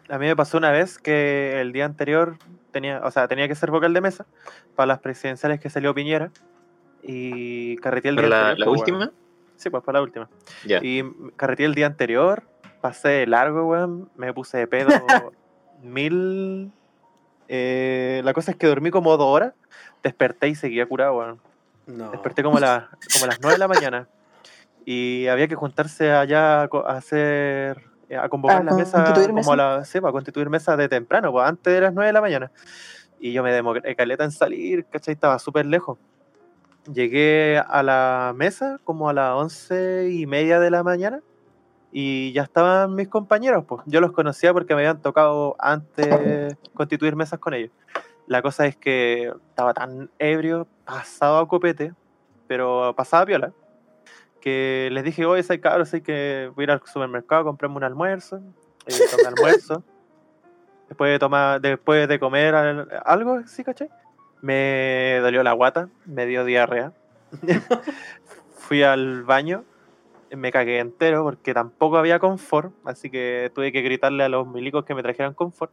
A 0.10 0.18
mí 0.18 0.26
me 0.26 0.36
pasó 0.36 0.58
una 0.58 0.72
vez 0.72 0.98
que 0.98 1.60
el 1.62 1.72
día 1.72 1.86
anterior 1.86 2.38
tenía, 2.72 3.02
o 3.04 3.12
sea, 3.12 3.28
tenía 3.28 3.48
que 3.48 3.56
ser 3.56 3.72
vocal 3.72 3.94
de 3.94 4.02
mesa 4.02 4.26
para 4.76 4.88
las 4.88 5.00
presidenciales 5.00 5.60
que 5.60 5.70
salió 5.70 5.94
Piñera 5.94 6.32
y 7.04 7.76
carreteé 7.78 8.10
el 8.10 8.18
día 8.18 8.28
la, 8.28 8.40
anterior. 8.50 8.60
la 8.60 8.66
pues, 8.66 8.80
última, 8.82 8.98
weón. 9.00 9.14
Sí, 9.56 9.70
pues 9.70 9.84
para 9.84 10.00
la 10.00 10.04
última. 10.04 10.30
ya. 10.66 10.80
Y 10.82 11.04
carreteé 11.36 11.66
el 11.66 11.76
día 11.76 11.86
anterior, 11.88 12.44
pasé 12.82 13.26
largo, 13.28 13.66
weón, 13.68 14.10
me 14.16 14.34
puse 14.34 14.58
de 14.58 14.68
pedo 14.68 14.90
mil. 15.84 16.72
Eh, 17.48 18.22
la 18.24 18.34
cosa 18.34 18.52
es 18.52 18.58
que 18.58 18.68
dormí 18.68 18.92
como 18.92 19.16
dos 19.18 19.28
horas, 19.28 19.54
desperté 20.04 20.48
y 20.50 20.56
seguía 20.56 20.86
curado, 20.86 21.18
weón. 21.18 21.40
No. 21.88 22.12
Desperté 22.12 22.44
como, 22.44 22.58
a 22.58 22.62
las- 22.62 22.84
como 23.14 23.26
a 23.26 23.28
las 23.28 23.40
9 23.42 23.54
de 23.56 23.60
la 23.60 23.68
mañana. 23.68 24.08
Y 24.86 25.28
había 25.28 25.48
que 25.48 25.56
juntarse 25.56 26.12
allá 26.12 26.64
a 26.64 26.70
a 26.86 26.98
hacer. 26.98 27.84
eh, 28.10 28.18
a 28.18 28.28
convocar 28.30 28.62
A 28.62 28.64
la 28.64 28.74
mesa 28.74 29.04
como 29.28 29.34
mesa. 29.36 29.54
a 29.54 29.56
la, 29.56 29.86
sí, 29.86 30.02
para 30.02 30.12
constituir 30.12 30.50
mesa 30.50 30.76
de 30.76 30.90
temprano, 30.90 31.32
pues 31.32 31.48
antes 31.48 31.72
de 31.74 31.82
las 31.82 31.94
9 31.94 32.08
de 32.08 32.14
la 32.14 32.22
mañana. 32.22 32.52
Y 33.20 33.34
yo 33.34 33.44
me 33.44 33.52
demoré 33.52 33.96
caleta 33.96 34.24
en 34.24 34.32
salir, 34.32 34.86
¿cachai? 34.86 35.14
Estaba 35.14 35.38
súper 35.40 35.66
lejos. 35.66 36.00
Llegué 36.92 37.60
a 37.60 37.84
la 37.84 38.34
mesa 38.36 38.80
como 38.84 39.10
a 39.10 39.14
las 39.14 39.34
once 39.36 40.10
y 40.12 40.26
media 40.26 40.60
de 40.60 40.72
la 40.72 40.82
mañana 40.82 41.20
y 41.92 42.32
ya 42.34 42.44
estaban 42.44 42.96
mis 42.96 43.08
compañeros, 43.10 43.66
pues 43.68 43.82
yo 43.86 44.00
los 44.00 44.12
conocía 44.12 44.54
porque 44.54 44.74
me 44.76 44.82
habían 44.82 45.02
tocado 45.02 45.56
antes 45.60 46.56
constituir 46.74 47.16
mesas 47.16 47.40
con 47.40 47.54
ellos. 47.54 47.72
La 48.28 48.42
cosa 48.42 48.66
es 48.66 48.76
que 48.76 49.34
estaba 49.50 49.74
tan 49.74 50.10
ebrio, 50.20 50.68
pasado 50.86 51.40
a 51.40 51.48
copete, 51.48 51.94
pero 52.48 52.94
pasaba 52.96 53.26
piola, 53.26 53.52
que 54.40 54.90
les 54.92 55.04
dije, 55.04 55.26
oye, 55.26 55.44
soy 55.44 55.60
cabros, 55.60 55.94
hay 55.94 56.02
que 56.02 56.52
voy 56.56 56.64
a 56.64 56.66
ir 56.66 56.72
al 56.72 56.82
supermercado, 56.86 57.44
comprarme 57.46 57.78
un 57.78 57.84
almuerzo, 57.84 58.42
eh, 58.86 58.94
tomé 59.12 59.24
almuerzo, 59.28 59.84
después 60.88 61.12
de, 61.12 61.20
tomar, 61.20 61.62
después 61.62 62.08
de 62.08 62.20
comer 62.20 62.56
al- 62.56 62.88
algo, 63.06 63.46
¿sí, 63.48 63.64
caché? 63.64 63.90
Me 64.42 65.20
dolió 65.22 65.44
la 65.44 65.52
guata, 65.54 65.90
me 66.06 66.26
dio 66.26 66.46
diarrea. 66.46 66.94
Fui 68.58 68.84
al 68.84 69.24
baño, 69.24 69.64
me 70.32 70.52
cagué 70.52 70.80
entero 70.80 71.24
porque 71.24 71.54
tampoco 71.54 71.98
había 71.98 72.20
confort, 72.20 72.74
así 72.86 73.10
que 73.10 73.52
tuve 73.54 73.72
que 73.72 73.82
gritarle 73.82 74.24
a 74.24 74.30
los 74.30 74.48
milicos 74.48 74.86
que 74.86 74.96
me 74.96 75.04
trajeran 75.04 75.34
confort. 75.34 75.72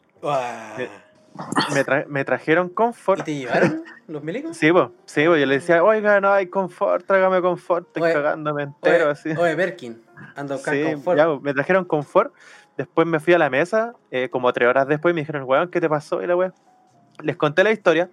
Me, 1.71 1.85
tra- 1.85 2.07
me 2.07 2.25
trajeron 2.25 2.69
¿Y 2.69 2.75
confort. 2.75 3.25
te 3.25 3.35
llevaron 3.35 3.83
los 4.07 4.23
milicos? 4.23 4.57
Sí, 4.57 4.71
pues, 4.71 4.89
sí, 5.07 5.25
po, 5.27 5.37
yo 5.37 5.47
le 5.47 5.55
decía, 5.57 5.83
oiga, 5.83 6.21
no 6.21 6.31
hay 6.33 6.47
confort, 6.47 7.05
trágame 7.07 7.41
confort, 7.43 7.87
estoy 7.89 8.03
Oye, 8.05 8.13
cagándome 8.13 8.63
entero, 8.65 9.05
Oye, 9.05 9.13
así. 9.13 9.31
oye, 9.37 9.55
Berkin, 9.55 10.01
anda 10.37 10.55
a 10.55 10.57
buscar 10.59 10.75
Sí, 10.75 10.83
confort. 10.85 11.17
ya, 11.19 11.27
me 11.41 11.55
trajeron 11.55 11.85
confort. 11.85 12.33
Después 12.77 13.07
me 13.07 13.21
fui 13.21 13.33
a 13.35 13.39
la 13.39 13.51
mesa, 13.51 13.95
eh, 14.11 14.29
como 14.29 14.53
tres 14.53 14.69
horas 14.69 14.87
después, 14.87 15.15
me 15.15 15.23
dijeron, 15.23 15.45
weón, 15.45 15.71
¿qué 15.71 15.81
te 15.81 15.89
pasó? 15.89 16.23
Y 16.23 16.27
la 16.27 16.37
weón. 16.37 16.55
Les 17.23 17.37
conté 17.39 17.65
la 17.65 17.71
historia 17.73 18.11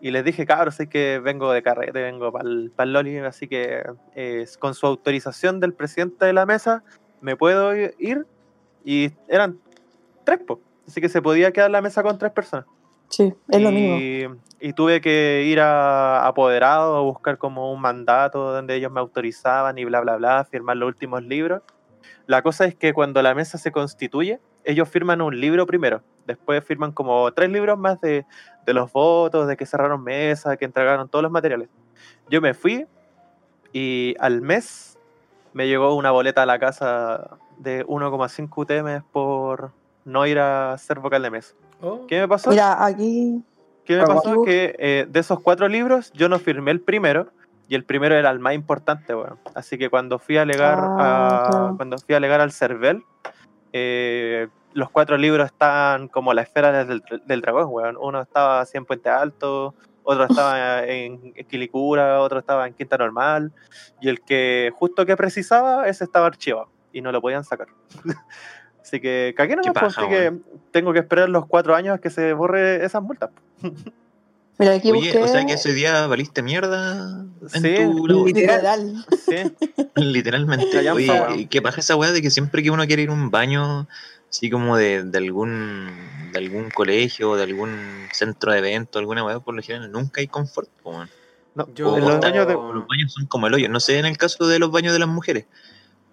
y 0.00 0.10
les 0.10 0.24
dije, 0.24 0.46
cabros, 0.46 0.76
sé 0.76 0.88
que 0.88 1.18
vengo 1.22 1.52
de 1.52 1.62
carrete, 1.62 2.00
vengo 2.00 2.32
para 2.32 2.48
el 2.48 2.72
Loli, 2.92 3.18
así 3.18 3.48
que 3.48 3.84
eh, 4.14 4.46
con 4.58 4.72
su 4.74 4.86
autorización 4.86 5.60
del 5.60 5.74
presidente 5.74 6.24
de 6.24 6.32
la 6.32 6.46
mesa, 6.46 6.82
me 7.20 7.36
puedo 7.36 7.76
ir. 7.76 8.26
Y 8.82 9.12
eran 9.28 9.58
tres, 10.24 10.38
po. 10.46 10.60
Así 10.86 11.00
que 11.00 11.08
se 11.08 11.22
podía 11.22 11.52
quedar 11.52 11.70
la 11.70 11.80
mesa 11.80 12.02
con 12.02 12.18
tres 12.18 12.32
personas. 12.32 12.66
Sí, 13.08 13.34
es 13.48 13.60
lo 13.60 13.70
mismo. 13.70 13.96
Y, 13.96 14.26
y 14.60 14.72
tuve 14.72 15.00
que 15.00 15.44
ir 15.46 15.60
a 15.60 16.26
apoderado 16.26 16.96
a 16.96 17.00
buscar 17.02 17.38
como 17.38 17.72
un 17.72 17.80
mandato 17.80 18.52
donde 18.52 18.74
ellos 18.74 18.90
me 18.90 19.00
autorizaban 19.00 19.78
y 19.78 19.84
bla, 19.84 20.00
bla, 20.00 20.16
bla, 20.16 20.44
firmar 20.44 20.76
los 20.76 20.88
últimos 20.88 21.22
libros. 21.22 21.62
La 22.26 22.42
cosa 22.42 22.64
es 22.64 22.74
que 22.74 22.92
cuando 22.92 23.22
la 23.22 23.34
mesa 23.34 23.58
se 23.58 23.70
constituye, 23.70 24.40
ellos 24.64 24.88
firman 24.88 25.22
un 25.22 25.40
libro 25.40 25.66
primero. 25.66 26.02
Después 26.26 26.64
firman 26.64 26.90
como 26.90 27.30
tres 27.32 27.50
libros 27.50 27.78
más 27.78 28.00
de, 28.00 28.26
de 28.66 28.74
los 28.74 28.92
votos, 28.92 29.46
de 29.46 29.56
que 29.56 29.64
cerraron 29.64 30.02
mesa, 30.02 30.56
que 30.56 30.64
entregaron 30.64 31.08
todos 31.08 31.22
los 31.22 31.30
materiales. 31.30 31.68
Yo 32.28 32.40
me 32.40 32.52
fui 32.52 32.86
y 33.72 34.16
al 34.18 34.42
mes 34.42 34.98
me 35.52 35.68
llegó 35.68 35.94
una 35.94 36.10
boleta 36.10 36.42
a 36.42 36.46
la 36.46 36.58
casa 36.58 37.38
de 37.58 37.86
1,5 37.86 38.48
UTM 38.56 39.06
por 39.12 39.72
no 40.06 40.26
ir 40.26 40.38
a 40.38 40.72
hacer 40.72 40.98
vocal 41.00 41.22
de 41.22 41.30
mesa. 41.30 41.54
Oh, 41.82 42.06
¿Qué 42.06 42.18
me 42.20 42.26
pasó? 42.28 42.48
Mira, 42.48 42.82
aquí. 42.84 43.42
¿Qué 43.84 43.96
me 43.96 44.02
Pero 44.04 44.14
pasó? 44.14 44.30
aquí- 44.32 44.44
Que 44.44 44.74
eh, 44.78 45.06
de 45.08 45.20
esos 45.20 45.40
cuatro 45.40 45.68
libros 45.68 46.10
yo 46.14 46.28
no 46.30 46.38
firmé 46.38 46.70
el 46.70 46.80
primero 46.80 47.28
y 47.68 47.74
el 47.74 47.84
primero 47.84 48.14
era 48.14 48.30
el 48.30 48.38
más 48.38 48.54
importante, 48.54 49.14
weón. 49.14 49.38
Así 49.54 49.76
que 49.76 49.90
cuando 49.90 50.18
fui 50.18 50.38
a 50.38 50.42
alegar 50.42 50.78
Ah, 50.80 51.44
a- 51.46 51.50
claro. 51.50 51.74
cuando 51.76 51.98
fui 51.98 52.14
a 52.14 52.16
alegar 52.18 52.40
al 52.40 52.52
CERVEL, 52.52 53.02
eh, 53.72 54.48
los 54.72 54.90
cuatro 54.90 55.16
libros 55.18 55.46
estaban 55.46 56.08
como 56.08 56.32
la 56.34 56.42
esfera 56.42 56.84
del, 56.84 57.02
del 57.26 57.40
dragón, 57.40 57.66
weón. 57.68 57.96
Uno 58.00 58.20
estaba 58.20 58.60
así 58.60 58.76
en 58.78 58.84
Puente 58.84 59.08
Alto, 59.10 59.74
otro 60.04 60.24
estaba 60.24 60.84
en 60.84 61.32
Quilicura, 61.48 62.20
otro 62.20 62.38
estaba 62.38 62.66
en 62.66 62.74
Quinta 62.74 62.96
Normal, 62.96 63.52
y 64.00 64.08
el 64.08 64.20
que 64.22 64.70
justo 64.76 65.04
que 65.04 65.16
precisaba, 65.16 65.88
ese 65.88 66.04
estaba 66.04 66.26
archivado 66.26 66.68
y 66.92 67.00
no 67.02 67.10
lo 67.12 67.20
podían 67.20 67.42
sacar. 67.44 67.66
así 68.86 69.00
que 69.00 69.34
cagué 69.36 69.56
nomás, 69.56 69.66
Qué 69.66 69.72
pues, 69.80 69.94
paja, 69.94 70.00
así 70.06 70.10
que 70.10 70.32
tengo 70.70 70.92
que 70.92 71.00
esperar 71.00 71.28
los 71.28 71.46
cuatro 71.46 71.74
años 71.74 72.00
que 72.00 72.08
se 72.10 72.32
borre 72.32 72.84
esas 72.84 73.02
multas. 73.02 73.30
Mira, 74.58 74.72
aquí 74.72 74.90
Oye, 74.90 75.10
busqué. 75.12 75.18
o 75.22 75.28
sea 75.28 75.44
que 75.44 75.52
ese 75.52 75.74
día 75.74 76.06
valiste 76.06 76.42
mierda 76.42 77.26
en 77.52 77.62
Sí. 77.62 77.74
tu. 77.84 78.06
Literal. 78.26 79.04
Sí, 79.28 79.36
Literalmente. 79.96 80.78
Oye, 80.88 81.10
weón. 81.10 81.40
¿y 81.40 81.46
¿qué 81.46 81.60
pasa 81.60 81.80
esa 81.80 81.94
weá 81.96 82.10
de 82.12 82.22
que 82.22 82.30
siempre 82.30 82.62
que 82.62 82.70
uno 82.70 82.86
quiere 82.86 83.02
ir 83.02 83.10
a 83.10 83.12
un 83.12 83.30
baño, 83.30 83.86
así 84.30 84.48
como 84.48 84.78
de, 84.78 85.02
de 85.02 85.18
algún 85.18 85.90
de 86.32 86.38
algún 86.38 86.70
colegio, 86.70 87.36
de 87.36 87.42
algún 87.42 88.06
centro 88.12 88.50
de 88.52 88.58
evento, 88.60 88.98
alguna 88.98 89.24
weá, 89.24 89.40
por 89.40 89.54
lo 89.54 89.60
general 89.62 89.92
nunca 89.92 90.22
hay 90.22 90.26
confort, 90.28 90.70
no, 91.54 91.68
Yo- 91.74 91.98
los 91.98 92.14
está- 92.14 92.28
años 92.28 92.46
de, 92.46 92.54
los 92.54 92.86
baños 92.86 93.12
son 93.12 93.26
como 93.26 93.46
el 93.48 93.54
hoyo. 93.54 93.68
No 93.68 93.80
sé 93.80 93.98
en 93.98 94.06
el 94.06 94.16
caso 94.16 94.46
de 94.46 94.58
los 94.58 94.70
baños 94.70 94.94
de 94.94 94.98
las 95.00 95.08
mujeres, 95.08 95.44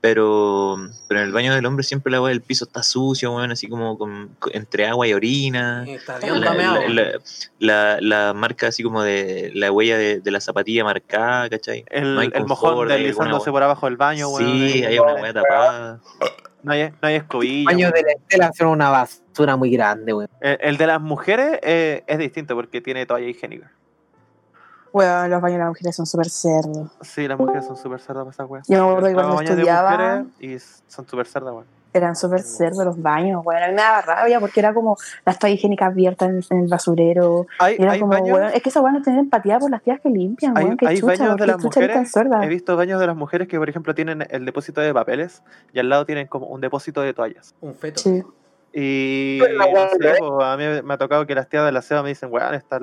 pero, 0.04 0.76
pero 1.08 1.22
en 1.22 1.28
el 1.28 1.32
baño 1.32 1.56
del 1.56 1.66
hombre 1.66 1.82
siempre 1.86 2.12
la 2.12 2.22
weá 2.22 2.30
del 2.32 2.42
piso 2.42 2.66
está 2.66 2.84
sucio, 2.84 3.34
weón, 3.34 3.52
así 3.54 3.70
como 3.70 3.98
con- 3.98 4.36
entre 4.52 4.86
agua 4.86 5.08
y 5.08 5.14
orina. 5.14 5.86
está 5.88 6.20
La- 6.20 6.26
bien 6.28 6.42
La, 6.42 6.54
la- 6.90 7.12
la- 7.60 7.98
la 8.02 8.34
marca 8.34 8.68
así 8.68 8.84
como 8.84 9.02
de 9.02 9.52
la 9.56 9.72
huella 9.72 9.98
de, 9.98 10.20
de 10.20 10.32
la 10.32 10.42
zapatilla 10.42 10.84
marcada, 10.84 11.50
¿cachai? 11.50 11.86
el, 11.90 12.16
no 12.16 12.20
hay 12.20 12.28
el 12.28 12.34
confort, 12.34 12.50
mojón 12.74 12.88
deslizándose 12.90 13.50
por 13.50 13.64
abajo 13.64 13.86
del 13.86 13.96
baño, 13.96 14.28
weón. 14.28 14.52
Sí, 14.70 14.84
hay 14.84 15.00
una 15.00 15.14
weá 15.16 15.32
tapada. 15.34 16.00
No 16.64 16.74
hay, 16.74 16.90
no 17.02 17.08
hay 17.08 17.16
escobilla. 17.16 17.72
Baños 17.72 17.92
weón. 17.94 18.04
de 18.06 18.12
la 18.12 18.12
estela 18.22 18.52
son 18.58 18.68
una 18.68 18.90
basura 18.90 19.56
muy 19.56 19.72
grande, 19.72 20.14
weón. 20.14 20.30
El, 20.42 20.58
el 20.60 20.78
de 20.78 20.88
las 20.88 21.00
mujeres 21.00 21.60
eh, 21.64 22.04
es 22.08 22.18
distinto 22.18 22.56
porque 22.56 22.82
tiene 22.82 23.06
toalla 23.06 23.28
higiénica. 23.28 23.72
Bueno, 24.94 25.28
los 25.28 25.42
baños 25.42 25.56
de 25.56 25.60
las 25.60 25.68
mujeres 25.70 25.96
son 25.96 26.06
súper 26.06 26.30
cerdos. 26.30 26.92
Sí, 27.02 27.28
las 27.28 27.38
mujeres 27.38 27.66
son 27.66 27.76
súper 27.76 28.00
cerdas 28.00 28.24
para 28.24 28.32
esas 28.32 28.50
weas. 28.50 28.68
Yo 28.68 28.86
me 28.86 28.92
acuerdo 28.92 29.08
que 29.10 29.14
cuando 29.16 29.42
estudiaba- 29.42 29.92
mujeres 29.92 30.26
Y 30.40 30.60
son 30.88 31.08
súper 31.08 31.26
cerdas, 31.26 31.52
weón. 31.54 31.66
Eran 31.96 32.16
súper 32.16 32.42
cerdos 32.42 32.84
los 32.86 33.00
baños, 33.00 33.44
bueno, 33.44 33.66
a 33.66 33.68
mí 33.68 33.76
me 33.76 33.82
daba 33.82 34.02
rabia 34.02 34.40
porque 34.40 34.60
era 34.60 34.74
como 34.74 34.98
las 35.28 35.38
toallas 35.38 35.60
higiénicas 35.60 35.90
abiertas 35.92 36.28
en, 36.30 36.42
en 36.58 36.64
el 36.64 36.68
basurero. 36.68 37.46
Hay, 37.60 37.76
Y 37.78 37.84
era 37.84 37.92
hay 37.92 38.00
como, 38.00 38.14
baños, 38.14 38.36
weón, 38.36 38.52
es 38.52 38.64
que 38.64 38.70
esa 38.70 38.82
weón 38.82 38.96
no 38.96 39.02
tener 39.04 39.20
empatía 39.20 39.60
por 39.60 39.70
las 39.70 39.84
tías 39.84 40.00
que 40.02 40.10
limpian, 40.10 40.58
hay, 40.58 40.64
weón, 40.66 40.78
qué 40.78 40.88
hay 40.88 40.96
chucha, 41.00 41.08
baños 41.08 41.28
¿por 41.30 41.40
de 41.42 41.48
las 41.48 41.64
mujeres. 41.64 42.16
He 42.42 42.48
visto 42.48 42.76
baños 42.78 43.00
de 43.00 43.06
las 43.08 43.16
mujeres 43.16 43.48
que, 43.48 43.60
por 43.60 43.70
ejemplo, 43.70 43.94
tienen 43.94 44.26
el 44.30 44.44
depósito 44.46 44.82
de 44.82 44.92
papeles 44.92 45.44
y 45.72 45.80
al 45.80 45.90
lado 45.90 46.06
tienen 46.08 46.26
como 46.26 46.48
un 46.48 46.62
depósito 46.62 47.02
de 47.02 47.14
toallas. 47.14 47.54
Un 47.62 47.76
feto. 47.76 48.02
Sí. 48.02 48.24
Y 48.76 49.40
no 49.56 49.66
sé, 49.90 50.16
po, 50.18 50.42
a 50.42 50.58
mí 50.58 50.64
me 50.84 50.94
ha 50.96 50.98
tocado 50.98 51.28
que 51.28 51.36
las 51.36 51.48
tías 51.48 51.64
de 51.64 51.72
la 51.72 51.84
SEBA 51.84 52.02
me 52.02 52.10
dicen, 52.10 52.30
weón, 52.32 52.56
estas, 52.56 52.82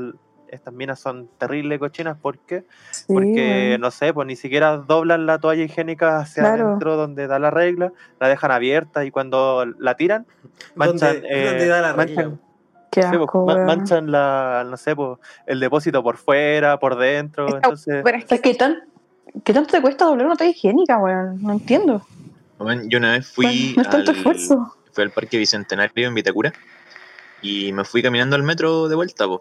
estas 0.50 0.74
minas 0.74 1.00
son 1.00 1.28
terribles 1.38 1.78
cochinas. 1.78 2.18
¿Por 2.18 2.38
qué? 2.38 2.64
Sí, 2.90 3.04
Porque, 3.14 3.76
no 3.80 3.90
sé, 3.90 4.12
pues 4.12 4.26
ni 4.26 4.36
siquiera 4.36 4.76
doblan 4.78 5.26
la 5.26 5.38
toalla 5.38 5.62
higiénica 5.64 6.18
hacia 6.18 6.42
Claro. 6.44 6.66
adentro 6.68 6.96
donde 6.96 7.26
da 7.26 7.38
la 7.38 7.50
regla, 7.50 7.92
la 8.18 8.28
dejan 8.28 8.50
abierta 8.50 9.04
y 9.04 9.10
cuando 9.10 9.64
la 9.78 9.94
tiran, 9.94 10.26
manchan, 10.74 11.14
¿Dónde, 11.14 11.28
eh, 11.30 11.44
dónde 11.44 11.66
da 11.66 11.80
la 11.80 11.92
regla? 11.92 12.22
manchan, 12.24 12.40
Qué 12.90 13.02
sí, 13.02 13.16
pues, 13.16 13.56
manchan 13.64 14.10
la, 14.10 14.66
no 14.68 14.76
sé, 14.76 14.96
pues, 14.96 15.18
el 15.46 15.60
depósito 15.60 16.02
por 16.02 16.16
fuera, 16.16 16.78
por 16.78 16.96
dentro, 16.98 17.46
Esta- 17.46 17.68
entonces... 17.68 18.02
Pero 18.04 18.18
es 18.18 18.24
que, 18.24 18.40
¿qué, 18.40 18.54
tan, 18.54 18.78
¿qué 19.44 19.52
tanto 19.54 19.70
te 19.70 19.80
cuesta 19.80 20.06
doblar 20.06 20.26
una 20.26 20.36
toalla 20.36 20.50
higiénica, 20.50 20.98
weón? 20.98 21.40
No 21.40 21.52
entiendo. 21.52 22.02
Yo 22.88 22.98
una 22.98 23.12
vez 23.12 23.26
fui 23.32 23.72
no 23.76 23.82
es 23.82 23.88
tanto 23.88 24.10
al, 24.10 24.16
esfuerzo. 24.16 24.74
fui 24.92 25.04
al 25.04 25.10
Parque 25.12 25.38
Bicentenario 25.38 26.08
en 26.08 26.14
Vitacura 26.14 26.52
y 27.40 27.72
me 27.72 27.84
fui 27.84 28.02
caminando 28.02 28.36
al 28.36 28.42
metro 28.42 28.88
de 28.88 28.96
vuelta, 28.96 29.26
po. 29.26 29.40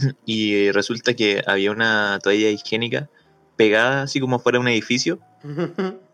Y 0.26 0.70
resulta 0.72 1.14
que 1.14 1.42
había 1.46 1.70
una 1.72 2.18
toalla 2.22 2.50
higiénica 2.50 3.08
pegada 3.56 4.02
así 4.02 4.20
como 4.20 4.38
fuera 4.38 4.56
de 4.56 4.60
un 4.62 4.68
edificio, 4.68 5.18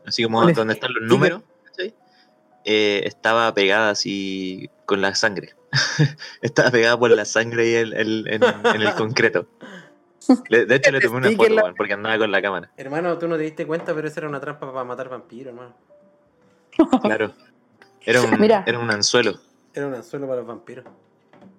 así 0.05 0.23
como 0.25 0.45
donde 0.53 0.75
están 0.75 0.93
los 0.95 1.03
números. 1.05 1.43
Eh, 2.69 3.03
estaba 3.07 3.55
pegada 3.55 3.91
así 3.91 4.69
con 4.87 5.01
la 5.01 5.15
sangre. 5.15 5.55
estaba 6.43 6.71
pegada 6.73 6.99
por 6.99 7.11
la 7.13 7.25
sangre 7.25 7.71
y 7.71 7.75
el, 7.75 7.93
el- 7.93 8.27
en, 8.29 8.43
en 8.43 8.83
el 8.83 8.93
concreto. 8.95 9.47
Le- 10.49 10.67
de 10.67 10.75
hecho 10.75 10.91
le 10.91 11.01
tomé 11.01 11.19
una 11.19 11.31
foto, 11.31 11.49
la- 11.51 11.75
porque 11.77 11.93
andaba 11.93 12.19
con 12.19 12.33
la 12.33 12.43
cámara. 12.43 12.73
hermano, 12.77 13.17
tú 13.19 13.29
no 13.29 13.37
te 13.37 13.45
diste 13.45 13.65
cuenta, 13.69 13.95
pero 13.95 14.09
esa 14.09 14.19
era 14.19 14.29
una 14.29 14.41
trampa 14.41 14.67
para 14.73 14.83
matar 14.85 15.09
vampiros, 15.09 15.53
hermano. 15.55 15.77
Claro. 17.03 17.33
Era 18.05 18.23
un, 18.23 18.41
Mira. 18.41 18.65
era 18.67 18.79
un 18.81 18.91
anzuelo. 18.91 19.39
Era 19.73 19.87
un 19.87 19.95
anzuelo 19.95 20.27
para 20.27 20.39
los 20.41 20.49
vampiros. 20.49 20.85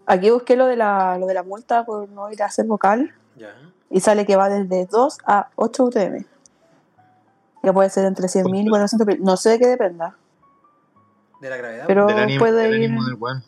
Aquí 0.08 0.30
busqué 0.32 0.56
lo 0.56 0.66
de, 0.68 0.76
la, 0.78 1.18
lo 1.20 1.28
de 1.28 1.34
la 1.34 1.44
multa 1.44 1.86
por 1.86 2.08
no 2.10 2.32
ir 2.32 2.42
a 2.42 2.46
hacer 2.48 2.66
vocal 2.66 3.14
Ya. 3.36 3.54
y 3.90 4.00
sale 4.00 4.26
que 4.26 4.36
va 4.38 4.50
desde 4.50 4.86
2 4.86 5.18
a 5.26 5.50
8 5.56 5.84
UTM. 5.84 6.26
Que 7.62 7.74
puede 7.74 7.90
ser 7.90 8.06
entre 8.06 8.28
100.000 8.28 8.66
y 8.66 8.70
400.000. 8.70 9.20
No 9.20 9.36
sé 9.36 9.50
de 9.52 9.60
qué 9.60 9.68
dependa. 9.68 10.16
De 11.42 11.50
la 11.50 11.58
gravedad. 11.58 11.84
Pero 11.88 12.08
Del 12.08 12.18
ánimo, 12.20 12.40
puede 12.40 12.64
del 12.64 12.76
ir. 12.82 12.86
ánimo 12.90 13.04
del 13.06 13.16
weón. 13.16 13.44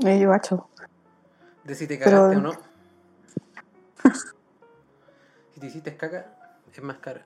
Eh, 0.00 0.18
yo. 0.20 0.68
De 1.64 1.74
si 1.76 1.86
te 1.86 1.96
pero- 1.98 2.10
cagaste 2.10 2.36
o 2.36 2.40
no. 2.40 2.52
si 5.54 5.60
te 5.60 5.66
hiciste 5.66 5.96
caca, 5.96 6.26
es 6.74 6.82
más 6.82 6.96
cara. 6.98 7.22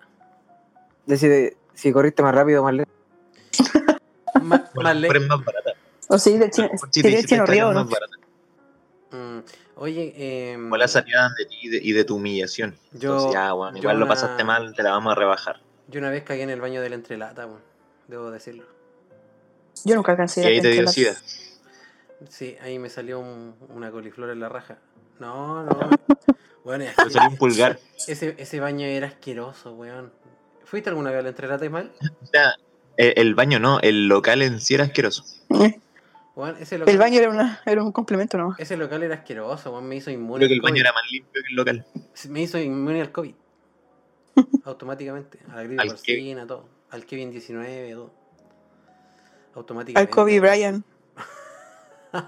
De 1.07 1.17
si, 1.17 1.57
si 1.75 1.93
corriste 1.93 2.23
más 2.23 2.35
rápido, 2.35 2.63
más 2.63 2.75
Por 4.75 4.83
más 4.85 4.97
lejos. 4.97 5.17
es 5.17 5.27
más 5.29 5.45
barata. 5.45 5.71
O 6.09 6.19
sí, 6.19 6.37
del 6.39 6.51
chino, 6.51 6.69
si 6.91 7.01
hiciste 7.01 7.25
chino 7.25 7.47
río, 7.47 7.69
es 7.71 7.75
¿no? 7.75 7.85
más 7.85 7.91
barata. 7.91 8.17
Mm, 9.13 9.39
Oye, 9.77 10.13
eh, 10.17 10.55
Como 10.55 10.77
la 10.77 10.89
salida 10.89 11.31
de 11.39 11.45
ti 11.47 11.59
y 11.63 11.69
de, 11.69 11.79
y 11.83 11.93
de 11.93 12.05
tu 12.05 12.17
humillación. 12.17 12.77
Yo- 12.93 13.13
Entonces, 13.13 13.33
ya, 13.33 13.55
weón, 13.55 13.75
yo 13.75 13.81
igual 13.83 13.99
lo 13.99 14.05
una- 14.07 14.15
pasaste 14.15 14.43
mal, 14.45 14.75
te 14.75 14.83
la 14.83 14.91
vamos 14.91 15.13
a 15.13 15.15
rebajar. 15.15 15.61
yo 15.89 16.01
una 16.01 16.11
vez 16.11 16.25
cagué 16.25 16.43
en 16.43 16.51
el 16.51 16.61
baño 16.61 16.81
de 16.83 16.89
la 16.89 16.95
entrelata, 16.97 17.47
weón, 17.47 17.61
debo 18.09 18.31
decirlo. 18.31 18.65
Yo 19.85 19.95
nunca 19.95 20.13
alcancé 20.13 20.43
Y 20.43 20.45
a 20.47 20.51
ir 20.51 20.57
ahí 20.57 20.61
te 20.63 20.71
dio 20.71 20.89
sida. 20.89 21.15
Sí, 22.31 22.57
ahí 22.63 22.79
me 22.79 22.89
salió 22.89 23.21
un- 23.21 23.55
una 23.69 23.91
coliflor 23.91 24.31
en 24.31 24.41
la 24.41 24.49
raja. 24.49 24.79
No, 25.21 25.63
no. 25.63 25.71
Bueno, 26.65 26.83
es 26.83 26.97
que 26.97 27.11
salió 27.11 27.29
un 27.31 27.37
pulgar. 27.37 27.79
ese, 28.09 28.35
ese 28.39 28.59
baño 28.59 28.87
era 28.87 29.07
asqueroso, 29.07 29.73
weón. 29.75 30.13
¿Fuiste 30.65 30.89
alguna 30.91 31.11
vez 31.11 31.21
a 31.21 31.23
la 31.23 31.29
entrelata, 31.29 31.65
Ismael? 31.65 31.93
O 32.23 32.27
sea, 32.27 32.57
eh, 32.97 33.15
el 33.19 33.37
baño 33.37 33.61
no, 33.61 33.79
el 33.79 34.09
local 34.09 34.43
en 34.43 34.61
sí 34.61 34.75
era 34.75 34.83
asqueroso. 34.83 35.23
Ese 36.61 36.77
local, 36.77 36.93
El 36.93 36.99
baño 36.99 37.19
era, 37.19 37.31
una, 37.31 37.61
era 37.65 37.83
un 37.83 37.93
complemento 37.93 38.37
nomás. 38.37 38.61
ese 38.61 38.77
local 38.77 39.03
era 39.03 39.15
asqueroso, 39.15 39.73
weón, 39.73 39.89
me 39.89 39.97
hizo 39.97 40.11
inmune 40.11 40.41
Creo 40.41 40.49
que 40.49 40.53
al 40.53 40.57
el 40.57 40.61
baño 40.61 40.73
COVID. 40.75 40.81
era 40.81 40.93
más 40.93 41.11
limpio 41.11 41.43
que 41.43 41.49
el 41.49 41.57
local. 41.57 41.87
Me 42.29 42.43
hizo 42.43 42.59
inmune 42.59 43.01
al 43.01 43.11
COVID. 43.11 43.35
Automáticamente. 44.65 45.39
A 45.51 45.57
la 45.57 45.63
gripe 45.63 45.81
¿Al 45.83 45.89
porcina, 45.89 46.47
todo. 46.47 46.69
Al 46.91 47.07
Kevin 47.07 47.31
19, 47.31 47.91
todo. 47.95 48.11
Automáticamente. 49.55 50.11
Al 50.11 50.15
Kobe 50.15 50.39
Bryant. 50.41 50.85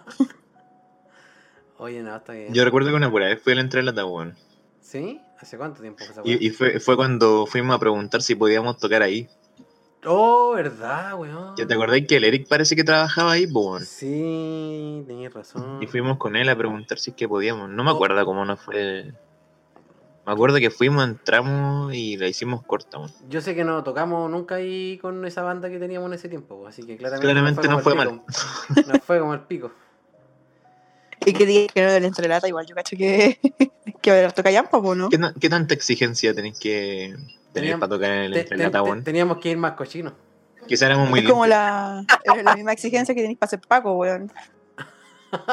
Oye, 1.78 2.02
no, 2.02 2.16
está 2.16 2.32
bien. 2.32 2.52
Yo 2.52 2.64
recuerdo 2.64 2.88
que 2.90 2.96
una 2.96 3.10
pura 3.10 3.26
vez 3.26 3.40
fui 3.42 3.52
a 3.52 3.56
la 3.56 3.62
entrelata, 3.62 4.04
weón. 4.04 4.34
¿Sí? 4.80 5.20
¿Hace 5.38 5.56
cuánto 5.58 5.80
tiempo 5.80 5.98
fue 6.02 6.12
esa? 6.12 6.22
Y, 6.24 6.46
y 6.46 6.50
fue, 6.50 6.80
fue 6.80 6.96
cuando 6.96 7.46
fuimos 7.46 7.76
a 7.76 7.78
preguntar 7.78 8.22
si 8.22 8.34
podíamos 8.34 8.78
tocar 8.78 9.02
ahí. 9.02 9.28
Oh, 10.04 10.52
¿verdad, 10.54 11.18
weón? 11.18 11.54
¿Ya 11.56 11.66
te 11.66 11.74
acordás 11.74 12.00
que 12.08 12.16
el 12.16 12.24
Eric 12.24 12.48
parece 12.48 12.76
que 12.76 12.84
trabajaba 12.84 13.32
ahí, 13.32 13.46
weón? 13.46 13.84
Sí, 13.84 15.02
tenías 15.06 15.32
razón. 15.32 15.82
Y 15.82 15.86
fuimos 15.86 16.18
con 16.18 16.36
él 16.36 16.48
a 16.48 16.56
preguntar 16.56 16.98
si 16.98 17.10
es 17.10 17.16
que 17.16 17.28
podíamos. 17.28 17.68
No 17.68 17.82
me 17.82 17.90
acuerdo 17.90 18.24
cómo 18.24 18.44
nos 18.44 18.60
fue. 18.60 19.12
Me 20.24 20.32
acuerdo 20.32 20.58
que 20.58 20.70
fuimos, 20.70 21.04
entramos 21.04 21.94
y 21.94 22.16
la 22.16 22.28
hicimos 22.28 22.62
corta, 22.64 22.98
weón. 22.98 23.10
Yo 23.28 23.40
sé 23.40 23.54
que 23.54 23.64
no 23.64 23.82
tocamos 23.82 24.30
nunca 24.30 24.56
ahí 24.56 24.98
con 24.98 25.24
esa 25.24 25.42
banda 25.42 25.68
que 25.68 25.78
teníamos 25.78 26.08
en 26.08 26.14
ese 26.14 26.28
tiempo, 26.28 26.66
así 26.66 26.82
que 26.82 26.96
claramente, 26.96 27.26
Claramente 27.26 27.68
no 27.68 27.80
fue 27.80 27.94
el 27.94 28.10
pico. 28.10 28.24
No 28.86 29.00
fue 29.00 29.18
como 29.18 29.34
el 29.34 29.40
pico. 29.40 29.72
Y 31.26 31.32
que 31.32 31.46
diga 31.46 31.72
que 31.74 31.82
no 31.82 31.90
de 31.90 32.00
la 32.00 32.06
entrelata, 32.06 32.46
igual 32.46 32.64
yo 32.64 32.76
cacho 32.76 32.96
que, 32.96 33.38
que 34.00 34.10
haber 34.10 34.32
toca 34.32 34.50
yampa, 34.50 34.80
pues, 34.80 34.96
¿no? 34.98 35.08
¿Qué, 35.08 35.18
ta- 35.18 35.34
qué 35.38 35.48
tanta 35.48 35.74
exigencia 35.74 36.34
tenéis 36.34 36.58
que 36.58 37.14
tener 37.52 37.76
Teníamos- 37.76 37.80
para 37.80 37.90
tocar 37.90 38.10
en 38.12 38.18
el 38.24 38.32
Te- 38.32 38.44
te- 38.44 39.02
teníamos 39.02 39.38
que 39.38 39.50
ir 39.50 39.56
más 39.56 39.72
cochinos. 39.72 40.12
Quizá 40.66 40.86
éramos 40.86 41.08
muy 41.08 41.20
Es 41.20 41.28
como 41.28 41.46
la, 41.46 42.04
es 42.36 42.44
la 42.44 42.54
misma 42.54 42.72
exigencia 42.72 43.14
que 43.14 43.22
tenéis 43.22 43.38
para 43.38 43.50
ser 43.50 43.60
Paco, 43.60 43.94
weón. 43.94 44.30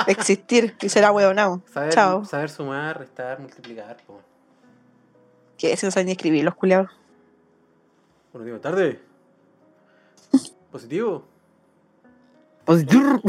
Existir 0.08 0.76
y 0.82 0.90
ser 0.90 1.04
ahueonado. 1.06 1.62
Saber, 1.74 1.94
Chao. 1.94 2.26
saber 2.26 2.50
sumar, 2.50 2.98
restar, 3.00 3.40
multiplicar. 3.40 3.98
pues. 4.06 4.20
Que 5.58 5.72
eso 5.74 5.88
no 5.88 5.92
saben 5.92 6.08
ni 6.08 6.12
escribir 6.14 6.44
los 6.44 6.56
culiados. 6.56 6.90
Bueno, 8.34 8.46
digo, 8.46 8.60
tarde. 8.60 9.00
Positivo. 10.72 11.26
Positivo. 12.66 13.22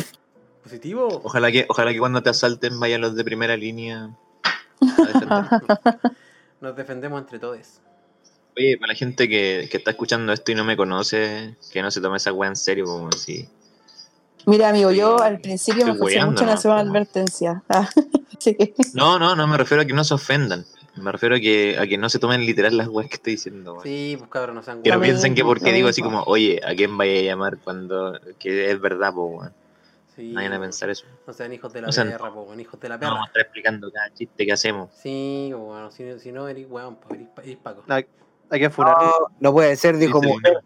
Positivo. 0.63 1.21
Ojalá 1.25 1.53
que, 1.53 1.67
ojalá 1.69 1.93
que 1.93 1.99
cuando 2.01 2.23
te 2.23 2.31
asalten 2.31 2.81
vayan 2.81 3.01
los 3.01 3.15
de 3.15 3.25
primera 3.25 3.57
línea. 3.57 4.11
Nos 6.61 6.77
defendemos 6.77 7.21
entre 7.21 7.39
todos. 7.39 7.81
Oye, 8.57 8.79
para 8.79 8.93
la 8.93 8.99
gente 8.99 9.29
que, 9.29 9.69
que 9.71 9.77
está 9.77 9.91
escuchando 9.91 10.33
esto 10.33 10.53
y 10.53 10.55
no 10.55 10.65
me 10.65 10.77
conoce, 10.77 11.57
que 11.71 11.83
no 11.83 11.91
se 11.91 12.01
tome 12.01 12.17
esa 12.17 12.33
weá 12.33 12.49
en 12.49 12.57
serio, 12.57 12.87
como 12.87 13.13
si. 13.13 13.49
Mira, 14.47 14.71
amigo, 14.71 14.93
yo 14.93 15.21
al 15.21 15.41
principio 15.41 15.85
me 15.85 15.93
estoy 15.93 16.15
weando, 16.15 16.31
mucho 16.33 16.45
en 16.45 16.49
¿no? 16.49 16.55
hacer 16.55 16.71
una 16.71 16.81
advertencia. 16.81 17.63
Ah, 17.69 17.89
que, 18.43 18.75
No, 18.95 19.19
no, 19.19 19.37
no 19.37 19.47
me 19.47 19.59
refiero 19.59 19.83
a 19.83 19.85
que 19.85 19.93
no 19.93 20.05
se 20.05 20.15
ofendan. 20.15 20.65
Me 20.97 21.13
refiero 21.13 21.37
a 21.37 21.41
que, 21.41 21.77
a 21.79 21.87
que 21.87 21.99
no 21.99 22.09
se 22.09 22.19
tomen 22.19 22.47
literal 22.47 22.75
las 22.77 22.89
weas 22.89 23.11
que 23.11 23.17
estoy 23.17 23.33
diciendo. 23.35 23.73
weón. 23.73 23.83
Sí, 23.83 24.17
pues 24.19 24.31
cabrón, 24.31 24.57
no 24.57 24.63
sean 24.63 24.83
Que 24.83 24.91
no 24.91 25.01
piensen 25.01 25.35
que 25.35 25.45
porque 25.45 25.73
digo 25.73 25.89
así 25.89 26.01
como, 26.01 26.23
oye, 26.23 26.61
¿a 26.65 26.75
quién 26.75 26.97
vaya 26.97 27.19
a 27.19 27.23
llamar 27.23 27.59
cuando 27.59 28.19
que 28.39 28.71
es 28.71 28.81
verdad, 28.81 29.13
po, 29.13 29.27
weón? 29.27 29.53
Sí, 30.17 30.31
No 30.31 30.37
vayan 30.37 30.53
a 30.55 30.61
pensar 30.61 30.89
eso. 30.91 31.05
No 31.27 31.33
sean 31.35 31.53
hijos 31.53 31.73
de 31.73 31.83
la 31.83 31.87
No 31.89 31.93
sean- 31.93 32.09
perra, 32.11 32.33
po, 32.33 32.43
weón, 32.43 32.59
hijos 32.59 32.81
de 32.81 32.89
la 32.89 32.97
No 32.97 33.03
vamos 33.03 33.19
a 33.19 33.21
perra. 33.21 33.27
estar 33.27 33.43
explicando 33.43 33.93
cada 33.93 34.13
chiste 34.15 34.47
que 34.47 34.53
hacemos. 34.53 34.91
Sí, 34.95 35.53
bueno, 35.55 35.91
si, 35.91 36.19
si 36.19 36.33
no, 36.33 36.49
eres 36.49 36.67
weón, 36.71 36.97
pues, 36.97 37.21
eres, 37.21 37.29
eres 37.45 37.57
Paco. 37.59 37.83
No, 37.87 37.95
hay 37.95 38.07
que 38.51 38.71
funar. 38.71 38.97
No, 38.99 39.13
no 39.41 39.53
puede 39.53 39.77
ser, 39.77 39.97
dijo 39.99 40.21
Sí, 40.21 40.27
sí, 40.27 40.33
mujer. 40.33 40.61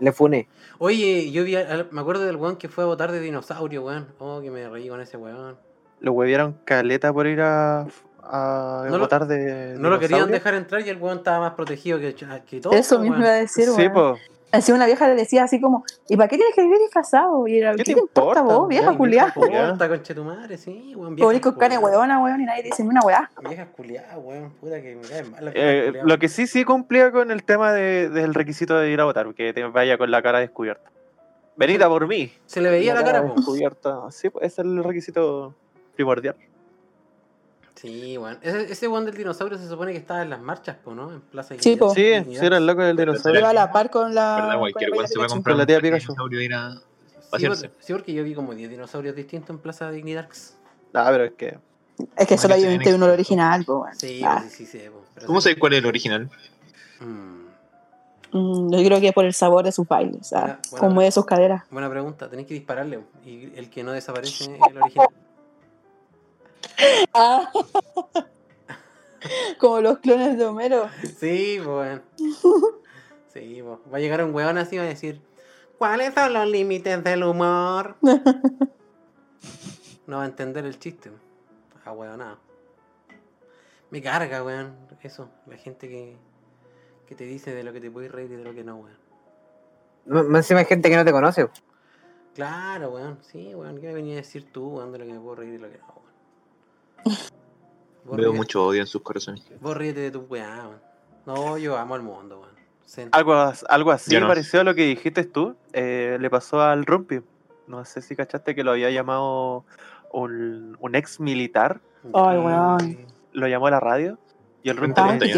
Le 0.00 0.12
funé. 0.12 0.48
Oye, 0.78 1.30
yo 1.30 1.44
vi, 1.44 1.56
al- 1.56 1.88
me 1.90 2.00
acuerdo 2.00 2.24
del 2.24 2.36
weón 2.36 2.56
que 2.56 2.68
fue 2.68 2.84
a 2.84 2.86
votar 2.86 3.10
de 3.12 3.20
dinosaurio, 3.20 3.82
weón. 3.84 4.08
Oh, 4.18 4.40
que 4.40 4.50
me 4.50 4.68
reí 4.68 4.88
con 4.88 5.00
ese 5.00 5.16
weón. 5.16 5.56
Lo 6.00 6.12
huevieron 6.12 6.52
caleta 6.64 7.12
por 7.12 7.26
ir 7.26 7.40
a, 7.40 7.86
a 8.22 8.84
No 8.86 8.90
lo- 8.92 8.98
votar 9.00 9.26
de. 9.26 9.74
No 9.78 9.90
lo 9.90 9.98
querían 9.98 10.30
dejar 10.30 10.54
entrar 10.54 10.82
y 10.86 10.88
el 10.88 10.98
weón 10.98 11.18
estaba 11.18 11.40
más 11.40 11.54
protegido 11.54 11.98
que, 11.98 12.14
que 12.14 12.60
todo. 12.60 12.72
eso 12.74 12.96
po, 12.96 13.02
mismo 13.02 13.16
weón. 13.16 13.26
iba 13.26 13.34
a 13.34 13.40
decir, 13.40 13.64
Sí, 13.66 13.86
weón. 13.88 14.18
Así 14.54 14.70
una 14.70 14.86
vieja 14.86 15.08
le 15.08 15.16
decía 15.16 15.42
así 15.44 15.60
como, 15.60 15.84
¿y 16.08 16.16
para 16.16 16.28
qué 16.28 16.36
tienes 16.36 16.54
que 16.54 16.62
vivir 16.62 16.78
disfrazado? 16.78 17.46
Y 17.48 17.58
era, 17.58 17.74
¿qué, 17.74 17.82
te 17.82 17.90
importa 17.92 18.40
vos, 18.42 18.68
vieja 18.68 18.86
Weón, 18.86 18.98
culiá? 18.98 19.32
vieja 19.36 19.72
Puta, 19.72 19.88
conche 19.88 20.14
tu 20.14 20.22
madre, 20.24 20.56
sí, 20.56 20.94
weón. 20.94 21.16
Vieja 21.16 21.40
con 21.40 21.54
cara 21.54 21.80
huevona, 21.80 22.22
weón, 22.22 22.40
y 22.40 22.44
nadie 22.44 22.62
dice 22.62 22.84
ni 22.84 22.90
una 22.90 23.00
weá. 23.00 23.30
Viejas 23.48 23.68
culiadas, 23.76 24.16
weón. 24.16 24.50
Puta 24.60 24.80
que 24.80 24.94
me 24.94 25.02
caen 25.08 25.30
mal 25.32 25.52
Eh, 25.54 25.92
lo 26.04 26.18
que 26.18 26.28
sí, 26.28 26.46
sí 26.46 26.64
cumplía 26.64 27.10
con 27.10 27.32
el 27.32 27.42
tema 27.42 27.72
de- 27.72 28.08
del 28.10 28.32
requisito 28.32 28.78
de 28.78 28.90
ir 28.90 29.00
a 29.00 29.04
votar, 29.04 29.34
que 29.34 29.52
te 29.52 29.64
vaya 29.64 29.98
con 29.98 30.10
la 30.10 30.22
cara 30.22 30.38
descubierta. 30.38 30.88
Venita 31.56 31.88
por 31.88 32.06
mí. 32.06 32.32
Se 32.46 32.60
le 32.60 32.70
veía 32.70 32.94
la 32.94 33.02
cara, 33.02 33.26
po. 33.26 33.34
descubierta. 33.34 34.10
Sí, 34.10 34.30
pues, 34.30 34.46
ese 34.46 34.62
es 34.62 34.66
el 34.68 34.84
requisito 34.84 35.54
primordial. 35.96 36.36
Sí, 37.84 38.16
weón. 38.16 38.38
Ese, 38.40 38.72
ese 38.72 38.88
weón 38.88 39.04
del 39.04 39.14
dinosaurio 39.14 39.58
se 39.58 39.68
supone 39.68 39.92
que 39.92 39.98
estaba 39.98 40.22
en 40.22 40.30
las 40.30 40.40
marchas, 40.40 40.76
po, 40.82 40.94
¿no? 40.94 41.12
En 41.12 41.20
Plaza 41.20 41.54
Sí, 41.58 41.76
po. 41.76 41.90
Sí, 41.94 42.02
sí, 42.24 42.36
era 42.40 42.56
el 42.56 42.66
loco 42.66 42.82
del 42.82 42.96
dinosaurio. 42.96 43.40
Iba 43.40 43.50
a 43.50 43.52
la 43.52 43.70
par 43.70 43.90
con 43.90 44.14
la. 44.14 44.36
¿Verdad? 44.36 44.58
Cualquier 44.58 44.90
la 44.90 44.96
weón 44.96 45.08
se 45.08 45.18
va 45.18 45.24
a 45.24 45.26
Pikachu. 45.26 45.34
comprar 45.34 45.52
Con 45.52 45.58
la 45.58 45.62
un 45.62 45.66
tía 45.66 45.76
de 45.76 45.82
Pikachu. 45.82 46.02
dinosaurio 46.12 46.40
y 46.40 46.44
ir 46.46 46.54
a 46.54 46.74
Sí, 47.36 47.46
porque, 47.48 47.70
sí, 47.80 47.92
porque 47.92 48.14
yo 48.14 48.24
vi 48.24 48.34
como 48.34 48.54
10 48.54 48.70
dinosaurios 48.70 49.14
distintos 49.16 49.50
en 49.50 49.58
Plaza 49.58 49.90
Dignidad. 49.90 50.28
Ah, 50.94 51.08
pero 51.10 51.24
es 51.24 51.32
que. 51.32 51.58
Es 52.16 52.26
que 52.26 52.38
solo 52.38 52.54
hay 52.54 52.60
Parece 52.62 52.78
21 52.78 53.06
el 53.06 53.12
original. 53.12 53.66
Sí, 53.98 54.22
Ah. 54.24 54.42
sí, 54.48 54.64
sí, 54.64 54.66
sí, 54.66 54.84
po, 54.88 55.26
¿Cómo 55.26 55.40
sabes 55.40 55.58
cuál 55.58 55.74
es 55.74 55.80
el 55.80 55.86
original? 55.86 56.30
Mm, 57.00 57.44
Mm, 58.36 58.72
yo 58.72 58.84
creo 58.84 59.00
que 59.00 59.12
por 59.12 59.24
el 59.24 59.32
sabor 59.32 59.64
de 59.64 59.70
sus 59.70 59.86
bailes, 59.86 60.20
o 60.20 60.24
sea, 60.24 60.40
Buena- 60.40 60.58
buena- 60.72 60.88
como 60.88 61.00
de 61.02 61.12
sus 61.12 61.24
caderas. 61.24 61.62
buena 61.70 61.88
pregunta. 61.88 62.28
Tenéis 62.28 62.48
que 62.48 62.54
dispararle. 62.54 62.98
po, 62.98 63.04
Y 63.24 63.52
el 63.56 63.70
que 63.70 63.84
no 63.84 63.92
desaparece 63.92 64.44
es 64.44 64.60
el 64.70 64.78
original. 64.82 65.08
Ah. 67.14 67.50
como 69.58 69.80
los 69.80 69.98
clones 69.98 70.36
de 70.36 70.44
Homero. 70.44 70.88
Sí, 71.18 71.60
weón. 71.60 72.02
Sí. 73.32 73.62
Va 73.62 73.96
a 73.96 74.00
llegar 74.00 74.22
un 74.24 74.34
weón 74.34 74.58
así 74.58 74.76
y 74.76 74.78
va 74.78 74.84
a 74.84 74.88
decir: 74.88 75.20
¿Cuáles 75.78 76.14
son 76.14 76.32
los 76.32 76.48
límites 76.48 77.02
del 77.04 77.24
humor? 77.24 77.96
No 80.06 80.18
va 80.18 80.24
a 80.24 80.26
entender 80.26 80.66
el 80.66 80.78
chiste. 80.78 81.10
Ah, 81.84 81.92
weón, 81.92 82.18
nada. 82.18 82.38
Me 83.90 84.02
carga, 84.02 84.44
weón. 84.44 84.76
Eso, 85.02 85.30
la 85.46 85.56
gente 85.56 85.88
que, 85.88 86.16
que 87.06 87.14
te 87.14 87.24
dice 87.24 87.54
de 87.54 87.62
lo 87.62 87.72
que 87.72 87.80
te 87.80 87.90
puedes 87.90 88.12
reír 88.12 88.30
y 88.32 88.36
de 88.36 88.44
lo 88.44 88.54
que 88.54 88.64
no, 88.64 88.76
weón. 88.76 88.98
Más 90.30 90.40
encima 90.40 90.60
hay 90.60 90.66
gente 90.66 90.90
que 90.90 90.96
no 90.96 91.04
te 91.04 91.12
conoce. 91.12 91.48
Claro, 92.34 92.90
weón. 92.90 93.18
Sí, 93.22 93.54
weón. 93.54 93.80
¿Qué 93.80 93.86
me 93.86 93.94
venía 93.94 94.12
a 94.14 94.16
decir 94.16 94.50
tú, 94.52 94.76
weón, 94.76 94.92
de 94.92 94.98
lo 94.98 95.06
que 95.06 95.12
me 95.14 95.20
puedo 95.20 95.36
reír 95.36 95.54
y 95.54 95.56
de 95.56 95.62
lo 95.62 95.70
que 95.70 95.78
no, 95.78 95.86
weón? 95.86 96.03
Veo 98.04 98.32
mucho 98.32 98.64
odio 98.66 98.80
en 98.82 98.86
sus 98.86 99.02
corazones. 99.02 99.42
Vos 99.60 99.76
ríete 99.76 100.00
de 100.00 100.10
tu 100.10 100.20
weá, 100.22 100.66
weón. 100.68 100.80
No, 101.26 101.56
yo 101.58 101.76
amo 101.78 101.94
al 101.94 102.02
mundo, 102.02 102.40
weón. 102.40 102.54
Sen- 102.86 103.08
Algo, 103.12 103.34
algo 103.68 103.90
así 103.90 104.18
no. 104.20 104.28
parecido 104.28 104.60
a 104.60 104.64
lo 104.64 104.74
que 104.74 104.84
dijiste 104.84 105.24
tú. 105.24 105.56
eh, 105.72 106.18
le 106.20 106.30
pasó 106.30 106.60
al 106.60 106.84
Rumpi. 106.84 107.20
No 107.66 107.84
sé 107.86 108.02
si 108.02 108.14
cachaste 108.14 108.54
que 108.54 108.62
lo 108.62 108.72
había 108.72 108.90
llamado 108.90 109.64
un, 110.12 110.76
un 110.78 110.94
ex 110.94 111.18
militar. 111.18 111.80
Ay, 112.12 112.38
weón. 112.38 113.06
Lo 113.32 113.48
llamó 113.48 113.68
a 113.68 113.70
la 113.70 113.80
radio. 113.80 114.18
Y 114.62 114.68
el 114.70 114.76
Rumpi 114.76 115.00
le, 115.02 115.34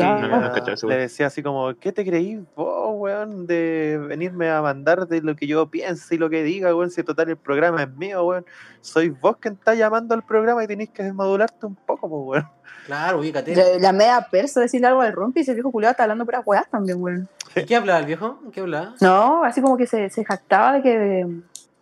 no 0.83 0.89
decía 0.89 1.27
así 1.29 1.43
como, 1.43 1.75
¿qué 1.77 1.93
te 1.93 2.05
creí 2.05 2.45
vos, 2.55 2.86
weón? 2.97 3.47
De 3.47 4.01
venirme 4.09 4.51
a 4.51 4.61
mandar 4.63 5.07
de 5.07 5.23
lo 5.23 5.37
que 5.37 5.47
yo 5.47 5.71
piense 5.71 6.15
y 6.15 6.19
lo 6.19 6.29
que 6.31 6.43
diga, 6.43 6.75
weón. 6.75 6.91
Si 6.91 7.03
total 7.03 7.31
el 7.31 7.37
programa 7.37 7.83
es 7.83 7.91
mío, 7.95 8.25
weón. 8.25 8.45
Soy 8.81 9.11
vos 9.11 9.37
quien 9.39 9.55
está 9.55 9.75
llamando 9.75 10.15
al 10.15 10.23
programa 10.23 10.63
y 10.65 10.67
tenéis 10.67 10.91
que 10.91 11.03
desmodularte 11.03 11.67
un 11.67 11.75
poco, 11.75 12.09
pues, 12.09 12.43
weón. 12.43 12.51
Claro, 12.87 13.19
ubícate. 13.19 13.55
La, 13.57 13.79
la 13.79 13.93
media 13.93 14.27
persa 14.31 14.61
decirle 14.61 14.87
algo 14.87 15.01
al 15.01 15.13
rompi 15.13 15.41
y 15.41 15.43
ese 15.43 15.55
viejo 15.55 15.73
culiado 15.73 15.93
está 15.93 16.05
hablando 16.05 16.25
puras 16.25 16.43
weas 16.47 16.69
también, 16.71 17.03
weón. 17.03 17.29
¿Y 17.55 17.65
qué 17.65 17.77
hablaba 17.77 18.01
el 18.01 18.07
viejo? 18.07 18.39
¿Qué 18.53 18.61
hablaba? 18.61 18.95
No, 19.01 19.45
así 19.45 19.61
como 19.61 19.77
que 19.77 19.87
se, 19.87 20.11
se 20.11 20.25
jactaba 20.25 20.75
de 20.75 20.83
que, 20.83 21.27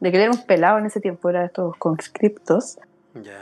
de 0.00 0.10
que 0.10 0.16
él 0.16 0.22
era 0.22 0.30
un 0.30 0.42
pelado 0.46 0.78
en 0.78 0.86
ese 0.86 1.00
tiempo, 1.00 1.28
era 1.28 1.40
de 1.40 1.46
estos 1.46 1.76
conscriptos, 1.76 2.78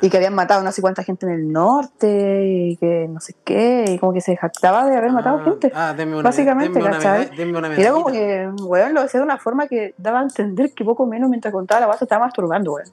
Y 0.02 0.10
que 0.10 0.16
habían 0.18 0.34
matado 0.34 0.62
no 0.62 0.70
sé 0.70 0.82
cuánta 0.82 1.02
gente 1.02 1.24
en 1.24 1.32
el 1.32 1.50
norte, 1.52 2.44
y 2.46 2.76
que 2.76 3.06
no 3.08 3.20
sé 3.20 3.34
qué, 3.42 3.86
y 3.88 3.98
como 3.98 4.12
que 4.12 4.20
se 4.20 4.36
jactaba 4.36 4.84
de 4.84 4.96
haber 4.96 5.12
matado 5.12 5.38
Ah, 5.40 5.44
gente. 5.44 5.72
Ah, 5.74 5.94
denme 5.96 6.14
una, 6.16 6.22
Básicamente, 6.24 6.78
denme 6.78 6.90
¿cachai? 6.90 7.34
denme 7.36 7.56
una 7.58 7.74
Y 7.74 7.80
era 7.80 7.92
como 7.92 8.06
que, 8.12 8.50
weón, 8.60 8.92
lo 8.92 9.00
decía 9.02 9.20
de 9.20 9.24
una 9.24 9.38
forma 9.38 9.66
que 9.68 9.94
daba 9.96 10.20
a 10.20 10.22
entender 10.24 10.74
que 10.74 10.84
poco 10.84 11.06
menos 11.06 11.30
mientras 11.30 11.54
contaba 11.54 11.80
la 11.80 11.86
base 11.86 12.04
estaba 12.04 12.26
masturbando, 12.26 12.72
weón. 12.74 12.88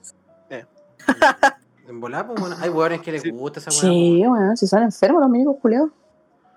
En 1.88 2.00
volar, 2.00 2.24
pues, 2.26 2.40
bueno, 2.40 2.56
hay 2.60 2.68
hueones 2.70 3.00
que 3.00 3.10
les 3.10 3.22
Sí. 3.22 3.30
gusta 3.30 3.58
esa 3.58 3.70
hueá. 3.70 3.80
Sí, 3.80 4.24
weón, 4.26 4.56
si 4.56 4.66
son 4.68 4.82
enfermos 4.84 5.20
los 5.22 5.28
milicos 5.30 5.56
culiados. 5.60 5.90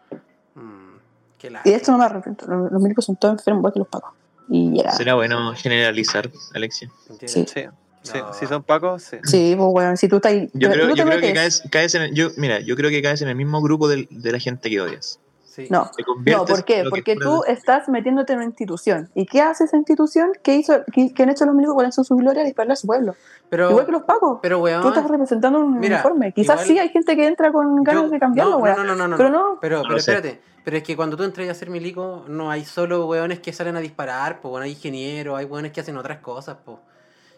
pues. 0.10 0.22
Mm, 0.54 0.98
qué 1.40 1.48
Y 1.66 1.70
de 1.72 1.76
esto 1.76 1.92
no 1.92 1.98
me 1.98 2.06
arrepiento, 2.06 2.46
los, 2.46 2.72
los 2.72 2.82
milicos 2.82 3.04
son 3.06 3.16
todos 3.16 3.34
enfermos, 3.40 3.62
igual 3.62 3.74
que 3.74 3.80
los 3.80 3.88
pacos. 3.88 4.12
Y 4.48 4.80
era. 4.80 4.92
Será 4.92 5.16
bueno 5.16 5.54
generalizar, 5.56 6.30
Alexia. 6.54 6.90
Sí. 7.26 7.46
Sí, 7.48 7.66
sí. 8.04 8.18
No. 8.20 8.34
Si 8.34 8.46
son 8.46 8.64
pacos, 8.64 9.04
sí. 9.04 9.18
Sí, 9.24 9.56
pues 9.58 9.70
weón, 9.72 9.98
si 9.98 10.08
tú 10.08 10.18
estás. 10.18 10.34
Yo 10.54 10.70
creo, 10.70 10.94
yo 10.96 11.06
creo 11.06 11.20
que 11.20 11.34
caes, 11.34 11.64
caes 11.72 11.96
en 11.96 12.04
el, 12.04 12.14
yo, 12.14 12.30
mira, 12.38 12.60
yo 12.60 12.76
creo 12.76 12.90
que 12.90 13.02
caes 13.02 13.22
en 13.22 13.30
el 13.30 13.36
mismo 13.36 13.62
grupo 13.62 13.88
del- 13.88 14.08
de, 14.12 14.32
la 14.32 14.40
gente 14.40 14.70
que 14.70 14.80
odias. 14.82 15.20
Sí. 15.44 15.68
No, 15.70 15.92
No, 16.26 16.46
¿por 16.46 16.66
qué? 16.66 16.84
Porque 16.90 17.16
tú 17.16 17.44
de- 17.46 17.54
estás 17.54 17.88
metiéndote 17.88 18.34
en 18.34 18.40
una 18.40 18.46
institución. 18.48 19.12
¿Y 19.14 19.28
qué 19.28 19.40
hace 19.42 19.66
esa 19.66 19.78
institución? 19.78 20.32
¿Qué, 20.42 20.56
hizo, 20.56 20.82
qué, 20.92 21.14
qué 21.14 21.22
han 21.24 21.30
hecho 21.30 21.46
los 21.46 21.54
milicos? 21.54 21.76
¿Cuáles 21.76 21.94
son 21.94 22.04
sus 22.06 22.18
glorias? 22.18 22.44
Dispararle 22.46 22.74
a 22.74 22.76
su 22.76 22.88
pueblo. 22.88 23.16
Pero, 23.50 23.70
Igual 23.70 23.86
que 23.86 23.92
los 23.92 24.02
pacos. 24.02 24.40
pero 24.42 24.58
Tú 24.60 24.66
estás 24.68 24.94
weón. 24.96 25.08
representando 25.10 25.60
un 25.60 25.80
Mira, 25.80 25.98
uniforme. 25.98 26.32
Quizás 26.34 26.56
igual- 26.56 26.68
sí 26.68 26.80
hay 26.80 26.90
gente 26.90 27.16
que 27.16 27.28
entra 27.28 27.52
con 27.52 27.84
ganas 27.84 28.06
yo- 28.06 28.10
de 28.10 28.20
cambiarlo, 28.20 28.54
no, 28.54 28.58
weón. 28.64 28.78
no, 28.78 28.84
no, 28.84 28.96
no, 28.96 29.08
no, 29.10 29.18
Pero 29.18 29.30
no. 29.30 29.38
no. 29.54 29.60
Pero, 29.62 29.78
No 29.84 29.90
pero 29.90 30.00
sé. 30.00 30.12
espérate. 30.16 30.42
Pero 30.66 30.78
es 30.78 30.82
que 30.84 30.96
cuando 30.96 31.18
tú 31.18 31.24
entras 31.24 31.48
a 31.50 31.54
ser 31.54 31.70
milico, 31.70 32.26
no 32.28 32.50
hay 32.50 32.66
solo 32.66 33.06
weones 33.06 33.40
que 33.40 33.54
salen 33.54 33.76
a 33.76 33.80
disparar, 33.80 34.42
pues 34.42 34.50
bueno, 34.50 34.64
hay 34.64 34.72
ingenieros, 34.72 35.38
hay 35.38 35.46
weones 35.46 35.72
que 35.72 35.82
hacen 35.82 35.98
otras 35.98 36.18
cosas, 36.20 36.58
pues. 36.66 36.78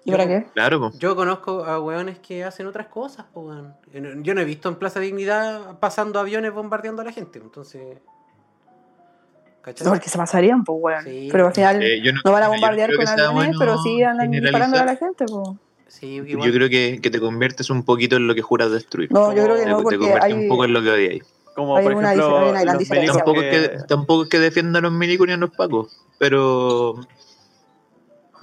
¿Y 0.06 0.12
para 0.12 0.28
qué? 0.28 0.46
Claro, 0.54 0.80
po. 0.80 0.92
Yo 1.00 1.16
conozco 1.16 1.66
a 1.66 1.80
weones 1.80 2.20
que 2.20 2.44
hacen 2.44 2.68
otras 2.68 2.88
cosas, 2.88 3.26
weón. 3.34 3.74
Yo 4.24 4.34
no 4.36 4.42
he 4.42 4.46
visto 4.46 4.70
en 4.70 4.76
Plaza 4.76 5.00
Dignidad 5.00 5.80
pasando 5.80 6.20
aviones 6.20 6.54
bombardeando 6.54 7.02
a 7.02 7.06
la 7.06 7.12
gente, 7.12 7.40
entonces. 7.40 7.98
¿Cachai? 9.62 9.88
Porque 9.88 10.10
se 10.10 10.18
pasarían, 10.18 10.64
pues, 10.64 10.78
weón. 10.80 11.04
Sí. 11.04 11.30
Pero 11.32 11.48
al 11.48 11.54
final 11.54 11.82
Eh, 11.82 12.02
no, 12.14 12.22
no 12.24 12.32
van 12.32 12.44
a 12.44 12.46
no 12.46 12.52
bombardear 12.54 12.96
con 12.96 13.08
aviones, 13.08 13.34
bueno 13.34 13.60
pero 13.60 13.78
sí 13.82 14.04
andan 14.04 14.30
disparando 14.30 14.78
a 14.78 14.86
la 14.86 14.96
gente, 14.96 15.26
pues. 15.26 15.50
Sí, 15.88 16.08
igual. 16.26 16.48
Yo 16.48 16.54
creo 16.54 16.70
que, 16.70 17.00
que 17.02 17.10
te 17.10 17.20
conviertes 17.20 17.70
un 17.70 17.84
poquito 17.84 18.16
en 18.18 18.28
lo 18.28 18.36
que 18.36 18.42
juras 18.44 18.70
destruir. 18.72 19.12
No, 19.12 19.34
yo 19.34 19.44
creo 19.44 19.56
que 19.56 19.64
te, 19.64 19.70
no, 19.70 19.78
te 19.78 19.84
porque 19.84 19.98
conviertes 19.98 20.24
hay. 20.26 20.34
un 20.34 20.48
poco 20.50 20.66
en 20.66 20.74
lo 20.74 20.84
que 20.84 20.90
odiáis. 20.92 21.24
Como 21.56 21.78
Hay 21.78 21.84
por 21.86 21.96
una 21.96 22.14
ejemplo, 22.14 22.38
dif- 22.38 22.44
hay 22.44 22.50
una 22.50 22.62
gran 22.62 22.74
los 22.74 22.80
diferencia. 22.80 23.14
milicos 23.14 23.26
Tampoco 23.26 23.42
es, 23.42 23.70
que, 23.70 23.78
tampoco 23.88 24.24
es 24.24 24.30
que 24.30 24.40
defienda 24.40 24.80
a 24.80 24.82
los 24.82 24.92
milicos 24.92 25.26
ni 25.28 25.34
a 25.34 25.38
los 25.38 25.52
pacos, 25.52 25.98
pero 26.20 26.96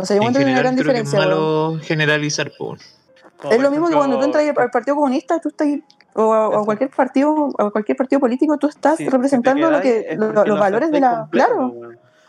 O 0.03 0.07
sea, 0.07 0.17
yo 0.17 0.23
en 0.23 0.29
encuentro 0.29 0.41
que 0.41 0.47
hay 0.47 0.53
una 0.53 0.61
gran 0.63 0.75
que 0.75 0.81
es 0.81 0.87
diferencia, 0.87 1.19
weón. 1.19 1.29
malo 1.31 1.79
generalizar. 1.83 2.51
Po. 2.59 2.67
como 2.67 2.77
Es 3.53 3.57
por 3.57 3.61
lo 3.61 3.71
mismo 3.71 3.89
que 3.89 3.95
cuando 3.95 4.19
tú 4.19 4.25
entras 4.25 4.45
al 4.57 4.71
Partido 4.71 4.97
Comunista, 4.97 5.41
tú 5.41 5.49
estás 5.49 5.69
o 6.15 6.33
a, 6.35 6.49
o 6.49 6.53
a 6.53 6.57
Eso. 6.57 6.65
cualquier 6.67 6.91
partido, 6.91 7.33
o 7.33 7.63
a 7.63 7.71
cualquier 7.71 7.97
partido 7.97 8.21
político, 8.21 8.59
tú 8.59 8.67
estás 8.69 8.99
si 8.99 9.09
representando 9.09 9.71
lo 9.71 9.81
que 9.81 10.07
es 10.11 10.19
lo- 10.19 10.33
los 10.33 10.47
lo 10.47 10.57
valores 10.59 10.91
de 10.91 11.01
la, 11.01 11.21
completo, 11.21 11.47
claro. 11.49 11.75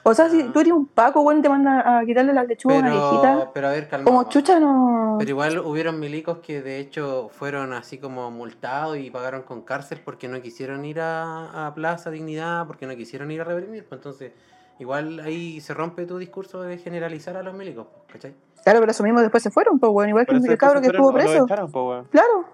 O 0.06 0.14
sea, 0.14 0.30
si 0.30 0.44
tú 0.44 0.60
eres 0.60 0.74
un 0.74 0.86
Paco, 0.88 1.32
y 1.32 1.42
te 1.42 1.48
mandan 1.48 1.80
a 1.88 2.04
quitarle 2.06 2.34
las 2.34 2.46
lechugas 2.46 2.78
a 2.78 2.80
una 2.82 2.90
viejita. 2.92 3.36
Pero, 3.40 3.52
pero 3.54 3.68
a 3.68 3.72
ver, 3.72 3.88
calma. 3.88 4.06
Como 4.06 4.24
chucha 4.30 4.60
no. 4.60 5.16
Pero 5.18 5.30
igual 5.30 5.60
hubieron 5.60 5.98
milicos 6.00 6.40
que 6.40 6.62
de 6.62 6.80
hecho 6.80 7.30
fueron 7.34 7.72
así 7.74 7.98
como 8.00 8.30
multados 8.30 8.98
y 8.98 9.10
pagaron 9.10 9.44
con 9.44 9.62
cárcel 9.62 10.02
porque 10.04 10.28
no 10.28 10.42
quisieron 10.42 10.84
ir 10.84 11.00
a, 11.00 11.68
a 11.68 11.74
Plaza 11.74 12.10
Dignidad, 12.12 12.68
porque 12.68 12.86
no 12.86 12.96
quisieron 12.98 13.32
ir 13.32 13.40
a 13.42 13.44
reprimir. 13.46 13.86
Pues 13.88 14.00
entonces, 14.00 14.32
igual 14.80 15.20
ahí 15.20 15.60
se 15.62 15.74
rompe 15.74 16.06
tu 16.06 16.18
discurso 16.18 16.62
de 16.62 16.78
generalizar 16.78 17.38
a 17.38 17.44
los 17.44 17.54
milicos, 17.54 17.88
¿cachai? 18.12 18.34
Claro, 18.64 18.80
pero 18.80 18.92
eso 18.92 19.04
mismo 19.04 19.22
después 19.22 19.44
se 19.44 19.52
fueron, 19.52 19.80
pues, 19.80 19.92
weón. 19.92 20.10
Igual 20.10 20.26
que 20.26 20.36
el 20.36 20.58
cabro 20.58 20.82
que 20.82 20.88
estuvo 20.88 21.12
preso. 21.12 21.46
echaron, 21.46 21.72
po. 21.72 22.06
Claro. 22.12 22.46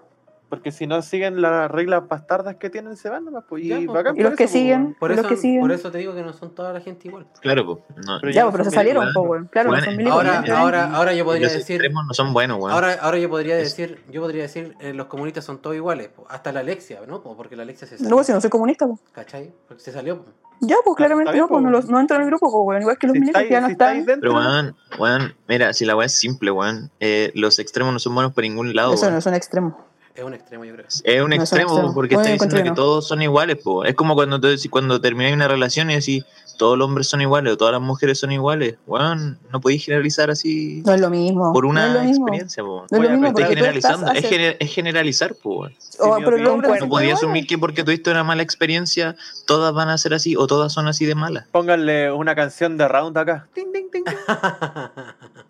Porque 0.50 0.72
si 0.72 0.86
no 0.88 1.00
siguen 1.00 1.40
las 1.40 1.70
reglas 1.70 2.06
bastardas 2.08 2.56
que 2.56 2.68
tienen, 2.70 2.96
se 2.96 3.08
van 3.08 3.24
nomás. 3.24 3.44
Pues, 3.48 3.64
y 3.64 3.86
po. 3.86 3.92
bacán 3.92 4.16
Y 4.16 4.22
los 4.22 4.34
que 4.34 4.44
eso, 4.44 4.52
po, 4.52 4.58
siguen. 4.58 4.96
Por 4.98 5.10
Los 5.10 5.20
eso, 5.20 5.28
que 5.28 5.36
siguen. 5.36 5.60
por 5.60 5.70
eso 5.72 5.90
te 5.92 5.98
digo 5.98 6.12
que 6.14 6.22
no 6.22 6.32
son 6.32 6.54
toda 6.54 6.72
la 6.72 6.80
gente 6.80 7.06
igual. 7.06 7.26
Claro, 7.40 7.64
pues. 7.64 7.78
No, 8.04 8.18
Pero 8.20 8.32
Ya, 8.32 8.42
no 8.42 8.46
pues, 8.48 8.52
pero 8.54 8.64
son 8.64 8.70
se 8.72 8.74
salieron, 8.74 9.08
pues, 9.14 9.28
weón. 9.30 9.46
Claro, 9.50 9.68
Bueno, 9.70 9.80
no 9.80 9.84
son 9.86 9.96
milicos. 9.96 10.16
Ahora, 10.18 10.44
ahora, 10.58 10.90
ahora 10.92 11.12
yo 11.14 11.24
podría 11.24 11.44
los 11.46 11.52
decir, 11.54 11.76
extremos 11.76 12.04
no 12.06 12.12
son 12.14 12.32
buenos, 12.32 12.58
weón. 12.58 12.72
ahora, 12.72 12.94
ahora 13.00 13.18
yo 13.18 13.30
podría 13.30 13.56
Es- 13.60 13.76
decir, 13.76 14.02
yo 14.10 14.20
podría 14.22 14.42
decir, 14.42 14.74
eh, 14.80 14.92
los 14.92 15.06
comunistas 15.06 15.44
son 15.44 15.62
todos 15.62 15.76
iguales, 15.76 16.08
po. 16.08 16.26
hasta 16.28 16.50
la 16.52 16.60
Alexia, 16.60 17.00
¿no? 17.06 17.22
Po, 17.22 17.36
Porque 17.36 17.54
la 17.54 17.62
Alexia 17.62 17.86
se 17.86 17.96
salió, 17.96 18.10
No, 18.16 18.24
si 18.24 18.32
no 18.32 18.40
soy 18.40 18.50
comunista, 18.50 18.86
pues. 18.88 18.98
¿cachai? 19.12 19.52
Porque 19.68 19.82
se 19.82 19.92
salió. 19.92 20.18
po. 20.24 20.30
Ya, 20.62 20.76
pues 20.84 20.94
claramente 20.96 21.30
está 21.30 21.32
bien, 21.32 21.42
no, 21.44 21.48
pues 21.48 21.62
no, 21.62 21.70
los, 21.70 21.88
no 21.88 22.00
entro 22.00 22.16
en 22.16 22.22
el 22.22 22.28
grupo, 22.28 22.50
pues, 22.50 22.62
weón. 22.66 22.82
Igual 22.82 22.98
que 22.98 23.06
los 23.06 23.14
Si 23.14 23.20
que 23.32 23.48
ya 23.48 23.60
no 23.60 23.66
si 23.68 23.72
están. 23.72 24.04
dentro, 24.04 24.32
Pero, 24.32 24.34
weón, 24.34 24.76
weón, 24.98 25.34
mira, 25.48 25.72
si 25.72 25.86
la 25.86 25.94
weá 25.96 26.06
es 26.06 26.12
simple, 26.18 26.50
weón, 26.50 26.90
eh, 26.98 27.30
los 27.36 27.58
extremos 27.60 27.92
no 27.92 27.98
son 28.00 28.14
buenos 28.14 28.32
por 28.34 28.42
ningún 28.42 28.74
lado, 28.74 28.92
Eso 28.94 29.02
weón. 29.04 29.12
no 29.14 29.18
es 29.20 29.26
un 29.26 29.34
extremo. 29.34 29.89
Es 30.14 30.24
un 30.24 30.34
extremo, 30.34 30.64
yo 30.64 30.74
creo. 30.74 30.86
Es 30.88 31.22
un 31.22 31.30
No, 31.30 31.36
extremo 31.36 31.94
porque 31.94 32.14
Bueno, 32.16 32.22
está 32.28 32.34
encuentro 32.34 32.58
diciendo 32.58 32.72
que 32.72 32.76
todos 32.76 33.06
son 33.06 33.22
iguales, 33.22 33.56
po. 33.58 33.84
Es 33.84 33.94
como 33.94 34.14
cuando, 34.14 34.40
tú 34.40 34.48
decís- 34.48 34.68
cuando 34.70 35.00
termináis 35.00 35.34
una 35.34 35.48
relación 35.48 35.90
y 35.90 35.94
decís 35.94 36.24
todos 36.60 36.76
los 36.76 36.86
hombres 36.86 37.08
son 37.08 37.22
iguales 37.22 37.54
o 37.54 37.56
todas 37.56 37.72
las 37.72 37.80
mujeres 37.80 38.18
son 38.18 38.32
iguales. 38.32 38.74
Weón, 38.86 39.38
no 39.50 39.62
podéis 39.62 39.82
generalizar 39.82 40.30
así 40.30 40.82
No 40.84 40.92
es 40.92 41.00
lo 41.00 41.08
mismo. 41.08 41.54
por 41.54 41.64
no 41.64 41.70
una 41.70 41.86
es 41.88 41.94
lo 41.94 42.00
mismo. 42.02 42.26
experiencia, 42.26 42.62
po. 42.62 42.84
No 42.90 42.98
es 42.98 43.02
lo 43.02 43.10
mismo 43.12 43.26
estás 43.28 43.48
generalizando, 43.48 44.12
es, 44.12 44.18
hace- 44.18 44.28
gener- 44.28 44.56
es 44.60 44.70
generalizar, 44.74 45.34
po. 45.36 45.60
weón. 45.60 45.74
Oh, 46.00 46.10
hombres 46.10 46.42
No 46.82 46.88
podía 46.90 47.14
asumir 47.14 47.46
que 47.46 47.56
porque 47.56 47.82
tuviste 47.82 48.10
una 48.10 48.24
mala 48.24 48.42
experiencia, 48.42 49.16
todas 49.46 49.72
van 49.72 49.88
a 49.88 49.96
ser 49.96 50.12
así 50.12 50.36
o 50.36 50.46
todas 50.46 50.70
son 50.70 50.86
así 50.86 51.06
de 51.06 51.14
malas. 51.14 51.46
pónganle 51.50 52.12
una 52.12 52.34
canción 52.34 52.76
de 52.76 52.86
round 52.88 53.16
acá. 53.16 53.48
Ting, 53.54 53.72
ting, 53.72 53.90
ting. 53.90 54.04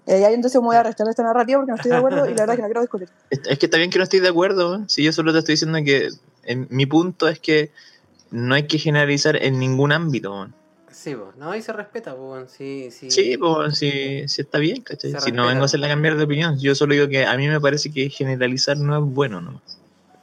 Eh, 0.07 0.24
entonces 0.32 0.61
me 0.61 0.66
voy 0.66 0.77
a 0.77 0.82
restar 0.82 1.07
esta 1.09 1.23
narrativa 1.23 1.59
porque 1.61 1.70
no 1.70 1.77
estoy 1.77 1.91
de 1.93 1.97
acuerdo 1.99 2.24
y 2.27 2.35
la 2.35 2.41
verdad 2.47 2.51
es 2.51 2.57
que 2.57 2.62
no 2.62 2.69
quiero 2.69 2.81
discutir. 2.81 3.09
Es 3.31 3.41
es 3.47 3.59
que 3.59 3.66
está 3.66 3.78
bien 3.78 3.91
que 3.91 3.99
no 3.99 4.05
estoy 4.05 4.19
de 4.20 4.28
acuerdo, 4.28 4.70
weón. 4.70 4.89
si 4.89 5.03
yo 5.05 5.12
solo 5.12 5.32
te 5.32 5.39
estoy 5.41 5.53
diciendo 5.55 5.78
que 5.85 6.09
en, 6.45 6.66
mi 6.70 6.87
punto 6.87 7.28
es 7.28 7.39
que 7.39 7.70
no 8.31 8.55
hay 8.55 8.66
que 8.66 8.78
generalizar 8.78 9.37
en 9.37 9.59
ningún 9.59 9.93
ámbito. 9.93 10.32
weón. 10.32 10.55
Sí, 11.01 11.14
pues, 11.14 11.35
no, 11.36 11.51
ahí 11.51 11.62
se 11.62 11.72
respeta, 11.72 12.14
pues, 12.14 12.51
sí, 12.51 12.90
sí. 12.90 13.10
Sí, 13.10 13.39
pues 13.39 13.78
sí, 13.78 14.28
sí 14.28 14.43
está 14.43 14.59
bien, 14.59 14.82
¿cachai? 14.82 15.12
Si 15.12 15.14
no 15.14 15.20
respeta. 15.20 15.47
vengo 15.47 15.62
a 15.62 15.64
hacerla 15.64 15.89
cambiar 15.89 16.18
de 16.18 16.24
opinión, 16.24 16.59
yo 16.60 16.74
solo 16.74 16.93
digo 16.93 17.09
que 17.09 17.24
a 17.24 17.35
mí 17.39 17.48
me 17.48 17.59
parece 17.59 17.90
que 17.90 18.10
generalizar 18.10 18.77
no 18.77 18.98
es 18.98 19.02
bueno 19.14 19.40
nomás, 19.40 19.62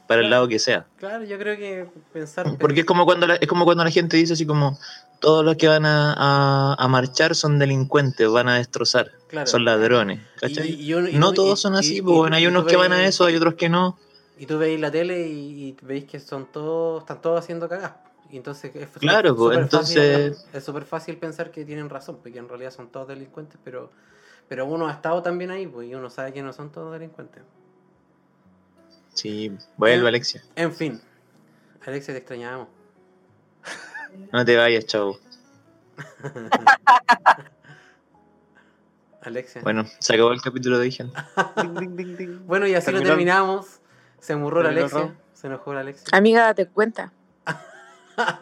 para 0.06 0.20
el 0.20 0.28
Claro. 0.28 0.42
lado 0.42 0.48
que 0.48 0.60
sea. 0.60 0.86
Claro, 0.98 1.24
yo 1.24 1.36
creo 1.36 1.56
que 1.56 1.88
pensar. 2.12 2.46
Porque 2.60 2.80
es 2.80 2.86
como 2.86 3.06
cuando 3.06 3.26
la, 3.26 3.34
es 3.34 3.48
como 3.48 3.64
cuando 3.64 3.82
la 3.82 3.90
gente 3.90 4.16
dice 4.16 4.34
así 4.34 4.46
como 4.46 4.78
todos 5.18 5.44
los 5.44 5.56
que 5.56 5.66
van 5.66 5.84
a, 5.84 6.14
a- 6.16 6.74
a 6.78 6.86
marchar 6.86 7.34
son 7.34 7.58
delincuentes, 7.58 8.28
van 8.30 8.48
a 8.48 8.54
destrozar, 8.58 9.10
Claro. 9.26 9.48
son 9.48 9.64
ladrones, 9.64 10.20
Y- 10.20 10.40
¿cachai? 10.40 10.80
y 10.80 10.94
uno- 10.94 11.08
y 11.08 11.16
no 11.18 11.32
todos 11.32 11.58
y- 11.58 11.62
son 11.62 11.74
y- 11.74 11.78
así, 11.78 11.96
y- 11.96 12.02
pues 12.02 12.16
bueno, 12.18 12.36
y 12.36 12.38
hay 12.38 12.46
unos 12.46 12.66
que 12.66 12.76
van 12.76 12.92
a 12.92 13.04
eso, 13.04 13.24
hay 13.24 13.34
otros 13.34 13.54
que 13.54 13.68
no. 13.68 13.98
Y 14.38 14.46
tú 14.46 14.58
veis 14.58 14.78
la 14.78 14.92
tele 14.92 15.26
y, 15.26 15.70
y 15.70 15.76
veis 15.82 16.04
que 16.04 16.20
son 16.20 16.46
todos, 16.52 17.02
están 17.02 17.20
todos 17.20 17.40
haciendo 17.40 17.68
cagadas. 17.68 17.94
Y 18.30 18.36
entonces 18.36 18.74
es 18.76 18.86
súper- 18.88 19.00
Claro, 19.00 19.34
pues, 19.36 19.58
entonces- 19.58 20.36
fácil- 20.38 20.56
es 20.58 20.64
súper 20.64 20.84
fácil 20.84 21.16
pensar 21.16 21.50
que 21.50 21.64
tienen 21.64 21.88
razón, 21.88 22.18
porque 22.22 22.38
en 22.38 22.48
realidad 22.48 22.70
son 22.70 22.88
todos 22.90 23.08
delincuentes, 23.08 23.58
pero, 23.64 23.90
pero 24.48 24.66
uno 24.66 24.86
ha 24.88 24.92
estado 24.92 25.22
también 25.22 25.50
ahí, 25.50 25.66
pues, 25.66 25.88
y 25.88 25.94
uno 25.94 26.10
sabe 26.10 26.32
que 26.32 26.42
no 26.42 26.52
son 26.52 26.70
todos 26.70 26.92
delincuentes. 26.92 27.42
Sí, 29.14 29.56
vuelve 29.76 30.04
Eh. 30.04 30.08
Alexia, 30.08 30.42
En 30.56 30.72
fin, 30.72 31.00
Alexia, 31.86 32.12
te 32.14 32.18
extrañamos. 32.18 32.68
no 34.32 34.44
te 34.44 34.56
vayas, 34.56 34.84
chavo. 34.86 35.18
Alexia. 39.22 39.62
Bueno, 39.62 39.84
se 39.98 40.14
acabó 40.14 40.32
el 40.32 40.40
capítulo 40.40 40.78
de 40.78 40.88
ding. 40.90 42.38
Bueno, 42.46 42.66
y 42.66 42.74
así 42.74 42.90
lo 42.92 43.02
terminamos. 43.02 43.80
Se 44.20 44.36
murró 44.36 44.62
la 44.62 44.68
Alexia. 44.70 45.14
Se 45.32 45.46
enojó 45.48 45.74
la 45.74 45.80
Alexia. 45.80 46.06
Amiga, 46.12 46.42
date 46.44 46.66
cuenta. 46.66 47.12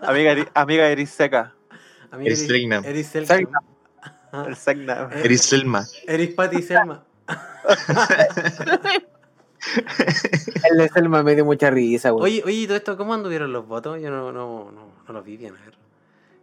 Amiga, 0.02 0.32
eri- 0.32 0.48
amiga 0.54 0.88
Eris 0.88 1.10
Seca. 1.10 1.52
Amiga, 2.10 2.28
Eris 2.30 2.46
Selknam. 2.46 2.84
Eris 2.84 3.06
Selknam. 3.08 3.62
Selknam. 4.54 5.12
Eh. 5.12 5.22
Eres 5.24 5.42
Selma. 5.42 5.84
Eris 6.06 6.34
Patti 6.34 6.62
Selma. 6.62 7.04
El 10.70 10.76
de 10.78 10.88
Selma 10.88 11.22
me 11.22 11.34
dio 11.34 11.44
mucha 11.44 11.70
risa, 11.70 12.10
güey. 12.10 12.24
Oye, 12.24 12.42
oye, 12.44 12.54
¿y 12.54 12.66
todo 12.66 12.76
esto, 12.76 12.96
¿cómo 12.96 13.14
anduvieron 13.14 13.52
los 13.52 13.66
votos? 13.66 14.00
Yo 14.00 14.10
no, 14.10 14.30
no, 14.32 14.70
no, 14.70 14.92
no 15.06 15.12
los 15.12 15.24
vi 15.24 15.36
bien, 15.36 15.54
a 15.56 15.64
ver. 15.64 15.74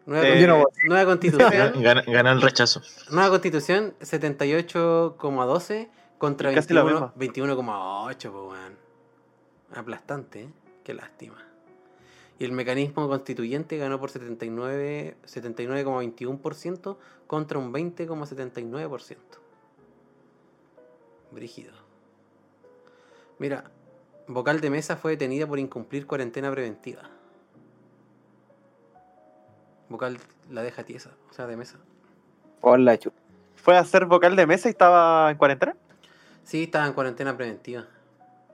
Nueva, 0.06 0.28
Eh, 0.28 0.32
con- 0.32 0.40
Yo 0.42 0.48
no 0.48 0.58
voté. 0.60 0.80
nueva 0.88 1.06
constitución, 1.06 1.82
Gana- 1.82 2.04
Ganó 2.06 2.32
el 2.32 2.42
rechazo. 2.42 2.82
nueva 3.12 3.30
constitución 3.30 3.94
78,12 4.02 5.90
contra 6.18 6.54
Casi 6.54 6.74
lo 6.74 6.84
21 6.84 7.14
mismo. 7.16 7.56
21,8, 7.56 8.32
pues 8.32 8.44
weón. 8.60 8.78
Aplastante, 9.76 10.42
¿eh? 10.44 10.50
Qué 10.84 10.94
lástima. 10.94 11.38
Y 12.44 12.46
el 12.46 12.52
mecanismo 12.52 13.08
constituyente 13.08 13.78
ganó 13.78 14.02
por 14.02 14.10
79 14.10 15.16
79,21% 15.26 16.98
contra 17.26 17.58
un 17.58 17.72
20,79%. 17.72 19.18
Brígido. 21.32 21.72
Mira, 23.40 23.72
vocal 24.28 24.60
de 24.60 24.70
mesa 24.70 24.98
fue 24.98 25.12
detenida 25.12 25.48
por 25.48 25.58
incumplir 25.58 26.06
cuarentena 26.06 26.52
preventiva. 26.52 27.04
Vocal 29.88 30.18
la 30.52 30.64
deja 30.64 30.84
tiesa, 30.84 31.12
o 31.30 31.34
sea, 31.34 31.48
de 31.48 31.56
mesa. 31.56 31.78
Hola, 32.60 32.98
chu. 32.98 33.14
Fue 33.56 33.78
a 33.78 33.86
ser 33.86 34.06
vocal 34.06 34.36
de 34.36 34.46
mesa 34.48 34.68
y 34.68 34.72
estaba 34.72 35.32
en 35.32 35.38
cuarentena. 35.38 35.78
Sí, 36.44 36.64
estaba 36.64 36.88
en 36.88 36.92
cuarentena 36.92 37.38
preventiva. 37.38 37.86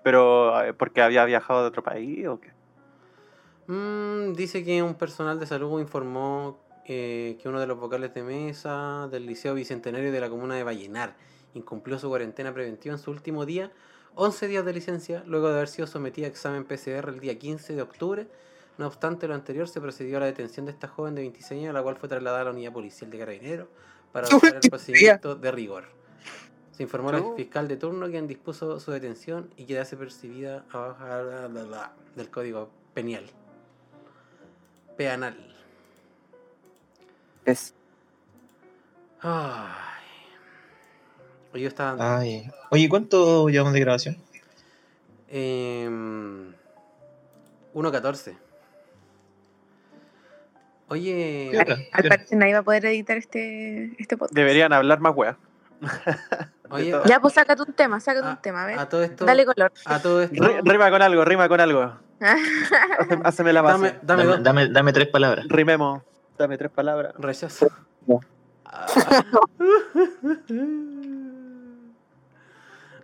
Pero 0.03 0.61
eh, 0.61 0.75
porque 0.75 1.01
había 1.01 1.25
viajado 1.25 1.63
de 1.63 1.69
otro 1.69 1.81
país 1.81 2.27
o 2.27 2.39
qué. 2.39 2.58
Mm, 3.69 4.33
dice 4.33 4.63
que 4.63 4.81
un 4.81 4.95
personal 4.95 5.39
de 5.39 5.45
salud 5.45 5.79
informó 5.79 6.57
eh, 6.85 7.37
que 7.39 7.47
uno 7.47 7.59
de 7.59 7.67
los 7.67 7.79
vocales 7.79 8.11
de 8.15 8.23
mesa 8.23 9.07
del 9.11 9.27
Liceo 9.27 9.53
Bicentenario 9.53 10.11
de 10.11 10.19
la 10.19 10.27
comuna 10.27 10.55
de 10.55 10.63
Vallenar 10.63 11.15
incumplió 11.53 11.99
su 11.99 12.09
cuarentena 12.09 12.51
preventiva 12.51 12.95
en 12.95 12.99
su 12.99 13.11
último 13.11 13.45
día, 13.45 13.71
11 14.15 14.47
días 14.47 14.65
de 14.65 14.73
licencia, 14.73 15.23
luego 15.27 15.49
de 15.49 15.57
haber 15.57 15.67
sido 15.67 15.85
sometida 15.85 16.25
a 16.25 16.29
examen 16.29 16.65
PCR 16.65 17.09
el 17.09 17.19
día 17.19 17.37
15 17.37 17.75
de 17.75 17.81
octubre. 17.83 18.27
No 18.79 18.87
obstante 18.87 19.27
lo 19.27 19.35
anterior, 19.35 19.67
se 19.67 19.79
procedió 19.79 20.17
a 20.17 20.21
la 20.21 20.25
detención 20.25 20.65
de 20.65 20.71
esta 20.71 20.87
joven 20.87 21.13
de 21.13 21.21
26 21.21 21.61
años, 21.61 21.73
la 21.75 21.83
cual 21.83 21.95
fue 21.95 22.09
trasladada 22.09 22.41
a 22.41 22.45
la 22.45 22.51
unidad 22.51 22.73
policial 22.73 23.11
de 23.11 23.19
carabineros 23.19 23.67
para 24.11 24.27
¡Qué 24.29 24.35
adoptar 24.35 24.59
el 24.63 24.69
procedimiento 24.71 25.35
de 25.35 25.51
rigor. 25.51 25.83
Se 26.71 26.81
informó 26.81 27.09
al 27.09 27.35
fiscal 27.35 27.67
de 27.67 27.77
turno 27.77 28.09
quien 28.09 28.25
dispuso 28.25 28.79
su 28.79 28.89
detención 28.89 29.53
y 29.57 29.65
quedase 29.65 29.95
percibida 29.95 30.65
a 30.71 30.77
bajar 30.79 31.51
del 32.15 32.31
código 32.31 32.71
penal. 32.95 33.29
Peanal. 34.99 35.33
Es. 37.45 37.73
Ay. 39.21 39.71
Oye, 41.53 41.63
yo 41.63 41.69
estaba. 41.69 42.17
Ay. 42.17 42.51
Oye, 42.69 42.89
¿cuánto 42.89 43.47
llevamos 43.47 43.71
de 43.71 43.79
grabación? 43.79 44.17
em, 45.29 46.53
1.14. 47.73 48.35
Oye. 50.89 51.47
¿Qué 51.49 51.57
hora? 51.59 51.77
Al 51.93 52.03
parecer 52.09 52.37
nadie 52.37 52.53
va 52.55 52.59
a 52.59 52.63
poder 52.63 52.85
editar 52.87 53.15
este, 53.15 53.93
este 53.97 54.17
podcast. 54.17 54.35
Deberían 54.35 54.73
hablar 54.73 54.99
más 54.99 55.15
weá. 55.15 55.37
Oye. 56.71 56.93
Ya, 57.05 57.19
pues 57.19 57.33
sácate 57.33 57.61
un 57.63 57.73
tema, 57.73 57.99
sácate 57.99 58.27
a, 58.27 58.31
un 58.31 58.37
tema, 58.41 58.63
a 58.63 58.67
ver. 58.67 58.79
a 58.79 58.87
todo 58.89 59.03
esto. 59.03 59.25
Dale 59.25 59.45
color. 59.45 59.71
A 59.85 59.99
todo 60.01 60.21
esto. 60.21 60.35
Ri- 60.35 60.61
Rima 60.63 60.89
con 60.91 61.01
algo, 61.01 61.25
rima 61.25 61.49
con 61.49 61.59
algo. 61.59 61.93
Haceme- 63.23 63.53
la 63.53 63.61
base. 63.61 63.97
dame, 64.01 64.25
Dame, 64.25 64.43
dame, 64.43 64.67
dame 64.69 64.93
tres 64.93 65.07
palabras. 65.07 65.45
Rimemos. 65.47 66.01
Dame 66.37 66.57
tres 66.57 66.71
palabras. 66.71 67.13
Rechazo. 67.17 67.67
No. 68.07 68.19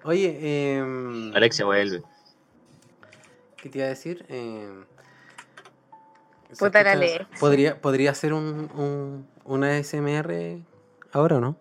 Oye, 0.03 0.75
em, 0.77 1.35
Alexia, 1.35 1.65
vuelve. 1.65 2.03
¿qué 3.57 3.69
te 3.69 3.79
iba 3.79 3.87
a 3.87 3.89
decir? 3.89 4.23
¿se 4.27 4.69
Puta 6.59 6.83
la. 6.83 7.27
¿Podría, 7.39 7.81
¿Podría 7.81 8.11
hacer 8.11 8.33
un, 8.33 8.69
un, 8.75 9.27
una 9.43 9.81
SMR 9.83 10.59
ahora 11.11 11.37
o 11.37 11.39
no? 11.39 11.57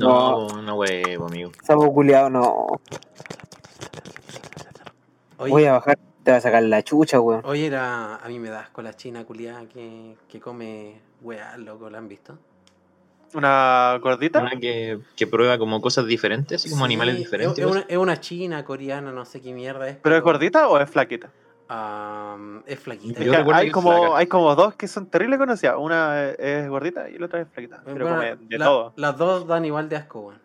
No, 0.00 0.48
no 0.62 0.74
huevo, 0.76 1.26
amigo. 1.26 1.52
Sapo 1.62 1.92
culiado, 1.94 2.28
no. 2.28 2.66
Oye, 5.38 5.50
Voy 5.52 5.64
a 5.66 5.72
bajar. 5.74 5.98
Te 6.24 6.30
va 6.30 6.38
a 6.38 6.40
sacar 6.40 6.62
la 6.62 6.82
chucha, 6.82 7.20
weón. 7.20 7.42
oye 7.44 7.66
era, 7.66 8.16
a 8.16 8.28
mí 8.28 8.38
me 8.38 8.48
da 8.48 8.60
asco 8.60 8.80
la 8.80 8.94
china 8.94 9.24
culiada 9.26 9.66
que, 9.68 10.16
que 10.26 10.40
come 10.40 10.98
weá, 11.20 11.56
loco, 11.58 11.90
¿la 11.90 11.98
han 11.98 12.08
visto? 12.08 12.38
¿Una 13.34 13.98
gordita? 14.00 14.40
Una 14.40 14.58
que, 14.58 15.00
que 15.16 15.26
prueba 15.26 15.58
como 15.58 15.82
cosas 15.82 16.06
diferentes, 16.06 16.60
así 16.62 16.70
como 16.70 16.86
Sí, 16.86 16.92
animales 16.92 17.14
es- 17.16 17.20
diferentes. 17.20 17.58
Es, 17.62 17.70
una, 17.70 17.80
es 17.86 17.96
una 17.98 18.20
china, 18.20 18.64
coreana, 18.64 19.12
no 19.12 19.24
sé 19.26 19.42
qué 19.42 19.52
mierda 19.52 19.86
es. 19.88 19.96
¿Pero 20.02 20.16
es 20.16 20.22
gordita 20.22 20.66
o 20.68 20.78
es 20.78 20.88
flaquita? 20.88 21.30
Am, 21.68 22.62
es 22.66 22.78
flaquita. 22.78 23.22
Yo 23.22 23.32
hay, 23.54 23.70
como, 23.70 24.14
hay 24.16 24.26
como 24.26 24.54
dos 24.54 24.74
que 24.74 24.86
son 24.86 25.06
terribles 25.06 25.38
conocidas. 25.38 25.76
Una 25.78 26.30
es- 26.30 26.68
gordita 26.68 27.08
y 27.08 27.18
la 27.18 27.26
otra 27.26 27.40
es 27.40 27.48
flaquita. 27.48 27.80
Pero 27.84 28.04
Bueno, 28.04 28.16
come 28.20 28.36
de 28.48 28.58
la- 28.58 28.64
todo. 28.66 28.92
Las 28.96 29.16
dos 29.16 29.46
dan 29.46 29.64
igual 29.64 29.88
de 29.88 29.96
asco, 29.96 30.20
weón. 30.20 30.40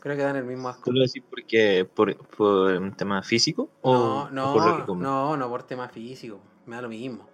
Creo 0.00 0.16
que 0.16 0.22
dan 0.22 0.36
el 0.36 0.44
mismo 0.44 0.68
asco. 0.68 0.82
¿Tú 0.84 0.92
lo 0.92 1.00
decís 1.00 1.22
porque 1.30 1.88
por, 1.94 2.14
por 2.36 2.72
un 2.72 2.92
tema 2.92 3.22
físico? 3.22 3.70
O, 3.82 4.28
No, 4.30 4.50
o 4.50 4.54
por 4.54 4.66
lo 4.66 4.72
que 4.74 4.78
no, 4.80 4.86
comen? 4.86 5.02
no, 5.04 5.36
no 5.36 5.48
por 5.48 5.62
tema 5.62 5.88
físico. 5.88 6.40
Me 6.66 6.76
da 6.76 6.82
lo 6.82 6.88
mismo. 6.88 7.26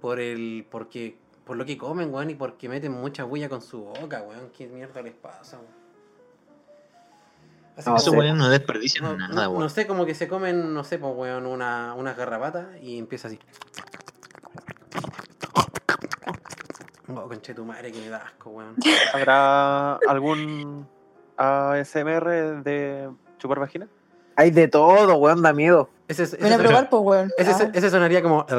Por 0.00 0.18
el. 0.20 0.66
porque 0.70 1.16
Por 1.44 1.56
lo 1.56 1.64
que 1.64 1.78
comen, 1.78 2.12
weón, 2.12 2.30
y 2.30 2.34
porque 2.34 2.68
meten 2.68 2.92
mucha 2.92 3.24
bulla 3.24 3.48
con 3.48 3.62
su 3.62 3.82
boca, 3.84 4.22
weón. 4.22 4.50
¿Qué 4.56 4.66
mierda 4.66 5.00
les 5.02 5.14
pasa, 5.14 5.58
weón? 5.58 5.77
Así 7.78 7.88
No 7.88 7.96
Esos 7.96 8.12
weones 8.14 8.34
no 8.34 8.48
desperdician 8.50 9.04
no, 9.04 9.16
nada, 9.16 9.34
no- 9.44 9.50
weón. 9.50 9.62
no 9.62 9.68
sé, 9.68 9.86
como 9.86 10.04
que 10.04 10.14
se 10.14 10.26
comen, 10.28 10.74
no 10.74 10.82
sé, 10.84 10.98
pues, 10.98 11.12
weón, 11.16 11.46
una, 11.46 11.94
unas 11.94 12.16
garrapatas 12.16 12.66
y 12.82 12.98
empieza 12.98 13.28
así. 13.28 13.38
Oh, 17.14 17.28
conche 17.28 17.54
tu 17.54 17.64
madre, 17.64 17.92
que 17.92 18.00
me 18.00 18.08
da 18.08 18.18
asco, 18.18 18.50
weón. 18.50 18.74
¿Habrá 19.14 19.94
algún 20.08 20.86
ASMR 21.36 22.62
de 22.64 23.08
chupar 23.38 23.60
vagina? 23.60 23.86
Hay 24.36 24.50
de 24.50 24.68
todo, 24.68 25.16
weón, 25.16 25.42
da 25.42 25.52
miedo. 25.52 25.88
Ese, 26.08 26.24
ese, 26.24 26.36
Ven 26.36 26.52
a 26.52 26.58
probar, 26.58 26.90
pues, 26.90 27.02
weón. 27.02 27.30
ese- 27.38 27.64
Ah. 27.64 27.70
ese 27.72 27.90
sonaría 27.90 28.22
como. 28.22 28.44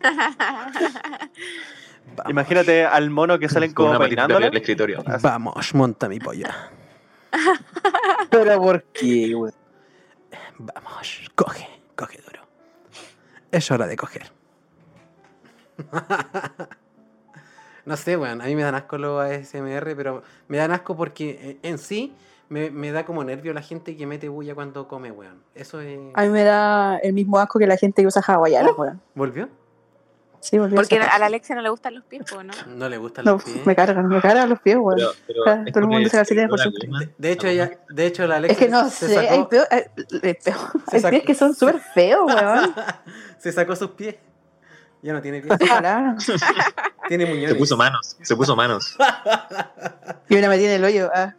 Vamos. 2.20 2.30
Imagínate 2.30 2.84
al 2.84 3.10
mono 3.10 3.38
que 3.38 3.48
salen 3.48 3.72
Con 3.72 3.88
como 3.88 3.98
peinándole. 3.98 4.46
del 4.46 4.56
escritorio. 4.56 5.02
Vamos, 5.20 5.74
monta 5.74 6.08
mi 6.08 6.18
polla. 6.18 6.70
Pero 8.30 8.60
¿por 8.60 8.82
qué, 8.84 9.34
weón? 9.34 9.54
Vamos, 10.58 11.30
coge, 11.34 11.66
coge 11.96 12.18
duro. 12.22 12.46
Es 13.50 13.70
hora 13.70 13.86
de 13.86 13.96
coger. 13.96 14.30
no 17.86 17.96
sé, 17.96 18.16
weón, 18.16 18.42
a 18.42 18.44
mí 18.44 18.54
me 18.54 18.62
dan 18.62 18.74
asco 18.74 18.98
los 18.98 19.22
ASMR, 19.22 19.96
pero 19.96 20.22
me 20.48 20.58
dan 20.58 20.72
asco 20.72 20.94
porque 20.94 21.30
eh, 21.42 21.58
en 21.62 21.78
sí 21.78 22.14
me, 22.50 22.70
me 22.70 22.92
da 22.92 23.06
como 23.06 23.24
nervio 23.24 23.54
la 23.54 23.62
gente 23.62 23.96
que 23.96 24.06
mete 24.06 24.28
bulla 24.28 24.54
cuando 24.54 24.86
come, 24.86 25.10
weón. 25.10 25.42
Eso 25.54 25.80
es... 25.80 25.98
A 26.14 26.22
mí 26.22 26.28
me 26.28 26.44
da 26.44 26.98
el 26.98 27.14
mismo 27.14 27.38
asco 27.38 27.58
que 27.58 27.66
la 27.66 27.78
gente 27.78 28.02
que 28.02 28.06
usa 28.08 28.22
hawaianas, 28.26 28.76
weón. 28.76 29.00
¿Volvió? 29.14 29.48
Sí, 30.40 30.58
Porque 30.58 30.98
a 30.98 31.06
a 31.06 31.18
la 31.18 31.26
Alexia 31.26 31.54
no 31.54 31.60
le 31.60 31.68
gustan 31.68 31.94
los 31.94 32.04
pies, 32.04 32.22
¿no? 32.32 32.52
No 32.74 32.88
le 32.88 32.96
gustan 32.96 33.24
No, 33.26 33.32
los 33.32 33.44
pies. 33.44 33.66
me 33.66 33.76
cargan, 33.76 34.08
me 34.08 34.20
cargan 34.22 34.48
los 34.48 34.58
pies, 34.60 34.76
es 34.76 35.72
todo 35.72 35.80
el 35.84 35.86
mundo 35.86 36.08
se 36.08 36.16
calcetines 36.16 36.48
por 36.48 36.58
siempre. 36.58 36.88
De, 36.88 37.12
de 37.18 37.32
hecho, 37.32 37.46
la 37.46 37.52
ella, 37.52 37.70
de 37.90 38.06
hecho, 38.06 38.26
la 38.26 38.36
Alexa 38.36 38.52
Es 38.52 38.58
que 38.58 38.68
no 38.70 38.88
se 38.88 39.08
sé, 39.08 39.14
sacó, 39.16 39.34
hay, 39.34 39.44
peor, 39.44 39.68
hay, 39.70 39.82
hay 40.22 40.34
peor- 40.34 40.72
Se 40.88 40.96
hay 40.96 41.02
sacó- 41.02 41.10
pies 41.10 41.22
que 41.24 41.34
son 41.34 41.54
súper 41.54 41.78
feos, 41.80 42.22
weón. 42.26 42.74
se 43.38 43.52
sacó 43.52 43.76
sus 43.76 43.90
pies. 43.90 44.16
Ya 45.02 45.12
no 45.12 45.20
tiene 45.20 45.40
pies. 45.42 45.54
Ojalá. 45.60 46.16
tiene 47.08 47.26
muñones. 47.26 47.50
Se 47.52 47.54
puso 47.56 47.76
manos, 47.76 48.16
se 48.22 48.36
puso 48.36 48.56
manos. 48.56 48.96
Y 50.28 50.34
me 50.36 50.40
la 50.42 50.48
metí 50.48 50.64
en 50.64 50.70
el 50.70 50.84
hoyo. 50.84 51.10
Ah. 51.14 51.34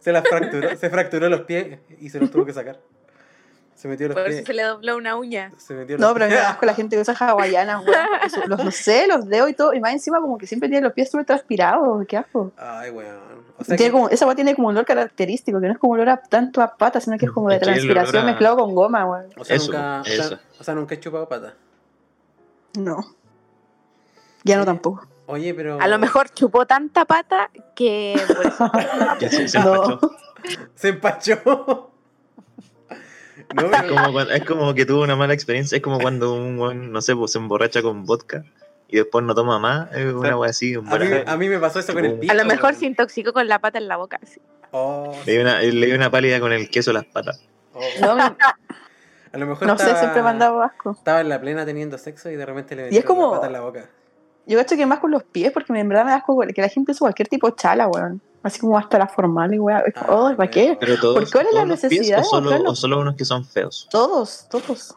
se 0.00 0.12
la 0.12 0.22
fracturó, 0.22 0.76
se 0.76 0.90
fracturó 0.90 1.28
los 1.28 1.40
pies 1.42 1.78
y 2.00 2.10
se 2.10 2.20
los 2.20 2.30
tuvo 2.30 2.44
que 2.44 2.52
sacar. 2.52 2.78
Se 3.84 3.88
metió 3.88 4.08
los 4.08 4.14
Por 4.14 4.24
pies. 4.24 4.38
si 4.38 4.44
se 4.46 4.54
le 4.54 4.62
dobló 4.62 4.96
una 4.96 5.14
uña. 5.14 5.52
Se 5.58 5.74
metió 5.74 5.98
No, 5.98 6.06
los 6.06 6.12
pero 6.14 6.24
a 6.24 6.28
mí 6.28 6.34
me 6.34 6.40
asco 6.40 6.64
la 6.64 6.72
gente 6.72 6.96
que 6.96 7.02
usa 7.02 7.14
hawaianas, 7.14 7.84
weón. 7.84 8.08
Los, 8.48 8.64
no 8.64 8.70
sé, 8.70 9.06
los 9.06 9.28
dedos 9.28 9.50
y 9.50 9.52
todo. 9.52 9.74
Y 9.74 9.80
más 9.80 9.92
encima, 9.92 10.22
como 10.22 10.38
que 10.38 10.46
siempre 10.46 10.70
tiene 10.70 10.82
los 10.82 10.94
pies 10.94 11.10
súper 11.10 11.26
transpirados. 11.26 12.06
Qué 12.08 12.16
asco. 12.16 12.50
Ay, 12.56 12.88
weón. 12.90 13.18
O 13.58 13.62
sea 13.64 13.76
Tiene 13.76 13.90
que- 13.90 13.92
como, 13.92 14.08
esa 14.08 14.24
weá 14.24 14.34
tiene 14.34 14.54
como 14.54 14.68
un 14.68 14.74
olor 14.76 14.86
característico, 14.86 15.60
que 15.60 15.66
no 15.66 15.74
es 15.74 15.78
como 15.78 15.92
olor 15.92 16.08
a 16.08 16.16
tanto 16.16 16.62
a 16.62 16.74
pata, 16.78 16.98
sino 16.98 17.18
que 17.18 17.26
es 17.26 17.30
como 17.30 17.50
de 17.50 17.58
transpiración 17.58 18.22
a- 18.22 18.24
mezclado 18.26 18.56
con 18.56 18.74
goma, 18.74 19.04
weón. 19.04 19.26
o 19.36 19.44
sea, 19.44 19.54
Eso, 19.56 19.70
nunca, 19.70 20.00
o, 20.00 20.04
eso. 20.06 20.28
sea, 20.30 20.40
o 20.58 20.64
sea, 20.64 20.74
nunca 20.74 20.94
he 20.94 21.00
chupado 21.00 21.28
pata. 21.28 21.52
No. 22.78 23.00
Ya 24.44 24.56
no 24.56 24.64
tampoco. 24.64 25.06
Oye, 25.26 25.52
pero. 25.52 25.78
A 25.78 25.88
lo 25.88 25.98
mejor 25.98 26.30
chupó 26.30 26.64
tanta 26.64 27.04
pata 27.04 27.50
que 27.76 28.14
eso 28.14 28.34
Que 29.18 29.28
se, 29.28 29.46
se 29.48 29.58
No. 29.58 29.74
empachó. 29.74 30.00
Se 30.74 30.88
empachó. 30.88 31.90
no, 33.62 33.72
Es 33.76 33.82
como, 33.82 34.12
cuando- 34.12 34.32
es 34.32 34.44
como 34.44 34.74
que 34.74 34.86
tuvo 34.86 35.02
una 35.02 35.16
mala 35.16 35.34
experiencia. 35.34 35.76
Es 35.76 35.82
como 35.82 35.98
cuando 36.00 36.34
un 36.34 36.58
weón, 36.58 36.92
no 36.92 37.00
sé, 37.00 37.14
pues 37.16 37.32
se 37.32 37.38
emborracha 37.38 37.82
con 37.82 38.04
vodka 38.04 38.44
y 38.88 38.96
después 38.96 39.24
no 39.24 39.34
toma 39.34 39.58
más. 39.58 39.92
Es 39.92 40.12
una 40.12 40.36
wea 40.36 40.50
así. 40.50 40.76
un 40.76 40.86
a, 40.92 40.98
mí, 40.98 41.06
a 41.26 41.36
mí 41.36 41.48
me 41.48 41.58
pasó 41.58 41.78
eso 41.80 41.92
con 41.94 42.04
el 42.04 42.18
pico. 42.18 42.32
a 42.32 42.36
lo 42.36 42.44
mejor 42.44 42.74
se 42.74 42.86
intoxicó 42.86 43.32
con 43.32 43.48
la 43.48 43.58
pata 43.58 43.78
en 43.78 43.88
la 43.88 43.96
boca. 43.96 44.18
sí. 44.24 44.40
Oh, 44.76 45.12
Le 45.24 45.32
dio 45.34 45.42
una, 45.42 45.60
le 45.60 45.86
dio 45.86 45.94
una 45.94 46.10
pálida 46.10 46.40
con 46.40 46.52
el 46.52 46.68
queso 46.68 46.90
a 46.90 46.94
las 46.94 47.04
patas. 47.04 47.40
oh. 47.74 47.80
No, 48.00 48.12
A 48.12 49.38
lo 49.38 49.46
mejor 49.46 49.66
no 49.66 49.76
sé, 49.76 49.82
estaba- 49.84 49.98
siempre 50.00 50.22
me 50.22 50.28
han 50.28 50.38
dado 50.38 50.62
asco. 50.62 50.92
Estaba 50.92 51.20
en 51.20 51.28
la 51.28 51.40
plena 51.40 51.64
teniendo 51.64 51.96
sexo 51.98 52.30
y 52.30 52.36
de 52.36 52.44
repente 52.46 52.74
le 52.76 52.84
metieron 52.84 53.06
como- 53.06 53.26
la 53.30 53.36
pata 53.36 53.46
en 53.48 53.52
la 53.52 53.60
boca. 53.60 53.88
Yo 54.46 54.58
gasto 54.58 54.76
que 54.76 54.84
más 54.84 54.98
con 54.98 55.10
los 55.10 55.22
pies, 55.24 55.52
porque 55.52 55.72
en 55.78 55.88
verdad 55.88 56.04
me 56.04 56.10
da 56.10 56.18
asco 56.18 56.38
que 56.54 56.60
la 56.60 56.68
gente 56.68 56.92
use 56.92 56.98
cualquier 57.00 57.28
tipo 57.28 57.48
de 57.48 57.56
chala, 57.56 57.86
weón. 57.88 58.20
Así 58.44 58.60
como 58.60 58.78
hasta 58.78 58.98
la 58.98 59.08
formal 59.08 59.52
y 59.54 59.58
weón. 59.58 59.82
Es 59.86 59.94
como, 59.94 60.26
Ah, 60.26 60.28
"Ay, 60.30 60.36
¿Para 60.36 60.50
qué? 60.50 60.64
weón. 60.66 60.76
Pero 60.78 61.00
todos, 61.00 61.14
¿Por 61.18 61.30
cuál 61.32 61.46
es 61.48 61.54
la 61.54 61.64
los 61.64 61.80
pies 61.80 61.90
necesidad 61.92 62.18
o 62.18 62.22
de 62.22 62.28
solo, 62.28 62.70
o 62.70 62.74
solo 62.76 63.00
unos 63.00 63.16
que 63.16 63.24
son 63.24 63.44
feos. 63.44 63.88
Todos, 63.90 64.46
todos. 64.48 64.94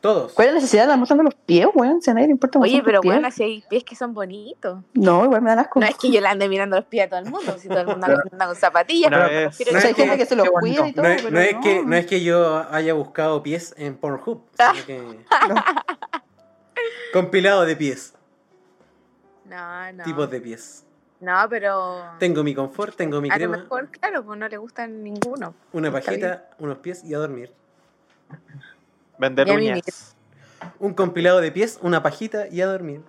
Todos. 0.00 0.32
¿Cuál 0.32 0.48
es 0.48 0.54
la 0.54 0.60
necesidad 0.60 0.80
de 0.80 0.84
andar 0.84 0.98
mostrando 0.98 1.24
los 1.24 1.34
pies, 1.34 1.66
weón? 1.74 2.00
Si 2.00 2.10
a 2.10 2.14
nadie 2.14 2.26
le 2.28 2.32
importa 2.32 2.58
Oye, 2.58 2.82
pero 2.82 3.02
bueno, 3.02 3.30
si 3.30 3.42
hay 3.42 3.64
pies 3.68 3.84
que 3.84 3.94
son 3.94 4.14
bonitos. 4.14 4.78
No, 4.94 5.24
igual 5.26 5.42
me 5.42 5.50
dan 5.50 5.58
asco. 5.58 5.78
No 5.78 5.84
es 5.84 5.94
que 5.98 6.10
yo 6.10 6.22
le 6.22 6.26
ande 6.26 6.48
mirando 6.48 6.76
los 6.76 6.86
pies 6.86 7.04
a 7.04 7.08
todo 7.10 7.18
el 7.20 7.26
mundo, 7.30 7.54
si 7.58 7.68
todo 7.68 7.80
el 7.80 7.86
mundo 7.86 8.06
anda 8.32 8.46
con 8.46 8.56
zapatillas. 8.56 9.08
Una 9.08 9.26
pero 9.26 9.28
vez- 9.28 9.56
prefiero 9.56 9.76
O 9.76 9.80
sea, 9.80 9.88
hay 9.88 9.90
es 9.90 9.96
que- 9.96 10.02
gente 10.04 10.16
que 10.18 10.26
se 10.26 10.36
los 10.36 10.48
cuida 10.48 10.88
y 10.88 10.92
todo, 10.94 11.02
No 11.04 11.10
es, 11.10 11.20
pero 11.22 11.34
no 11.34 11.40
es 11.40 11.52
no. 11.54 11.60
que, 11.60 11.82
no 11.84 11.96
es 11.96 12.06
que 12.06 12.22
yo 12.24 12.64
haya 12.72 12.94
buscado 12.94 13.42
pies 13.42 13.74
en 13.76 13.94
Pornhub, 13.98 14.40
sino 14.58 14.86
que 14.86 15.24
compilado 17.12 17.66
de 17.66 17.76
pies, 17.76 18.14
No, 19.44 19.92
no. 19.92 20.04
tipos 20.04 20.30
de 20.30 20.40
pies. 20.40 20.86
No, 21.20 21.46
pero. 21.48 22.02
Tengo 22.18 22.42
mi 22.42 22.54
confort, 22.54 22.96
tengo 22.96 23.20
mi 23.20 23.28
a 23.28 23.32
lo 23.32 23.38
crema, 23.38 23.56
mejor, 23.58 23.88
claro, 23.88 24.24
pues 24.24 24.38
no 24.38 24.48
le 24.48 24.56
gustan 24.56 25.02
ninguno. 25.02 25.54
una 25.72 25.92
pajita, 25.92 26.50
unos 26.58 26.78
pies 26.78 27.04
y 27.04 27.14
a 27.14 27.18
dormir. 27.18 27.52
Vender 29.18 29.46
mi 29.46 29.70
uñas. 29.70 30.16
Un 30.78 30.94
compilado 30.94 31.40
de 31.40 31.52
pies, 31.52 31.78
una 31.82 32.02
pajita 32.02 32.48
y 32.48 32.60
a 32.62 32.66
dormir. 32.66 33.02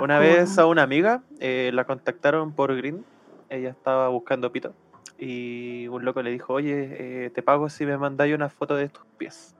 Una 0.00 0.18
vez 0.18 0.58
a 0.58 0.66
una 0.66 0.82
amiga 0.82 1.22
eh, 1.40 1.70
la 1.74 1.84
contactaron 1.84 2.52
por 2.52 2.74
Green. 2.76 3.04
Ella 3.48 3.70
estaba 3.70 4.08
buscando 4.08 4.52
pito. 4.52 4.74
Y 5.18 5.88
un 5.88 6.04
loco 6.04 6.22
le 6.22 6.30
dijo, 6.30 6.52
oye, 6.52 7.26
eh, 7.26 7.30
te 7.30 7.42
pago 7.42 7.68
si 7.68 7.84
me 7.84 7.96
mandáis 7.98 8.34
una 8.34 8.48
foto 8.48 8.76
de 8.76 8.88
tus 8.88 9.04
pies. 9.18 9.54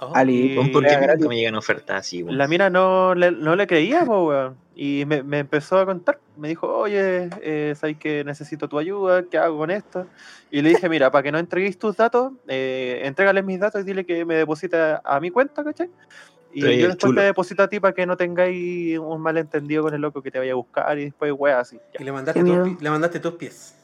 Oh, 0.00 0.12
Ali. 0.14 0.56
Weón, 0.56 0.72
¿Por 0.72 0.84
qué 0.84 0.96
nunca 0.96 1.28
me 1.28 1.36
llegan 1.36 1.54
ofertas 1.54 2.00
así, 2.00 2.22
weón? 2.22 2.36
La 2.36 2.48
mina 2.48 2.68
no 2.68 3.14
le, 3.14 3.30
no 3.30 3.54
le 3.54 3.66
creía, 3.66 4.04
po, 4.04 4.28
weón. 4.28 4.56
Y 4.74 5.04
me, 5.06 5.22
me 5.22 5.38
empezó 5.38 5.78
a 5.78 5.86
contar. 5.86 6.18
Me 6.36 6.48
dijo, 6.48 6.66
oye, 6.66 7.30
eh, 7.42 7.74
sabes 7.76 7.96
que 7.96 8.24
necesito 8.24 8.68
tu 8.68 8.78
ayuda, 8.78 9.22
¿qué 9.30 9.38
hago 9.38 9.58
con 9.58 9.70
esto? 9.70 10.06
Y 10.50 10.62
le 10.62 10.70
dije, 10.70 10.88
mira, 10.88 11.10
para 11.12 11.22
que 11.22 11.30
no 11.30 11.38
entreguéis 11.38 11.78
tus 11.78 11.96
datos, 11.96 12.32
eh, 12.48 13.02
entrégale 13.04 13.42
mis 13.42 13.60
datos 13.60 13.82
y 13.82 13.84
dile 13.84 14.04
que 14.04 14.24
me 14.24 14.34
deposita 14.34 15.00
a 15.04 15.20
mi 15.20 15.30
cuenta, 15.30 15.62
¿cachai? 15.62 15.90
Y 16.52 16.60
yo 16.60 16.68
después 16.68 16.98
chulo. 16.98 17.20
te 17.20 17.26
deposito 17.26 17.62
a 17.64 17.68
ti 17.68 17.80
para 17.80 17.94
que 17.94 18.06
no 18.06 18.16
tengáis 18.16 18.98
un 18.98 19.20
malentendido 19.20 19.82
con 19.82 19.94
el 19.94 20.00
loco 20.00 20.22
que 20.22 20.30
te 20.30 20.38
vaya 20.38 20.52
a 20.52 20.56
buscar 20.56 20.98
y 20.98 21.06
después, 21.06 21.32
weá, 21.36 21.60
así. 21.60 21.76
Ya. 21.92 22.00
Y 22.00 22.04
le 22.04 22.12
mandaste, 22.12 22.40
tus, 22.44 22.82
le 22.82 22.90
mandaste 22.90 23.20
tus 23.20 23.34
pies. 23.34 23.76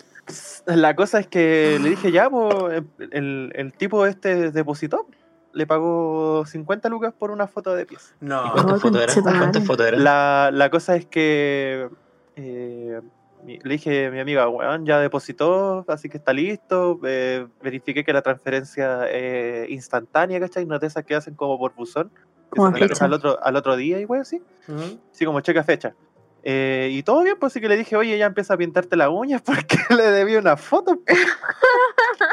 La 0.67 0.95
cosa 0.95 1.21
es 1.21 1.27
que 1.27 1.79
le 1.83 1.91
dije, 1.91 2.13
ya, 2.13 2.31
pues, 2.31 2.83
el, 3.11 3.53
el 3.55 3.73
tipo 3.73 4.07
este 4.07 4.53
depositó, 4.53 5.07
le 5.53 5.67
pagó 5.67 6.45
50 6.47 6.89
lucas 6.89 7.13
por 7.19 7.31
una 7.31 7.47
foto 7.47 7.75
de 7.75 7.87
pies. 7.87 8.15
¿Y 8.21 8.25
No. 8.27 8.53
cuántas 8.53 8.75
Ay, 8.75 8.81
fotos 8.81 8.97
eran? 9.03 9.07
conchetumare. 9.15 9.39
¿Cuántas 9.39 9.65
fotos 9.67 9.87
eran? 9.87 10.05
La, 10.05 10.51
la 10.53 10.71
cosa 10.71 10.97
es 10.97 11.07
que 11.07 11.89
eh, 12.37 13.01
le 13.45 13.59
dije 13.73 14.07
a 14.07 14.11
mi 14.11 14.21
amiga, 14.21 14.49
weón, 14.49 14.87
ya 14.87 14.99
depositó, 15.01 15.85
así 15.89 16.09
que 16.09 16.19
está 16.19 16.33
listo. 16.33 17.01
eh, 17.05 17.47
verifiqué 17.63 18.05
que 18.05 18.13
la 18.13 18.23
transferencia 18.23 19.09
es 19.11 19.69
instantánea, 19.71 20.39
¿cachai? 20.41 20.67
No 20.67 20.79
de 20.79 20.87
esas 20.87 21.05
que 21.05 21.15
hacen 21.15 21.35
como 21.35 21.59
por 21.59 21.75
buzón. 21.75 22.11
que 22.11 22.57
Como 22.57 22.77
se 22.77 23.05
al 23.05 23.13
otro, 23.13 23.43
al 23.43 23.57
otro 23.57 23.77
día 23.77 24.01
y 24.01 24.05
weón, 24.05 24.23
así. 24.23 24.43
Ujú. 24.69 24.99
Sí, 25.13 25.25
como 25.25 25.41
checa 25.41 25.63
fecha. 25.65 25.95
Eh, 26.43 26.89
y 26.93 27.03
todo 27.03 27.23
bien, 27.23 27.37
pues 27.39 27.53
sí 27.53 27.61
que 27.61 27.69
le 27.69 27.77
dije, 27.77 27.97
oye, 27.97 28.17
ya 28.17 28.25
empieza 28.27 28.55
a 28.55 28.57
pintarte 28.57 28.97
las 28.97 29.09
uñas 29.11 29.43
porque 29.45 29.77
le 29.95 30.11
debí 30.11 30.37
una 30.37 30.57
foto. 30.57 30.99
pues. 31.07 31.19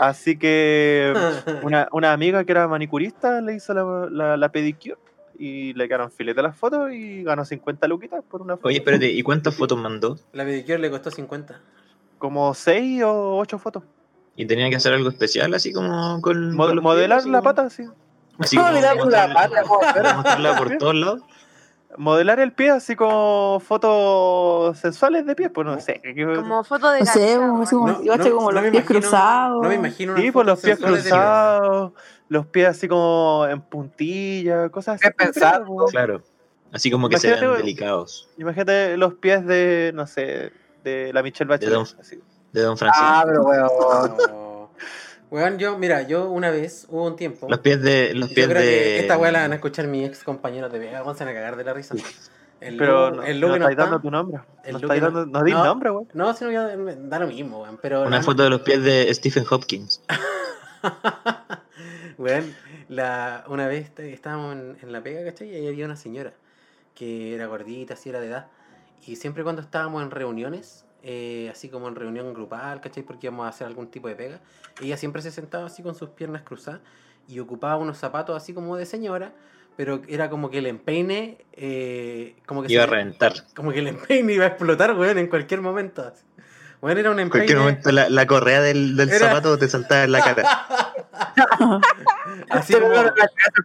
Así 0.00 0.36
que 0.38 1.12
una, 1.62 1.88
una 1.92 2.12
amiga 2.12 2.44
que 2.44 2.52
era 2.52 2.68
manicurista 2.68 3.40
le 3.40 3.54
hizo 3.54 3.74
la, 3.74 4.08
la, 4.10 4.36
la 4.36 4.48
pedicure 4.50 4.96
y 5.38 5.72
le 5.74 5.86
quedaron 5.88 6.10
filete 6.10 6.42
las 6.42 6.56
fotos 6.56 6.92
y 6.92 7.22
ganó 7.24 7.44
50 7.44 7.86
luquitas 7.88 8.22
por 8.28 8.42
una 8.42 8.56
foto. 8.56 8.68
Oye, 8.68 8.78
espérate, 8.78 9.10
¿y 9.10 9.22
cuántas 9.22 9.56
fotos 9.56 9.78
mandó? 9.78 10.18
La 10.32 10.44
pedicure 10.44 10.78
le 10.78 10.90
costó 10.90 11.10
50. 11.10 11.60
Como 12.18 12.54
6 12.54 13.02
o 13.04 13.36
8 13.38 13.58
fotos. 13.58 13.82
¿Y 14.36 14.46
tenía 14.46 14.68
que 14.70 14.76
hacer 14.76 14.92
algo 14.92 15.08
especial 15.08 15.52
así 15.54 15.72
como 15.72 16.20
con... 16.20 16.54
Modelar 16.56 17.18
pies, 17.20 17.26
la 17.30 17.38
como- 17.38 17.42
pata, 17.54 17.70
sí. 17.70 17.84
Así 18.38 18.56
¿Cómo 18.56 18.68
como 18.68 18.78
mirar 18.80 18.98
con 18.98 19.10
la 19.12 19.32
pata? 19.32 20.56
Por 20.58 20.76
todos 20.78 20.94
lados. 20.94 21.20
Modelar 21.96 22.40
el 22.40 22.52
pie 22.52 22.70
así 22.70 22.96
como 22.96 23.60
fotos 23.60 24.76
sensuales 24.78 25.26
de 25.26 25.34
pies, 25.36 25.50
pues 25.54 25.66
no 25.66 25.78
sé. 25.80 26.00
¿qué- 26.02 26.14
Como 26.36 26.64
foto 26.64 26.90
de 26.90 27.00
No 27.00 27.06
sé, 27.06 27.36
como, 27.36 27.62
así 27.62 27.74
como, 27.74 27.86
No, 27.88 27.92
no, 27.98 28.04
los 28.04 28.62
pies 28.62 28.74
imagino- 28.74 28.84
cruzados. 29.00 29.62
No 29.62 29.68
me 29.68 29.74
imagino 29.76 30.16
Sí, 30.16 30.30
pues 30.32 30.46
los 30.46 30.60
pies 30.60 30.78
cruzados, 30.78 31.92
los 32.28 32.46
pies 32.46 32.68
así 32.68 32.88
como 32.88 33.46
en 33.48 33.60
puntilla, 33.60 34.68
cosas 34.70 35.00
así. 35.02 35.12
Pensado. 35.16 35.66
pues. 35.66 35.90
Claro. 35.92 36.22
Así 36.72 36.90
como 36.90 37.08
que 37.08 37.14
Imagínate, 37.14 37.46
delicados. 37.58 38.28
Imagínate 38.38 38.96
los 38.96 39.14
pies 39.14 39.46
de, 39.46 39.92
no 39.94 40.06
sé, 40.08 40.52
de 40.82 41.12
la 41.12 41.22
Michelle 41.22 41.48
Bachelet. 41.48 41.72
Don- 41.74 41.86
así. 42.00 42.20
De 42.52 42.62
Don 42.62 42.76
Francisco. 42.76 43.06
Ah, 43.08 43.22
pero 43.26 43.42
weón. 43.44 44.43
Weón, 45.30 45.58
yo, 45.58 45.76
mira, 45.78 46.02
yo 46.02 46.28
una 46.30 46.50
vez, 46.50 46.86
hubo 46.90 47.04
un 47.06 47.16
tiempo. 47.16 47.46
los 47.48 47.58
pies 47.60 47.82
de. 47.82 48.14
Los 48.14 48.28
yo 48.30 48.34
pies 48.34 48.46
creo 48.48 48.60
de. 48.62 48.66
que 48.68 48.98
esta 49.00 49.18
weá 49.18 49.32
la 49.32 49.40
van 49.42 49.52
a 49.52 49.54
escuchar 49.56 49.86
mis 49.88 50.06
ex 50.08 50.22
compañeros 50.22 50.70
de 50.72 50.78
Vega, 50.78 51.00
vamos 51.00 51.20
a 51.20 51.24
cagar 51.24 51.56
de 51.56 51.64
la 51.64 51.72
risa. 51.72 51.94
El 52.60 52.76
Pero 52.76 53.10
Lu- 53.10 53.16
no, 53.16 53.22
el 53.24 53.40
no 53.40 53.48
Lu 53.48 53.52
que 53.54 53.58
no 53.58 53.68
estáis 53.68 53.70
está- 53.78 53.82
dando 53.84 54.00
tu 54.00 54.10
nombre. 54.10 54.40
el 54.64 54.72
No 54.72 54.78
estáis 54.78 55.02
no- 55.02 55.10
dando, 55.10 55.26
no 55.38 55.44
di 55.44 55.52
no. 55.52 55.64
nombre, 55.64 55.90
güey. 55.90 56.06
No, 56.14 56.32
si 56.34 56.44
no, 56.44 56.50
ya 56.52 56.68
da 56.76 57.18
lo 57.18 57.26
mismo, 57.26 57.62
weón. 57.62 57.78
Pero 57.82 58.02
Una 58.02 58.18
la- 58.18 58.22
foto 58.22 58.42
de 58.44 58.50
los 58.50 58.60
pies 58.62 58.82
de 58.82 59.12
Stephen 59.12 59.44
Hopkins. 59.50 60.00
Weón, 62.18 62.54
la, 62.88 63.44
una 63.48 63.66
vez 63.66 63.86
est- 63.86 63.98
estábamos 64.00 64.52
en, 64.54 64.76
en 64.82 64.92
la 64.92 65.02
pega, 65.02 65.24
¿cachai? 65.24 65.48
Y 65.50 65.54
ahí 65.56 65.66
había 65.68 65.84
una 65.84 65.96
señora 65.96 66.32
que 66.94 67.34
era 67.34 67.46
gordita, 67.46 67.94
así 67.94 68.08
era 68.10 68.20
de 68.20 68.28
edad. 68.28 68.46
Y 69.06 69.16
siempre 69.16 69.42
cuando 69.42 69.60
estábamos 69.62 70.02
en 70.02 70.10
reuniones, 70.12 70.83
eh, 71.04 71.48
así 71.52 71.68
como 71.68 71.86
en 71.88 71.94
reunión 71.94 72.32
grupal, 72.34 72.80
¿cachai? 72.80 73.02
Porque 73.02 73.26
íbamos 73.28 73.46
a 73.46 73.50
hacer 73.50 73.66
algún 73.66 73.88
tipo 73.90 74.08
de 74.08 74.16
pega, 74.16 74.40
ella 74.80 74.96
siempre 74.96 75.22
se 75.22 75.30
sentaba 75.30 75.66
así 75.66 75.82
con 75.82 75.94
sus 75.94 76.08
piernas 76.10 76.42
cruzadas 76.42 76.80
y 77.28 77.38
ocupaba 77.38 77.76
unos 77.76 77.98
zapatos 77.98 78.36
así 78.36 78.52
como 78.54 78.76
de 78.76 78.86
señora, 78.86 79.32
pero 79.76 80.02
era 80.08 80.30
como 80.30 80.50
que 80.50 80.58
el 80.58 80.66
empeine, 80.66 81.44
eh, 81.52 82.36
como 82.46 82.62
que 82.62 82.72
Iba 82.72 82.84
a 82.84 82.86
reventar. 82.86 83.32
como 83.54 83.72
que 83.72 83.80
el 83.80 83.88
empeine 83.88 84.32
iba 84.32 84.44
a 84.44 84.48
explotar, 84.48 84.96
weón, 84.96 85.18
en 85.18 85.26
cualquier 85.28 85.60
momento. 85.60 86.12
Weón, 86.80 86.98
era 86.98 87.10
un 87.10 87.18
En 87.18 87.26
empeine. 87.26 87.46
cualquier 87.46 87.58
momento 87.58 87.92
la, 87.92 88.08
la 88.08 88.26
correa 88.26 88.60
del, 88.60 88.96
del 88.96 89.08
Era- 89.10 89.28
zapato 89.28 89.58
te 89.58 89.68
saltaba 89.68 90.04
en 90.04 90.12
la 90.12 90.20
cara. 90.20 90.44
así 92.50 92.74
como, 92.74 92.94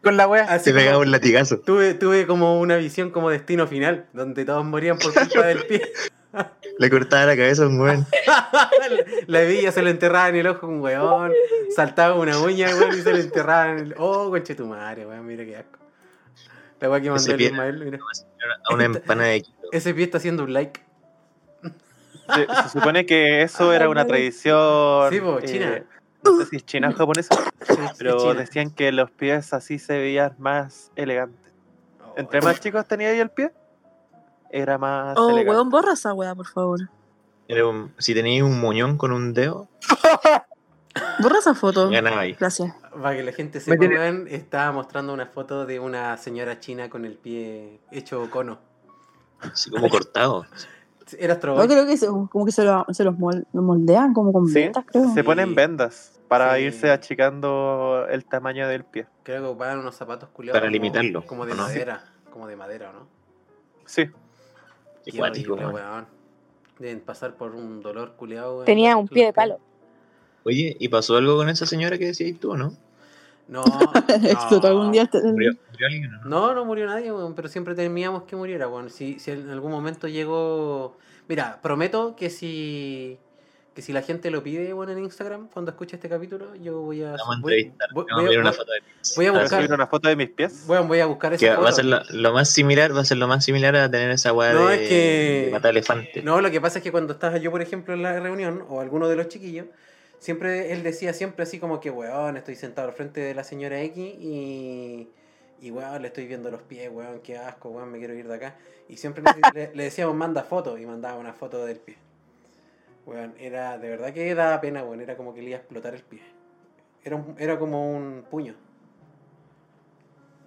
con 0.03 0.17
la 0.17 0.27
wea. 0.27 0.43
así 0.45 0.65
Te 0.65 0.71
como- 0.71 0.81
pegaba 0.83 0.97
un 0.99 1.11
latigazo. 1.11 1.59
Tuve, 1.59 1.93
tuve 1.93 2.25
como 2.27 2.59
una 2.59 2.77
visión 2.77 3.11
como 3.11 3.29
destino 3.29 3.67
final, 3.67 4.05
donde 4.13 4.45
todos 4.45 4.63
morían 4.65 4.97
por 4.97 5.13
culpa 5.13 5.45
del 5.47 5.65
pie. 5.65 5.91
Le 6.77 6.89
cortaba 6.89 7.25
la 7.25 7.35
cabeza 7.35 7.63
a 7.63 7.67
un 7.67 7.79
weón. 7.81 8.05
La 9.27 9.41
hebilla 9.41 9.71
se 9.71 9.81
lo 9.81 9.89
enterraba 9.89 10.29
en 10.29 10.35
el 10.35 10.47
ojo 10.47 10.67
un 10.67 10.79
weón, 10.81 11.33
saltaba 11.75 12.15
una 12.15 12.37
uña, 12.39 12.67
weón, 12.75 12.97
y 12.97 13.01
se 13.01 13.11
lo 13.11 13.17
enterraba 13.17 13.71
en 13.71 13.79
el. 13.79 13.95
Oh, 13.97 14.29
conche 14.29 14.55
tu 14.55 14.65
madre, 14.67 15.05
weón, 15.05 15.25
mira 15.25 15.43
qué 15.43 15.57
asco. 15.57 15.79
La 16.79 16.89
weá 16.89 17.01
que 17.01 17.09
mandó 17.11 17.33
el 17.33 17.41
Ismael, 17.41 17.83
mira. 17.83 17.99
A 18.69 18.73
una 18.73 18.85
empanada 18.85 19.29
de. 19.29 19.45
Ese 19.71 19.93
pie 19.93 20.05
está 20.05 20.17
haciendo 20.19 20.43
un 20.43 20.53
like. 20.53 20.81
Se, 21.63 22.45
se 22.63 22.69
supone 22.69 23.05
que 23.07 23.41
eso 23.41 23.73
era 23.73 23.89
una 23.89 24.05
tradición. 24.05 25.11
Sí, 25.11 25.19
po, 25.19 25.39
eh, 25.39 25.45
china. 25.45 25.83
no 26.23 26.37
sé 26.39 26.45
si 26.45 26.55
es 26.57 26.65
china 26.65 26.89
o 26.89 26.93
japonesa, 26.93 27.35
Sí, 27.67 27.75
pero 27.97 28.19
China. 28.19 28.33
decían 28.35 28.69
que 28.71 28.91
los 28.91 29.09
pies 29.09 29.51
así 29.51 29.79
se 29.79 29.97
veían 29.97 30.35
más 30.37 30.91
elegantes. 30.95 31.51
Oh, 32.03 32.13
Entre 32.17 32.39
más 32.41 32.59
chicos 32.59 32.87
tenía 32.87 33.09
ahí 33.09 33.19
el 33.19 33.31
pie, 33.31 33.51
era 34.49 34.77
más 34.77 35.17
Oh, 35.17 35.29
elegante. 35.29 35.51
weón, 35.51 35.69
borra 35.69 35.93
esa 35.93 36.13
weá, 36.13 36.33
por 36.35 36.47
favor. 36.47 36.79
Era 37.47 37.65
un- 37.67 37.93
si 37.97 38.13
tenías 38.13 38.43
un 38.45 38.59
muñón 38.59 38.97
con 38.97 39.11
un 39.11 39.33
dedo, 39.33 39.67
Borra 41.21 41.39
esa 41.39 41.53
foto. 41.55 41.89
ganaba 41.89 42.21
ahí. 42.21 42.33
Gracias. 42.33 42.73
Para 43.01 43.15
que 43.15 43.23
la 43.23 43.31
gente 43.31 43.59
sepa, 43.59 43.77
tiene- 43.77 43.95
weón, 43.95 44.27
estaba 44.27 44.71
mostrando 44.71 45.13
una 45.13 45.27
foto 45.27 45.65
de 45.65 45.79
una 45.79 46.17
señora 46.17 46.59
china 46.59 46.89
con 46.89 47.05
el 47.05 47.13
pie 47.15 47.79
hecho 47.91 48.29
cono. 48.29 48.59
Así 49.39 49.69
como 49.69 49.89
cortado. 49.89 50.45
Era 51.17 51.39
Yo 51.39 51.65
creo 51.67 51.87
que 51.87 51.97
se, 51.97 52.05
como 52.05 52.45
que 52.45 52.51
se, 52.51 52.63
lo- 52.63 52.85
se 52.91 53.03
los 53.03 53.15
mol- 53.15 53.45
los 53.51 53.63
moldean 53.63 54.13
como 54.13 54.31
con 54.31 54.47
Sí, 54.47 54.69
creo. 54.91 55.11
se 55.13 55.23
ponen 55.23 55.55
vendas 55.55 56.19
para 56.27 56.55
Sí. 56.57 56.61
irse 56.63 56.91
achicando 56.91 58.05
el 58.09 58.25
tamaño 58.25 58.67
del 58.67 58.83
pie. 58.83 59.07
Creo 59.23 59.41
que 59.41 59.47
ocupaban 59.47 59.79
unos 59.79 59.95
zapatos 59.95 60.29
culiados. 60.29 60.55
Para 60.59 60.67
como- 60.67 60.73
limitarlo, 60.73 61.25
Como 61.25 61.45
de 61.47 61.55
madera. 61.55 62.03
Como 62.31 62.45
de 62.45 62.55
madera, 62.55 62.91
¿o 62.91 62.93
¿no? 62.93 63.07
Sí, 63.85 64.07
cuático, 65.11 65.55
weón. 65.55 66.05
Deben 66.77 67.01
pasar 67.01 67.35
por 67.35 67.55
un 67.55 67.81
dolor 67.81 68.13
culiado, 68.15 68.55
weón. 68.55 68.65
Tenía 68.65 68.95
un 68.97 69.07
pie 69.07 69.25
de 69.25 69.33
palo. 69.33 69.59
Oye, 70.43 70.75
¿y 70.79 70.87
pasó 70.87 71.17
algo 71.17 71.35
con 71.35 71.49
esa 71.49 71.65
señora 71.65 71.97
que 71.97 72.05
decías 72.07 72.39
tú, 72.39 72.55
no? 72.55 72.73
No. 73.47 73.63
No. 74.51 74.67
algún 74.67 74.91
día. 74.91 75.09
¿Murió, 75.11 75.53
murió 75.71 75.87
alguien 75.87 76.05
o 76.05 76.17
no? 76.19 76.29
No, 76.29 76.53
no 76.53 76.65
murió 76.65 76.85
nadie, 76.85 77.11
weón, 77.11 77.33
pero 77.35 77.47
siempre 77.47 77.75
temíamos 77.75 78.23
que 78.23 78.35
muriera, 78.35 78.67
weón. 78.67 78.89
Si, 78.89 79.19
si 79.19 79.31
en 79.31 79.49
algún 79.49 79.71
momento 79.71 80.07
llegó... 80.07 80.97
Mira, 81.27 81.59
prometo 81.61 82.15
que 82.15 82.29
si... 82.29 83.17
Que 83.75 83.81
si 83.83 83.93
la 83.93 84.01
gente 84.01 84.29
lo 84.31 84.43
pide, 84.43 84.73
weón, 84.73 84.89
en 84.89 84.99
Instagram, 84.99 85.47
cuando 85.53 85.71
escuche 85.71 85.95
este 85.95 86.09
capítulo, 86.09 86.53
yo 86.55 86.81
voy 86.81 87.03
a... 87.03 87.11
Vamos 87.11 87.37
a 87.37 87.41
voy, 87.41 87.53
entrevistar. 87.53 87.87
voy- 87.93 88.05
Vamos 88.09 88.11
a 88.11 88.15
voy 88.15 88.25
a- 88.25 88.29
ver 88.29 88.39
una 88.39 88.49
voy- 88.49 88.57
foto 88.57 88.71
de 88.73 88.79
voy 89.15 89.25
a 89.25 89.31
buscar- 89.31 89.59
subir 89.61 89.73
una 89.73 89.87
foto 89.87 90.09
de 90.09 90.15
mis 90.15 90.29
pies. 90.31 90.65
weón, 90.67 90.87
voy 90.87 90.99
a 90.99 91.05
buscar 91.05 91.33
esa 91.33 91.47
foto. 91.51 91.61
va 91.61 91.69
a 91.69 91.71
ser 91.71 91.85
lo, 91.85 91.99
lo 92.09 92.33
más 92.33 92.49
similar, 92.49 92.95
va 92.95 93.01
a 93.01 93.05
ser 93.05 93.17
lo 93.17 93.27
más 93.27 93.45
similar 93.45 93.75
a 93.77 93.89
tener 93.89 94.09
esa 94.11 94.33
weá 94.33 94.53
No, 94.53 94.67
de, 94.67 94.73
es 94.83 94.89
que- 94.89 95.43
de 95.45 95.51
matar 95.51 95.71
elefante. 95.71 96.21
No, 96.23 96.41
lo 96.41 96.51
que 96.51 96.59
pasa 96.59 96.79
es 96.79 96.83
que 96.83 96.91
cuando 96.91 97.13
estaba 97.13 97.37
yo, 97.37 97.51
por 97.51 97.61
ejemplo, 97.61 97.93
en 97.93 98.01
la 98.03 98.19
reunión, 98.19 98.65
o 98.67 98.81
alguno 98.81 99.07
de 99.07 99.15
los 99.15 99.27
chiquillos, 99.29 99.67
siempre 100.17 100.73
él 100.73 100.83
decía 100.83 101.13
siempre 101.13 101.43
así 101.43 101.59
como 101.59 101.79
que, 101.79 101.89
weón, 101.91 102.35
estoy 102.35 102.55
sentado 102.55 102.89
al 102.89 102.93
frente 102.95 103.21
de 103.21 103.33
la 103.35 103.43
señora 103.45 103.79
X 103.83 103.97
y, 104.19 105.07
y 105.61 105.71
weón, 105.71 106.01
le 106.01 106.07
estoy 106.09 106.25
viendo 106.25 106.51
los 106.51 106.61
pies, 106.63 106.89
weón, 106.91 107.21
qué 107.21 107.37
asco, 107.37 107.69
weón, 107.69 107.91
me 107.91 107.99
quiero 107.99 108.13
ir 108.15 108.27
de 108.27 108.35
acá. 108.35 108.55
Y 108.89 108.97
siempre 108.97 109.23
le, 109.23 109.61
le- 109.67 109.75
le 109.75 109.83
decíamos, 109.83 110.15
manda 110.15 110.43
foto, 110.43 110.77
y 110.77 110.85
mandaba 110.85 111.17
una 111.17 111.31
foto 111.33 111.63
del 111.65 111.77
pie. 111.77 111.95
Weón, 113.09 113.33
era, 113.39 113.77
de 113.79 113.89
verdad 113.89 114.13
que 114.13 114.35
daba 114.35 114.61
pena, 114.61 114.83
weón, 114.83 115.01
era 115.01 115.17
como 115.17 115.33
que 115.33 115.41
le 115.41 115.49
iba 115.49 115.57
a 115.57 115.61
explotar 115.61 115.95
el 115.95 116.03
pie. 116.03 116.21
Era, 117.03 117.15
un- 117.15 117.35
era 117.39 117.57
como 117.57 117.91
un 117.95 118.23
puño. 118.29 118.53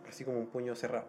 Así 0.08 0.24
como 0.24 0.38
un 0.38 0.46
puño 0.46 0.74
cerrado. 0.76 1.06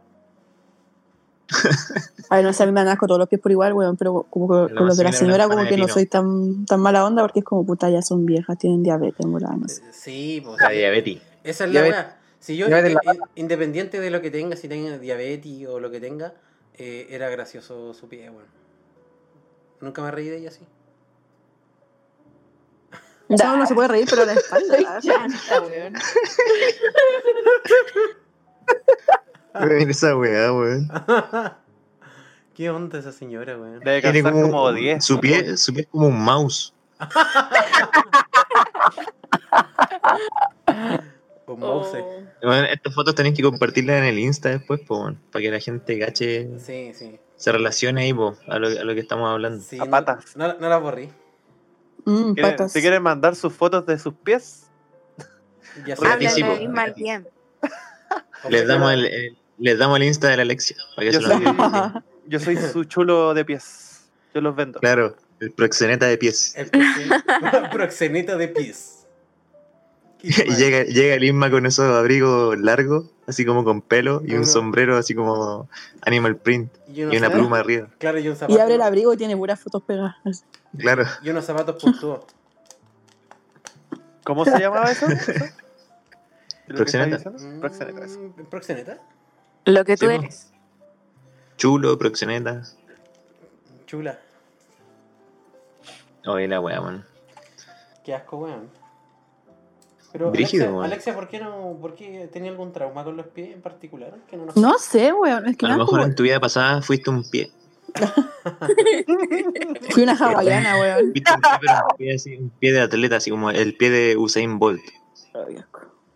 A 2.29 2.37
ver, 2.37 2.45
no 2.45 2.53
sé, 2.53 2.63
a 2.63 2.65
mí 2.65 2.71
me 2.71 2.79
dan 2.79 2.87
asco 2.93 3.05
todos 3.05 3.19
los 3.19 3.27
pies 3.27 3.39
por 3.41 3.51
igual, 3.51 3.73
weón, 3.73 3.97
pero 3.97 4.23
como 4.29 4.47
que 4.47 4.73
Lo 4.73 4.77
con 4.77 4.87
los 4.87 4.97
de 4.97 5.03
la 5.03 5.11
señora 5.11 5.47
como 5.47 5.67
que 5.67 5.77
no 5.77 5.87
soy 5.87 6.05
tan, 6.07 6.65
tan 6.65 6.79
mala 6.79 7.05
onda 7.05 7.21
porque 7.21 7.39
es 7.39 7.45
como 7.45 7.65
puta, 7.65 7.89
ya 7.89 8.01
son 8.01 8.25
viejas, 8.25 8.57
tienen 8.57 8.81
diabetes, 8.81 9.25
morada, 9.25 9.55
no 9.57 9.67
sé. 9.67 9.81
Eh, 9.81 9.89
Sí, 9.91 10.41
pues. 10.43 10.59
La 10.59 10.69
diabetes. 10.69 11.21
Esa 11.43 11.65
es 11.65 11.71
la 11.73 11.81
ves- 11.81 11.91
weá. 11.91 12.19
Si 12.39 12.57
yo, 12.57 12.67
la 12.69 12.79
in- 12.89 12.97
independiente 13.35 13.99
de 13.99 14.09
lo 14.09 14.21
que 14.21 14.31
tenga, 14.31 14.55
si 14.55 14.67
tenga 14.67 14.97
diabetes 14.97 15.67
o 15.67 15.79
lo 15.79 15.91
que 15.91 15.99
tenga, 15.99 16.33
eh, 16.75 17.07
era 17.09 17.29
gracioso 17.29 17.93
su 17.93 18.07
pie, 18.09 18.29
weón. 18.29 18.47
Nunca 19.81 20.01
me 20.01 20.09
reí 20.11 20.29
de 20.29 20.37
ella 20.37 20.49
así. 20.49 20.65
No 23.37 23.65
se 23.65 23.73
puede 23.75 23.87
reír, 23.87 24.07
pero 24.09 24.25
la 24.25 24.33
espalda. 24.33 24.99
Chanta, 25.01 25.61
weón. 25.61 25.93
Esa 29.89 30.15
weá, 30.17 30.51
weón. 30.53 30.89
¿Qué 32.55 32.69
onda 32.69 32.99
esa 32.99 33.11
señora, 33.11 33.57
weón? 33.57 33.79
Debe 33.79 34.01
Tiene 34.01 34.23
como, 34.23 34.41
como 34.43 34.71
10. 34.73 35.03
Su 35.03 35.19
pie, 35.19 35.57
su 35.57 35.73
pie 35.73 35.83
es 35.83 35.87
como 35.89 36.07
un 36.07 36.19
mouse. 36.23 36.73
Un 41.45 41.59
mouse. 41.59 41.89
Oh. 42.41 42.53
Estas 42.53 42.93
fotos 42.93 43.15
tenéis 43.15 43.35
que 43.35 43.43
compartirlas 43.43 43.97
en 43.97 44.05
el 44.05 44.17
Insta 44.19 44.49
después, 44.49 44.79
po, 44.81 45.11
para 45.31 45.41
que 45.43 45.51
la 45.51 45.59
gente 45.59 45.97
gache, 45.97 46.49
Sí, 46.59 46.91
sí. 46.93 47.19
se 47.35 47.51
relacione 47.51 48.03
ahí, 48.03 48.13
po, 48.13 48.35
a 48.47 48.57
lo, 48.59 48.67
a 48.67 48.83
lo 48.83 48.93
que 48.93 49.01
estamos 49.01 49.29
hablando. 49.29 49.61
sí 49.63 49.77
A 49.79 49.85
no- 49.85 49.91
patas. 49.91 50.35
No, 50.35 50.53
no 50.53 50.69
la 50.69 50.77
borrí. 50.77 51.09
Mm, 52.05 52.33
¿Quieren-. 52.33 52.69
Si 52.69 52.81
quieren 52.81 53.01
mandar 53.03 53.35
sus 53.35 53.53
fotos 53.53 53.85
de 53.85 53.97
sus 53.99 54.13
pies, 54.13 54.67
Ya 55.85 55.95
Hola, 55.97 56.17
sé. 56.19 56.29
sí, 56.29 56.41
Háblale 56.41 56.45
po. 56.45 56.57
de 56.57 56.63
Ismael 56.63 56.93
bien. 56.95 57.27
Les 58.49 58.67
damos 58.67 58.91
el, 58.93 59.05
el- 59.05 59.37
les 59.59 59.77
damos 59.77 59.97
el 59.97 60.03
Insta 60.03 60.27
de 60.29 60.35
la 60.37 60.41
Alexia, 60.41 60.75
para 60.95 61.07
que 61.07 61.13
Yo 61.13 61.21
se 61.21 61.27
soy- 61.27 61.35
envíen. 61.45 62.03
yo 62.27 62.39
soy 62.39 62.57
su 62.57 62.83
chulo 62.85 63.33
de 63.33 63.45
pies. 63.45 64.09
Yo 64.33 64.41
los 64.41 64.55
vendo. 64.55 64.79
Claro, 64.79 65.15
el 65.39 65.51
proxeneta 65.51 66.07
de 66.07 66.17
pies. 66.17 66.53
El 66.57 66.71
proxen- 66.71 67.69
proxeneta 67.71 68.35
de 68.35 68.47
pies. 68.49 69.05
Y 70.23 70.31
llega, 70.55 70.83
llega 70.85 71.13
el 71.15 71.23
Isma 71.23 71.51
con 71.51 71.65
esos 71.65 71.85
abrigos 71.85 72.57
largos, 72.59 73.11
así 73.27 73.45
como 73.45 73.63
con 73.63 73.81
pelo, 73.81 74.21
y 74.25 74.33
un 74.35 74.45
sombrero 74.45 74.97
así 74.97 75.13
como 75.15 75.67
animal 76.01 76.35
print, 76.37 76.71
Y 76.87 77.03
una 77.03 77.29
pluma 77.29 77.59
arriba. 77.59 77.87
Claro, 77.97 78.19
y 78.19 78.27
un 78.27 78.35
zapato. 78.35 78.57
Y 78.57 78.61
abre 78.61 78.75
el 78.75 78.81
abrigo 78.81 79.13
y 79.13 79.17
tiene 79.17 79.35
puras 79.37 79.59
fotos 79.59 79.83
pegadas. 79.83 80.15
Claro. 80.77 81.05
Y 81.21 81.29
unos 81.29 81.45
zapatos 81.45 81.81
puntudos. 81.81 82.25
¿Cómo 84.23 84.45
se 84.45 84.57
llamaba 84.59 84.91
eso? 84.91 85.05
¿Eso? 85.11 85.31
¿Lo 86.67 86.67
que 86.67 86.75
Proxeneta. 86.75 87.17
diciendo? 87.29 87.59
Proxeneta, 87.59 88.05
eso. 88.05 88.19
Mm, 88.19 88.43
¿Proxeneta? 88.45 88.97
Lo 89.65 89.83
que 89.85 89.97
tú 89.97 90.07
Sí, 90.07 90.13
eres. 90.13 90.51
Chulo, 91.57 91.97
proxeneta. 91.97 92.63
Chula. 93.85 94.19
Oye, 96.25 96.47
la 96.47 96.59
weá, 96.61 96.79
man. 96.81 97.05
Qué 98.05 98.13
asco, 98.15 98.37
weón. 98.37 98.69
Pero 100.13 100.31
Brígido, 100.31 100.81
Alexia, 100.83 101.13
¿por 101.15 101.27
qué 101.27 101.39
no, 101.39 101.75
por 101.81 101.95
qué 101.95 102.29
tenía 102.31 102.51
algún 102.51 102.71
trauma 102.71 103.03
con 103.03 103.17
los 103.17 103.25
pies 103.27 103.53
en 103.55 103.61
particular? 103.61 104.13
Que 104.29 104.37
no, 104.37 104.45
nos- 104.45 104.55
No 104.55 104.77
sé, 104.77 105.11
weón. 105.11 105.47
Es 105.47 105.57
que 105.57 105.65
A 105.65 105.69
lo 105.69 105.77
mejor 105.79 106.01
en 106.01 106.13
tu 106.15 106.21
vida 106.23 106.39
pasada 106.39 106.81
fuiste 106.83 107.09
un 107.09 107.27
pie. 107.29 107.51
fui 109.91 110.03
una 110.03 110.13
hawaiana, 110.15 110.79
weón. 110.79 111.11
Fuiste 111.11 111.31
un 111.33 111.41
pie, 111.41 111.51
pero 111.61 111.73
un 111.89 111.97
pie, 111.97 112.15
así, 112.15 112.37
un 112.37 112.49
pie 112.51 112.73
de 112.73 112.81
atleta, 112.81 113.15
así 113.17 113.29
como 113.31 113.49
el 113.51 113.75
pie 113.75 113.89
de 113.89 114.17
Usain 114.17 114.59
Bolt. 114.59 114.81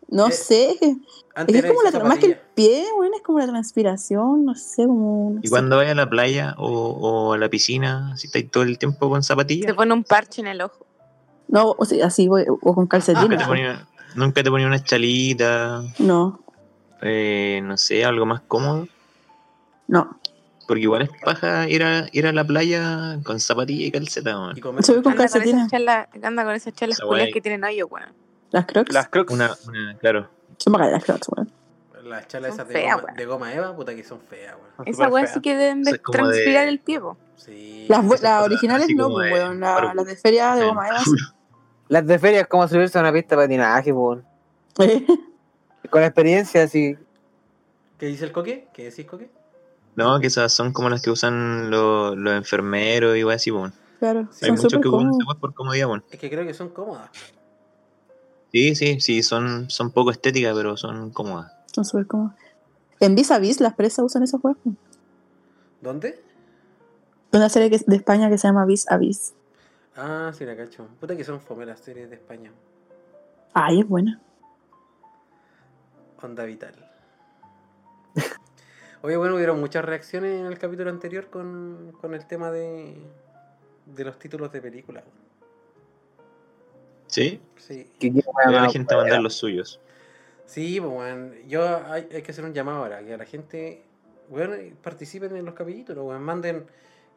No 0.10 0.28
Eh, 0.28 0.32
sé, 0.32 0.78
es 0.80 0.95
Antes 1.36 1.65
como 1.65 1.82
la, 1.82 1.91
más 2.06 2.19
que 2.19 2.28
el 2.28 2.38
pie, 2.56 2.86
weón, 2.98 3.14
es 3.14 3.22
como 3.22 3.40
la 3.40 3.48
transpiración, 3.48 4.45
no 4.45 4.56
sé, 4.56 4.86
como... 4.86 5.32
no 5.34 5.40
Y 5.44 5.48
sé. 5.48 5.49
cuando 5.49 5.76
vayas 5.76 5.91
a 5.91 5.95
la 5.95 6.10
playa 6.10 6.56
o, 6.57 6.69
o 6.69 7.34
a 7.34 7.38
la 7.38 7.49
piscina, 7.49 8.15
si 8.15 8.28
estáis 8.28 8.49
todo 8.49 8.64
el 8.64 8.78
tiempo 8.80 9.10
con 9.10 9.22
zapatillas, 9.22 9.74
pone 9.76 9.94
un 9.94 10.03
parche 10.06 10.41
en 10.41 10.48
el 10.48 10.61
ojo. 10.61 10.86
No, 11.49 11.76
o 11.78 11.86
sea, 11.86 12.07
así, 12.07 12.28
voy, 12.28 12.45
o 12.48 12.57
con 12.57 12.76
nunca 12.84 12.98
calcetines. 12.98 13.40
te 13.40 13.45
ponía, 13.45 13.86
nunca 14.15 14.44
te 14.44 14.49
ponía 14.49 14.68
una 14.68 14.84
chalita, 14.84 15.82
No, 15.99 16.40
eh, 17.02 17.61
no 17.64 17.78
sé, 17.78 18.03
algo 18.06 18.26
más 18.26 18.41
cómodo. 18.41 18.88
no. 19.88 20.19
Porque 20.68 20.82
igual 20.82 21.03
es 21.03 21.10
paja 21.24 21.69
ir 21.69 21.82
a, 21.82 22.07
ir 22.11 22.28
a 22.28 22.34
la 22.34 22.44
playa 22.44 23.19
con 23.24 23.40
zapatilla 23.40 23.86
y 23.86 23.91
calceta, 23.91 24.38
weón. 24.38 24.57
Y 24.57 24.60
comer- 24.60 24.84
Se 24.84 24.94
ve 24.94 25.02
con 25.02 25.14
Anda 25.14 25.24
con 25.24 25.26
esas 25.26 25.41
calcetines. 25.69 26.24
anda 26.26 26.44
con 26.44 26.56
esas 26.56 26.74
chelas 26.74 26.98
Esa 26.98 27.06
culias 27.07 27.30
que 27.32 27.40
tienen 27.40 27.64
hoyo, 27.64 27.88
weón. 27.88 28.10
Las 28.52 28.65
crocs. 28.65 28.94
Las 28.94 29.07
crocs. 29.07 29.32
Una, 29.34 29.52
una, 29.65 29.98
claro. 29.98 30.30
Son 30.57 30.74
bacanas 30.74 30.91
las 30.91 31.06
crocs, 31.06 31.28
weón. 31.30 31.52
Las 32.03 32.28
chalas 32.28 32.53
Son 32.57 32.68
esas 32.68 32.74
de, 32.74 32.82
goma, 32.84 32.95
weón. 33.06 33.15
de 33.15 33.26
goma 33.26 33.53
Eva, 33.53 33.76
puta 33.78 33.95
que 33.95 34.03
son 34.03 34.19
feas, 34.19 34.56
weón. 34.56 34.68
son 34.76 34.88
Esa 34.90 34.95
súper 34.98 35.14
weá 35.14 35.24
feas. 35.24 35.34
sí 35.36 35.40
que 35.40 35.56
deben 35.56 35.84
de 35.84 35.98
transpirar 35.99 36.68
el 36.68 36.80
pie. 36.80 36.99
Sí. 37.38 37.86
Las, 37.88 38.03
Esas 38.06 38.22
las 38.24 38.44
originales 38.44 38.88
no, 38.94 39.10
pues, 39.10 39.32
weón. 39.32 39.61
La- 39.61 39.72
Barbie. 39.74 39.95
las 39.95 40.06
de 40.06 40.15
feria 40.18 40.53
de 40.56 40.64
Eh, 40.64 40.68
goma 40.68 40.88
eva. 40.90 40.99
Las 41.89 42.05
de 42.05 42.19
feria 42.19 42.41
es 42.41 42.47
como 42.47 42.68
subirse 42.68 42.97
a 42.97 43.01
una 43.01 43.14
pista 43.14 43.35
de 43.35 43.43
patinaje, 43.43 43.91
weón. 43.91 44.26
Con 45.89 46.03
experiencia, 46.03 46.64
así. 46.64 46.97
¿Qué 47.97 48.07
dice 48.07 48.26
el 48.26 48.31
coque? 48.31 48.68
¿Qué 48.73 48.85
decís 48.85 49.05
coque? 49.05 49.30
No, 49.95 50.19
que 50.19 50.27
esas 50.27 50.53
son 50.53 50.73
como 50.73 50.89
las 50.89 51.01
que 51.01 51.09
usan 51.09 51.72
los, 51.72 52.15
los 52.15 52.34
enfermeros 52.34 53.18
y 53.18 53.23
weón 53.23 53.35
así, 53.35 53.51
weón. 53.51 53.73
claro, 53.99 54.27
Sí, 54.31 54.45
Hay 54.45 54.49
son 54.57 54.64
muchos 54.64 54.81
que 54.81 54.89
weá 54.89 55.39
por 55.39 55.53
comodidad, 55.53 55.88
weón. 55.88 56.03
Es 56.11 56.19
que 56.19 56.30
creo 56.30 56.45
que 56.45 56.53
son 56.53 56.69
cómodas. 56.69 57.09
Sí, 58.51 58.76
sí, 58.76 58.99
sí, 58.99 59.23
son, 59.23 59.69
son 59.69 59.91
poco 59.91 60.11
estéticas, 60.11 60.55
pero 60.55 60.77
son 60.77 61.11
cómodas. 61.11 61.51
Son 61.73 61.85
súper 61.85 62.07
cómodos. 62.07 62.34
En 62.99 63.15
Vis 63.15 63.31
a 63.31 63.39
Vis 63.39 63.59
las 63.59 63.76
presas 63.76 64.05
usan 64.05 64.23
esos 64.23 64.41
juegos. 64.41 64.59
¿Dónde? 65.81 66.22
Una 67.31 67.49
serie 67.49 67.69
que 67.69 67.80
de 67.85 67.95
España 67.95 68.30
que 68.30 68.38
se 68.38 68.47
llama 68.47 68.65
Vis 68.65 68.89
a 68.89 68.97
Vis. 68.97 69.34
Ah, 69.98 70.32
sí, 70.34 70.45
la 70.45 70.56
cacho. 70.56 70.88
Puta 70.99 71.18
que 71.18 71.24
son 71.24 71.41
fome 71.41 71.65
las 71.65 71.80
series 71.80 72.10
de 72.10 72.15
España. 72.15 72.52
Ay, 73.53 73.80
es 73.82 73.88
buena. 73.88 74.22
Onda 76.22 76.45
vital. 76.45 76.74
Oye, 79.02 79.18
bueno, 79.18 79.36
hubieron 79.36 79.60
muchas 79.60 79.84
reacciones 79.86 80.40
en 80.40 80.45
el 80.45 80.57
capítulo 80.57 80.90
anterior 80.90 81.30
con, 81.30 81.94
con 81.99 82.14
el 82.14 82.26
tema 82.26 82.52
de, 82.52 82.95
de 83.86 84.03
los 84.03 84.18
títulos 84.19 84.52
de 84.52 84.61
película. 84.61 85.03
¿Sí? 87.07 87.40
Sí, 87.57 87.90
Que 87.99 88.11
quiero 88.11 88.32
Voy 88.34 88.53
a 88.56 88.61
la 88.61 88.69
gente 88.69 88.94
a 88.94 88.98
mandar 88.98 89.22
los 89.22 89.36
suyos. 89.36 89.80
sí 90.45 90.80
pues, 90.80 90.91
weón. 90.94 91.34
Yo 91.48 91.64
hay, 91.88 92.07
hay 92.14 92.22
que 92.22 92.32
hacer 92.32 92.44
un 92.45 92.53
llamado 92.53 92.80
ahora, 92.80 93.03
que 93.03 93.14
a 93.14 93.18
la 93.18 93.26
gente, 93.26 93.84
bueno, 94.30 94.56
participen 94.84 95.36
en 95.36 95.45
los 95.45 95.53
capítulos, 95.53 96.03
weón. 96.06 96.22
Manden, 96.24 96.65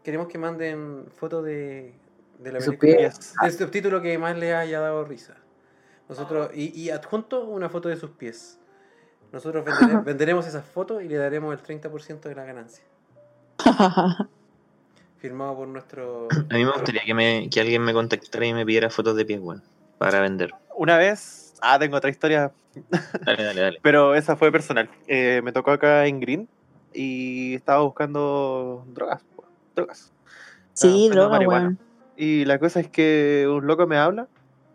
queremos 0.04 0.28
que 0.28 0.38
manden 0.38 1.06
fotos 1.16 1.44
de, 1.44 1.94
de 2.42 2.52
la 2.52 2.58
película, 2.58 2.96
pies. 2.96 3.34
del 3.42 3.52
subtítulo 3.52 4.00
que 4.02 4.16
más 4.18 4.36
les 4.36 4.54
haya 4.54 4.80
dado 4.80 5.04
risa. 5.04 5.34
Nosotros, 6.08 6.50
y, 6.54 6.78
y 6.78 6.90
adjunto 6.90 7.44
una 7.44 7.68
foto 7.68 7.88
de 7.88 7.96
sus 7.96 8.10
pies. 8.10 8.58
Nosotros 9.32 9.64
vendere- 9.64 10.02
venderemos 10.04 10.46
esas 10.46 10.64
fotos 10.64 11.02
y 11.02 11.08
le 11.08 11.16
daremos 11.16 11.52
el 11.52 11.62
30% 11.62 12.20
de 12.22 12.34
la 12.34 12.44
ganancia. 12.44 12.82
Firmado 15.18 15.54
por 15.56 15.68
nuestro. 15.68 16.28
A 16.50 16.54
mí 16.54 16.64
me 16.64 16.72
gustaría 16.72 17.02
que, 17.04 17.12
me, 17.14 17.48
que 17.50 17.60
alguien 17.60 17.82
me 17.82 17.92
contactara 17.92 18.46
y 18.46 18.54
me 18.54 18.64
pidiera 18.64 18.88
fotos 18.88 19.16
de 19.16 19.24
pies, 19.26 19.38
weón. 19.40 19.62
Para 19.98 20.20
vender. 20.20 20.50
Una 20.76 20.96
vez, 20.96 21.52
ah, 21.60 21.78
tengo 21.78 21.96
otra 21.98 22.08
historia, 22.08 22.52
Dale, 23.26 23.44
dale, 23.44 23.60
dale. 23.60 23.78
pero 23.82 24.14
esa 24.14 24.34
fue 24.36 24.50
personal. 24.50 24.88
Eh, 25.06 25.42
me 25.44 25.52
tocó 25.52 25.72
acá 25.72 26.06
en 26.06 26.20
Green 26.20 26.48
y 26.94 27.54
estaba 27.54 27.82
buscando 27.82 28.84
drogas. 28.94 29.22
Drogas. 29.76 30.10
sí, 30.72 30.88
buscando 30.88 31.14
droga, 31.16 31.30
marihuana. 31.36 31.64
weón. 31.66 31.78
Y 32.20 32.44
la 32.44 32.58
cosa 32.58 32.80
es 32.80 32.88
que 32.90 33.48
un 33.48 33.66
loco 33.66 33.86
me 33.86 33.96
habla 33.96 34.28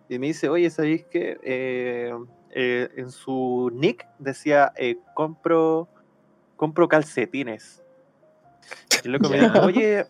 y 0.09 0.17
me 0.17 0.25
dice, 0.25 0.49
oye, 0.49 0.67
¿sabéis 0.71 1.05
que 1.05 1.37
eh, 1.43 2.11
eh, 2.49 2.89
en 2.95 3.11
su 3.11 3.69
nick 3.71 4.07
decía, 4.17 4.73
eh, 4.75 4.97
compro, 5.13 5.87
compro 6.55 6.87
calcetines? 6.87 7.83
Y 9.03 9.05
el 9.05 9.11
loco 9.13 9.29
me 9.29 9.39
dijo, 9.41 9.59
oye, 9.61 10.07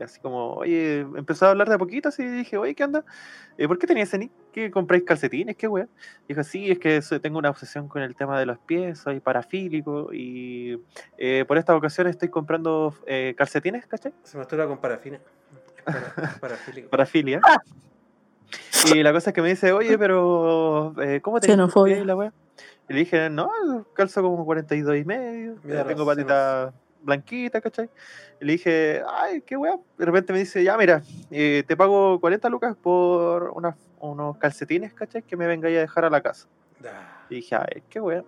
así 0.00 0.20
como, 0.20 0.52
oye, 0.52 1.00
empezó 1.00 1.46
a 1.46 1.50
hablar 1.50 1.68
de 1.68 1.74
a 1.74 1.78
poquito, 1.78 2.10
así 2.10 2.22
y 2.22 2.28
dije, 2.28 2.56
oye, 2.56 2.76
¿qué 2.76 2.84
onda? 2.84 3.04
¿Por 3.66 3.76
qué 3.80 3.88
tenía 3.88 4.04
ese 4.04 4.18
nick? 4.18 4.30
¿Qué 4.58 4.72
compráis 4.72 5.04
calcetines? 5.04 5.54
¿Qué 5.54 5.68
wea? 5.68 5.86
Dijo, 6.26 6.42
sí, 6.42 6.68
es 6.68 6.80
que 6.80 7.00
tengo 7.22 7.38
una 7.38 7.50
obsesión 7.50 7.86
con 7.86 8.02
el 8.02 8.16
tema 8.16 8.40
de 8.40 8.44
los 8.44 8.58
pies, 8.58 8.98
soy 8.98 9.20
parafílico 9.20 10.12
y 10.12 10.80
eh, 11.16 11.44
por 11.46 11.58
esta 11.58 11.76
ocasión 11.76 12.08
estoy 12.08 12.28
comprando 12.28 12.92
eh, 13.06 13.34
calcetines, 13.38 13.86
¿cachai? 13.86 14.12
Se 14.24 14.36
masturba 14.36 14.66
con 14.66 14.78
parafina. 14.78 15.20
Para- 15.84 16.34
parafílico. 16.40 16.88
parafilia. 16.90 17.40
Y 18.92 19.00
la 19.04 19.12
cosa 19.12 19.30
es 19.30 19.34
que 19.34 19.42
me 19.42 19.50
dice, 19.50 19.70
oye, 19.70 19.96
pero 19.96 20.92
eh, 21.00 21.20
¿cómo 21.20 21.38
tus 21.38 21.48
Xenofobia. 21.48 22.04
la 22.04 22.16
wea? 22.16 22.32
Y 22.88 22.94
le 22.94 22.98
dije, 22.98 23.30
no, 23.30 23.48
calzo 23.94 24.22
como 24.22 24.44
42 24.44 24.96
y 24.96 25.04
medio, 25.04 25.54
Mira, 25.62 25.82
eh, 25.82 25.84
tengo 25.84 26.04
patita 26.04 26.72
blanquita, 27.00 27.60
¿cachai? 27.60 27.88
Y 28.40 28.44
le 28.44 28.52
dije, 28.52 29.02
ay, 29.08 29.42
qué 29.42 29.56
wea. 29.56 29.76
De 29.96 30.04
repente 30.04 30.32
me 30.32 30.38
dice, 30.40 30.62
ya, 30.62 30.76
mira, 30.76 31.02
eh, 31.30 31.64
te 31.66 31.76
pago 31.76 32.20
40 32.20 32.48
lucas 32.48 32.76
por 32.80 33.50
unas- 33.54 33.76
unos 33.98 34.36
calcetines, 34.38 34.94
¿cachai? 34.94 35.22
Que 35.22 35.36
me 35.36 35.46
vengáis 35.46 35.78
a 35.78 35.80
dejar 35.80 36.04
a 36.04 36.10
la 36.10 36.20
casa. 36.20 36.48
Y 37.28 37.36
dije, 37.36 37.56
ay, 37.56 37.82
qué 37.88 38.00
wea. 38.00 38.22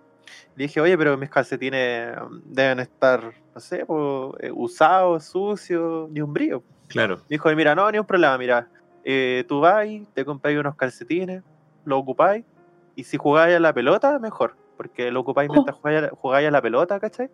Le 0.55 0.63
dije, 0.65 0.79
oye, 0.79 0.97
pero 0.97 1.17
mis 1.17 1.29
calcetines 1.29 2.15
mm, 2.15 2.39
deben 2.45 2.79
estar, 2.79 3.33
no 3.53 3.61
sé, 3.61 3.85
po, 3.85 4.35
eh, 4.39 4.51
usados, 4.53 5.25
sucios, 5.25 6.09
ni 6.11 6.21
un 6.21 6.31
brillo. 6.33 6.63
Claro. 6.87 7.21
Dijo, 7.29 7.49
mira, 7.55 7.73
no, 7.73 7.89
ni 7.91 7.97
un 7.99 8.05
problema, 8.05 8.37
mira, 8.37 8.69
eh, 9.03 9.45
tú 9.47 9.61
vas, 9.61 9.87
te 10.13 10.25
compráis 10.25 10.59
unos 10.59 10.75
calcetines, 10.75 11.43
lo 11.85 11.97
ocupáis, 11.97 12.45
y 12.95 13.03
si 13.03 13.17
jugáis 13.17 13.55
a 13.55 13.59
la 13.59 13.73
pelota, 13.73 14.19
mejor, 14.19 14.55
porque 14.81 15.11
lo 15.11 15.19
ocupáis 15.19 15.49
Oh. 15.49 15.53
mientras 15.53 15.77
jugáis, 15.77 16.03
a- 16.03 16.09
jugáis 16.15 16.47
a 16.47 16.51
la 16.51 16.61
pelota, 16.61 16.99
¿cachai? 16.99 17.29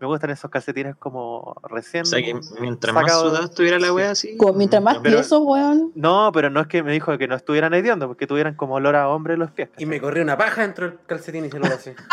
Me 0.00 0.06
gustan 0.06 0.30
esos 0.30 0.50
calcetines 0.50 0.96
como 0.96 1.54
recién... 1.68 2.02
O 2.02 2.06
sea 2.06 2.20
que 2.20 2.34
mientras 2.60 2.94
más 2.94 3.10
estuviera 3.44 3.78
la 3.78 3.92
wea 3.92 4.10
así. 4.10 4.36
Como 4.36 4.52
Mientras 4.54 4.82
más 4.82 5.02
tiesos, 5.02 5.40
weón. 5.42 5.92
No, 5.94 6.30
pero 6.32 6.50
no 6.50 6.60
es 6.60 6.66
que 6.66 6.82
me 6.82 6.92
dijo 6.92 7.16
que 7.16 7.26
no 7.26 7.34
estuvieran 7.34 7.72
hediondo, 7.74 8.06
porque 8.08 8.26
tuvieran 8.26 8.54
como 8.54 8.74
olor 8.74 8.96
a 8.96 9.08
hombre 9.08 9.36
los 9.36 9.50
pies. 9.50 9.70
Y 9.78 9.86
me 9.86 10.00
corrió 10.00 10.22
una 10.22 10.36
paja 10.36 10.62
dentro 10.62 10.86
del 10.88 10.98
calcetín 11.06 11.46
y 11.46 11.50
se 11.50 11.58
lo 11.58 11.64
pasé. 11.68 11.94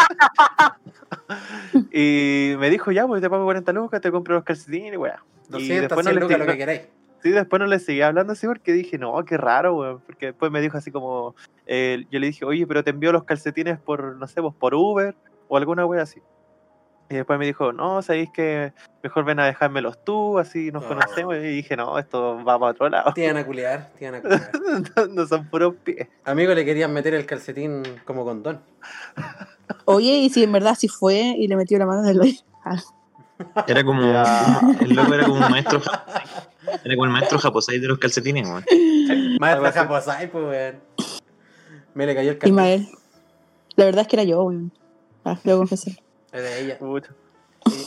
Y 1.92 2.54
me 2.60 2.70
dijo, 2.70 2.92
ya, 2.92 3.06
pues 3.08 3.22
te 3.22 3.30
pago 3.30 3.44
40 3.46 3.72
lucas, 3.74 4.02
te 4.02 4.12
compro 4.12 4.36
los 4.36 4.44
calcetines, 4.44 4.98
weá. 4.98 5.22
Y 5.50 5.52
200, 5.52 5.82
después 5.90 6.06
no 6.06 6.12
100 6.12 6.16
le 6.16 6.22
lucas, 6.22 6.40
lo 6.40 6.46
que 6.46 6.58
queráis. 6.58 6.82
Sí, 7.24 7.32
después 7.32 7.60
no 7.60 7.66
le 7.66 7.80
seguí 7.80 8.02
hablando 8.02 8.34
así 8.34 8.46
porque 8.48 8.74
dije, 8.74 8.98
no, 8.98 9.24
qué 9.26 9.38
raro, 9.38 9.76
weón. 9.76 10.00
Porque 10.06 10.28
después 10.28 10.52
me 10.52 10.62
dijo 10.62 10.78
así 10.78 10.92
como, 10.92 11.36
eh, 11.66 12.06
yo 12.12 12.20
le 12.20 12.28
dije, 12.28 12.46
oye, 12.46 12.66
pero 12.68 12.84
te 12.84 12.92
envío 12.92 13.12
los 13.12 13.24
calcetines 13.24 13.80
por, 13.80 14.16
no 14.16 14.28
sé, 14.28 14.42
pues 14.42 14.54
por 14.56 14.76
Uber 14.76 15.16
o 15.48 15.58
alguna 15.58 15.86
wea 15.86 16.04
así. 16.04 16.22
Y 17.10 17.16
después 17.16 17.40
me 17.40 17.46
dijo, 17.46 17.72
no, 17.72 18.02
sabéis 18.02 18.30
que 18.32 18.74
mejor 19.02 19.24
ven 19.24 19.40
a 19.40 19.46
dejármelos 19.46 20.04
tú, 20.04 20.38
así 20.40 20.72
nos 20.74 20.84
Oh. 20.84 20.90
conocemos. 20.90 21.36
Y 21.38 21.40
dije, 21.40 21.78
no, 21.78 21.98
esto 21.98 22.36
va 22.44 22.60
para 22.60 22.72
otro 22.74 22.90
lado. 22.90 23.14
Te 23.14 23.24
iban 23.24 23.38
a 23.38 23.46
culear, 23.46 23.90
te 23.98 24.06
iban 24.06 24.16
a 24.16 24.22
culear. 24.22 25.10
no 25.10 25.26
son 25.26 25.48
puros 25.50 25.76
pies. 25.84 26.08
Amigo, 26.26 26.54
le 26.54 26.66
querían 26.66 26.94
meter 26.94 27.14
el 27.14 27.26
calcetín 27.26 27.82
como 28.06 28.26
condón. 28.26 28.62
Oye, 29.86 30.18
y 30.20 30.30
si 30.30 30.44
en 30.44 30.52
verdad 30.52 30.76
sí 30.78 30.88
fue 30.90 31.34
y 31.38 31.48
le 31.48 31.56
metió 31.56 31.80
la 31.80 31.86
mano 31.86 32.04
en 32.04 32.10
el 32.10 32.20
hoyo. 32.22 32.40
Ah, 32.66 32.78
Era 33.68 33.84
como. 33.84 34.02
Ya. 34.02 34.60
El 34.82 34.94
loco 34.94 35.14
era 35.14 35.24
como 35.26 35.46
un 35.46 35.52
maestro. 35.52 35.80
Era 36.84 36.96
como 36.96 37.06
el 37.06 37.12
maestro 37.12 37.40
japosai 37.40 37.80
de 37.80 37.88
los 37.88 37.98
calcetines, 38.00 38.48
weón. 38.48 38.66
Maestro. 39.40 39.72
Japosai, 39.72 40.32
pues, 40.32 40.44
weón. 40.46 40.76
Me 41.94 42.06
le 42.06 42.16
cayó 42.16 42.32
el 42.32 42.38
calcetín. 42.38 42.54
Ismael. 42.54 42.88
La 43.76 43.86
verdad 43.86 44.02
es 44.02 44.08
que 44.08 44.16
era 44.16 44.24
yo, 44.24 44.44
weón. 44.44 44.72
Ah, 45.26 45.40
debo 45.44 45.60
confesar. 45.60 45.94
Es 46.32 46.42
de 46.42 46.62
ella. 46.62 46.78
Pucha. 46.80 47.12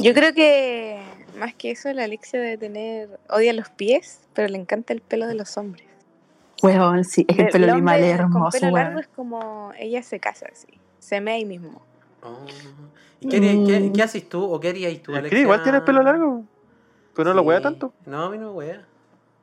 Yo 0.01 0.12
creo 0.15 0.35
que 0.35 1.01
más 1.39 1.55
que 1.55 1.70
eso, 1.70 1.93
la 1.93 2.05
Alexia 2.05 2.40
debe 2.40 2.59
tener. 2.59 3.19
odia 3.31 3.52
los 3.52 3.69
pies, 3.70 4.20
pero 4.35 4.48
le 4.48 4.59
encanta 4.59 4.93
el 4.93 5.01
pelo 5.01 5.27
de 5.27 5.35
los 5.35 5.57
hombres. 5.57 5.86
Weón, 6.62 7.05
sí, 7.05 7.24
es 7.28 7.39
el 7.39 7.44
El 7.47 7.51
pelo 7.52 7.66
de 7.69 7.78
Ismael 7.78 8.05
es 8.05 8.11
Con 8.16 8.20
hermoso, 8.27 8.59
pelo 8.61 8.73
largo 8.77 8.90
weón. 8.90 9.01
es 9.01 9.09
como 9.16 9.73
ella 9.78 10.02
se 10.02 10.20
casa 10.20 10.47
así. 10.52 10.66
Se 10.98 11.20
me 11.20 11.32
ahí 11.32 11.44
mismo. 11.47 11.81
Oh. 12.23 12.36
¿Y 13.20 13.28
qué, 13.28 13.40
Mm. 13.40 13.93
qué 13.93 14.02
haces 14.02 14.28
tú 14.28 14.43
o 14.44 14.61
qué 14.61 14.69
harías 14.69 15.02
tú, 15.02 15.15
Alexia? 15.15 15.39
igual 15.40 15.62
tienes 15.62 15.81
pelo 15.82 16.02
largo, 16.02 16.44
pero 17.15 17.31
no 17.31 17.35
lo 17.35 17.43
Sí. 17.43 17.49
wea 17.49 17.61
tanto, 17.61 17.93
No, 18.07 18.24
a 18.24 18.31
mí 18.31 18.39
no 18.39 18.51
me 18.51 18.59
wea. 18.59 18.85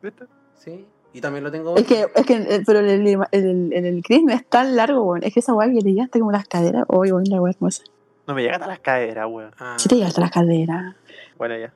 ¿viste? 0.01 0.25
Sí. 0.55 0.85
Y 1.13 1.21
también 1.21 1.43
lo 1.43 1.51
tengo. 1.51 1.75
Es 1.77 1.85
que, 1.87 2.05
es 2.13 2.25
que, 2.25 2.35
eh, 2.35 2.63
pero 2.65 2.79
el, 2.79 2.89
el, 2.89 3.07
el, 3.31 3.73
el, 3.73 3.85
el 3.85 4.03
Chris 4.03 4.23
no 4.23 4.33
es 4.33 4.45
tan 4.45 4.75
largo, 4.75 5.01
weón. 5.03 5.23
Es 5.23 5.33
que 5.33 5.39
esa 5.39 5.53
weá 5.53 5.67
que 5.67 5.75
le 5.81 5.93
llega 5.93 6.03
hasta 6.03 6.19
como 6.19 6.31
las 6.31 6.47
caderas. 6.47 6.83
Oye, 6.89 7.11
weón, 7.11 7.23
la 7.29 7.41
weá 7.41 7.53
hermosa. 7.53 7.83
No 8.27 8.35
me 8.35 8.43
llegan 8.43 8.61
a 8.61 8.67
las 8.67 8.79
caderas, 8.79 9.25
weón. 9.29 9.51
Ah. 9.57 9.75
Sí 9.77 9.87
te 9.89 9.95
llega 9.95 10.07
hasta 10.07 10.21
las 10.21 10.31
caderas. 10.31 10.95
Bueno, 11.37 11.57
ya. 11.57 11.73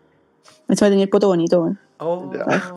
Eso 0.67 0.85
va 0.85 0.87
a 0.87 0.89
tener 0.89 1.03
el 1.03 1.09
poto 1.09 1.27
bonito, 1.27 1.61
weón. 1.61 1.79
Oh. 1.97 2.31
Ya. 2.33 2.45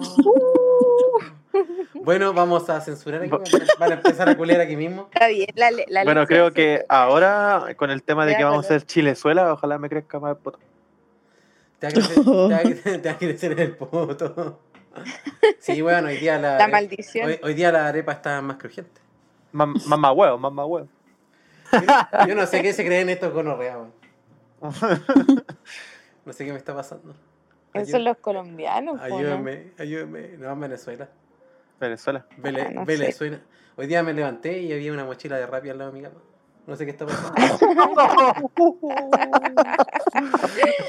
bueno, 1.94 2.32
vamos 2.32 2.68
a 2.70 2.80
censurar 2.80 3.22
aquí. 3.22 3.30
Van 3.78 3.92
a 3.92 3.94
empezar 3.94 4.28
a 4.28 4.36
culear 4.36 4.60
aquí 4.60 4.76
mismo. 4.76 5.08
Está 5.12 5.28
bien, 5.28 5.48
la, 5.56 5.70
la 5.88 6.04
Bueno, 6.04 6.26
creo 6.26 6.52
que 6.52 6.84
ahora, 6.88 7.66
con 7.76 7.90
el 7.90 8.02
tema 8.02 8.26
de 8.26 8.36
que 8.36 8.44
vamos 8.44 8.64
a 8.64 8.68
hacer 8.68 8.82
Chilezuela, 8.86 9.52
ojalá 9.52 9.78
me 9.78 9.88
crezca 9.88 10.18
más 10.20 10.32
el 10.32 10.36
poto. 10.42 10.58
Te 11.78 11.86
va 11.86 11.90
a 11.90 11.92
crecer, 11.92 12.24
te 12.24 12.30
va 12.30 12.56
a 12.56 12.62
crecer- 12.62 13.02
te 13.02 13.08
va 13.08 13.14
a 13.14 13.18
crecer 13.18 13.52
en 13.52 13.58
el 13.58 13.76
poto. 13.76 14.60
Sí, 15.58 15.82
bueno, 15.82 16.08
hoy 16.08 16.16
día 16.18 16.38
la, 16.38 16.56
La 16.58 16.68
maldición. 16.68 17.26
hoy, 17.26 17.40
hoy 17.42 17.54
día 17.54 17.72
la 17.72 17.88
arepa 17.88 18.12
está 18.12 18.40
más 18.40 18.56
crujiente. 18.58 19.00
Más 19.52 19.68
más 19.86 19.98
más 19.98 20.12
huevo, 20.14 20.38
más 20.38 20.52
más 20.52 20.66
huevo. 20.66 20.88
Yo, 21.72 22.26
yo 22.28 22.34
no 22.36 22.46
sé 22.46 22.62
qué 22.62 22.72
se 22.72 22.84
creen 22.84 23.08
estos 23.08 23.32
gonorreas, 23.32 23.76
weón. 23.76 23.92
No 26.24 26.32
sé 26.32 26.44
qué 26.46 26.52
me 26.52 26.58
está 26.58 26.74
pasando. 26.74 27.14
Esos 27.74 27.90
son 27.90 28.04
los 28.04 28.16
colombianos, 28.18 29.00
po, 29.00 29.08
¿no? 29.08 29.16
Ayúdenme, 29.16 29.72
ayúdenme. 29.78 30.28
No, 30.38 30.50
en 30.52 30.60
Venezuela. 30.60 31.08
Venezuela. 31.80 32.24
Vele- 32.38 32.62
Ah, 32.62 32.70
no 32.72 32.86
sé. 32.86 32.96
Venezuela. 32.96 33.40
Hoy 33.76 33.86
día 33.88 34.02
me 34.02 34.14
levanté 34.14 34.60
y 34.60 34.72
había 34.72 34.92
una 34.92 35.04
mochila 35.04 35.36
de 35.36 35.46
rapi 35.46 35.68
al 35.70 35.78
lado 35.78 35.90
de 35.90 35.98
mi 35.98 36.02
cama. 36.04 36.20
No 36.66 36.76
sé 36.76 36.84
qué 36.86 36.90
está 36.92 37.06
pasando. 37.06 37.34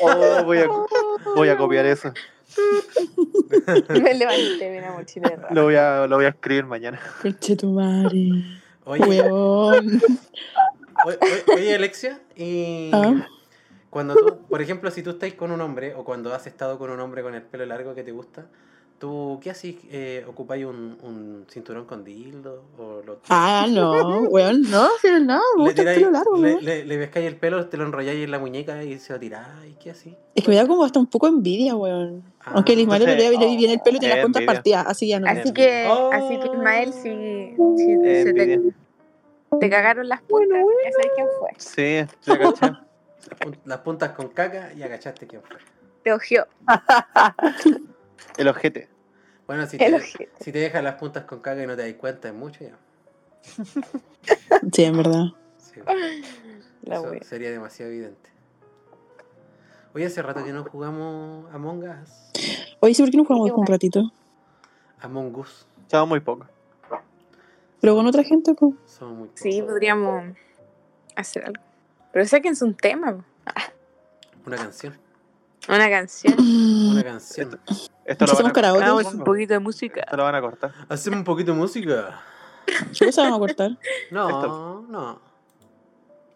Oh, 0.02 0.44
voy, 0.46 0.60
a, 0.60 0.68
voy 1.36 1.50
a 1.50 1.58
copiar 1.58 1.86
eso. 1.86 2.14
Me 3.90 4.14
levanté 4.14 4.84
mochila 4.96 5.30
de. 5.30 5.38
Lo 5.56 5.64
voy 5.64 5.76
a, 5.76 6.08
lo 6.08 6.16
voy 6.18 6.26
a 6.26 6.30
escribir 6.30 6.66
mañana. 6.66 7.00
Conche 7.22 7.56
tu 7.56 7.72
madre. 7.72 8.30
Oye, 8.86 9.04
Weón. 9.04 10.02
oye, 11.06 11.18
oye, 11.22 11.44
oye, 11.54 11.76
Alexia, 11.76 12.20
y 12.36 12.92
Ah. 12.94 13.28
cuando 13.90 14.16
tú, 14.16 14.38
por 14.48 14.62
ejemplo, 14.62 14.92
si 14.92 15.02
tú 15.02 15.12
estás 15.12 15.34
con 15.34 15.52
un 15.52 15.60
hombre 15.62 15.96
o 15.96 16.04
cuando 16.06 16.34
has 16.34 16.46
estado 16.48 16.78
con 16.78 16.92
un 16.92 17.00
hombre 17.00 17.24
con 17.24 17.34
el 17.36 17.42
pelo 17.42 17.66
largo 17.66 17.96
que 17.96 18.04
te 18.04 18.12
gusta, 18.12 18.46
¿tú 19.00 19.40
qué 19.42 19.52
haces? 19.52 19.76
Eh, 19.92 20.26
¿Ocupáis 20.28 20.66
un, 20.66 20.98
un 21.04 21.46
cinturón 21.50 21.86
con 21.86 22.04
dildo? 22.04 22.64
O 22.78 23.02
lo, 23.06 23.20
Ah, 23.30 23.66
no, 23.70 23.92
weón. 24.30 24.62
No, 24.70 24.88
pero 25.02 25.20
no, 25.20 25.42
me 25.58 25.64
le, 25.64 25.70
gusta 25.70 25.82
el 25.82 25.88
tiráis- 25.88 25.96
pelo 26.00 26.12
largo, 26.12 26.38
le, 26.38 26.42
weón. 26.54 26.66
le, 26.66 26.86
le 26.86 26.98
pescáis 26.98 27.28
el 27.28 27.36
pelo, 27.38 27.68
te 27.68 27.78
lo 27.78 27.86
enrolláis 27.86 28.24
en 28.24 28.32
la 28.32 28.40
muñeca 28.40 28.84
y 28.84 28.98
se 29.00 29.14
lo 29.14 29.20
tiráis? 29.20 29.76
¿Qué 29.78 29.92
así? 29.92 30.16
Es 30.34 30.44
que 30.44 30.50
me 30.50 30.56
da 30.58 30.68
como 30.68 30.84
hasta 30.84 31.00
un 31.00 31.08
poco 31.08 31.28
envidia, 31.28 31.76
weón. 31.76 32.24
Ah, 32.42 32.52
Aunque 32.56 32.74
el 32.74 32.80
Ismael 32.82 33.02
entonces- 33.04 33.40
le 33.40 33.48
vi 33.48 33.58
bien 33.58 33.72
el 33.72 33.80
pelo 33.82 33.98
y 34.02 34.06
Eh, 34.06 34.10
las 34.10 34.20
puntas 34.20 34.42
envidia. 34.42 34.54
partidas, 34.56 34.86
así 34.88 35.08
ya 35.08 35.20
no. 35.20 35.28
Así 35.28 35.54
que, 35.54 35.88
Oh. 35.90 36.10
así 36.12 36.40
que 36.40 36.46
Ismael, 36.48 36.94
si, 36.94 37.56
si 37.78 38.24
se 38.24 38.34
te, 38.34 38.62
te 39.60 39.70
cagaron 39.70 40.08
las 40.10 40.22
puntas, 40.22 40.60
ya 40.86 40.92
sabes 40.92 41.12
quién 41.16 41.28
fue. 41.40 41.50
Sí, 41.58 42.14
ya 42.26 42.38
caché. 42.40 42.72
Las 43.28 43.40
pun- 43.40 43.58
Las 43.66 43.78
puntas 43.80 44.10
con 44.12 44.28
caca 44.30 44.72
y 44.78 44.84
agachaste 44.84 45.26
quién 45.26 45.42
fue. 45.42 45.58
Te 46.04 46.14
ojeó 46.14 46.46
El 48.38 48.48
ojete. 48.48 48.90
Bueno, 49.48 49.66
si 49.68 49.78
te, 49.78 49.94
ojete. 49.94 50.32
si 50.40 50.52
te 50.52 50.60
dejas 50.60 50.84
las 50.84 50.96
puntas 50.96 51.26
con 51.26 51.40
caca 51.40 51.62
y 51.64 51.68
no 51.68 51.76
te 51.76 51.84
das 51.84 51.94
cuenta, 52.00 52.28
es 52.30 52.34
mucho 52.34 52.60
ya. 52.64 52.78
Sí, 54.74 54.84
en 54.84 54.98
verdad. 54.98 55.26
Sí, 55.58 55.80
La 56.84 56.96
eso 56.96 57.12
sería 57.22 57.52
demasiado 57.52 57.92
evidente. 57.92 58.30
Oye, 59.94 60.06
hace 60.06 60.22
rato 60.22 60.44
que 60.44 60.52
no 60.52 60.64
jugamos 60.66 61.54
Among 61.54 61.84
Us. 61.84 62.32
Oye, 62.80 62.94
sí, 62.94 63.02
¿por 63.04 63.12
qué 63.12 63.18
no 63.18 63.26
jugamos 63.26 63.52
un 63.52 63.66
ratito? 63.68 64.12
Among 65.00 65.36
Us. 65.38 65.68
Chavo 65.88 66.08
muy 66.08 66.20
poco. 66.20 66.48
Pero 67.80 67.96
con 67.96 68.08
otra 68.08 68.24
gente, 68.24 68.54
pues. 68.56 68.74
Somos 68.86 69.18
muy 69.18 69.30
Sí, 69.36 69.62
podríamos 69.62 70.36
hacer 71.16 71.46
algo. 71.46 71.62
Pero 72.12 72.26
sáquense 72.26 72.66
un 72.66 72.74
tema, 72.76 73.16
po. 73.16 73.24
Una 74.46 74.58
canción. 74.58 74.98
una 75.70 75.90
canción. 75.90 76.36
Una 76.40 77.04
canción. 77.04 77.60
Esto 78.06 78.26
lo 78.26 78.30
van 78.30 78.36
hacemos 78.36 78.50
a 78.52 78.54
karaoke. 78.54 78.84
Hagamos 78.84 79.14
un 79.14 79.24
poquito 79.24 79.54
de 79.54 79.60
música. 79.60 80.02
Esto 80.02 80.18
lo 80.18 80.24
van 80.24 80.36
a 80.36 80.42
cortar. 80.42 80.72
Hacemos 80.90 81.18
un 81.20 81.24
poquito 81.26 81.52
de 81.54 81.58
música. 81.58 82.22
¿Qué 82.98 83.06
cosa 83.06 83.24
vamos 83.24 83.38
a 83.38 83.40
cortar? 83.40 83.72
No, 84.12 84.30
Esto. 84.30 84.86
no. 84.90 85.20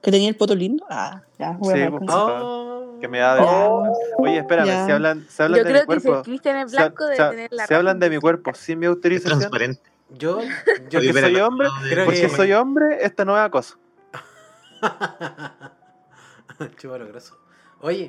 ¿Que 0.02 0.12
tenía 0.12 0.30
el 0.30 0.36
poto 0.36 0.56
lindo? 0.56 0.86
Ah, 0.90 1.22
ya, 1.38 1.52
voy 1.52 1.74
Sí, 1.76 1.82
a 1.84 1.90
pues. 1.92 2.04
Oh. 2.10 2.98
Que 3.02 3.08
me 3.08 3.20
da 3.20 3.36
de... 3.36 3.42
Ya. 3.42 3.70
Oye, 4.18 4.38
espérame, 4.40 4.66
Ya. 4.68 4.86
si 4.86 4.92
hablan, 4.92 5.26
si 5.30 5.42
hablan 5.44 5.58
Yo 5.60 5.64
de 5.64 5.70
mi 5.70 5.76
creo 5.80 5.88
que 5.88 6.00
si 6.00 6.02
cuerpo... 6.06 6.18
el 6.20 6.24
Cristian 6.26 6.56
es 6.58 6.72
si- 6.72 6.78
blanco 6.78 7.04
debe 7.06 7.16
si- 7.18 7.30
tener 7.30 7.50
la 7.54 7.68
si 7.68 7.74
hablan 7.74 8.00
de 8.00 8.10
mi 8.10 8.18
cuerpo 8.20 8.54
sin 8.54 8.80
mi 8.80 8.86
Es 8.86 8.90
autorización, 8.90 9.40
transparente. 9.40 9.82
Yo, 10.10 10.40
yo 10.90 11.00
Oye, 11.00 11.10
espera, 11.10 11.28
soy 11.28 11.36
hombre, 11.40 11.68
creo 11.90 12.06
porque 12.06 12.22
que- 12.22 12.30
soy 12.30 12.54
hombre, 12.54 12.98
esta 13.02 13.24
no 13.26 13.38
es 13.38 13.44
acoso. 13.44 13.78
Chúpalo 16.78 17.08
grosso. 17.08 17.38
Oye, 17.82 18.08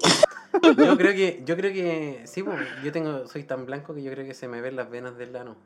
yo 0.62 0.97
creo 0.97 1.12
que, 1.12 1.42
yo 1.44 1.56
creo 1.56 1.72
que, 1.72 2.22
sí, 2.26 2.42
pues, 2.42 2.56
yo 2.82 2.90
tengo, 2.92 3.26
soy 3.28 3.44
tan 3.44 3.66
blanco 3.66 3.94
que 3.94 4.02
yo 4.02 4.10
creo 4.12 4.26
que 4.26 4.34
se 4.34 4.48
me 4.48 4.60
ven 4.60 4.76
las 4.76 4.90
venas 4.90 5.16
del 5.16 5.36
ano. 5.36 5.56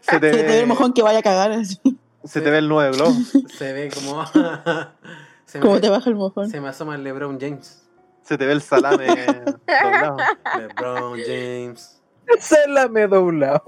Se 0.00 0.20
te, 0.20 0.32
Se 0.32 0.38
te 0.38 0.42
ve 0.42 0.60
el 0.60 0.66
mojón 0.66 0.92
que 0.92 1.02
vaya 1.02 1.20
a 1.20 1.22
cagar. 1.22 1.52
así. 1.52 1.80
se 2.24 2.40
te 2.40 2.50
ve 2.50 2.58
el 2.58 2.68
nuevo 2.68 2.94
globo. 2.96 3.12
Se 3.56 3.72
ve 3.72 3.90
como, 3.94 4.24
se 5.46 5.60
Como 5.60 5.74
me, 5.74 5.80
te 5.80 5.88
baja 5.88 6.10
el 6.10 6.16
mojón. 6.16 6.50
se 6.50 6.60
me 6.60 6.68
asoma 6.68 6.94
el 6.96 7.04
LeBron 7.04 7.38
James. 7.40 7.82
Se 8.22 8.36
te 8.36 8.44
ve 8.46 8.52
el 8.52 8.60
salame 8.62 9.06
doblado. 9.66 10.16
LeBron 10.58 11.18
James. 11.26 12.02
Sálame 12.40 13.06
doblado. 13.06 13.62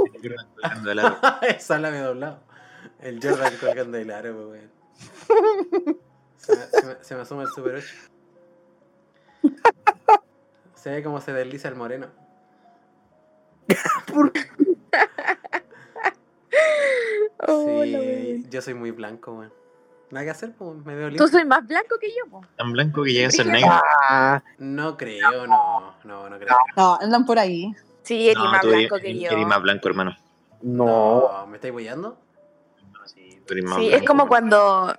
El 1.42 1.60
salame 1.60 1.98
doblado. 2.00 2.40
El 3.00 3.18
Jordan 3.22 3.54
colgando 3.58 3.96
del 3.96 4.10
aro, 4.12 4.48
weón. 4.50 4.70
Se 6.40 6.56
me, 6.56 6.66
se, 6.66 6.86
me, 6.86 6.94
se 7.04 7.14
me 7.14 7.20
asoma 7.22 7.42
el 7.42 7.48
Super 7.50 7.74
8. 7.76 7.86
Se 10.74 10.90
ve 10.90 11.02
como 11.02 11.20
se 11.20 11.32
desliza 11.32 11.68
el 11.68 11.76
moreno. 11.76 12.08
Oh, 17.46 17.82
Sí, 17.82 18.44
yo 18.50 18.60
soy 18.60 18.74
muy 18.74 18.90
blanco, 18.90 19.32
weón. 19.32 19.52
Nada 20.10 20.24
que 20.24 20.30
hacer, 20.30 20.52
pues, 20.56 20.84
me 20.84 20.94
veo 20.94 21.06
Tú 21.08 21.12
limpio. 21.12 21.28
soy 21.28 21.44
más 21.46 21.66
blanco 21.66 21.96
que 21.98 22.08
yo, 22.10 22.28
po. 22.30 22.42
Tan 22.56 22.72
blanco 22.72 23.02
que 23.04 23.12
llega 23.12 23.28
a 23.28 23.30
ser 23.30 23.46
negro. 23.46 23.70
Ah, 24.08 24.42
No 24.58 24.96
creo, 24.96 25.46
no, 25.46 25.94
no, 26.04 26.28
no 26.28 26.38
creo. 26.38 26.56
No, 26.76 26.98
andan 27.00 27.24
por 27.24 27.38
ahí. 27.38 27.72
Sí, 28.02 28.28
eres 28.28 28.42
No, 28.42 28.50
más 28.50 28.60
tú 28.60 28.68
eres, 28.72 28.88
blanco 28.88 29.02
que 29.02 29.18
yo. 29.18 29.30
eres 29.30 29.46
más 29.46 29.62
blanco, 29.62 29.88
hermano. 29.88 30.16
no. 30.62 31.28
No, 31.32 31.46
¿me 31.46 31.56
estáis 31.56 31.72
boyando? 31.72 32.18
Sí, 33.06 33.40
tú 33.46 33.54
eres 33.54 33.64
más 33.64 33.78
Sí, 33.78 33.88
es 33.92 34.02
como 34.02 34.24
hermano. 34.24 34.28
cuando, 34.28 34.96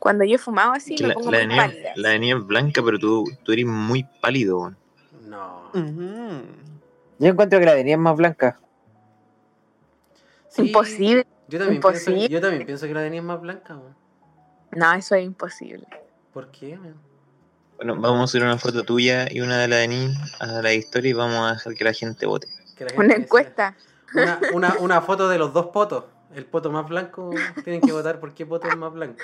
cuando 0.00 0.24
yo 0.24 0.38
fumaba 0.38 0.74
así, 0.76 0.96
Que 0.96 1.04
me 1.04 1.08
La, 1.10 1.14
pongo 1.14 1.30
la 1.30 1.38
muy 1.38 1.46
nieve, 1.46 1.62
pálida. 1.68 1.92
la 1.94 2.18
nieve 2.18 2.40
es 2.40 2.46
blanca, 2.46 2.82
pero 2.84 2.98
tú, 2.98 3.24
tú 3.44 3.52
eres 3.52 3.66
muy 3.66 4.04
pálido. 4.20 4.74
No. 5.26 5.70
Yo 5.72 7.28
encuentro 7.28 7.60
que 7.60 7.66
la 7.66 7.74
tenía 7.74 7.96
más 7.96 8.16
blanca. 8.16 8.58
Sí, 10.48 10.62
Imposible. 10.62 11.26
Yo 11.48 11.58
también, 11.58 11.80
pienso, 11.80 12.10
yo 12.12 12.40
también 12.40 12.64
pienso 12.66 12.86
que 12.86 12.94
la 12.94 13.02
tenía 13.02 13.22
más 13.22 13.40
blanca. 13.40 13.78
No, 14.72 14.92
eso 14.94 15.14
es 15.16 15.24
imposible. 15.24 15.86
¿Por 16.32 16.50
qué, 16.50 16.78
weón? 16.78 16.94
Bueno, 17.76 17.96
vamos 17.96 18.24
a 18.24 18.26
subir 18.28 18.44
una 18.44 18.56
foto 18.58 18.84
tuya 18.84 19.26
y 19.30 19.40
una 19.40 19.58
de 19.58 19.68
la 19.68 19.76
de 19.76 19.88
Nin 19.88 20.12
a 20.38 20.46
la 20.62 20.72
historia 20.72 21.10
y 21.10 21.12
vamos 21.12 21.50
a 21.50 21.54
dejar 21.54 21.74
que 21.74 21.84
la 21.84 21.92
gente 21.92 22.26
vote. 22.26 22.46
La 22.78 22.86
gente 22.88 22.96
Una 22.96 23.14
encuesta. 23.14 23.76
Una, 24.14 24.40
una, 24.54 24.76
una 24.80 25.00
foto 25.02 25.28
de 25.28 25.38
los 25.38 25.52
dos 25.52 25.66
potos. 25.66 26.04
El 26.34 26.46
poto 26.46 26.70
más 26.70 26.88
blanco, 26.88 27.30
tienen 27.64 27.80
que 27.80 27.92
votar 27.92 28.20
por 28.20 28.34
qué 28.34 28.46
poto 28.46 28.68
es 28.68 28.76
más 28.76 28.92
blanco. 28.92 29.18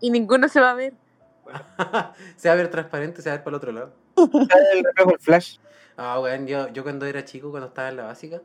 Y 0.00 0.10
ninguno 0.10 0.48
se 0.48 0.60
va 0.60 0.70
a 0.70 0.74
ver. 0.74 0.94
se 2.36 2.48
va 2.48 2.54
a 2.54 2.56
ver 2.56 2.70
transparente, 2.70 3.22
se 3.22 3.28
va 3.28 3.34
a 3.34 3.36
ver 3.38 3.44
para 3.44 3.56
el 3.56 3.56
otro 3.56 3.72
lado. 3.72 3.92
El 4.16 4.84
reflejo 4.84 5.10
del 5.10 5.18
flash. 5.18 5.58
Ah, 5.96 6.20
weón, 6.20 6.46
yo, 6.46 6.68
yo 6.68 6.82
cuando 6.82 7.06
era 7.06 7.24
chico, 7.24 7.50
cuando 7.50 7.68
estaba 7.68 7.88
en 7.88 7.96
la 7.96 8.04
básica, 8.04 8.40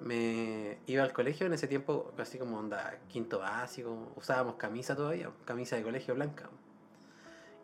me 0.00 0.78
iba 0.86 1.02
al 1.02 1.12
colegio 1.12 1.46
en 1.46 1.52
ese 1.54 1.66
tiempo, 1.66 2.12
casi 2.16 2.38
como 2.38 2.58
onda 2.58 2.98
quinto 3.08 3.38
básico, 3.38 4.12
usábamos 4.16 4.56
camisa 4.56 4.94
todavía, 4.94 5.30
camisa 5.44 5.76
de 5.76 5.82
colegio 5.82 6.14
blanca. 6.14 6.48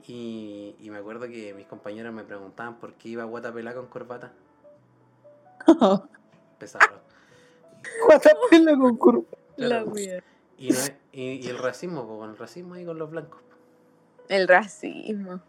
Y, 0.07 0.75
y 0.81 0.91
me 0.91 0.99
acuerdo 0.99 1.29
que 1.29 1.55
mis 1.55 1.67
compañeros 1.67 2.13
me 2.13 2.25
preguntaban 2.25 2.79
por 2.79 2.95
qué 2.95 3.11
iba 3.11 3.25
guata 3.25 3.53
pelada 3.53 3.77
con 3.77 3.87
corbata. 3.87 4.33
Pesado. 6.59 7.03
Guatapela 8.07 8.77
con 8.77 8.97
curva. 8.97 9.25
Claro. 9.57 9.87
wea. 9.91 10.23
Y, 10.59 10.71
no 10.71 10.79
es- 10.79 10.93
y, 11.13 11.23
y 11.45 11.49
el 11.49 11.59
racismo, 11.59 12.07
con 12.19 12.31
el 12.31 12.37
racismo 12.37 12.77
y 12.77 12.85
con 12.85 12.99
los 12.99 13.11
blancos. 13.11 13.41
po. 13.43 13.57
El 14.29 14.49
racismo. 14.49 15.41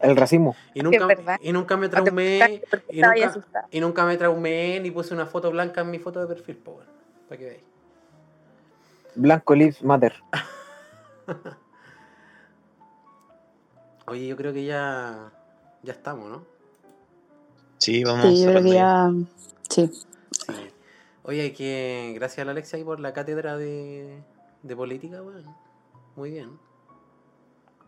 El 0.00 0.16
racismo. 0.16 0.54
Y 0.74 0.82
nunca, 0.82 1.38
y 1.40 1.52
nunca 1.52 1.76
me 1.76 1.88
traumé. 1.88 2.62
Y 2.90 3.02
ahí 3.02 3.22
nunca, 3.24 3.66
y 3.70 3.80
nunca 3.80 4.04
me 4.04 4.16
traumé 4.16 4.78
ni 4.80 4.90
puse 4.92 5.12
una 5.12 5.26
foto 5.26 5.50
blanca 5.50 5.80
en 5.80 5.90
mi 5.90 5.98
foto 5.98 6.20
de 6.20 6.26
perfil, 6.32 6.60
bueno, 6.64 6.82
para 7.28 7.38
que 7.38 7.44
veáis. 7.46 7.62
Blanco 9.16 9.54
Lives 9.56 9.82
Matter. 9.82 10.14
Oye, 14.06 14.26
yo 14.26 14.36
creo 14.36 14.52
que 14.52 14.64
ya, 14.64 15.32
ya 15.82 15.92
estamos, 15.92 16.30
¿no? 16.30 16.44
Sí, 17.78 18.02
vamos 18.04 18.26
Sí, 18.26 18.42
yo 18.44 18.50
creo 18.50 18.62
que 18.62 18.70
ya. 18.70 19.10
Sí. 19.68 19.90
Oye, 21.28 21.52
que 21.52 22.12
gracias 22.14 22.38
a 22.38 22.44
la 22.46 22.52
Alexia 22.52 22.78
ahí 22.78 22.84
por 22.84 23.00
la 23.00 23.12
cátedra 23.12 23.58
de, 23.58 24.22
de 24.62 24.74
política, 24.74 25.22
weón. 25.22 25.44
Muy 26.16 26.30
bien. 26.30 26.58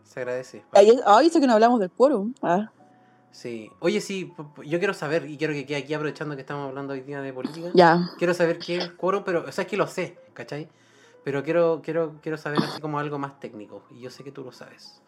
Se 0.03 0.19
agradece. 0.19 0.63
Ay, 0.71 0.99
ay, 1.07 1.25
eso 1.25 1.39
que 1.39 1.47
no 1.47 1.53
hablamos 1.53 1.79
del 1.79 1.89
quórum. 1.89 2.35
Ah. 2.43 2.71
Sí. 3.31 3.71
Oye, 3.79 3.99
sí, 3.99 4.31
yo 4.63 4.77
quiero 4.77 4.93
saber, 4.93 5.27
y 5.27 5.39
quiero 5.39 5.53
que 5.53 5.65
quede 5.65 5.79
aquí 5.79 5.91
aprovechando 5.95 6.35
que 6.35 6.41
estamos 6.41 6.69
hablando 6.69 6.93
hoy 6.93 7.01
día 7.01 7.19
de 7.19 7.33
política. 7.33 7.71
Ya. 7.73 8.11
Quiero 8.19 8.35
saber 8.35 8.59
qué 8.59 8.77
es 8.77 8.91
quórum, 8.91 9.23
pero, 9.25 9.43
o 9.47 9.51
sea, 9.51 9.63
es 9.63 9.67
que 9.67 9.75
lo 9.75 9.87
sé, 9.87 10.19
¿cachai? 10.33 10.69
Pero 11.23 11.43
quiero, 11.43 11.81
quiero, 11.83 12.19
quiero 12.21 12.37
saber 12.37 12.59
así 12.59 12.79
como 12.79 12.99
algo 12.99 13.17
más 13.17 13.39
técnico, 13.39 13.81
y 13.89 14.01
yo 14.01 14.11
sé 14.11 14.23
que 14.23 14.31
tú 14.31 14.43
lo 14.43 14.51
sabes. 14.51 15.01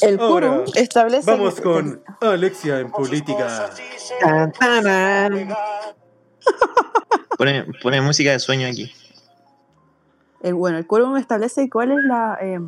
El 0.00 0.16
quórum 0.16 0.64
establece. 0.74 1.30
Vamos 1.30 1.60
con 1.60 2.02
Alexia 2.22 2.80
en 2.80 2.90
política. 2.90 3.70
Tan. 4.58 5.54
Pone, 7.38 7.66
pone 7.82 8.00
música 8.00 8.30
de 8.30 8.38
sueño 8.38 8.68
aquí. 8.68 8.92
El, 10.40 10.54
bueno, 10.54 10.78
el 10.78 10.86
quórum 10.86 11.16
establece 11.16 11.68
cuál 11.70 11.92
es 11.92 11.98
la. 12.04 12.38
eh, 12.40 12.60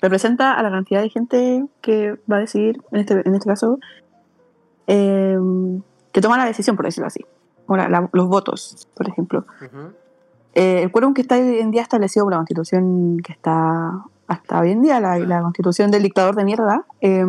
representa 0.00 0.52
a 0.54 0.62
la 0.62 0.70
cantidad 0.70 1.02
de 1.02 1.10
gente 1.10 1.64
que 1.80 2.16
va 2.30 2.36
a 2.36 2.40
decidir, 2.40 2.80
en 2.92 3.00
este, 3.00 3.22
en 3.28 3.34
este 3.34 3.48
caso, 3.48 3.78
eh, 4.86 5.38
que 6.12 6.20
toma 6.20 6.38
la 6.38 6.44
decisión, 6.46 6.76
por 6.76 6.84
decirlo 6.86 7.06
así. 7.06 7.24
O 7.66 7.76
la- 7.76 7.88
la- 7.88 8.08
los 8.12 8.28
votos, 8.28 8.88
por 8.94 9.08
ejemplo. 9.08 9.46
Eh, 10.54 10.82
el 10.82 10.90
quórum 10.92 11.14
que 11.14 11.22
está 11.22 11.36
hoy 11.36 11.58
en 11.58 11.70
día 11.70 11.82
establecido 11.82 12.24
por 12.24 12.32
la 12.32 12.38
constitución 12.38 13.18
que 13.18 13.32
está 13.32 14.04
hasta 14.26 14.60
hoy 14.60 14.70
en 14.70 14.82
día, 14.82 15.00
la, 15.00 15.18
la 15.18 15.42
constitución 15.42 15.90
del 15.90 16.02
dictador 16.02 16.34
de 16.36 16.44
mierda, 16.44 16.84
eh, 17.00 17.24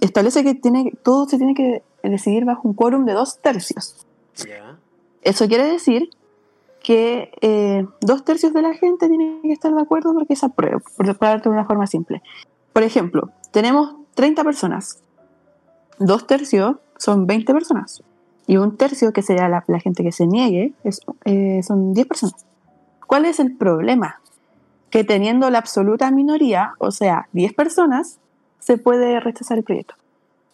establece 0.00 0.42
que 0.44 0.54
tiene, 0.54 0.92
todo 1.02 1.28
se 1.28 1.36
tiene 1.36 1.54
que 1.54 1.82
decidir 2.02 2.44
bajo 2.44 2.62
un 2.66 2.74
quórum 2.74 3.04
de 3.04 3.12
dos 3.12 3.38
tercios. 3.40 4.06
Eso 5.22 5.48
quiere 5.48 5.64
decir 5.64 6.10
que 6.82 7.30
eh, 7.42 7.86
dos 8.00 8.24
tercios 8.24 8.52
de 8.52 8.62
la 8.62 8.74
gente 8.74 9.08
tiene 9.08 9.40
que 9.42 9.52
estar 9.52 9.72
de 9.74 9.80
acuerdo 9.80 10.14
porque 10.14 10.34
se 10.34 10.46
apruebe, 10.46 10.78
por 10.96 11.18
darte 11.18 11.48
una 11.48 11.66
forma 11.66 11.86
simple. 11.86 12.22
Por 12.72 12.82
ejemplo, 12.82 13.30
tenemos 13.50 13.94
30 14.14 14.42
personas. 14.44 15.02
Dos 15.98 16.26
tercios 16.26 16.76
son 16.96 17.26
20 17.26 17.52
personas. 17.52 18.02
Y 18.46 18.56
un 18.56 18.76
tercio, 18.76 19.12
que 19.12 19.22
sería 19.22 19.48
la, 19.48 19.62
la 19.68 19.78
gente 19.78 20.02
que 20.02 20.12
se 20.12 20.26
niegue, 20.26 20.72
es, 20.82 21.00
eh, 21.24 21.62
son 21.62 21.92
10 21.92 22.06
personas. 22.06 22.46
¿Cuál 23.06 23.26
es 23.26 23.38
el 23.38 23.56
problema? 23.56 24.20
Que 24.88 25.04
teniendo 25.04 25.50
la 25.50 25.58
absoluta 25.58 26.10
minoría, 26.10 26.72
o 26.78 26.90
sea, 26.90 27.28
10 27.32 27.54
personas, 27.54 28.18
se 28.58 28.78
puede 28.78 29.20
rechazar 29.20 29.58
el 29.58 29.64
proyecto. 29.64 29.94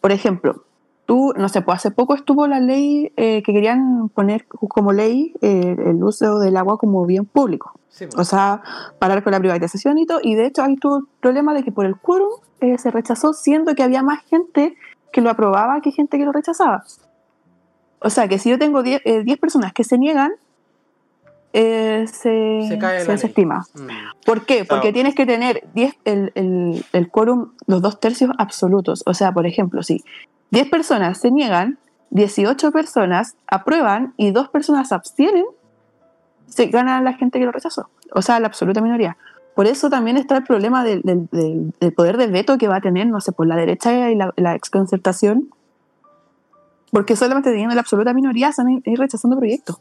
Por 0.00 0.12
ejemplo, 0.12 0.65
tú, 1.06 1.32
no 1.36 1.48
sé, 1.48 1.62
pues 1.62 1.76
hace 1.76 1.90
poco 1.90 2.14
estuvo 2.14 2.46
la 2.46 2.60
ley 2.60 3.12
eh, 3.16 3.42
que 3.42 3.52
querían 3.52 4.08
poner 4.10 4.46
como 4.46 4.92
ley 4.92 5.32
eh, 5.40 5.76
el 5.86 6.02
uso 6.02 6.38
del 6.40 6.56
agua 6.56 6.76
como 6.76 7.06
bien 7.06 7.24
público. 7.24 7.72
Sí, 7.88 8.06
O 8.16 8.24
sea, 8.24 8.62
parar 8.98 9.22
con 9.22 9.32
la 9.32 9.38
privatización 9.38 9.96
y 9.98 10.06
todo. 10.06 10.18
Y 10.22 10.34
de 10.34 10.46
hecho 10.46 10.62
ahí 10.62 10.76
tuvo 10.76 10.98
el 10.98 11.04
problema 11.20 11.54
de 11.54 11.62
que 11.62 11.72
por 11.72 11.86
el 11.86 11.96
quórum 11.96 12.28
eh, 12.60 12.76
se 12.76 12.90
rechazó, 12.90 13.32
siendo 13.32 13.74
que 13.74 13.82
había 13.82 14.02
más 14.02 14.22
gente 14.24 14.76
que 15.12 15.20
lo 15.22 15.30
aprobaba 15.30 15.80
que 15.80 15.92
gente 15.92 16.18
que 16.18 16.26
lo 16.26 16.32
rechazaba. 16.32 16.84
O 18.00 18.10
sea, 18.10 18.28
que 18.28 18.38
si 18.38 18.50
yo 18.50 18.58
tengo 18.58 18.82
10 18.82 19.02
eh, 19.04 19.22
10 19.24 19.38
personas 19.38 19.72
que 19.72 19.84
se 19.84 19.96
niegan, 19.96 20.32
eh, 21.52 22.04
se, 22.06 22.68
Se 22.68 22.78
cae 22.78 22.98
la 22.98 23.04
se 23.06 23.12
desestima. 23.12 23.66
Mm. 23.74 23.88
¿Por 24.26 24.44
qué? 24.44 24.66
Porque 24.66 24.92
tienes 24.92 25.14
que 25.14 25.24
tener 25.24 25.66
10, 25.72 25.94
el, 26.04 26.32
el, 26.34 26.84
el 26.92 27.08
quórum, 27.08 27.52
los 27.66 27.80
dos 27.80 27.98
tercios 27.98 28.30
absolutos. 28.36 29.02
O 29.06 29.14
sea, 29.14 29.32
por 29.32 29.46
ejemplo, 29.46 29.82
si 29.82 30.04
10 30.50 30.70
personas 30.70 31.18
se 31.18 31.30
niegan, 31.30 31.78
18 32.10 32.70
personas 32.72 33.34
aprueban 33.46 34.14
y 34.16 34.30
dos 34.30 34.48
personas 34.48 34.88
se 34.88 34.94
abstienen, 34.94 35.44
se 36.46 36.66
gana 36.66 37.00
la 37.00 37.14
gente 37.14 37.38
que 37.38 37.44
lo 37.44 37.52
rechazó. 37.52 37.88
O 38.12 38.22
sea, 38.22 38.38
la 38.40 38.46
absoluta 38.46 38.80
minoría. 38.80 39.16
Por 39.54 39.66
eso 39.66 39.88
también 39.90 40.16
está 40.16 40.36
el 40.36 40.44
problema 40.44 40.84
del- 40.84 41.02
del- 41.02 41.72
del 41.80 41.92
poder 41.92 42.16
de 42.18 42.26
veto 42.28 42.58
que 42.58 42.68
va 42.68 42.76
a 42.76 42.80
tener, 42.80 43.06
no 43.06 43.20
sé, 43.20 43.32
por 43.32 43.46
la 43.46 43.56
derecha 43.56 44.10
y 44.10 44.14
la, 44.14 44.32
la 44.36 44.54
exconcertación. 44.54 45.48
Porque 46.92 47.16
solamente 47.16 47.50
teniendo 47.50 47.74
la 47.74 47.80
absoluta 47.80 48.12
minoría 48.14 48.52
se 48.52 48.62
van 48.62 48.72
a 48.84 48.90
ir 48.90 48.98
rechazando 48.98 49.36
proyectos. 49.36 49.78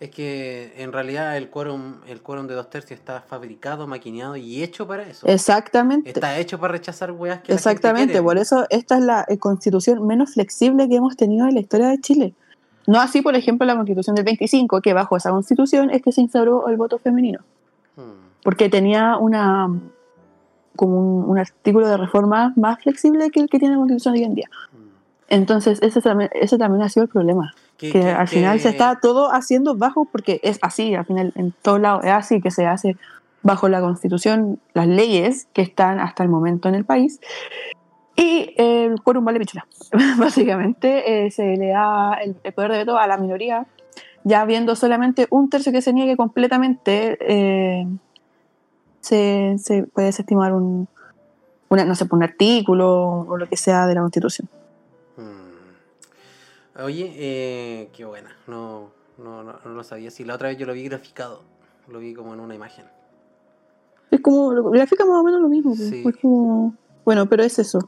Es 0.00 0.10
que 0.10 0.72
en 0.76 0.92
realidad 0.92 1.36
el 1.36 1.48
quórum, 1.48 2.00
el 2.08 2.22
quórum 2.22 2.46
de 2.46 2.54
dos 2.54 2.70
tercios 2.70 2.98
está 2.98 3.20
fabricado, 3.20 3.86
maquineado 3.86 4.36
y 4.36 4.62
hecho 4.62 4.86
para 4.86 5.04
eso. 5.04 5.26
Exactamente. 5.26 6.10
Está 6.10 6.38
hecho 6.38 6.58
para 6.58 6.72
rechazar 6.72 7.12
weas 7.12 7.40
que 7.40 7.52
la 7.52 7.58
gente 7.58 7.70
Exactamente, 7.70 8.22
por 8.22 8.36
eso 8.36 8.66
esta 8.70 8.98
es 8.98 9.04
la 9.04 9.24
eh, 9.28 9.38
constitución 9.38 10.04
menos 10.06 10.34
flexible 10.34 10.88
que 10.88 10.96
hemos 10.96 11.16
tenido 11.16 11.46
en 11.46 11.54
la 11.54 11.60
historia 11.60 11.88
de 11.88 12.00
Chile. 12.00 12.34
No 12.86 13.00
así, 13.00 13.22
por 13.22 13.36
ejemplo, 13.36 13.64
la 13.64 13.76
constitución 13.76 14.16
del 14.16 14.24
25, 14.24 14.80
que 14.80 14.92
bajo 14.92 15.16
esa 15.16 15.30
constitución 15.30 15.90
es 15.90 16.02
que 16.02 16.10
se 16.10 16.20
instauró 16.20 16.66
el 16.68 16.76
voto 16.76 16.98
femenino, 16.98 17.40
Mm. 17.96 18.42
porque 18.42 18.68
tenía 18.68 19.16
una 19.18 19.68
como 20.74 20.98
un, 20.98 21.30
un 21.30 21.38
artículo 21.38 21.86
de 21.86 21.98
reforma 21.98 22.54
más 22.56 22.82
flexible 22.82 23.30
que 23.30 23.40
el 23.40 23.48
que 23.48 23.58
tiene 23.58 23.74
la 23.74 23.78
constitución 23.78 24.14
hoy 24.14 24.24
en 24.24 24.34
día. 24.34 24.48
Mm. 24.72 24.92
Entonces, 25.28 25.78
ese 25.82 26.00
también, 26.00 26.30
ese 26.34 26.58
también 26.58 26.82
ha 26.82 26.88
sido 26.88 27.04
el 27.04 27.10
problema, 27.10 27.54
Que- 27.82 27.90
que 28.00 28.10
al 28.10 28.28
final 28.28 28.60
se 28.60 28.68
está 28.70 28.98
todo 29.00 29.32
haciendo 29.32 29.76
bajo, 29.76 30.04
porque 30.04 30.38
es 30.42 30.58
así, 30.62 30.94
al 30.94 31.04
final 31.04 31.32
en 31.36 31.52
todos 31.62 31.80
lados 31.80 32.04
es 32.04 32.12
así 32.12 32.40
que 32.40 32.50
se 32.50 32.64
hace 32.66 32.96
bajo 33.42 33.68
la 33.68 33.80
constitución, 33.80 34.60
las 34.72 34.86
leyes 34.86 35.46
que 35.52 35.62
están 35.62 35.98
hasta 35.98 36.22
el 36.22 36.28
momento 36.28 36.68
en 36.68 36.76
el 36.76 36.84
país, 36.84 37.20
y 38.14 38.54
eh, 38.56 38.84
el 38.84 39.02
quórum 39.02 39.24
vale 39.24 39.38
pichula. 39.40 39.66
Básicamente 40.18 41.26
eh, 41.26 41.30
se 41.32 41.56
le 41.56 41.68
da 41.68 42.14
el, 42.14 42.36
el 42.44 42.52
poder 42.52 42.70
de 42.72 42.78
veto 42.78 42.96
a 42.98 43.06
la 43.08 43.16
minoría, 43.16 43.66
ya 44.22 44.44
viendo 44.44 44.76
solamente 44.76 45.26
un 45.30 45.50
tercio 45.50 45.72
que 45.72 45.82
se 45.82 45.92
niegue 45.92 46.16
completamente, 46.16 47.18
eh, 47.20 47.86
se, 49.00 49.56
se 49.58 49.82
puede 49.84 50.06
desestimar 50.06 50.52
un, 50.52 50.86
una, 51.68 51.84
no 51.84 51.94
sé, 51.96 52.06
un 52.10 52.22
artículo 52.22 53.26
o 53.28 53.36
lo 53.36 53.48
que 53.48 53.56
sea 53.56 53.86
de 53.88 53.94
la 53.96 54.00
constitución. 54.02 54.48
Oye, 56.76 57.12
eh, 57.16 57.90
qué 57.92 58.04
buena. 58.04 58.36
No, 58.46 58.90
no, 59.18 59.42
no, 59.42 59.54
no 59.64 59.70
lo 59.72 59.84
sabía. 59.84 60.10
Si 60.10 60.24
la 60.24 60.34
otra 60.34 60.48
vez 60.48 60.58
yo 60.58 60.66
lo 60.66 60.72
vi 60.72 60.84
graficado. 60.88 61.42
Lo 61.88 61.98
vi 61.98 62.14
como 62.14 62.32
en 62.34 62.40
una 62.40 62.54
imagen. 62.54 62.86
Es 64.10 64.20
como, 64.20 64.52
lo- 64.52 64.70
grafica 64.70 65.04
más 65.04 65.16
o 65.20 65.22
menos 65.24 65.40
lo 65.40 65.48
mismo. 65.48 65.74
pues. 65.74 65.88
Sí. 65.88 66.04
Es 66.06 66.16
como- 66.16 66.74
bueno, 67.04 67.28
pero 67.28 67.42
es 67.42 67.58
eso. 67.58 67.78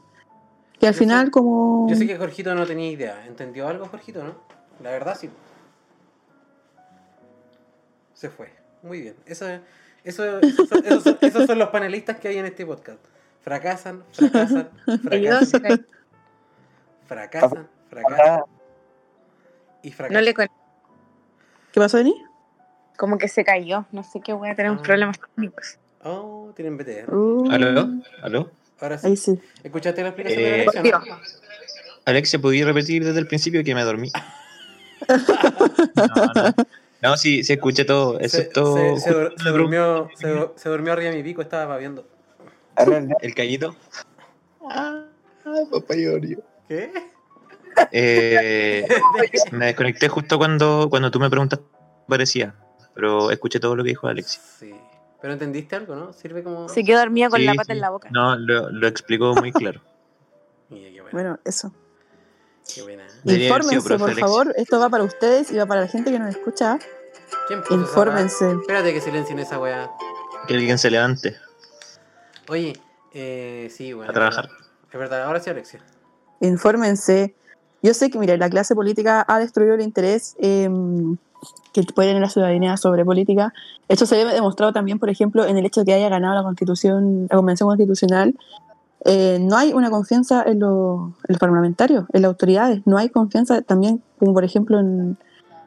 Que 0.79 0.87
al 0.87 0.93
Yo 0.93 0.99
final 0.99 1.25
sé- 1.27 1.31
como... 1.31 1.87
Yo 1.89 1.95
sé 1.95 2.05
que 2.05 2.17
Jorgito 2.17 2.53
no 2.53 2.65
tenía 2.65 2.91
idea. 2.91 3.25
¿Entendió 3.25 3.67
algo, 3.67 3.85
Jorgito, 3.87 4.23
no? 4.23 4.33
La 4.83 4.91
verdad, 4.91 5.17
sí. 5.17 5.29
Se 8.13 8.29
fue. 8.29 8.51
Muy 8.83 9.01
bien. 9.01 9.15
Eso, 9.25 9.45
eso, 10.03 10.39
esos, 10.39 10.67
son, 10.69 10.85
esos 10.85 11.03
son- 11.03 11.17
esos 11.21 11.45
son 11.45 11.59
los 11.59 11.69
panelistas 11.69 12.17
que 12.17 12.27
hay 12.27 12.37
en 12.37 12.45
este 12.45 12.65
podcast. 12.65 12.99
Fracasan, 13.41 14.03
fracasan, 14.11 14.69
fracasan, 15.03 15.85
fracasan, 17.07 17.67
fracasan 17.89 18.43
y 19.87 19.93
No 20.11 20.21
le 20.21 20.33
con- 20.33 20.47
¿Qué 21.71 21.79
pasó, 21.79 21.97
Denis? 21.97 22.15
Como 22.97 23.17
que 23.17 23.27
se 23.27 23.43
cayó. 23.43 23.85
No 23.91 24.03
sé 24.03 24.21
qué 24.21 24.33
voy 24.33 24.49
a 24.49 24.55
tener 24.55 24.71
Ah. 24.71 24.81
problemas 24.81 25.19
técnicos. 25.19 25.77
Oh, 26.03 26.51
tienen 26.55 26.77
BTR. 26.77 27.13
Uh, 27.13 27.49
¿Aló? 27.51 27.87
¿Aló? 28.21 28.51
Ahora 28.79 28.97
sí. 28.97 29.07
Ahí 29.07 29.17
sí. 29.17 29.39
¿Escuchaste 29.63 30.01
la 30.01 30.09
explicación 30.09 30.41
de 30.43 30.47
Eh, 30.47 30.65
la 30.65 30.71
lección? 30.81 30.83
Volvió. 31.01 31.17
Alexia, 32.05 32.39
¿podías 32.39 32.67
repetir 32.67 33.03
desde 33.03 33.19
el 33.19 33.27
principio 33.27 33.63
que 33.63 33.73
me 33.75 33.83
dormí? 33.83 34.11
No, 35.95 36.31
no. 36.33 36.53
No, 37.01 37.17
sí, 37.17 37.43
sí 37.43 37.53
escuché 37.53 37.85
todo, 37.85 38.17
Se, 38.19 38.25
excepto 38.25 38.75
se- 38.77 38.99
se 38.99 39.11
dur- 39.11 39.33
se 39.43 39.49
durmió, 39.49 40.09
se, 40.15 40.49
se 40.55 40.69
durmió 40.69 40.93
arriba 40.93 41.11
de 41.11 41.17
mi 41.17 41.23
pico, 41.23 41.41
estaba 41.41 41.65
babeando. 41.65 42.07
el 43.21 43.35
callito. 43.35 43.75
Ah. 44.67 45.03
¿Qué? 46.67 46.91
Eh, 47.91 48.87
me 49.51 49.67
desconecté 49.67 50.07
justo 50.09 50.37
cuando, 50.37 50.87
cuando 50.89 51.11
tú 51.11 51.19
me 51.19 51.29
preguntas 51.29 51.59
qué 51.59 51.65
parecía, 52.07 52.55
pero 52.93 53.31
escuché 53.31 53.59
todo 53.59 53.75
lo 53.75 53.83
que 53.83 53.89
dijo 53.89 54.07
Alexia. 54.07 54.41
Sí. 54.59 54.73
Pero 55.21 55.33
entendiste 55.33 55.75
algo, 55.75 55.95
¿no? 55.95 56.13
Sirve 56.13 56.43
como. 56.43 56.69
Se 56.69 56.83
quedó 56.83 56.99
dormida 56.99 57.29
con 57.29 57.39
Sí, 57.39 57.45
la 57.45 57.53
pata 57.53 57.65
sí. 57.65 57.71
en 57.73 57.81
la 57.81 57.89
boca. 57.89 58.09
No, 58.11 58.35
lo, 58.37 58.69
lo 58.69 58.87
explicó 58.87 59.33
muy 59.33 59.51
claro. 59.51 59.81
Mira, 60.69 60.89
qué 60.91 61.01
buena. 61.01 61.09
Bueno, 61.11 61.39
eso. 61.45 61.73
Qué 62.73 62.81
buena. 62.83 63.05
Infórmense, 63.23 63.97
por 63.97 64.19
favor. 64.19 64.53
Esto 64.57 64.79
va 64.79 64.89
para 64.89 65.03
ustedes 65.03 65.51
y 65.51 65.57
va 65.57 65.65
para 65.65 65.81
la 65.81 65.87
gente 65.87 66.11
que 66.11 66.19
nos 66.19 66.29
escucha. 66.29 66.79
¿Quién? 67.47 67.61
Infórmense. 67.69 68.51
Espérate 68.51 68.93
que 68.93 69.01
silencien 69.01 69.39
esa 69.39 69.59
weá. 69.59 69.89
Que 70.47 70.53
alguien 70.53 70.77
se 70.77 70.91
levante 70.91 71.35
Oye, 72.47 72.79
eh, 73.13 73.67
sí, 73.71 73.93
bueno. 73.93 74.11
a 74.11 74.13
trabajar. 74.13 74.49
Es 74.91 74.99
verdad, 74.99 75.23
ahora 75.23 75.39
sí, 75.39 75.49
Alexia. 75.49 75.79
Infórmense. 76.39 77.35
Yo 77.85 77.93
sé 77.93 78.09
que, 78.09 78.17
mira, 78.17 78.35
la 78.37 78.49
clase 78.49 78.73
política 78.73 79.23
ha 79.27 79.37
destruido 79.39 79.75
el 79.75 79.81
interés 79.81 80.35
eh, 80.39 80.67
que 81.71 81.83
puede 81.83 82.09
tener 82.09 82.21
la 82.21 82.29
ciudadanía 82.29 82.77
sobre 82.77 83.05
política. 83.05 83.53
Esto 83.87 84.05
se 84.07 84.23
ve 84.23 84.33
demostrado 84.33 84.73
también, 84.73 84.97
por 84.97 85.09
ejemplo, 85.09 85.45
en 85.45 85.57
el 85.57 85.65
hecho 85.65 85.81
de 85.81 85.85
que 85.85 85.93
haya 85.93 86.09
ganado 86.09 86.33
la 86.35 86.43
constitución, 86.43 87.27
la 87.29 87.37
convención 87.37 87.67
constitucional. 87.69 88.33
Eh, 89.05 89.37
no 89.39 89.55
hay 89.55 89.71
una 89.73 89.91
confianza 89.91 90.41
en, 90.47 90.59
lo- 90.61 91.13
los 91.27 91.37
parlamentarios, 91.37 92.05
en 92.11 92.23
las 92.23 92.29
autoridades. 92.29 92.81
No 92.85 92.97
hay 92.97 93.09
confianza 93.09 93.61
también, 93.61 94.01
como 94.17 94.33
por 94.33 94.43
ejemplo 94.43 94.79
en, 94.79 95.17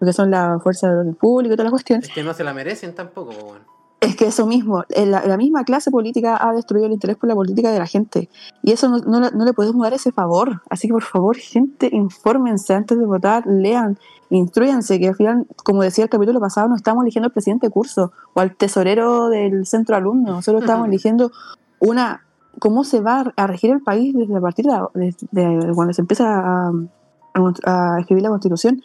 porque 0.00 0.12
son 0.12 0.30
la 0.32 0.58
fuerza 0.60 0.88
del 0.88 0.98
orden 0.98 1.14
público 1.14 1.52
y 1.54 1.56
todas 1.56 1.66
las 1.66 1.72
cuestiones. 1.72 2.08
Es 2.08 2.14
que 2.14 2.24
no 2.24 2.34
se 2.34 2.42
la 2.42 2.52
merecen 2.52 2.94
tampoco, 2.96 3.30
po, 3.30 3.46
weón. 3.46 3.77
Es 4.00 4.14
que 4.14 4.26
eso 4.26 4.46
mismo, 4.46 4.84
eh, 4.90 5.06
la, 5.06 5.26
la 5.26 5.36
misma 5.36 5.64
clase 5.64 5.90
política 5.90 6.38
ha 6.40 6.52
destruido 6.52 6.86
el 6.86 6.92
interés 6.92 7.16
por 7.16 7.28
la 7.28 7.34
política 7.34 7.72
de 7.72 7.80
la 7.80 7.86
gente. 7.86 8.28
Y 8.62 8.70
eso 8.70 8.88
no, 8.88 8.98
no, 8.98 9.18
le- 9.20 9.32
no 9.32 9.44
le 9.44 9.52
podemos 9.52 9.82
dar 9.82 9.92
ese 9.92 10.12
favor. 10.12 10.62
Así 10.70 10.86
que 10.86 10.92
por 10.92 11.02
favor, 11.02 11.36
gente, 11.36 11.88
infórmense 11.92 12.74
antes 12.74 12.96
de 12.96 13.04
votar, 13.04 13.44
lean, 13.46 13.98
instruyanse, 14.30 15.00
que 15.00 15.08
al 15.08 15.16
final, 15.16 15.46
como 15.64 15.82
decía 15.82 16.04
el 16.04 16.10
capítulo 16.10 16.38
pasado, 16.38 16.68
no 16.68 16.76
estamos 16.76 17.02
eligiendo 17.02 17.26
al 17.26 17.32
presidente 17.32 17.66
de 17.66 17.72
curso 17.72 18.12
o 18.34 18.40
al 18.40 18.54
tesorero 18.54 19.30
del 19.30 19.66
centro 19.66 19.96
alumno, 19.96 20.42
solo 20.42 20.58
estamos 20.60 20.86
eligiendo 20.90 21.32
una 21.80 22.22
cómo 22.60 22.84
se 22.84 23.00
va 23.00 23.32
a 23.36 23.46
regir 23.48 23.70
el 23.70 23.80
país 23.82 24.14
desde 24.16 24.36
a 24.36 24.40
partir 24.40 24.66
de, 25.32 25.72
cuando 25.74 25.92
se 25.92 26.02
empieza 26.02 26.38
a- 26.38 26.72
a 27.66 28.00
escribir 28.00 28.22
la 28.24 28.30
constitución. 28.30 28.82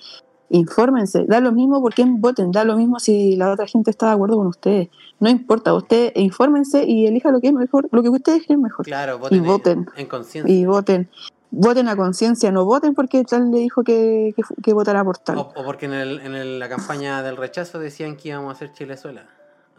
Infórmense, 0.55 1.25
da 1.27 1.39
lo 1.39 1.51
mismo 1.51 1.81
por 1.81 1.95
quién 1.95 2.21
voten, 2.21 2.51
da 2.51 2.63
lo 2.63 2.77
mismo 2.77 2.99
si 2.99 3.35
la 3.35 3.51
otra 3.51 3.65
gente 3.65 3.89
está 3.89 4.05
de 4.07 4.11
acuerdo 4.13 4.37
con 4.37 4.45
ustedes. 4.45 4.89
No 5.19 5.27
importa, 5.29 5.73
ustedes 5.73 6.11
infórmense 6.15 6.83
y 6.85 7.07
elija 7.07 7.31
lo 7.31 7.41
que 7.41 7.47
es 7.47 7.53
mejor, 7.53 7.89
lo 7.91 8.03
que 8.03 8.09
ustedes 8.09 8.45
creen 8.45 8.61
mejor. 8.61 8.85
Claro, 8.85 9.17
voten, 9.17 9.39
en- 9.39 9.45
voten. 9.45 9.89
en 9.97 10.05
conciencia. 10.07 10.53
Y 10.55 10.65
voten. 10.67 11.09
Voten 11.49 11.87
a 11.87 11.95
conciencia, 11.95 12.51
no 12.51 12.65
voten 12.65 12.93
porque 12.93 13.23
tal 13.23 13.49
le 13.49 13.57
dijo 13.59 13.83
que, 13.83 14.33
que, 14.35 14.43
que 14.61 14.73
votará 14.73 15.03
por 15.03 15.17
tal. 15.17 15.39
O, 15.39 15.51
o 15.55 15.63
porque 15.65 15.87
en, 15.87 15.93
el, 15.93 16.19
en 16.19 16.35
el- 16.35 16.59
la 16.59 16.69
campaña 16.69 17.23
del 17.23 17.35
rechazo 17.37 17.79
decían 17.79 18.15
que 18.15 18.29
íbamos 18.29 18.49
a 18.49 18.51
hacer 18.53 18.73
Chilezuela. 18.73 19.25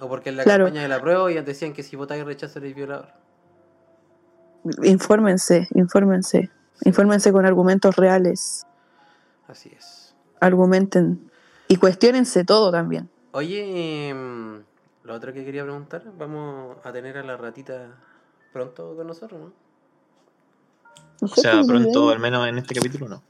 O 0.01 0.09
porque 0.09 0.31
en 0.31 0.37
la 0.39 0.43
Claro. 0.43 0.65
campaña 0.65 0.83
de 0.83 0.89
la 0.89 1.01
prueba 1.01 1.31
ya 1.31 1.43
decían 1.43 1.73
que 1.73 1.85
si 1.85 1.95
votáis 1.95 2.25
rechazo 2.25 2.59
eres 2.59 2.75
violador. 2.75 3.07
Infórmense, 4.83 5.69
infórmense. 5.75 6.51
Infórmense 6.85 7.31
con 7.33 7.47
argumentos 7.47 7.95
reales. 7.95 8.65
Así 9.47 9.71
es. 9.77 9.94
Argumenten. 10.45 11.31
Y 11.69 11.77
cuestionense 11.77 12.45
todo 12.45 12.71
también. 12.71 13.09
Oye, 13.33 14.09
em, 14.11 14.63
lo 15.03 15.15
otro 15.15 15.33
que 15.33 15.45
quería 15.45 15.63
preguntar, 15.65 16.03
vamos 16.19 16.77
a 16.85 16.93
tener 16.93 17.17
a 17.19 17.23
la 17.23 17.37
ratita 17.37 17.89
pronto 18.53 18.95
con 18.95 19.07
nosotros, 19.07 19.41
¿no? 19.41 19.53
O 21.21 21.29
sea, 21.29 21.63
pronto, 21.67 22.11
al 22.11 22.19
menos 22.19 22.47
en 22.47 22.59
este 22.59 22.75
capítulo, 22.75 23.09
no. 23.09 23.23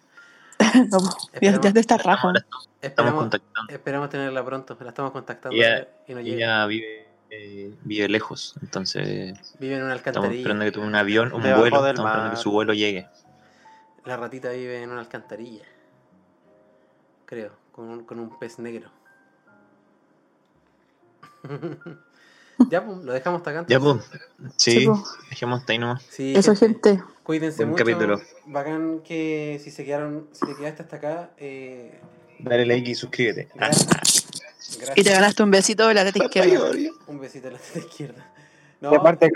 no, 0.91 0.99
ya, 1.41 1.61
ya 1.61 1.73
te 1.73 1.81
está 1.81 1.97
raja. 1.97 2.27
Ahora 2.29 2.41
estamos 2.41 2.69
Esperamos, 2.83 3.21
contactando. 3.21 3.73
esperamos 3.73 4.11
tenerla 4.11 4.45
pronto, 4.45 4.77
la 4.81 4.89
estamos 4.89 5.13
contactando 5.13 5.57
Ella- 5.57 5.89
y 6.09 6.15
no 6.15 6.21
llega. 6.21 6.37
Ella 6.37 6.67
vive, 6.67 7.07
eh, 7.31 7.75
vive 7.85 8.09
lejos, 8.09 8.55
entonces 8.63 9.35
Vive 9.59 9.77
en 9.77 9.83
una 9.85 9.95
estamos 9.95 10.17
alcantarilla. 10.17 10.41
esperando 10.41 10.65
que 10.65 10.73
tome 10.73 10.87
un 10.87 10.95
avión, 10.95 11.33
un 11.33 11.43
vuelo, 11.43 11.65
estamos 11.87 11.89
esperando 12.11 12.31
que 12.31 12.37
su 12.37 12.51
vuelo 12.51 12.73
llegue. 12.73 13.09
La 14.05 14.17
ratita 14.17 14.51
vive 14.51 14.83
en 14.83 14.91
una 14.91 15.01
alcantarilla. 15.01 15.65
Creo, 17.27 17.53
con 17.73 17.89
un, 17.89 18.05
con 18.05 18.19
un 18.21 18.39
pez 18.39 18.59
negro. 18.59 18.91
ya, 22.71 22.85
pues, 22.85 22.99
lo 22.99 23.13
dejamos 23.13 23.39
hasta 23.41 23.51
acá. 23.51 23.67
Ya, 23.69 23.77
entonces. 23.77 24.09
pues, 24.39 24.53
sí, 24.57 24.81
Sí, 24.81 24.87
pues. 24.87 25.01
dejemos 25.31 25.61
hasta 25.61 25.73
ahí 25.73 25.79
nomás. 25.79 26.03
Sí, 26.11 26.35
Eso, 26.37 26.55
gente, 26.55 26.91
gente. 26.97 27.05
Cuídense 27.23 27.59
Buen 27.65 27.71
mucho. 27.71 27.85
capítulo. 27.85 28.21
Bacán 28.47 29.01
que 29.01 29.59
si 29.63 29.71
se 29.71 29.85
quedaron, 29.85 30.29
si 30.33 30.47
te 30.47 30.55
quedaste 30.57 30.83
hasta 30.83 30.97
acá, 30.97 31.31
eh, 31.39 31.99
Dale 32.39 32.67
like 32.67 32.91
y 32.91 32.95
suscríbete. 32.95 33.49
gracias. 33.55 33.87
Gracias. 34.77 34.99
Y 34.99 35.03
te 35.05 35.11
ganaste 35.11 35.43
un 35.43 35.51
besito 35.51 35.87
de 35.89 35.95
la 35.95 36.05
teta 36.05 36.25
izquierda. 36.25 36.71
Un 37.07 37.21
besito 37.21 37.49
a 37.49 37.53
la 37.53 37.59
teta 37.59 37.79
izquierda. 37.79 38.31
Y 38.81 38.85
No, 38.85 38.91
aparte, 38.95 39.31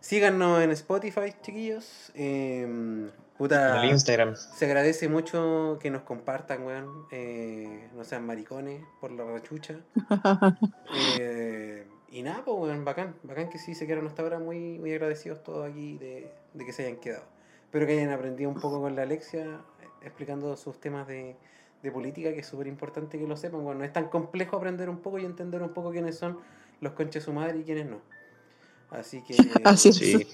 síganos 0.00 0.62
en 0.62 0.70
Spotify, 0.70 1.34
chiquillos. 1.42 2.10
Eh, 2.14 3.10
puta, 3.38 3.78
En 3.78 3.84
el 3.84 3.90
Instagram. 3.90 4.34
se 4.36 4.64
agradece 4.66 5.08
mucho 5.08 5.78
que 5.80 5.90
nos 5.90 6.02
compartan, 6.02 6.62
weón. 6.64 7.06
Eh, 7.10 7.88
no 7.94 8.04
sean 8.04 8.26
maricones 8.26 8.82
por 9.00 9.10
la 9.12 9.24
rachucha. 9.24 9.76
Eh, 11.18 11.86
y 12.10 12.22
nada, 12.22 12.42
pues, 12.44 12.56
weón, 12.58 12.84
bacán. 12.84 13.14
Bacán 13.22 13.48
que 13.50 13.58
sí 13.58 13.74
se 13.74 13.86
quedaron 13.86 14.06
hasta 14.06 14.22
ahora 14.22 14.38
muy, 14.38 14.78
muy 14.78 14.92
agradecidos 14.92 15.42
todos 15.42 15.68
aquí 15.68 15.98
de, 15.98 16.32
de 16.54 16.64
que 16.64 16.72
se 16.72 16.84
hayan 16.86 16.96
quedado. 17.00 17.24
Espero 17.64 17.86
que 17.86 17.92
hayan 17.92 18.10
aprendido 18.10 18.48
un 18.50 18.60
poco 18.60 18.80
con 18.80 18.94
la 18.96 19.02
Alexia 19.02 19.60
explicando 20.02 20.56
sus 20.56 20.78
temas 20.80 21.06
de, 21.08 21.36
de 21.82 21.92
política, 21.92 22.32
que 22.32 22.40
es 22.40 22.46
súper 22.46 22.68
importante 22.68 23.18
que 23.18 23.26
lo 23.26 23.36
sepan. 23.36 23.64
Bueno, 23.64 23.80
no 23.80 23.84
es 23.84 23.92
tan 23.92 24.08
complejo 24.08 24.56
aprender 24.56 24.88
un 24.88 24.98
poco 24.98 25.18
y 25.18 25.24
entender 25.24 25.62
un 25.62 25.70
poco 25.74 25.90
quiénes 25.90 26.16
son 26.16 26.38
los 26.80 26.92
conches 26.92 27.24
su 27.24 27.32
madre 27.32 27.58
y 27.58 27.64
quiénes 27.64 27.86
no. 27.86 28.00
Así 28.90 29.22
que 29.22 29.34
Así 29.64 29.88
es. 29.88 29.96
Sí. 29.96 30.26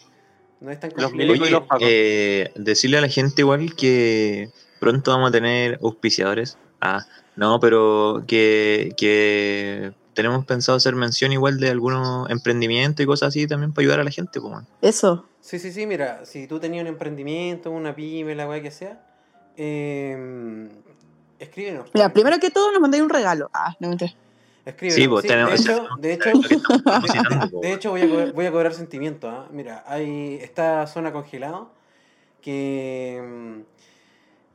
No 0.62 0.70
es 0.70 0.80
tan 0.80 0.90
y 0.93 1.51
los 1.51 1.62
pacos. 1.62 1.82
eh, 1.82 2.51
decirle 2.55 2.98
a 2.98 3.01
la 3.01 3.09
gente 3.09 3.43
igual 3.43 3.74
que 3.74 4.51
pronto 4.78 5.10
vamos 5.10 5.30
a 5.30 5.32
tener 5.32 5.78
auspiciadores. 5.82 6.56
Ah, 6.80 7.05
no, 7.36 7.60
pero 7.60 8.24
que, 8.26 8.93
que 8.97 9.93
tenemos 10.14 10.44
pensado 10.44 10.76
hacer 10.76 10.94
mención 10.94 11.32
igual 11.32 11.59
de 11.59 11.70
algunos 11.70 12.30
emprendimientos 12.30 13.02
y 13.02 13.06
cosas 13.06 13.28
así 13.28 13.47
también 13.47 13.72
para 13.72 13.82
ayudar 13.82 14.01
a 14.01 14.05
la 14.05 14.10
gente. 14.10 14.40
Pues. 14.40 14.64
Eso. 14.80 15.26
Sí, 15.40 15.59
sí, 15.59 15.72
sí, 15.72 15.86
mira, 15.86 16.24
si 16.24 16.47
tú 16.47 16.60
tenías 16.60 16.82
un 16.82 16.89
emprendimiento, 16.89 17.70
una 17.70 17.94
pyme, 17.94 18.34
la 18.34 18.48
weá 18.48 18.62
que 18.62 18.70
sea, 18.70 19.05
eh, 19.56 20.68
escríbenos. 21.39 21.89
Mira, 21.93 22.12
primero 22.12 22.39
que 22.39 22.51
todo 22.51 22.70
nos 22.70 22.80
mandáis 22.80 23.02
un 23.02 23.10
regalo. 23.10 23.51
Ah, 23.52 23.74
no 23.80 23.89
me 23.89 23.94
enteré. 23.94 24.14
Escríbenos. 24.64 25.02
Sí, 25.02 25.09
pues, 25.09 25.22
Sí, 25.22 25.28
tenemos- 25.28 25.51
de 25.51 25.56
hecho, 25.56 25.89
de 25.98 26.12
hecho, 26.12 26.30
de 27.60 27.72
hecho 27.72 27.90
voy, 27.90 28.02
a 28.02 28.09
cobrar, 28.09 28.32
voy 28.32 28.47
a 28.47 28.52
cobrar 28.52 28.74
sentimiento. 28.74 29.28
¿ah? 29.28 29.48
Mira, 29.51 29.82
hay 29.86 30.39
esta 30.40 30.86
zona 30.86 31.12
congelado 31.12 31.70
que 32.40 33.22
mm, 33.24 33.60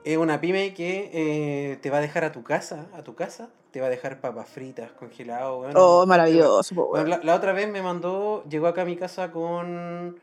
es 0.05 0.17
una 0.17 0.39
pyme 0.39 0.73
que 0.73 1.09
eh, 1.13 1.77
te 1.81 1.89
va 1.89 1.97
a 1.97 2.01
dejar 2.01 2.23
a 2.23 2.31
tu 2.31 2.43
casa, 2.43 2.87
a 2.93 3.03
tu 3.03 3.15
casa, 3.15 3.49
te 3.71 3.81
va 3.81 3.87
a 3.87 3.89
dejar 3.89 4.21
papas 4.21 4.47
fritas, 4.47 4.91
congelado. 4.93 5.67
Oh, 5.75 6.05
maravilloso. 6.05 6.73
Bueno, 6.75 7.07
la, 7.07 7.19
la 7.23 7.35
otra 7.35 7.51
vez 7.51 7.69
me 7.69 7.81
mandó, 7.81 8.43
llegó 8.49 8.67
acá 8.67 8.83
a 8.83 8.85
mi 8.85 8.95
casa 8.95 9.31
con 9.31 10.19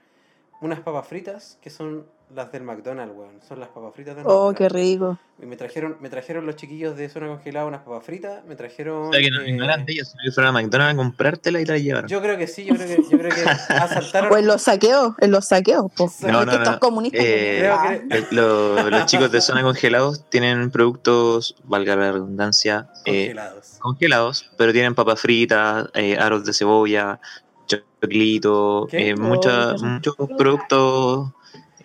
unas 0.61 0.81
papas 0.81 1.07
fritas 1.07 1.59
que 1.61 1.69
son 1.69 2.07
las 2.35 2.51
del 2.51 2.63
McDonald's, 2.63 3.15
weón. 3.17 3.41
Son 3.47 3.61
las 3.61 3.69
papas 3.69 3.93
fritas 3.95 4.17
del 4.17 4.25
Oh, 4.27 4.49
McDonald's. 4.51 4.59
qué 4.59 4.69
rico. 4.69 5.19
Y 5.43 5.47
me 5.47 5.57
trajeron, 5.57 5.97
me 6.01 6.09
trajeron 6.09 6.47
los 6.47 6.57
chiquillos 6.57 6.97
de 6.97 7.09
zona 7.09 7.27
congelada 7.29 7.67
unas 7.67 7.83
papas 7.83 8.05
fritas, 8.05 8.45
me 8.45 8.57
trajeron. 8.57 9.09
O 9.09 9.13
sea, 9.13 9.21
que 9.21 9.31
no, 9.31 9.41
eh, 9.43 9.53
no 9.53 9.65
eran 9.65 9.85
de 9.85 9.93
ellos, 9.93 10.09
sino 10.09 10.23
que 10.25 10.33
fueron 10.33 10.51
a 10.57 10.61
McDonald's 10.61 10.95
a 10.95 10.97
comprártela 10.97 11.61
y 11.61 11.65
te 11.65 11.73
la 11.73 11.79
llevaron. 11.79 12.09
yo 12.09 12.21
creo 12.23 12.37
que 12.39 12.47
sí, 12.47 12.65
yo 12.65 12.75
creo 12.75 12.87
que, 12.89 13.03
yo 13.11 13.19
creo 13.19 13.31
que 13.35 13.43
asaltaron. 13.75 14.33
O 14.33 14.37
en 14.37 14.47
los 14.47 14.63
saqueos, 14.63 15.15
en 15.21 15.31
los 15.31 15.47
saqueos. 15.47 15.91
No, 16.23 16.45
no, 16.45 16.59
no. 16.59 16.81
comunistas. 16.81 17.21
Eh, 17.25 17.57
Creo 17.61 18.09
que- 18.09 18.19
Eh, 18.19 18.27
lo- 18.31 18.91
los 18.91 19.07
chicos 19.07 19.31
de 19.31 19.41
zona 19.41 19.63
congelados 19.63 20.25
tienen 20.31 20.71
productos, 20.71 21.57
valga 21.65 21.95
la 21.97 22.13
redundancia, 22.13 22.89
eh, 23.05 23.27
congelados. 23.27 23.77
congelados, 23.81 24.51
pero 24.57 24.73
tienen 24.73 24.95
papas 24.95 25.21
fritas, 25.21 25.89
eh, 25.95 26.17
aros 26.19 26.45
de 26.45 26.53
cebolla, 26.53 27.21
choclito, 27.67 28.89
eh, 28.93 29.15
mucha- 29.17 29.75
muchos 29.75 30.15
productos 30.37 31.31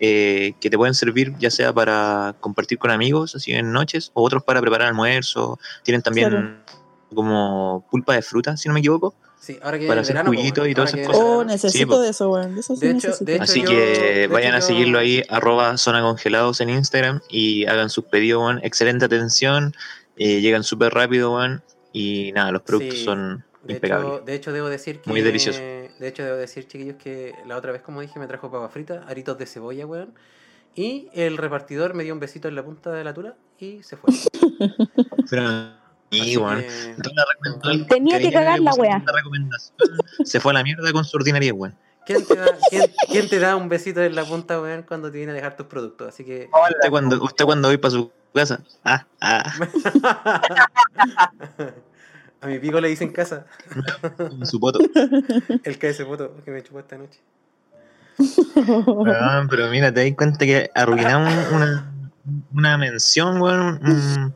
eh, 0.00 0.54
que 0.60 0.70
te 0.70 0.76
pueden 0.78 0.94
servir 0.94 1.34
ya 1.38 1.50
sea 1.50 1.72
para 1.72 2.34
compartir 2.40 2.78
con 2.78 2.90
amigos, 2.90 3.34
así 3.36 3.52
en 3.52 3.70
noches, 3.70 4.10
o 4.14 4.22
otros 4.24 4.42
para 4.42 4.60
preparar 4.60 4.88
almuerzo. 4.88 5.58
Tienen 5.84 6.02
también 6.02 6.30
Claro. 6.30 6.50
como 7.14 7.86
pulpa 7.90 8.14
de 8.14 8.22
fruta, 8.22 8.56
si 8.56 8.68
no 8.68 8.74
me 8.74 8.80
equivoco. 8.80 9.14
Sí, 9.40 9.58
ahora 9.62 9.78
que 9.78 9.86
para 9.86 10.02
hacer 10.02 10.14
verano, 10.14 10.30
juguitos 10.34 10.68
y 10.68 10.74
todas 10.74 10.90
esas 10.90 11.00
que 11.00 11.06
cosas. 11.06 11.22
Oh, 11.24 11.44
necesito 11.44 11.78
Sí, 11.78 11.86
po. 11.86 11.98
de 12.00 12.10
eso, 12.10 12.30
weón. 12.30 12.54
De 12.54 12.60
eso 12.60 12.76
sí 12.76 12.80
De 12.86 12.90
hecho- 12.92 13.08
necesito. 13.08 13.24
de 13.24 13.34
hecho- 13.36 13.42
Así 13.44 13.60
yo- 13.62 13.68
que 13.70 13.74
de 13.76 14.24
hecho 14.24 14.32
vayan 14.34 14.54
a 14.54 14.58
yo- 14.60 14.66
seguirlo 14.66 14.98
ahí, 14.98 15.22
arroba 15.30 15.76
zona 15.78 16.02
congelados 16.02 16.60
en 16.60 16.68
Instagram 16.70 17.20
y 17.30 17.64
hagan 17.64 17.88
sus 17.88 18.04
pedidos, 18.04 18.42
weón. 18.42 18.60
Excelente 18.62 19.06
atención, 19.06 19.74
eh, 20.16 20.40
llegan 20.42 20.62
súper 20.62 20.92
rápido, 20.92 21.34
weón. 21.36 21.62
Y 21.92 22.32
nada, 22.32 22.52
los 22.52 22.62
productos 22.62 22.98
Sí. 22.98 23.04
son 23.04 23.44
De 23.64 23.74
impecables. 23.74 24.08
hecho, 24.16 24.24
de 24.26 24.34
hecho, 24.34 24.52
debo 24.52 24.68
decir 24.68 25.00
que. 25.00 25.08
Muy 25.10 25.22
delicioso. 25.22 25.58
De 26.00 26.08
hecho, 26.08 26.24
debo 26.24 26.38
decir, 26.38 26.66
chiquillos, 26.66 26.96
que 26.96 27.34
la 27.46 27.58
otra 27.58 27.72
vez, 27.72 27.82
como 27.82 28.00
dije, 28.00 28.18
me 28.18 28.26
trajo 28.26 28.50
papas 28.50 28.72
fritas, 28.72 29.04
aritos 29.06 29.36
de 29.36 29.44
cebolla, 29.44 29.84
weón. 29.84 30.14
Y 30.74 31.10
el 31.12 31.36
repartidor 31.36 31.92
me 31.92 32.04
dio 32.04 32.14
un 32.14 32.20
besito 32.20 32.48
en 32.48 32.54
la 32.54 32.64
punta 32.64 32.90
de 32.90 33.04
la 33.04 33.12
tula 33.12 33.34
y 33.58 33.82
se 33.82 33.98
fue. 33.98 34.10
Pero, 35.30 35.74
y, 36.08 36.38
weón. 36.38 36.60
que- 36.60 36.96
Tenía 37.86 38.18
que 38.18 38.32
cagar 38.32 38.60
la 38.60 38.72
recomendación, 39.12 39.76
Se 40.24 40.40
fue 40.40 40.52
a 40.52 40.54
la 40.54 40.62
mierda 40.62 40.90
con 40.90 41.04
su 41.04 41.18
ordinaria, 41.18 41.52
weón. 41.52 41.76
¿Quién 42.06 42.26
te, 42.26 42.34
da, 42.34 42.46
quién, 42.70 42.86
quién 43.10 43.28
te 43.28 43.38
da 43.38 43.56
un 43.56 43.68
besito 43.68 44.02
en 44.02 44.14
la 44.14 44.24
punta, 44.24 44.58
weón, 44.58 44.84
cuando 44.84 45.12
te 45.12 45.18
viene 45.18 45.32
a 45.32 45.34
dejar 45.34 45.54
tus 45.54 45.66
productos? 45.66 46.08
Así 46.08 46.24
que. 46.24 46.48
Usted 46.50 46.88
cuando, 46.88 47.22
usted 47.22 47.44
cuando 47.44 47.68
voy 47.68 47.76
para 47.76 47.92
su 47.92 48.10
casa. 48.32 48.62
Ah, 48.84 49.06
ah, 49.20 49.52
a 52.40 52.46
mi 52.46 52.58
pico 52.58 52.80
le 52.80 52.88
dicen 52.88 53.12
casa. 53.12 53.46
su 54.44 54.58
poto. 54.60 54.78
El 55.64 55.78
KS 55.78 56.04
foto 56.04 56.36
que 56.44 56.50
me 56.50 56.62
chupó 56.62 56.80
esta 56.80 56.96
noche. 56.96 57.20
Pero 59.50 59.70
mira, 59.70 59.92
te 59.92 60.04
das 60.04 60.16
cuenta 60.16 60.38
que 60.44 60.70
arruinamos 60.74 61.32
una, 61.52 61.92
una 62.52 62.78
mención, 62.78 63.40
weón. 63.40 63.80
un- 63.86 64.34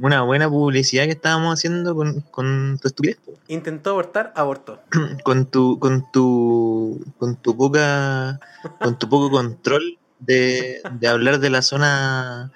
una 0.00 0.22
buena 0.22 0.48
publicidad 0.48 1.04
que 1.04 1.10
estábamos 1.10 1.52
haciendo 1.52 1.94
con, 1.94 2.22
con 2.30 2.78
tu 2.80 2.88
estupidez. 2.88 3.18
Intentó 3.48 3.90
abortar, 3.90 4.32
abortó. 4.34 4.80
con 5.24 5.44
tu, 5.44 5.78
con 5.78 6.10
tu, 6.10 7.04
con 7.18 7.36
tu 7.36 7.54
poca, 7.54 8.40
con 8.80 8.98
tu 8.98 9.06
poco 9.10 9.30
control 9.30 9.98
de, 10.20 10.80
de 10.90 11.06
hablar 11.08 11.38
de 11.38 11.50
la 11.50 11.60
zona 11.60 12.50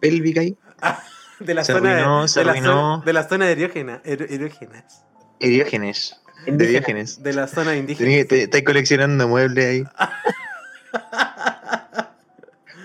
pélvica 0.00 0.42
ahí. 0.42 0.56
De 1.40 1.54
la 1.54 1.64
Se 1.64 1.72
zona 1.72 1.90
arruinó, 1.92 2.22
de, 2.22 2.28
se 2.28 2.40
de 2.40 2.46
la 2.46 2.54
zona, 2.54 3.02
de 3.04 3.12
la 3.12 3.28
zona 3.28 3.50
erógena, 3.50 4.00
erógenas. 4.04 5.04
Diógenes. 5.38 6.20
De 6.44 6.52
Indígena. 6.52 6.70
Diógenes. 6.78 7.22
De 7.22 7.32
la 7.32 7.46
zona 7.46 7.76
indígena. 7.76 8.10
Estás 8.10 8.62
coleccionando 8.62 9.28
muebles 9.28 9.64
ahí. 9.64 9.84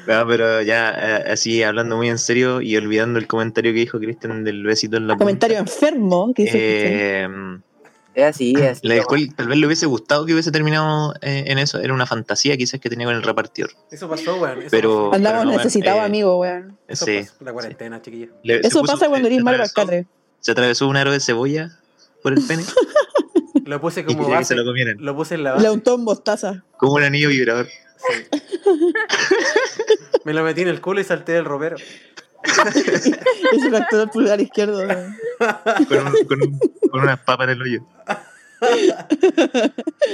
No, 0.07 0.28
pero 0.28 0.61
ya 0.64 0.91
eh, 0.91 1.32
así 1.32 1.61
hablando 1.64 1.95
muy 1.95 2.10
en 2.10 2.18
serio 2.18 2.60
y 2.60 2.76
olvidando 2.76 3.19
el 3.19 3.28
comentario 3.28 3.72
que 3.72 3.80
dijo 3.80 3.99
Cristian 3.99 4.44
del 4.44 4.64
besito 4.64 4.98
en 4.98 5.07
la 5.07 5.14
punta. 5.14 5.26
Comentario 5.26 5.57
enfermo 5.60 6.34
que 6.34 6.44
dice. 6.44 6.57
Eh, 6.57 7.30
Es 8.14 8.24
así, 8.26 8.54
es 8.58 8.62
así. 8.78 8.88
la 8.88 8.96
del 8.96 9.06
cual 9.06 9.34
tal 9.36 9.48
vez 9.48 9.58
le 9.58 9.66
hubiese 9.66 9.86
gustado 9.86 10.26
que 10.26 10.34
hubiese 10.34 10.52
terminado 10.52 11.14
eh, 11.22 11.46
en 11.48 11.58
eso. 11.58 11.80
Era 11.80 11.94
una 11.94 12.06
fantasía 12.06 12.58
quizás 12.58 12.80
que 12.82 12.90
tenía 12.90 13.06
con 13.08 13.16
el 13.16 13.24
repartidor. 13.24 13.72
Eso 13.90 14.10
pasó, 14.10 14.36
weón. 14.36 14.60
Eso 14.60 14.68
Pero-. 14.72 15.14
Andamos 15.14 15.46
no, 15.46 15.52
necesitados, 15.52 16.02
eh, 16.02 16.06
amigo, 16.06 16.38
weón. 16.40 16.78
Eso 16.88 17.06
Sí. 17.06 17.20
pasó. 17.22 17.34
La 17.46 17.54
cuarentena, 17.54 18.02
chiquillo. 18.02 18.28
Le- 18.44 18.62
se 18.62 18.68
Eso 18.68 18.82
puso- 18.82 18.94
pasa 18.94 19.08
cuando 19.08 19.28
eres 19.28 19.40
atravesó- 19.40 19.62
Alcatre. 19.80 20.06
Se 20.42 20.52
atravesó 20.52 20.88
un 20.88 20.98
aro 20.98 21.12
de 21.12 21.20
cebolla 21.20 21.78
por 22.24 22.34
el 22.34 22.44
pene 22.46 22.64
Lo 23.66 23.80
puse 23.80 24.04
como 24.04 24.26
que 24.26 24.32
base. 24.32 24.46
se 24.50 24.56
lo 24.56 24.66
comieran. 24.66 24.98
Lo 25.00 25.16
puse 25.16 25.36
en 25.36 25.44
la 25.44 25.52
base. 25.54 25.64
Le 25.64 25.70
untó 25.72 25.96
en 25.96 26.04
mostaza. 26.04 26.64
Como 26.78 26.94
un 26.94 27.04
anillo 27.04 27.30
vibrador. 27.30 27.68
Sí. 27.68 28.40
Me 30.26 30.34
lo 30.34 30.44
metí 30.44 30.62
en 30.62 30.68
el 30.68 30.82
culo 30.82 31.00
y 31.02 31.04
salté 31.04 31.32
del 31.34 31.46
ropero. 31.46 31.78
Y 33.54 33.60
se 33.60 33.70
fracturó 33.70 34.04
el 34.04 34.10
pulgar 34.10 34.40
izquierdo. 34.42 34.80
Con, 35.88 36.08
un- 36.08 36.26
con 36.28 36.42
un- 36.42 36.60
con 36.92 37.02
unas 37.02 37.20
papas 37.20 37.46
en 37.46 37.50
el 37.52 37.62
hoyo. 37.62 37.82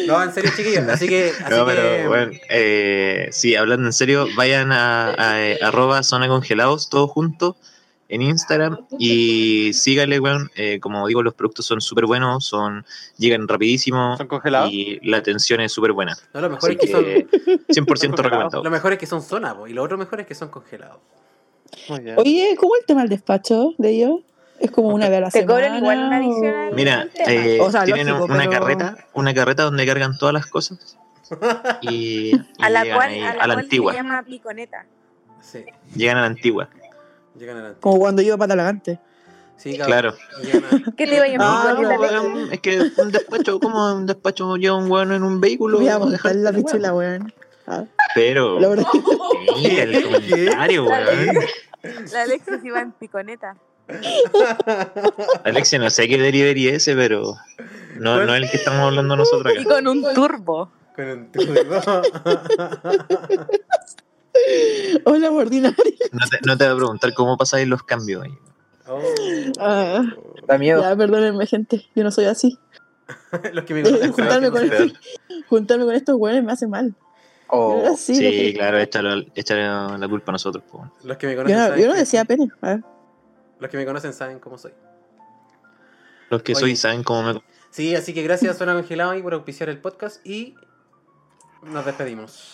No, 0.08 0.24
en 0.24 0.32
serio, 0.34 0.52
chiquillos. 0.56 0.88
Así 0.88 1.08
que. 1.08 1.30
Así 1.32 1.44
No, 1.54 1.66
que 1.66 1.74
pero 1.74 2.08
bueno, 2.10 2.32
eh, 2.50 3.28
sí, 3.32 3.56
hablando 3.56 3.88
en 3.88 3.94
serio, 3.94 4.28
vayan 4.36 4.72
a, 4.72 5.14
a, 5.18 5.42
eh, 5.42 5.60
arroba 5.62 6.04
zona 6.04 6.28
congelados, 6.28 6.90
todos 6.90 7.10
juntos, 7.12 7.56
en 8.10 8.22
Instagram 8.22 8.78
y 9.00 9.74
síganle, 9.74 10.20
weón. 10.20 10.50
Eh, 10.56 10.80
como 10.80 11.06
digo, 11.08 11.22
los 11.24 11.34
productos 11.34 11.66
son 11.66 11.82
súper 11.82 12.06
buenos, 12.06 12.46
son 12.46 12.86
llegan 13.18 13.48
rapidísimo 13.48 14.16
¿Son 14.18 14.28
congelados? 14.28 14.72
y 14.72 15.00
la 15.04 15.18
atención 15.18 15.60
es 15.62 15.72
súper 15.74 15.92
buena. 15.92 16.16
No, 16.34 16.42
lo 16.42 16.50
mejor 16.50 16.70
Así 16.72 16.80
es 16.80 16.86
que 16.86 16.92
son. 16.92 17.04
que 17.04 17.28
100% 17.68 17.86
Congelados. 17.86 18.20
recomendado. 18.24 18.64
Lo 18.64 18.72
mejor 18.72 18.94
es 18.94 19.00
que 19.00 19.06
son 19.08 19.22
zona, 19.22 19.56
po, 19.56 19.68
y 19.68 19.74
lo 19.74 19.84
otro 19.84 19.98
mejor 19.98 20.22
es 20.22 20.28
que 20.28 20.36
son 20.36 20.50
congelados. 20.50 21.00
Oye, 22.18 22.56
¿cómo 22.60 22.76
el 22.80 22.86
tema 22.86 23.02
del 23.02 23.10
despacho 23.10 23.74
de 23.78 23.90
ellos? 23.90 24.20
Es 24.60 24.72
como 24.72 24.90
una 24.90 25.08
vez 25.10 25.18
a 25.20 25.22
la 25.22 25.30
Te 25.30 25.42
semana. 25.42 25.54
cobran 25.62 25.78
igual 25.78 25.98
una 26.00 26.18
adicional. 26.18 26.74
Mira, 26.74 27.08
eh, 27.28 27.60
O 27.62 27.72
sea, 27.72 27.84
tienen 27.86 28.08
lógico, 28.08 28.26
una 28.34 28.38
pero- 28.50 28.52
carreta, 28.52 28.98
una 29.14 29.34
carreta 29.34 29.64
donde 29.64 29.86
cargan 29.86 30.18
todas 30.18 30.34
las 30.34 30.48
cosas 30.48 30.98
y, 31.82 32.36
y 32.36 32.42
A 32.62 32.70
la 32.70 32.84
llegan 32.84 32.98
cual, 32.98 33.10
ahí 33.12 33.20
a 33.20 33.24
la, 33.24 33.30
a 33.30 33.34
la 33.48 33.54
cual 33.54 33.60
antigua, 33.66 33.92
se 33.92 33.98
llama 33.98 34.24
piconeta. 34.24 34.86
Sí, 35.42 35.64
llegan 35.96 36.18
a 36.18 36.22
la 36.22 36.28
antigua, 36.28 36.70
llegan 37.38 37.58
a 37.58 37.62
la. 37.70 37.74
Como 37.76 38.00
cuando 38.00 38.22
yo 38.22 38.30
iba 38.30 38.38
para 38.38 38.50
Talagante. 38.50 39.00
Sí, 39.58 39.76
claro. 39.78 40.14
¿Qué 40.98 41.06
te 41.08 41.16
iba 41.16 41.26
a 41.26 41.28
llamar 41.28 41.48
Ah, 41.50 41.74
no, 42.14 42.52
es 42.52 42.60
que 42.62 42.80
un 42.98 43.12
despacho, 43.12 43.60
como 43.60 43.94
un 43.96 44.06
despacho 44.06 44.56
lleva 44.56 44.76
un 44.78 44.90
weón 44.90 45.12
en 45.14 45.24
un 45.24 45.40
vehículo? 45.42 45.78
Voy 45.78 45.88
a 45.88 45.98
Dejar 46.00 46.36
montar 46.36 46.36
la 46.36 46.52
pichula, 46.54 46.94
weón. 46.94 47.34
Ah, 47.68 47.84
Pero, 48.16 48.60
la 48.62 48.70
verdad. 48.70 48.86
mira 49.62 49.84
el 49.84 50.04
comentario, 50.04 50.86
weón. 50.86 51.36
La 52.14 52.22
Alexis 52.24 52.64
iba 52.64 52.80
en 52.82 52.92
piconeta. 52.94 53.56
Alexia, 55.44 55.80
no 55.80 55.90
sé 55.90 56.08
qué 56.08 56.18
delivery 56.18 56.68
es 56.70 56.76
ese, 56.76 56.96
pero 56.96 57.36
no, 57.98 58.24
no 58.26 58.36
es 58.36 58.44
el 58.44 58.50
que 58.50 58.58
estamos 58.58 58.82
hablando 58.82 59.16
nosotros 59.16 59.54
Y 59.56 59.60
acá. 59.62 59.70
con 59.76 59.88
un 59.88 60.04
turbo. 60.14 60.70
Con 60.96 61.10
un 61.10 61.32
turbo. 61.32 62.02
Hola, 65.06 65.32
ordinario. 65.32 65.76
No 66.12 66.28
te, 66.30 66.38
no 66.46 66.58
te 66.58 66.64
voy 66.66 66.74
a 66.74 66.78
preguntar 66.78 67.14
cómo 67.14 67.38
pasáis 67.38 67.68
los 67.68 67.84
cambios 67.84 68.24
ahí. 68.24 68.32
Oh. 68.88 69.02
Ah, 69.60 70.04
Da 70.48 70.58
miedo. 70.58 70.82
ya, 70.82 70.96
perdónenme, 70.96 71.46
gente. 71.48 71.86
Yo 71.96 72.04
no 72.04 72.12
soy 72.12 72.26
así. 72.26 72.58
Los 73.54 73.66
que 73.66 73.74
me 73.74 73.86
saben 73.86 74.12
juntarme, 74.12 74.48
que 74.48 74.52
con 74.52 74.64
estos, 74.64 74.94
juntarme 75.50 75.86
con 75.86 75.96
estos 75.96 76.16
weones 76.18 76.44
me 76.44 76.52
hace 76.52 76.68
mal. 76.68 76.94
Oh, 77.50 77.96
Sí, 77.98 78.54
claro, 78.56 78.78
échale, 78.80 79.32
échale 79.36 79.64
la 79.98 80.08
culpa 80.10 80.32
a 80.32 80.34
nosotros. 80.34 80.64
po. 80.70 80.90
Los 81.04 81.18
que 81.18 81.28
me 81.28 81.34
Yo 81.34 81.38
conocen 81.40 81.58
no, 81.58 81.66
saben 81.68 81.82
yo 81.82 81.88
no 81.88 81.94
que- 81.94 82.00
decía 82.00 82.26
pene. 82.26 82.50
A 82.62 82.68
ver. 82.70 82.84
Los 83.60 83.72
que 83.72 83.78
me 83.78 83.86
conocen 83.86 84.14
saben 84.14 84.40
cómo 84.40 84.58
soy. 84.58 84.72
Los 86.30 86.44
que 86.44 86.52
Oye. 86.54 86.60
soy 86.60 86.76
saben 86.76 87.04
cómo 87.04 87.24
me... 87.34 87.42
Sí, 87.70 87.96
así 87.96 88.14
que 88.14 88.22
gracias 88.24 88.56
a 88.56 88.58
Zona 88.58 88.74
Congelado 88.74 89.12
ahí 89.12 89.22
por 89.22 89.34
auspiciar 89.34 89.70
el 89.70 89.80
podcast 89.80 90.26
y 90.26 90.56
nos 91.64 91.86
despedimos. 91.86 92.54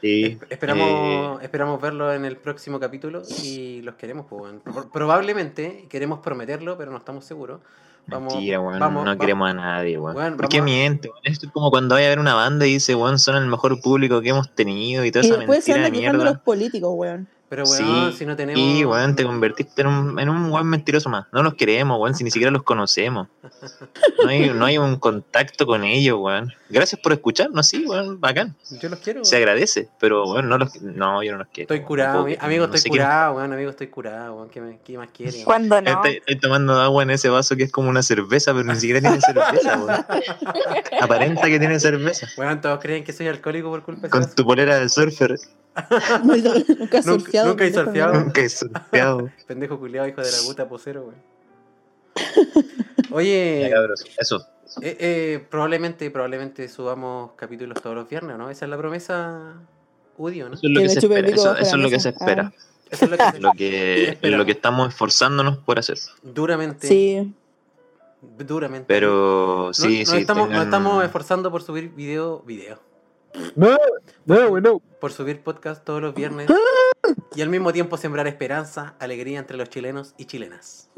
Sí, 0.00 0.38
Esp- 0.38 0.46
Esperamos, 0.50 1.42
esperamos 1.42 1.80
verlo 1.80 2.12
en 2.12 2.24
el 2.24 2.36
próximo 2.36 2.78
capítulo 2.78 3.22
y 3.42 3.80
los 3.82 3.94
queremos, 3.94 4.26
pues. 4.28 4.52
Pro- 4.62 4.90
Probablemente, 4.90 5.86
queremos 5.88 6.20
prometerlo, 6.20 6.76
pero 6.76 6.90
no 6.92 6.98
estamos 6.98 7.24
seguros. 7.24 7.60
Vamos, 8.06 8.34
Mentira, 8.34 8.60
weón. 8.60 8.78
vamos, 8.78 9.04
no 9.04 9.16
queremos 9.18 9.48
a 9.50 9.54
nadie, 9.54 9.98
weón. 9.98 10.16
Weón, 10.16 10.36
¿Por 10.36 10.48
qué 10.48 10.60
miente? 10.60 11.08
weón? 11.08 11.20
Esto 11.24 11.46
es 11.46 11.52
como 11.52 11.70
cuando 11.70 11.94
vaya 11.94 12.06
a 12.06 12.10
ver 12.10 12.18
una 12.18 12.34
banda 12.34 12.66
y 12.66 12.74
dice, 12.74 12.94
weón, 12.94 13.18
son 13.18 13.36
el 13.36 13.46
mejor 13.46 13.80
público 13.80 14.20
que 14.20 14.28
hemos 14.30 14.54
tenido 14.54 15.04
y 15.04 15.10
toda 15.10 15.24
Y 15.24 15.28
esa 15.28 15.38
después 15.38 15.64
se 15.64 15.72
mentira 15.72 15.80
de 15.82 15.86
anda 15.86 15.98
quejando 15.98 16.18
mierda. 16.18 16.32
los 16.34 16.42
políticos, 16.42 16.90
weón. 16.94 17.28
Pero, 17.54 17.68
weón, 17.68 18.10
Sí, 18.10 18.18
si 18.18 18.26
no 18.26 18.34
tenemos. 18.34 18.60
Y, 18.60 18.84
weón, 18.84 19.14
te 19.14 19.22
convertiste 19.22 19.82
en 19.82 19.86
un, 19.86 20.18
en 20.18 20.28
un 20.28 20.50
weón 20.50 20.66
mentiroso 20.66 21.08
más. 21.08 21.26
No 21.32 21.40
los 21.44 21.54
queremos, 21.54 22.00
weón, 22.00 22.16
si 22.16 22.24
ni 22.24 22.32
siquiera 22.32 22.50
los 22.50 22.64
conocemos. 22.64 23.28
No 24.24 24.28
hay, 24.28 24.50
no 24.50 24.64
hay 24.64 24.76
un 24.78 24.96
contacto 24.96 25.64
con 25.64 25.84
ellos, 25.84 26.18
weón. 26.20 26.52
Gracias 26.68 27.00
por 27.00 27.12
escucharnos, 27.12 27.68
sí, 27.68 27.84
weón, 27.86 28.20
bacán. 28.20 28.56
Yo 28.80 28.88
los 28.88 28.98
quiero. 28.98 29.24
Se 29.24 29.36
agradece, 29.36 29.88
pero, 30.00 30.24
weón, 30.24 30.48
no 30.48 30.58
los... 30.58 30.82
No, 30.82 31.22
yo 31.22 31.30
no 31.30 31.38
los 31.38 31.46
quiero. 31.48 31.72
Estoy 31.72 31.86
curado, 31.86 32.26
amigo, 32.40 32.66
no 32.66 32.74
estoy 32.74 32.90
curado, 32.90 33.34
weón, 33.36 33.52
amigo, 33.52 33.70
estoy 33.70 33.86
curado, 33.86 34.34
weón. 34.34 34.48
¿Qué, 34.50 34.60
me- 34.60 34.80
qué 34.84 34.98
más 34.98 35.10
quieren? 35.12 35.44
¿Cuándo 35.44 35.80
no? 35.80 35.90
Estoy, 35.90 36.16
estoy 36.16 36.40
tomando 36.40 36.74
agua 36.80 37.04
en 37.04 37.10
ese 37.10 37.28
vaso 37.28 37.54
que 37.54 37.62
es 37.62 37.70
como 37.70 37.88
una 37.88 38.02
cerveza, 38.02 38.52
pero 38.52 38.64
ni 38.64 38.74
siquiera 38.80 39.00
tiene 39.00 39.20
cerveza, 39.20 39.78
weón. 39.78 40.04
Aparenta 41.00 41.42
que 41.46 41.58
tiene 41.60 41.78
cerveza. 41.78 42.26
Weón, 42.36 42.60
todos 42.60 42.80
creen 42.80 43.04
que 43.04 43.12
soy 43.12 43.28
alcohólico 43.28 43.70
por 43.70 43.82
culpa 43.84 44.02
de 44.02 44.10
Con 44.10 44.28
tu 44.34 44.44
polera 44.44 44.80
de 44.80 44.88
surfer, 44.88 45.36
nunca 46.24 47.02
surfeado. 47.02 47.52
he 47.52 47.56
pendejo, 47.56 47.84
surfeado. 47.84 48.14
nunca 48.14 48.40
he 48.40 48.48
surfeado. 48.48 49.30
pendejo 49.46 49.78
culiado, 49.78 50.08
hijo 50.08 50.20
de 50.22 50.30
la 50.30 50.38
puta 50.46 50.68
posero. 50.68 51.12
Ya, 53.14 53.16
Oye, 53.16 53.70
cabros, 53.72 54.04
eso. 54.18 54.44
eh, 54.82 54.96
eh, 54.98 55.46
probablemente, 55.48 56.10
probablemente 56.10 56.68
subamos 56.68 57.30
capítulos 57.36 57.80
todos 57.80 57.94
los 57.94 58.08
viernes, 58.08 58.36
¿no? 58.36 58.50
Esa 58.50 58.64
es 58.64 58.70
la 58.70 58.76
promesa 58.76 59.54
Udio, 60.16 60.48
¿no? 60.48 60.54
Eso 60.56 60.66
es 60.66 60.72
lo 60.72 60.80
Que 60.80 60.88
se 60.88 60.98
espera. 60.98 61.26
pico 61.28 61.40
Eso, 61.40 61.56
es 61.56 61.72
lo 61.74 61.90
que 61.90 62.00
se 62.00 62.08
espera. 62.08 62.52
Eso 62.90 63.04
es 63.04 63.10
lo 63.12 63.16
que 63.16 63.24
se- 63.32 63.40
Lo 63.40 63.52
que, 63.52 64.08
Esperamos. 64.10 64.38
lo 64.38 64.44
que 64.46 64.52
estamos 64.52 64.88
esforzándonos 64.88 65.58
por 65.58 65.78
hacer. 65.78 65.98
duramente, 66.24 66.88
Sí, 66.88 67.32
duramente. 68.38 68.86
Pero 68.88 69.66
No- 69.68 69.74
sí, 69.74 70.00
nos, 70.00 70.08
sí. 70.10 70.16
estamos, 70.18 70.48
nos 70.48 70.56
tengan- 70.58 70.64
estamos 70.64 71.04
esforzando 71.04 71.50
por 71.52 71.62
subir 71.62 71.90
video, 71.90 72.40
video, 72.40 72.80
No, 73.56 73.76
no, 74.26 74.48
bueno. 74.50 74.80
por 75.00 75.12
subir 75.12 75.40
podcast 75.40 75.84
todos 75.84 76.00
los 76.00 76.14
viernes 76.14 76.48
y 77.34 77.42
al 77.42 77.48
mismo 77.48 77.72
tiempo 77.72 77.96
sembrar 77.96 78.26
esperanza, 78.26 78.94
alegría 78.98 79.38
entre 79.38 79.56
los 79.56 79.68
chilenos 79.68 80.14
y 80.16 80.24
chilenas. 80.26 80.88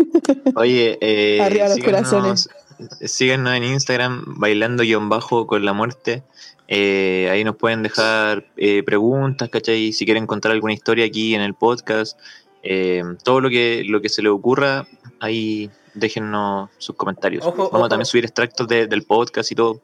Oye, 0.55 0.99
eh, 1.01 1.41
Arriba 1.41 1.65
los 1.69 1.75
síganos, 1.77 2.11
corazones. 2.11 2.49
síganos 3.11 3.55
en 3.55 3.65
Instagram, 3.65 4.25
bailando 4.39 4.83
guion 4.83 5.09
bajo 5.09 5.47
con 5.47 5.65
la 5.65 5.73
muerte. 5.73 6.23
Eh, 6.69 7.29
ahí 7.31 7.45
nos 7.45 7.57
pueden 7.57 7.83
dejar 7.83 8.47
eh, 8.57 8.83
preguntas, 8.83 9.49
¿cachai? 9.49 9.93
Si 9.93 10.05
quieren 10.05 10.27
contar 10.27 10.53
alguna 10.53 10.73
historia 10.75 11.05
aquí 11.07 11.35
en 11.35 11.41
el 11.41 11.55
podcast, 11.55 12.19
eh, 12.63 13.03
todo 13.25 13.41
lo 13.41 13.49
que, 13.49 13.83
lo 13.87 14.01
que 14.03 14.09
se 14.09 14.21
les 14.23 14.31
ocurra, 14.33 14.87
ahí 15.21 15.71
déjennos 15.95 16.69
sus 16.79 16.97
comentarios. 16.97 17.45
Ojo, 17.47 17.57
Vamos 17.57 17.73
ojo. 17.73 17.85
a 17.85 17.89
también 17.89 18.07
subir 18.07 18.25
extractos 18.25 18.67
de- 18.69 18.87
del 18.87 19.05
podcast 19.05 19.51
y 19.53 19.55
todo. 19.55 19.81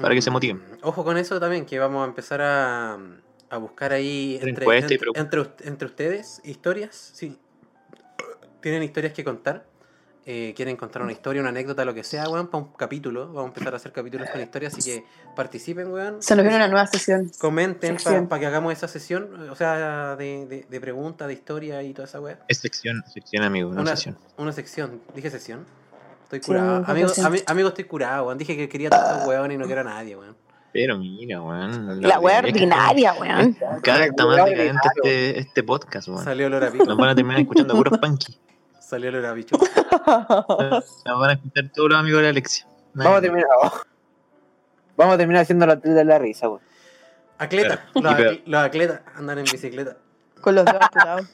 Para 0.00 0.14
que 0.14 0.22
se 0.22 0.30
motiven. 0.30 0.56
Mm, 0.58 0.78
Ojo 0.86 1.04
con 1.04 1.16
eso 1.18 1.38
también, 1.38 1.66
que 1.66 1.78
vamos 1.78 2.02
a 2.04 2.08
empezar 2.08 2.40
a, 2.40 2.98
a 3.50 3.56
buscar 3.58 3.92
ahí 3.92 4.38
entre, 4.42 4.66
entre, 4.78 4.98
entre 5.14 5.42
entre 5.64 5.86
ustedes 5.86 6.40
historias. 6.44 6.96
Si 7.14 7.38
tienen 8.60 8.82
historias 8.82 9.12
que 9.12 9.24
contar, 9.24 9.66
eh, 10.24 10.54
quieren 10.56 10.76
contar 10.76 11.02
una 11.02 11.10
historia, 11.10 11.40
una 11.42 11.50
anécdota, 11.50 11.84
lo 11.84 11.94
que 11.94 12.04
sea, 12.04 12.28
weón, 12.28 12.46
para 12.48 12.62
un 12.64 12.72
capítulo. 12.74 13.26
Vamos 13.26 13.44
a 13.44 13.48
empezar 13.48 13.74
a 13.74 13.76
hacer 13.76 13.90
capítulos 13.92 14.30
con 14.30 14.40
historias, 14.40 14.72
así 14.74 14.88
que 14.90 15.04
participen, 15.34 15.88
weón. 15.92 16.22
se 16.22 16.36
nos 16.36 16.44
viene 16.44 16.56
una 16.56 16.68
nueva 16.68 16.86
sesión. 16.86 17.30
Comenten 17.40 17.96
para 17.96 17.98
sección. 18.20 18.28
que 18.28 18.46
hagamos 18.46 18.72
esa 18.72 18.86
sesión, 18.86 19.50
o 19.50 19.56
sea, 19.56 20.14
de, 20.16 20.46
de, 20.46 20.66
de 20.70 20.80
preguntas, 20.80 21.26
de 21.26 21.34
historia 21.34 21.82
y 21.82 21.92
toda 21.92 22.06
esa 22.06 22.20
weá. 22.20 22.38
Es 22.48 22.58
sección, 22.58 23.02
sección 23.12 23.42
amigo, 23.42 23.70
no 23.72 23.80
Una, 23.82 23.96
sesión. 23.96 24.16
una 24.36 24.52
sección, 24.52 25.02
dije 25.14 25.28
sesión. 25.28 25.66
Estoy 26.32 26.40
curado. 26.40 26.82
amigo, 26.86 27.08
ami- 27.08 27.42
amigo, 27.46 27.68
estoy 27.68 27.84
curado, 27.84 28.26
weón. 28.26 28.38
Dije 28.38 28.56
que 28.56 28.66
quería 28.66 28.88
tantos 28.88 29.28
weón 29.28 29.52
y 29.52 29.58
no 29.58 29.66
quiero 29.66 29.82
a 29.82 29.84
nadie, 29.84 30.16
weón. 30.16 30.34
Pero 30.72 30.96
mira, 30.96 31.42
weón. 31.42 32.00
La 32.00 32.14
es 32.14 32.20
que 32.20 32.38
ordinaria, 32.48 33.12
weón. 33.12 33.54
Cada 33.82 33.98
vez 33.98 34.08
está 34.08 34.24
más 34.24 34.36
decadente 34.46 34.88
este, 34.96 35.38
este 35.40 35.62
podcast, 35.62 36.08
weón. 36.08 36.24
Salió 36.24 36.46
olor 36.46 36.64
a 36.64 36.70
picho. 36.70 36.86
Nos 36.86 36.96
van 36.96 37.10
a 37.10 37.14
terminar 37.14 37.40
escuchando 37.42 37.74
puros 37.74 37.98
punky. 37.98 38.38
Salió 38.80 39.10
olor 39.10 39.26
a 39.26 39.34
picho. 39.34 39.58
Nos 39.58 41.20
van 41.20 41.30
a 41.30 41.32
escuchar 41.34 41.70
todos 41.74 41.90
los 41.90 41.98
amigos 41.98 42.22
de 42.22 42.28
Alexia. 42.28 42.66
Vamos 42.94 43.18
a 43.18 43.20
terminar. 43.20 43.46
Vamos 44.96 45.14
a 45.14 45.18
terminar 45.18 45.42
haciendo 45.42 45.66
la 45.66 45.78
tele 45.78 45.94
de 45.94 46.04
la 46.06 46.18
risa, 46.18 46.48
weón. 46.48 46.62
Atleta, 47.36 47.84
los, 48.46 48.60
atletas 48.62 49.02
andan 49.16 49.36
en 49.36 49.44
bicicleta. 49.44 49.98
Con 50.40 50.54
los 50.54 50.64
dedos 50.64 50.80
apurados. 50.80 51.26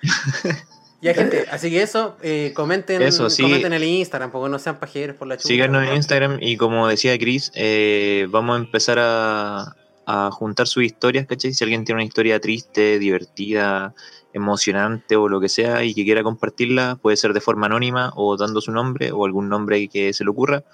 Ya, 1.00 1.14
gente, 1.14 1.44
así 1.52 1.70
que 1.70 1.80
eso, 1.82 2.16
eh, 2.22 2.52
comenten, 2.56 3.00
Eso, 3.02 3.30
sí. 3.30 3.42
comenten 3.42 3.72
en 3.72 3.82
el 3.82 3.88
Instagram, 3.88 4.32
porque 4.32 4.50
no 4.50 4.58
sean 4.58 4.80
pajeros 4.80 5.14
por 5.16 5.28
la 5.28 5.36
chucha. 5.36 5.46
Síganos 5.48 5.86
en. 5.86 5.94
Instagram 5.94 6.38
y 6.40 6.56
como 6.56 6.88
decía 6.88 7.16
Chris, 7.18 7.52
eh, 7.54 8.26
vamos 8.30 8.58
a 8.58 8.64
empezar 8.64 8.98
a, 9.00 9.76
a 10.06 10.30
juntar 10.32 10.66
sus 10.66 10.82
historias, 10.82 11.26
¿cachai? 11.26 11.52
Si 11.54 11.62
alguien 11.62 11.84
tiene 11.84 11.98
una 12.00 12.04
historia 12.04 12.40
triste, 12.40 12.98
divertida, 12.98 13.94
emocionante 14.32 15.14
o 15.14 15.28
lo 15.28 15.40
que 15.40 15.48
sea 15.48 15.84
y 15.84 15.94
que 15.94 16.04
quiera 16.04 16.24
compartirla, 16.24 16.98
puede 17.00 17.16
ser 17.16 17.32
de 17.32 17.40
forma 17.40 17.66
anónima 17.66 18.12
o 18.16 18.36
dando 18.36 18.60
su 18.60 18.72
nombre 18.72 19.12
o 19.12 19.24
algún 19.24 19.48
nombre 19.48 19.86
que 19.88 20.12
se 20.12 20.24
le 20.24 20.30
ocurra. 20.30 20.64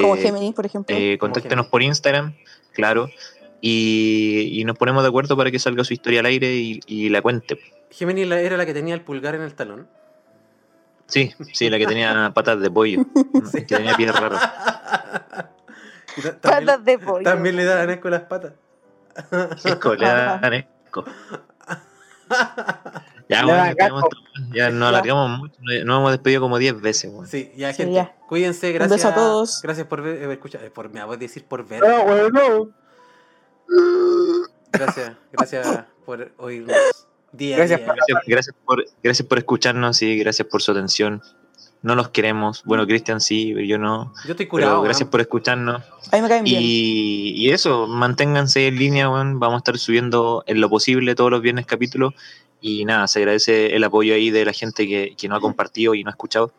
Como 0.00 0.16
Eh, 0.16 0.20
Géminis, 0.22 0.54
por 0.54 0.64
ejemplo. 0.66 0.96
eh, 0.98 1.18
contáctenos 1.18 1.66
por 1.66 1.82
Instagram, 1.82 2.34
claro, 2.72 3.10
y, 3.60 4.48
y 4.60 4.64
nos 4.64 4.78
ponemos 4.78 5.02
de 5.02 5.08
acuerdo 5.08 5.36
para 5.36 5.50
que 5.50 5.58
salga 5.58 5.84
su 5.84 5.92
historia 5.92 6.20
al 6.20 6.26
aire 6.26 6.54
y, 6.56 6.80
y 6.86 7.08
la 7.10 7.20
cuente. 7.22 7.58
Géminis 7.90 8.26
la- 8.28 8.40
era 8.40 8.56
la 8.56 8.66
que 8.66 8.74
tenía 8.74 8.94
el 8.94 9.02
pulgar 9.02 9.34
en 9.34 9.42
el 9.42 9.54
talón. 9.54 9.88
Sí, 11.06 11.34
sí, 11.54 11.70
la 11.70 11.78
que 11.78 11.86
tenía 11.86 12.30
patas 12.34 12.60
de 12.60 12.70
pollo, 12.70 13.02
Sí. 13.50 13.64
que 13.66 13.76
tenía 13.76 13.96
pies 13.96 14.14
raros. 14.14 14.40
Patas 16.42 16.84
de 16.84 16.98
pollo. 16.98 17.22
también 17.22 17.54
le 17.56 17.64
daban 17.64 17.90
asco 17.90 18.08
las 18.10 18.22
patas. 18.22 18.52
Esco, 19.64 19.94
le 19.94 20.66
esco. 20.84 21.04
Ya, 23.28 23.44
bueno, 23.44 23.74
tenemos 23.76 24.04
ya 24.54 24.70
nos 24.70 24.88
alargamos 24.88 25.38
mucho, 25.38 25.54
nos 25.60 25.98
hemos 25.98 26.10
despedido 26.12 26.40
como 26.40 26.56
10 26.56 26.80
veces. 26.80 27.10
weón. 27.12 27.26
Sí, 27.26 27.52
ya, 27.56 27.72
Sí, 27.72 27.82
gente. 27.82 27.94
ya. 27.94 28.16
Cuídense, 28.26 28.68
Un 28.68 28.72
gracias. 28.74 28.96
beso 29.00 29.08
a 29.08 29.14
todos. 29.14 29.60
Gracias 29.62 29.86
por 29.86 30.00
ver, 30.02 30.22
eh, 30.22 30.32
escuchar, 30.32 30.64
eh, 30.64 30.70
por, 30.70 30.90
me 30.90 31.04
voy 31.04 31.14
a 31.16 31.18
decir 31.18 31.44
por 31.44 31.66
ver. 31.66 31.82
No, 31.82 32.04
bueno. 32.04 32.70
Gracias, 34.72 35.12
gracias 35.32 35.84
por 36.06 36.32
oírnos. 36.38 36.76
Día 37.38 37.56
Gracias 37.56 37.80
día. 37.80 37.94
Gracias, 37.94 38.18
gracias 38.26 38.56
por, 38.64 38.84
gracias 39.02 39.26
por 39.28 39.38
escucharnos 39.38 40.02
y 40.02 40.18
gracias 40.18 40.46
por 40.48 40.60
su 40.60 40.72
atención. 40.72 41.22
No 41.80 41.94
los 41.94 42.08
queremos. 42.08 42.62
Bueno, 42.64 42.86
Cristian 42.86 43.20
sí, 43.20 43.52
pero 43.54 43.64
yo 43.64 43.78
no. 43.78 44.12
Yo 44.24 44.32
estoy 44.32 44.46
Pero 44.46 44.48
curado. 44.50 44.82
gracias 44.82 45.02
weón. 45.02 45.10
por 45.12 45.20
escucharnos. 45.20 45.82
A 46.10 46.16
mí 46.16 46.22
me 46.22 46.28
caen 46.28 46.44
bien. 46.44 46.60
Y, 46.60 47.30
y 47.36 47.50
eso, 47.50 47.86
manténganse 47.86 48.66
en 48.66 48.76
línea, 48.76 49.08
weón. 49.08 49.38
Vamos 49.38 49.54
a 49.54 49.58
estar 49.58 49.78
subiendo 49.78 50.42
en 50.46 50.60
lo 50.60 50.68
posible 50.68 51.14
todos 51.14 51.30
los 51.30 51.40
viernes 51.40 51.66
capítulos. 51.66 52.14
Y 52.60 52.84
nada, 52.84 53.06
se 53.06 53.20
agradece 53.20 53.76
el 53.76 53.84
apoyo 53.84 54.14
ahí 54.14 54.30
de 54.30 54.44
la 54.44 54.52
gente 54.52 54.88
que, 54.88 55.14
que 55.16 55.28
no 55.28 55.36
ha 55.36 55.40
compartido 55.40 55.94
y 55.94 56.02
no 56.02 56.10
ha 56.10 56.12
escuchado. 56.12 56.52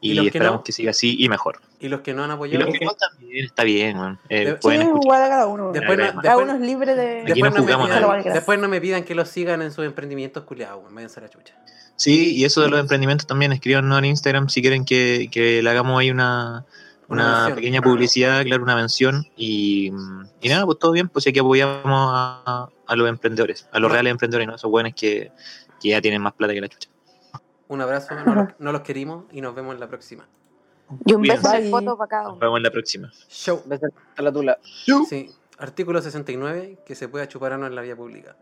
Y 0.00 0.12
Y, 0.20 0.26
esperamos 0.26 0.58
no. 0.60 0.64
que 0.64 0.72
siga 0.72 0.90
así 0.90 1.16
y 1.18 1.28
mejor. 1.28 1.60
Y 1.80 1.88
los 1.88 2.00
que 2.02 2.12
no 2.12 2.22
han 2.24 2.30
Y 2.30 2.32
apoyado. 2.34 2.66
los 2.66 2.74
que 2.78 2.84
no 2.84 2.92
también 2.92 3.44
está 3.46 3.64
bien, 3.64 3.98
weón. 3.98 4.18
Eh, 4.28 4.56
Sí, 4.60 4.68
igual 4.74 5.22
a 5.22 5.28
cada 5.28 5.46
uno. 5.46 5.72
Después, 5.72 5.98
no, 5.98 6.20
Cada 6.22 6.36
uno 6.38 6.52
es 6.54 6.60
libre 6.60 6.94
de. 6.94 7.20
Aquí 7.22 7.32
después 7.40 7.52
no 7.54 7.60
no 7.60 7.64
me 7.66 8.22
pidan, 8.22 8.22
después 8.34 8.58
no 8.60 8.68
me 8.68 8.80
pidan 8.80 9.04
que 9.04 9.14
los 9.14 9.28
sigan 9.28 9.62
en 9.62 9.72
sus 9.72 9.84
emprendimientos 9.86 10.44
culiados, 10.44 10.82
weón. 10.82 10.94
Váyanse 10.94 11.20
a 11.20 11.22
la 11.24 11.28
chucha. 11.30 11.54
Sí, 11.96 12.36
y 12.36 12.44
eso 12.44 12.60
de 12.60 12.68
los 12.68 12.78
emprendimientos 12.78 13.26
también, 13.26 13.52
escríbanos 13.52 13.98
en 13.98 14.04
Instagram 14.04 14.50
si 14.50 14.60
quieren 14.60 14.84
que, 14.84 15.28
que 15.32 15.62
le 15.62 15.70
hagamos 15.70 15.98
ahí 15.98 16.10
una, 16.10 16.66
Una 17.08 17.22
una 17.22 17.34
mención. 17.38 17.54
pequeña 17.56 17.80
publicidad, 17.80 18.44
claro, 18.44 18.62
una 18.64 18.76
mención. 18.76 19.26
Y, 19.34 19.90
y 20.42 20.48
nada, 20.50 20.66
pues 20.66 20.78
todo 20.78 20.92
bien, 20.92 21.08
pues 21.08 21.26
aquí 21.26 21.38
apoyamos 21.38 22.10
a, 22.12 22.68
a 22.86 22.96
los 22.96 23.08
emprendedores, 23.08 23.66
a 23.72 23.78
los 23.80 23.90
reales 23.90 24.10
emprendedores, 24.10 24.46
¿no? 24.46 24.56
Esos 24.56 24.70
buenos 24.70 24.92
que, 24.94 25.32
que 25.80 25.88
ya 25.88 26.02
tienen 26.02 26.20
más 26.20 26.34
plata 26.34 26.52
que 26.52 26.60
la 26.60 26.68
chucha. 26.68 26.90
Un 27.68 27.80
abrazo, 27.80 28.14
no, 28.14 28.34
los- 28.34 28.48
no 28.58 28.72
los 28.72 28.80
querimos 28.82 29.24
y 29.32 29.40
nos 29.40 29.54
vemos 29.54 29.74
en 29.74 29.80
la 29.80 29.88
próxima. 29.88 30.26
Y 31.04 31.14
un 31.14 31.22
beso 31.22 31.58
y- 31.58 31.70
foto 31.70 31.96
para 31.98 32.08
cada 32.08 32.22
Nos 32.28 32.38
vemos 32.38 32.56
en 32.58 32.62
la 32.62 32.70
próxima. 32.70 33.10
Show. 33.28 33.62
Beso 33.66 33.86
a 34.16 34.22
la 34.22 34.32
tula. 34.32 34.58
Sí. 35.08 35.34
Artículo 35.58 36.00
69, 36.02 36.78
que 36.86 36.94
se 36.94 37.08
pueda 37.08 37.26
chupar 37.26 37.52
ano 37.54 37.66
en 37.66 37.74
la 37.74 37.82
vía 37.82 37.96
pública. 37.96 38.36